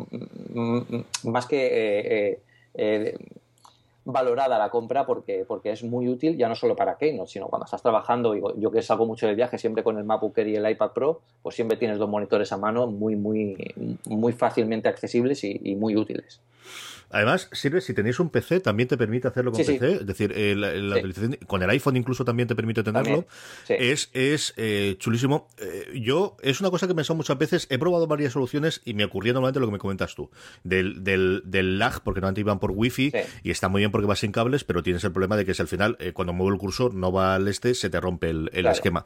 mm, 0.54 0.76
mm, 0.76 1.04
más 1.24 1.46
que 1.46 1.66
eh, 1.66 2.40
eh, 2.74 3.18
valorada 4.04 4.56
la 4.56 4.70
compra 4.70 5.04
porque, 5.04 5.44
porque 5.44 5.72
es 5.72 5.82
muy 5.82 6.08
útil 6.08 6.36
ya 6.36 6.48
no 6.48 6.54
solo 6.54 6.76
para 6.76 6.96
Keynote, 6.96 7.28
sino 7.28 7.48
cuando 7.48 7.64
estás 7.64 7.82
trabajando, 7.82 8.36
y 8.36 8.42
yo 8.56 8.70
que 8.70 8.82
salgo 8.82 9.04
mucho 9.04 9.26
de 9.26 9.34
viaje 9.34 9.58
siempre 9.58 9.82
con 9.82 9.98
el 9.98 10.04
MacBook 10.04 10.38
Air 10.38 10.46
y 10.46 10.54
el 10.54 10.70
iPad 10.70 10.92
Pro, 10.92 11.22
pues 11.42 11.56
siempre 11.56 11.76
tienes 11.76 11.98
dos 11.98 12.08
monitores 12.08 12.52
a 12.52 12.56
mano 12.56 12.86
muy, 12.86 13.16
muy, 13.16 13.56
muy 14.06 14.32
fácilmente 14.32 14.88
accesibles 14.88 15.42
y, 15.42 15.60
y 15.64 15.74
muy 15.74 15.96
útiles. 15.96 16.40
Además, 17.12 17.48
sirve 17.52 17.80
si 17.80 17.94
tenéis 17.94 18.18
un 18.20 18.30
PC, 18.30 18.60
también 18.60 18.88
te 18.88 18.96
permite 18.96 19.28
hacerlo 19.28 19.52
con 19.52 19.58
Sí, 19.62 19.64
sí. 19.72 19.78
PC. 19.78 19.92
Es 20.00 20.06
decir, 20.06 20.32
eh, 20.34 20.54
la, 20.56 20.72
la 20.74 20.96
Sí. 20.96 21.02
utilización- 21.02 21.38
con 21.46 21.62
el 21.62 21.70
iPhone 21.70 21.96
incluso 21.96 22.24
también 22.24 22.48
te 22.48 22.54
permite 22.56 22.82
tenerlo. 22.82 23.26
Es, 23.68 24.10
es 24.12 24.54
eh, 24.56 24.96
chulísimo. 24.98 25.48
Eh, 25.58 26.00
yo, 26.02 26.36
es 26.42 26.60
una 26.60 26.70
cosa 26.70 26.86
que 26.86 26.92
he 26.92 26.96
pensado 26.96 27.16
muchas 27.16 27.38
veces. 27.38 27.66
He 27.70 27.78
probado 27.78 28.06
varias 28.06 28.32
soluciones 28.32 28.80
y 28.84 28.94
me 28.94 29.04
ocurría 29.04 29.32
normalmente 29.32 29.60
lo 29.60 29.66
que 29.66 29.72
me 29.72 29.78
comentas 29.78 30.14
tú. 30.14 30.30
Del, 30.64 31.04
del, 31.04 31.42
del 31.44 31.78
lag, 31.78 32.00
porque 32.02 32.20
normalmente 32.20 32.40
iban 32.40 32.58
por 32.58 32.70
wifi 32.72 33.12
y 33.42 33.50
está 33.50 33.68
muy 33.68 33.80
bien 33.80 33.90
porque 33.90 34.06
va 34.06 34.16
sin 34.16 34.32
cables, 34.32 34.64
pero 34.64 34.82
tienes 34.82 35.04
el 35.04 35.12
problema 35.12 35.36
de 35.36 35.44
que 35.44 35.54
si 35.54 35.62
al 35.62 35.68
final, 35.68 35.96
eh, 36.00 36.12
cuando 36.12 36.32
muevo 36.32 36.52
el 36.52 36.58
cursor, 36.58 36.94
no 36.94 37.12
va 37.12 37.34
al 37.34 37.46
este, 37.48 37.74
se 37.74 37.90
te 37.90 38.00
rompe 38.00 38.30
el, 38.30 38.50
el 38.52 38.62
Claro. 38.62 38.70
esquema. 38.74 39.04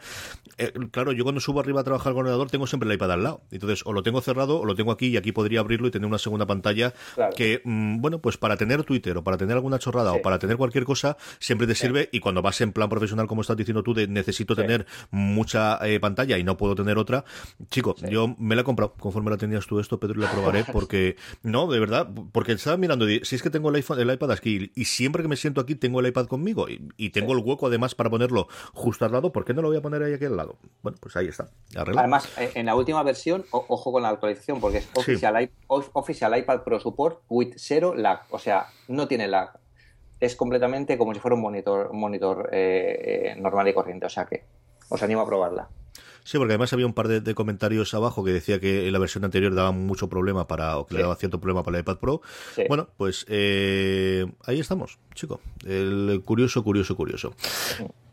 Eh, 0.59 0.73
claro, 0.91 1.13
yo 1.13 1.25
cuando 1.25 1.41
subo 1.41 1.61
arriba 1.61 1.81
a 1.81 1.85
trabajar 1.85 2.13
con 2.13 2.21
el 2.21 2.27
ordenador 2.29 2.51
tengo 2.51 2.67
siempre 2.67 2.89
el 2.89 2.95
iPad 2.95 3.13
al 3.13 3.23
lado. 3.25 3.43
Entonces, 3.51 3.83
o 3.85 3.93
lo 3.93 4.03
tengo 4.03 4.21
cerrado 4.21 4.61
o 4.61 4.65
lo 4.65 4.75
tengo 4.75 4.93
aquí 4.93 5.09
y 5.09 5.17
aquí 5.17 5.33
podría 5.33 5.61
abrirlo 5.61 5.89
y 5.89 5.91
tener 5.91 6.07
una 6.07 6.19
segunda 6.19 6.47
pantalla 6.47 6.93
Claro. 7.15 7.33
que, 7.37 7.61
mm, 7.65 7.96
bueno, 8.01 8.21
pues 8.21 8.37
para 8.37 8.57
tener 8.57 8.85
Twitter 8.85 9.17
o 9.17 9.25
para 9.25 9.37
tener 9.37 9.57
alguna 9.57 9.79
chorrada 9.79 10.13
Sí. 10.13 10.19
o 10.19 10.23
para 10.23 10.39
tener 10.39 10.57
cualquier 10.57 10.85
cosa, 10.85 11.17
siempre 11.39 11.67
te 11.67 11.75
sirve 11.75 12.09
y 12.13 12.21
cuando 12.21 12.43
vas 12.43 12.61
en 12.61 12.73
plan 12.73 12.89
profesional, 12.89 13.27
como 13.27 13.41
estás 13.43 13.57
diciendo 13.57 13.83
tú, 13.83 13.95
de 13.95 14.07
necesito 14.09 14.55
Sí. 14.55 14.63
tener 14.63 14.87
mucha 15.11 15.79
eh, 15.87 15.99
pantalla 16.01 16.39
y 16.39 16.45
no 16.45 16.57
puedo 16.57 16.75
tener 16.75 16.99
otra, 16.99 17.25
chico, 17.71 17.95
yo 18.11 18.35
me 18.39 18.55
la 18.55 18.63
he 18.63 18.65
comprado 18.65 18.95
conforme 18.99 19.31
la 19.31 19.37
tenías 19.37 19.67
tú 19.67 19.81
esto, 19.81 19.99
Pedro, 19.99 20.21
y 20.21 20.23
la 20.25 20.31
probaré 20.33 20.65
porque, 20.73 21.17
no, 21.43 21.67
de 21.69 21.81
verdad, 21.81 22.09
porque 22.33 22.53
estaba 22.53 22.77
mirando, 22.77 23.07
si 23.23 23.35
es 23.35 23.43
que 23.43 23.51
tengo 23.51 23.71
el 23.71 23.77
iPhone, 23.77 23.99
el 24.01 24.11
iPad 24.13 24.31
aquí 24.33 24.71
y 24.75 24.85
siempre 24.85 25.23
que 25.23 25.29
me 25.29 25.37
siento 25.37 25.61
aquí 25.61 25.75
tengo 25.75 26.01
el 26.01 26.07
iPad 26.07 26.27
conmigo 26.27 26.69
y, 26.69 26.87
y 26.97 27.11
tengo 27.11 27.33
el 27.33 27.39
hueco 27.39 27.67
además 27.67 27.95
para 27.95 28.11
ponerlo 28.11 28.49
justo 28.73 29.05
al 29.05 29.13
lado, 29.13 29.33
¿por 29.33 29.45
qué 29.45 29.55
no 29.55 29.63
lo 29.63 29.69
voy 29.69 29.77
a 29.79 29.83
poner 29.83 30.03
ahí 30.03 30.13
aquí 30.15 30.25
al 30.27 30.37
lado? 30.37 30.57
Bueno, 30.83 30.99
pues 31.01 31.17
ahí 31.17 31.27
está. 31.29 31.49
Además, 31.75 32.29
eh, 32.39 32.51
en 32.55 32.67
la 32.67 32.75
última 32.75 33.03
versión, 33.03 33.45
o- 33.51 33.65
ojo 33.69 33.93
con 33.93 34.03
la 34.03 34.11
actualización, 34.11 34.61
porque 34.61 34.79
es 34.79 34.89
Official, 34.95 35.43
i- 35.43 35.51
of- 35.67 35.91
Official 35.93 36.37
iPad 36.39 36.63
Pro 36.63 36.81
Support 36.81 37.21
with 37.29 37.55
zero 37.93 38.03
lag. 38.03 38.23
O 38.31 38.39
sea, 38.39 38.67
no 38.89 39.09
tiene 39.09 39.29
lag. 39.29 39.59
Es 40.21 40.37
completamente 40.37 40.97
como 40.97 41.13
si 41.13 41.21
fuera 41.21 41.35
un 41.35 41.43
monitor, 41.43 41.89
un 41.91 42.01
monitor 42.01 42.49
eh, 42.53 43.35
eh, 43.35 43.41
normal 43.41 43.69
y 43.69 43.75
corriente. 43.75 44.07
O 44.07 44.11
sea 44.11 44.27
que 44.27 44.45
os 44.89 45.03
animo 45.03 45.21
a 45.21 45.27
probarla. 45.27 45.69
Sí, 46.25 46.39
porque 46.39 46.55
además 46.55 46.73
había 46.73 46.87
un 46.87 46.93
par 46.93 47.07
de, 47.07 47.21
de 47.21 47.35
comentarios 47.37 47.95
abajo 47.95 48.25
que 48.25 48.33
decía 48.33 48.59
que 48.59 48.91
la 48.91 48.99
versión 48.99 49.25
anterior 49.25 49.55
daba 49.55 49.71
mucho 49.71 50.09
problema 50.09 50.49
para, 50.49 50.77
o 50.77 50.85
que 50.85 50.97
le 50.97 51.03
daba 51.03 51.15
cierto 51.15 51.41
problema 51.41 51.63
para 51.63 51.77
el 51.77 51.83
iPad 51.83 51.99
Pro. 51.99 52.21
Sí. 52.53 52.65
Bueno, 52.69 52.89
pues 52.97 53.25
eh, 53.29 54.27
ahí 54.45 54.59
estamos, 54.59 54.99
chico. 55.15 55.41
El 55.65 56.23
curioso, 56.25 56.65
curioso, 56.65 56.97
curioso. 56.97 57.35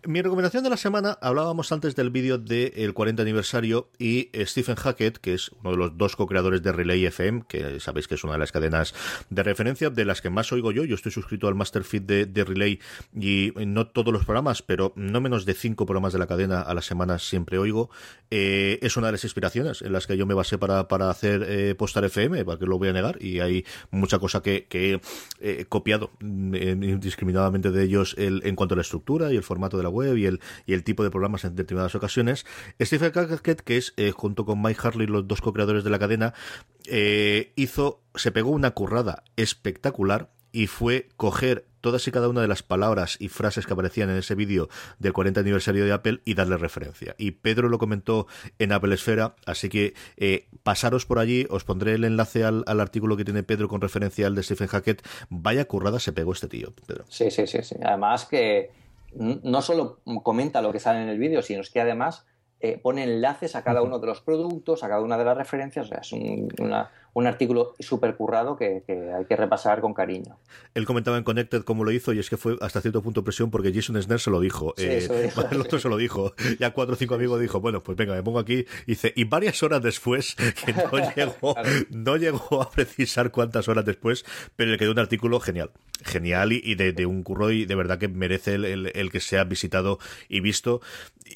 Mi 0.05 0.21
recomendación 0.21 0.65
de 0.65 0.69
la 0.69 0.75
semana, 0.75 1.17
hablábamos 1.21 1.71
antes 1.71 1.95
del 1.95 2.09
vídeo 2.09 2.38
del 2.38 2.93
40 2.93 3.21
aniversario 3.21 3.89
y 3.97 4.30
Stephen 4.43 4.75
Hackett, 4.75 5.17
que 5.17 5.34
es 5.34 5.49
uno 5.61 5.71
de 5.71 5.77
los 5.77 5.97
dos 5.97 6.17
co-creadores 6.17 6.61
de 6.61 6.73
Relay 6.73 7.05
FM, 7.05 7.43
que 7.47 7.80
sabéis 7.80 8.09
que 8.09 8.15
es 8.15 8.23
una 8.25 8.34
de 8.34 8.39
las 8.39 8.51
cadenas 8.51 8.93
de 9.30 9.43
referencia 9.43 9.89
de 9.89 10.03
las 10.03 10.21
que 10.21 10.30
más 10.30 10.51
oigo 10.51 10.73
yo. 10.73 10.84
Yo 10.84 10.95
estoy 10.95 11.13
suscrito 11.13 11.47
al 11.47 11.55
Master 11.55 11.85
Feed 11.85 12.01
de, 12.01 12.25
de 12.25 12.43
Relay 12.43 12.81
y 13.17 13.53
no 13.55 13.88
todos 13.88 14.11
los 14.11 14.25
programas, 14.25 14.61
pero 14.61 14.91
no 14.97 15.21
menos 15.21 15.45
de 15.45 15.53
cinco 15.53 15.85
programas 15.85 16.11
de 16.11 16.19
la 16.19 16.27
cadena 16.27 16.61
a 16.61 16.73
la 16.73 16.81
semana 16.81 17.17
siempre 17.17 17.57
oigo. 17.57 17.89
Eh, 18.30 18.80
es 18.81 18.97
una 18.97 19.07
de 19.07 19.13
las 19.13 19.23
inspiraciones 19.23 19.81
en 19.84 19.93
las 19.93 20.05
que 20.05 20.17
yo 20.17 20.25
me 20.25 20.34
basé 20.34 20.57
para, 20.57 20.89
para 20.89 21.09
hacer 21.09 21.45
eh, 21.47 21.75
Postar 21.75 22.03
FM, 22.03 22.43
para 22.43 22.59
que 22.59 22.65
lo 22.65 22.77
voy 22.77 22.89
a 22.89 22.93
negar, 22.93 23.23
y 23.23 23.39
hay 23.39 23.63
mucha 23.89 24.19
cosa 24.19 24.41
que, 24.41 24.65
que 24.65 24.95
he 24.95 24.99
eh, 25.39 25.65
copiado 25.69 26.11
mm, 26.19 26.55
indiscriminadamente 26.84 27.71
de 27.71 27.84
ellos 27.84 28.15
el, 28.17 28.41
en 28.43 28.57
cuanto 28.57 28.73
a 28.73 28.77
la 28.77 28.81
estructura 28.81 29.31
y 29.31 29.38
el 29.38 29.43
formato 29.43 29.77
de 29.77 29.84
la 29.84 29.93
web 29.94 30.18
y 30.18 30.26
el, 30.26 30.40
y 30.65 30.74
el 30.74 30.84
tipo 30.84 31.03
de 31.03 31.11
programas 31.11 31.45
en 31.45 31.56
determinadas 31.56 31.95
ocasiones. 31.95 32.45
Stephen 32.82 33.11
Hackett, 33.11 33.61
que 33.61 33.78
es 33.78 33.94
eh, 33.98 34.11
junto 34.11 34.45
con 34.45 34.61
Mike 34.61 34.80
Harley, 34.84 35.07
los 35.07 35.28
dos 35.28 35.41
co-creadores 35.41 35.84
de 35.84 35.90
la 35.90 35.99
cadena, 35.99 36.34
eh, 36.86 37.53
hizo, 37.56 38.02
se 38.15 38.32
pegó 38.32 38.52
una 38.52 38.72
currada 38.72 39.24
espectacular 39.36 40.30
y 40.52 40.68
fue 40.68 41.10
coger 41.18 41.65
todas 41.84 42.07
y 42.07 42.11
cada 42.11 42.30
una 42.30 42.41
de 42.41 42.48
las 42.48 42.64
palabras 42.64 43.18
y 43.20 43.28
frases 43.28 43.65
que 43.65 43.74
aparecían 43.74 44.10
en 44.10 44.18
ese 44.18 44.36
vídeo 44.36 44.70
del 44.99 45.11
40 45.11 45.41
aniversario 45.41 45.84
de 45.84 45.91
Apple 45.91 46.22
y 46.24 46.34
darle 46.34 46.56
referencia. 46.56 47.14
Y 47.18 47.32
Pedro 47.32 47.68
lo 47.68 47.78
comentó 47.78 48.28
en 48.57 48.72
Apple 48.72 48.95
Esfera, 48.95 49.36
así 49.45 49.68
que 49.68 49.94
eh, 50.15 50.48
pasaros 50.64 51.06
por 51.06 51.20
allí, 51.20 51.45
os 51.49 51.65
pondré 51.65 51.95
el 51.95 52.06
enlace 52.06 52.45
al, 52.45 52.64
al, 52.68 52.80
artículo 52.80 53.18
que 53.18 53.26
tiene 53.26 53.44
Pedro 53.44 53.68
con 53.68 53.82
referencia 53.82 54.28
al 54.28 54.36
de 54.36 54.44
Stephen 54.44 54.68
Hackett. 54.68 55.06
Vaya 55.30 55.65
currada 55.65 55.99
se 55.99 56.14
pegó 56.14 56.32
este 56.32 56.48
tío, 56.48 56.72
Pedro. 56.88 57.03
Sí, 57.10 57.30
sí, 57.30 57.48
sí, 57.48 57.61
sí. 57.61 57.76
Además 57.84 58.26
que 58.28 58.72
no 59.15 59.61
solo 59.61 59.99
comenta 60.23 60.61
lo 60.61 60.72
que 60.72 60.80
sale 60.80 61.02
en 61.02 61.10
el 61.10 61.19
vídeo, 61.19 61.41
sino 61.41 61.61
es 61.61 61.69
que 61.69 61.81
además 61.81 62.26
eh, 62.60 62.80
pone 62.81 63.03
enlaces 63.03 63.56
a 63.56 63.64
cada 63.64 63.81
uno 63.81 63.99
de 63.99 64.07
los 64.07 64.22
productos, 64.22 64.84
a 64.84 64.88
cada 64.88 65.02
una 65.02 65.18
de 65.18 65.26
las 65.26 65.38
referencias. 65.38 65.88
O 65.88 65.90
sea, 65.90 65.98
es 65.99 66.14
un, 66.14 66.48
una, 66.60 66.91
un 67.14 67.27
artículo 67.27 67.76
súper 67.80 68.15
currado 68.15 68.56
que, 68.56 68.84
que, 68.85 69.11
hay 69.11 69.26
que 69.26 69.35
repasar 69.35 69.81
con 69.81 69.94
cariño. 69.94 70.38
Él 70.73 70.85
comentaba 70.85 71.18
en 71.18 71.23
Connected 71.23 71.64
cómo 71.64 71.84
lo 71.84 71.91
hizo 71.91 72.14
y 72.14 72.19
es 72.19 72.30
que 72.30 72.38
fue 72.38 72.57
hasta 72.61 72.81
cierto 72.81 73.02
punto 73.02 73.23
presión 73.23 73.52
porque 73.52 73.72
Jason 73.73 74.02
Snare 74.02 74.19
se 74.19 74.31
lo 74.31 74.40
dijo. 74.40 74.73
Sí, 74.77 74.85
eh, 74.88 75.31
el 75.52 75.61
otro 75.61 75.80
se 75.80 75.90
lo 75.90 75.98
dijo. 75.98 76.34
Ya 76.60 76.72
cuatro 76.72 76.95
o 76.95 76.98
cinco 76.98 77.15
amigos 77.15 77.40
dijo, 77.40 77.60
bueno, 77.60 77.84
pues 77.84 77.98
venga, 77.98 78.15
me 78.15 78.23
pongo 78.23 78.40
aquí. 78.40 78.65
Y 78.85 78.91
dice, 78.94 79.14
y 79.15 79.26
varias 79.26 79.61
horas 79.61 79.81
después, 79.81 80.35
que 80.65 80.73
no 80.73 80.91
llegó, 81.15 81.56
no 81.91 82.18
llegó 82.18 82.61
a 82.64 82.72
precisar 82.72 83.31
cuántas 83.31 83.68
horas 83.68 83.85
después, 83.85 84.26
pero 84.56 84.72
le 84.72 84.77
quedó 84.77 84.91
un 84.91 84.99
artículo 84.99 85.40
genial. 85.40 85.72
Genial 86.03 86.52
y, 86.52 86.61
y 86.64 86.76
de, 86.76 86.91
de, 86.91 87.06
un 87.06 87.23
curro 87.23 87.52
y 87.52 87.65
de 87.65 87.76
verdad 87.76 87.98
que 87.98 88.07
merece 88.07 88.56
el, 88.56 88.65
el, 88.65 88.91
el, 88.94 89.11
que 89.11 89.19
sea 89.19 89.44
visitado 89.45 89.99
y 90.27 90.41
visto 90.41 90.81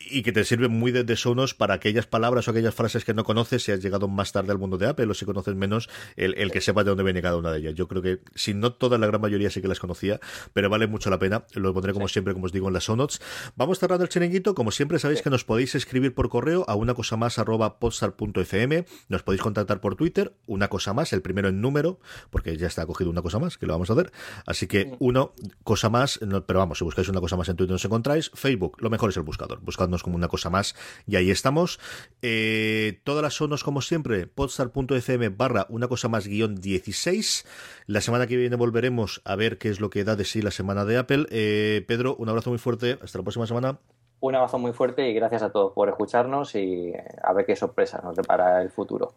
y 0.09 0.23
que 0.23 0.33
te 0.33 0.43
sirve 0.43 0.67
muy 0.67 0.91
de, 0.91 1.03
de 1.03 1.15
sonos 1.15 1.53
para 1.53 1.75
aquellas 1.75 2.05
palabras 2.05 2.47
o 2.47 2.51
aquellas 2.51 2.75
frases 2.75 3.05
que 3.05 3.13
no 3.13 3.23
conoces 3.23 3.63
si 3.63 3.71
has 3.71 3.81
llegado 3.81 4.09
más 4.09 4.33
tarde 4.33 4.51
al 4.51 4.57
mundo 4.57 4.77
de 4.77 4.87
Apple 4.87 5.05
o 5.05 5.13
si 5.13 5.25
conoces 5.25 5.55
menos 5.55 5.66
el, 6.15 6.33
el 6.37 6.51
que 6.51 6.61
sepa 6.61 6.83
de 6.83 6.89
dónde 6.89 7.03
viene 7.03 7.21
cada 7.21 7.37
una 7.37 7.51
de 7.51 7.59
ellas. 7.59 7.73
Yo 7.75 7.87
creo 7.87 8.01
que 8.01 8.19
si 8.35 8.53
no 8.53 8.73
toda 8.73 8.97
la 8.97 9.07
gran 9.07 9.21
mayoría 9.21 9.49
sí 9.49 9.61
que 9.61 9.67
las 9.67 9.79
conocía, 9.79 10.19
pero 10.53 10.69
vale 10.69 10.87
mucho 10.87 11.09
la 11.09 11.19
pena. 11.19 11.45
Lo 11.53 11.73
pondré 11.73 11.93
como 11.93 12.07
sí. 12.07 12.13
siempre, 12.13 12.33
como 12.33 12.45
os 12.45 12.51
digo, 12.51 12.67
en 12.67 12.73
las 12.73 12.85
sonots. 12.85 13.21
Vamos 13.55 13.79
cerrando 13.79 14.03
el 14.03 14.09
chiringuito. 14.09 14.55
Como 14.55 14.71
siempre 14.71 14.99
sabéis 14.99 15.19
sí. 15.19 15.23
que 15.23 15.29
nos 15.29 15.43
podéis 15.43 15.75
escribir 15.75 16.13
por 16.13 16.29
correo 16.29 16.65
a 16.67 16.75
una 16.75 16.93
cosa 16.93 17.17
más 17.17 17.39
arroba 17.39 17.79
podstar.fm. 17.79 18.85
Nos 19.09 19.23
podéis 19.23 19.41
contactar 19.41 19.81
por 19.81 19.95
Twitter, 19.95 20.33
una 20.45 20.67
cosa 20.67 20.93
más, 20.93 21.13
el 21.13 21.21
primero 21.21 21.49
en 21.49 21.61
número, 21.61 21.99
porque 22.29 22.57
ya 22.57 22.67
está 22.67 22.85
cogido 22.85 23.09
una 23.09 23.21
cosa 23.21 23.39
más, 23.39 23.57
que 23.57 23.65
lo 23.65 23.73
vamos 23.73 23.89
a 23.89 23.93
hacer. 23.93 24.11
Así 24.45 24.67
que 24.67 24.95
uno, 24.99 25.33
cosa 25.63 25.89
más, 25.89 26.21
no, 26.21 26.45
pero 26.45 26.59
vamos, 26.59 26.77
si 26.77 26.83
buscáis 26.83 27.09
una 27.09 27.19
cosa 27.19 27.37
más 27.37 27.49
en 27.49 27.55
Twitter 27.55 27.73
nos 27.73 27.85
encontráis. 27.85 28.31
Facebook, 28.33 28.77
lo 28.79 28.89
mejor 28.89 29.09
es 29.09 29.17
el 29.17 29.23
buscador. 29.23 29.59
Buscadnos 29.61 30.03
como 30.03 30.15
una 30.15 30.27
cosa 30.27 30.49
más 30.49 30.75
y 31.05 31.15
ahí 31.15 31.31
estamos. 31.31 31.79
Eh, 32.21 33.01
todas 33.03 33.21
las 33.21 33.35
sonos, 33.35 33.63
como 33.63 33.81
siempre, 33.81 34.27
podstar.fm 34.27 35.29
barra 35.29 35.56
una 35.69 35.87
cosa 35.87 36.07
más 36.07 36.27
guion 36.27 36.55
16. 36.55 37.45
La 37.87 38.01
semana 38.01 38.27
que 38.27 38.37
viene 38.37 38.55
volveremos 38.55 39.21
a 39.25 39.35
ver 39.35 39.57
qué 39.57 39.69
es 39.69 39.79
lo 39.79 39.89
que 39.89 40.03
da 40.03 40.15
de 40.15 40.25
sí 40.25 40.41
la 40.41 40.51
semana 40.51 40.85
de 40.85 40.97
Apple. 40.97 41.25
Eh, 41.31 41.83
Pedro, 41.87 42.15
un 42.17 42.29
abrazo 42.29 42.51
muy 42.51 42.59
fuerte. 42.59 42.99
Hasta 43.01 43.17
la 43.17 43.23
próxima 43.23 43.47
semana. 43.47 43.79
Un 44.19 44.35
abrazo 44.35 44.57
muy 44.57 44.73
fuerte 44.73 45.09
y 45.09 45.13
gracias 45.13 45.43
a 45.43 45.51
todos 45.51 45.73
por 45.73 45.89
escucharnos 45.89 46.55
y 46.55 46.91
a 47.21 47.33
ver 47.33 47.45
qué 47.45 47.55
sorpresa 47.55 48.01
nos 48.03 48.15
depara 48.15 48.61
el 48.61 48.71
futuro. 48.71 49.13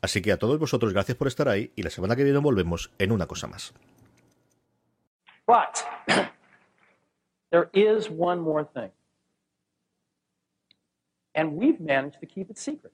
Así 0.00 0.22
que 0.22 0.32
a 0.32 0.38
todos 0.38 0.58
vosotros, 0.58 0.92
gracias 0.92 1.16
por 1.16 1.26
estar 1.26 1.48
ahí 1.48 1.72
y 1.74 1.82
la 1.82 1.90
semana 1.90 2.14
que 2.14 2.22
viene 2.22 2.38
volvemos 2.38 2.90
en 2.98 3.10
una 3.10 3.26
cosa 3.26 3.48
más. 3.48 3.74
But 5.46 5.84
there 7.50 7.68
is 7.72 8.08
one 8.08 8.40
more 8.40 8.64
thing. 8.64 8.90
And 11.34 11.58
we've 11.58 11.80
managed 11.80 12.20
to 12.20 12.26
keep 12.26 12.48
it 12.48 12.56
secret. 12.56 12.92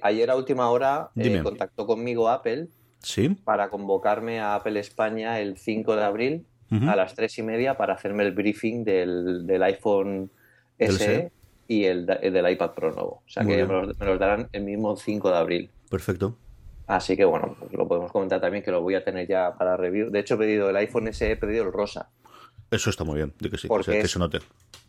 Ayer 0.00 0.30
a 0.30 0.36
última 0.36 0.70
hora 0.70 1.10
eh, 1.16 1.40
contactó 1.42 1.86
conmigo 1.86 2.28
Apple 2.30 2.68
¿Sí? 3.00 3.28
para 3.44 3.68
convocarme 3.68 4.40
a 4.40 4.54
Apple 4.54 4.80
España 4.80 5.40
el 5.40 5.58
5 5.58 5.96
de 5.96 6.04
abril 6.04 6.46
uh 6.70 6.76
-huh. 6.76 6.90
a 6.92 6.96
las 6.96 7.14
3 7.14 7.38
y 7.38 7.42
media 7.42 7.76
para 7.76 7.94
hacerme 7.94 8.22
el 8.24 8.32
briefing 8.32 8.84
del, 8.84 9.46
del 9.46 9.62
iPhone 9.64 10.30
SE 10.78 11.30
y 11.68 11.84
el, 11.84 12.06
el, 12.22 12.32
del 12.32 12.50
iPad 12.50 12.70
Pro 12.70 12.92
nuevo. 12.92 13.22
O 13.26 13.28
sea 13.28 13.42
Muy 13.42 13.54
que 13.54 13.64
me 13.64 13.72
los, 13.72 13.98
me 13.98 14.06
los, 14.06 14.18
darán 14.18 14.48
el 14.52 14.64
mismo 14.64 14.96
5 14.96 15.30
de 15.30 15.36
abril. 15.36 15.70
Perfecto. 15.90 16.36
Así 16.86 17.16
que 17.16 17.24
bueno, 17.24 17.54
pues 17.58 17.72
lo 17.72 17.86
podemos 17.86 18.10
comentar 18.10 18.40
también 18.40 18.64
que 18.64 18.70
lo 18.70 18.80
voy 18.80 18.94
a 18.94 19.04
tener 19.04 19.28
ya 19.28 19.54
para 19.56 19.76
review. 19.76 20.10
De 20.10 20.20
hecho, 20.20 20.34
he 20.34 20.38
pedido 20.38 20.70
el 20.70 20.76
iPhone 20.76 21.12
SE, 21.12 21.30
he 21.30 21.36
pedido 21.36 21.64
el 21.64 21.72
rosa. 21.72 22.08
Eso 22.70 22.90
está 22.90 23.04
muy 23.04 23.16
bien, 23.16 23.34
de 23.38 23.50
que 23.50 23.58
sí, 23.58 23.68
porque 23.68 23.90
o 23.90 23.92
sea, 23.92 24.02
que 24.02 24.08
se 24.08 24.18
note. 24.18 24.38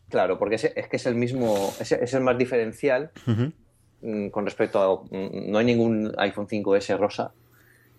Claro, 0.09 0.39
porque 0.39 0.55
es, 0.55 0.63
es, 0.63 0.87
que 0.87 0.95
es 0.95 1.05
el 1.05 1.15
mismo, 1.15 1.73
es, 1.79 1.91
es 1.91 2.13
el 2.13 2.21
más 2.21 2.37
diferencial 2.37 3.11
uh 3.27 3.31
-huh. 3.31 3.51
Con 4.31 4.45
respecto 4.45 4.79
a. 4.79 5.07
No 5.11 5.57
hay 5.57 5.65
ningún 5.65 6.13
iPhone 6.17 6.47
5S 6.47 6.97
rosa. 6.97 7.31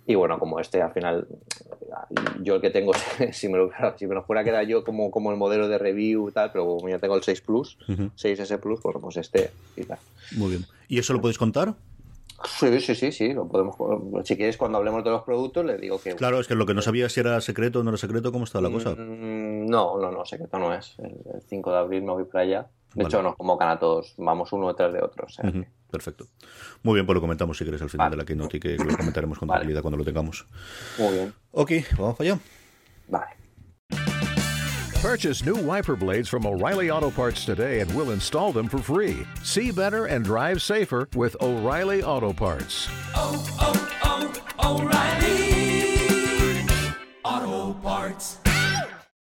Y 0.06 0.14
bueno, 0.16 0.38
como 0.38 0.60
este 0.60 0.82
al 0.82 0.92
final, 0.92 1.26
yo 2.42 2.56
el 2.56 2.60
que 2.60 2.68
tengo, 2.68 2.92
si 3.32 3.48
me 3.48 3.56
lo, 3.56 3.70
si 3.96 4.06
me 4.06 4.14
lo 4.14 4.22
fuera 4.22 4.42
a 4.42 4.44
quedar 4.44 4.66
yo 4.66 4.84
como, 4.84 5.10
como 5.10 5.30
el 5.30 5.38
modelo 5.38 5.66
de 5.66 5.78
review 5.78 6.28
y 6.28 6.32
tal, 6.32 6.52
pero 6.52 6.66
como 6.66 6.88
ya 6.90 6.98
tengo 6.98 7.16
el 7.16 7.22
6 7.22 7.40
Plus, 7.40 7.78
uh 7.88 7.92
-huh. 7.92 8.10
6S 8.14 8.58
Plus, 8.60 8.82
bueno, 8.82 9.00
pues 9.00 9.16
este 9.16 9.50
y 9.76 9.84
tal. 9.84 9.98
Muy 10.36 10.50
bien. 10.50 10.66
¿Y 10.88 10.98
eso 10.98 11.14
lo 11.14 11.22
podéis 11.22 11.38
contar? 11.38 11.74
Sí, 12.46 12.80
sí, 12.80 12.94
sí, 12.94 13.12
sí, 13.12 13.32
lo 13.32 13.48
podemos. 13.48 13.76
Si 14.26 14.36
quieres, 14.36 14.58
cuando 14.58 14.76
hablemos 14.76 15.02
de 15.04 15.10
los 15.10 15.22
productos, 15.22 15.64
le 15.64 15.78
digo 15.78 15.98
que. 15.98 16.14
Claro, 16.16 16.38
es 16.40 16.46
que 16.46 16.54
lo 16.54 16.66
que 16.66 16.74
no 16.74 16.82
sabía 16.82 17.08
si 17.08 17.20
era 17.20 17.40
secreto 17.40 17.80
o 17.80 17.82
no 17.82 17.90
era 17.90 17.96
secreto, 17.96 18.30
¿cómo 18.32 18.44
está 18.44 18.60
la 18.60 18.70
cosa? 18.70 18.90
Mm, 18.90 19.66
no, 19.66 19.98
no, 19.98 20.10
no, 20.10 20.26
secreto 20.26 20.58
no 20.58 20.74
es. 20.74 20.98
El, 20.98 21.12
el 21.34 21.40
5 21.48 21.72
de 21.72 21.78
abril 21.78 22.02
me 22.02 22.12
voy 22.12 22.24
para 22.24 22.44
allá. 22.44 22.66
De 22.94 23.02
vale. 23.02 23.08
hecho, 23.08 23.22
nos 23.22 23.36
convocan 23.36 23.68
a 23.68 23.78
todos, 23.78 24.14
vamos 24.18 24.52
uno 24.52 24.68
detrás 24.68 24.92
de 24.92 25.02
otro. 25.02 25.26
O 25.26 25.28
sea, 25.28 25.44
uh 25.48 25.52
-huh. 25.52 25.66
Perfecto. 25.90 26.26
Muy 26.82 26.94
bien, 26.94 27.06
pues 27.06 27.14
lo 27.14 27.20
comentamos 27.20 27.56
si 27.56 27.64
quieres 27.64 27.80
al 27.80 27.88
final 27.88 28.06
vale. 28.06 28.16
de 28.16 28.22
la 28.22 28.26
keynote 28.26 28.56
y 28.56 28.60
que 28.60 28.76
lo 28.76 28.96
comentaremos 28.96 29.38
con 29.38 29.48
tranquilidad 29.48 29.76
vale. 29.76 29.82
cuando 29.82 29.98
lo 29.98 30.04
tengamos. 30.04 30.44
Muy 30.98 31.12
bien. 31.14 31.34
Ok, 31.52 31.70
vamos 31.96 32.20
allá. 32.20 32.38
Vale. 33.08 33.44
Purchase 35.00 35.44
new 35.44 35.56
wiper 35.56 35.94
blades 35.96 36.28
from 36.28 36.46
O'Reilly 36.46 36.90
Auto 36.90 37.10
Parts 37.10 37.44
today 37.44 37.80
and 37.80 37.94
we'll 37.94 38.10
install 38.10 38.52
them 38.52 38.68
for 38.68 38.78
free. 38.78 39.26
See 39.42 39.70
better 39.70 40.06
and 40.06 40.24
drive 40.24 40.60
safer 40.62 41.08
with 41.14 41.36
O'Reilly 41.42 42.02
Auto 42.02 42.32
Parts. 42.32 42.88
Oh, 43.14 43.36
oh, 43.60 43.74
oh, 44.02 44.80
O'Reilly 44.80 46.66
Auto 47.22 47.74
Parts. 47.80 48.38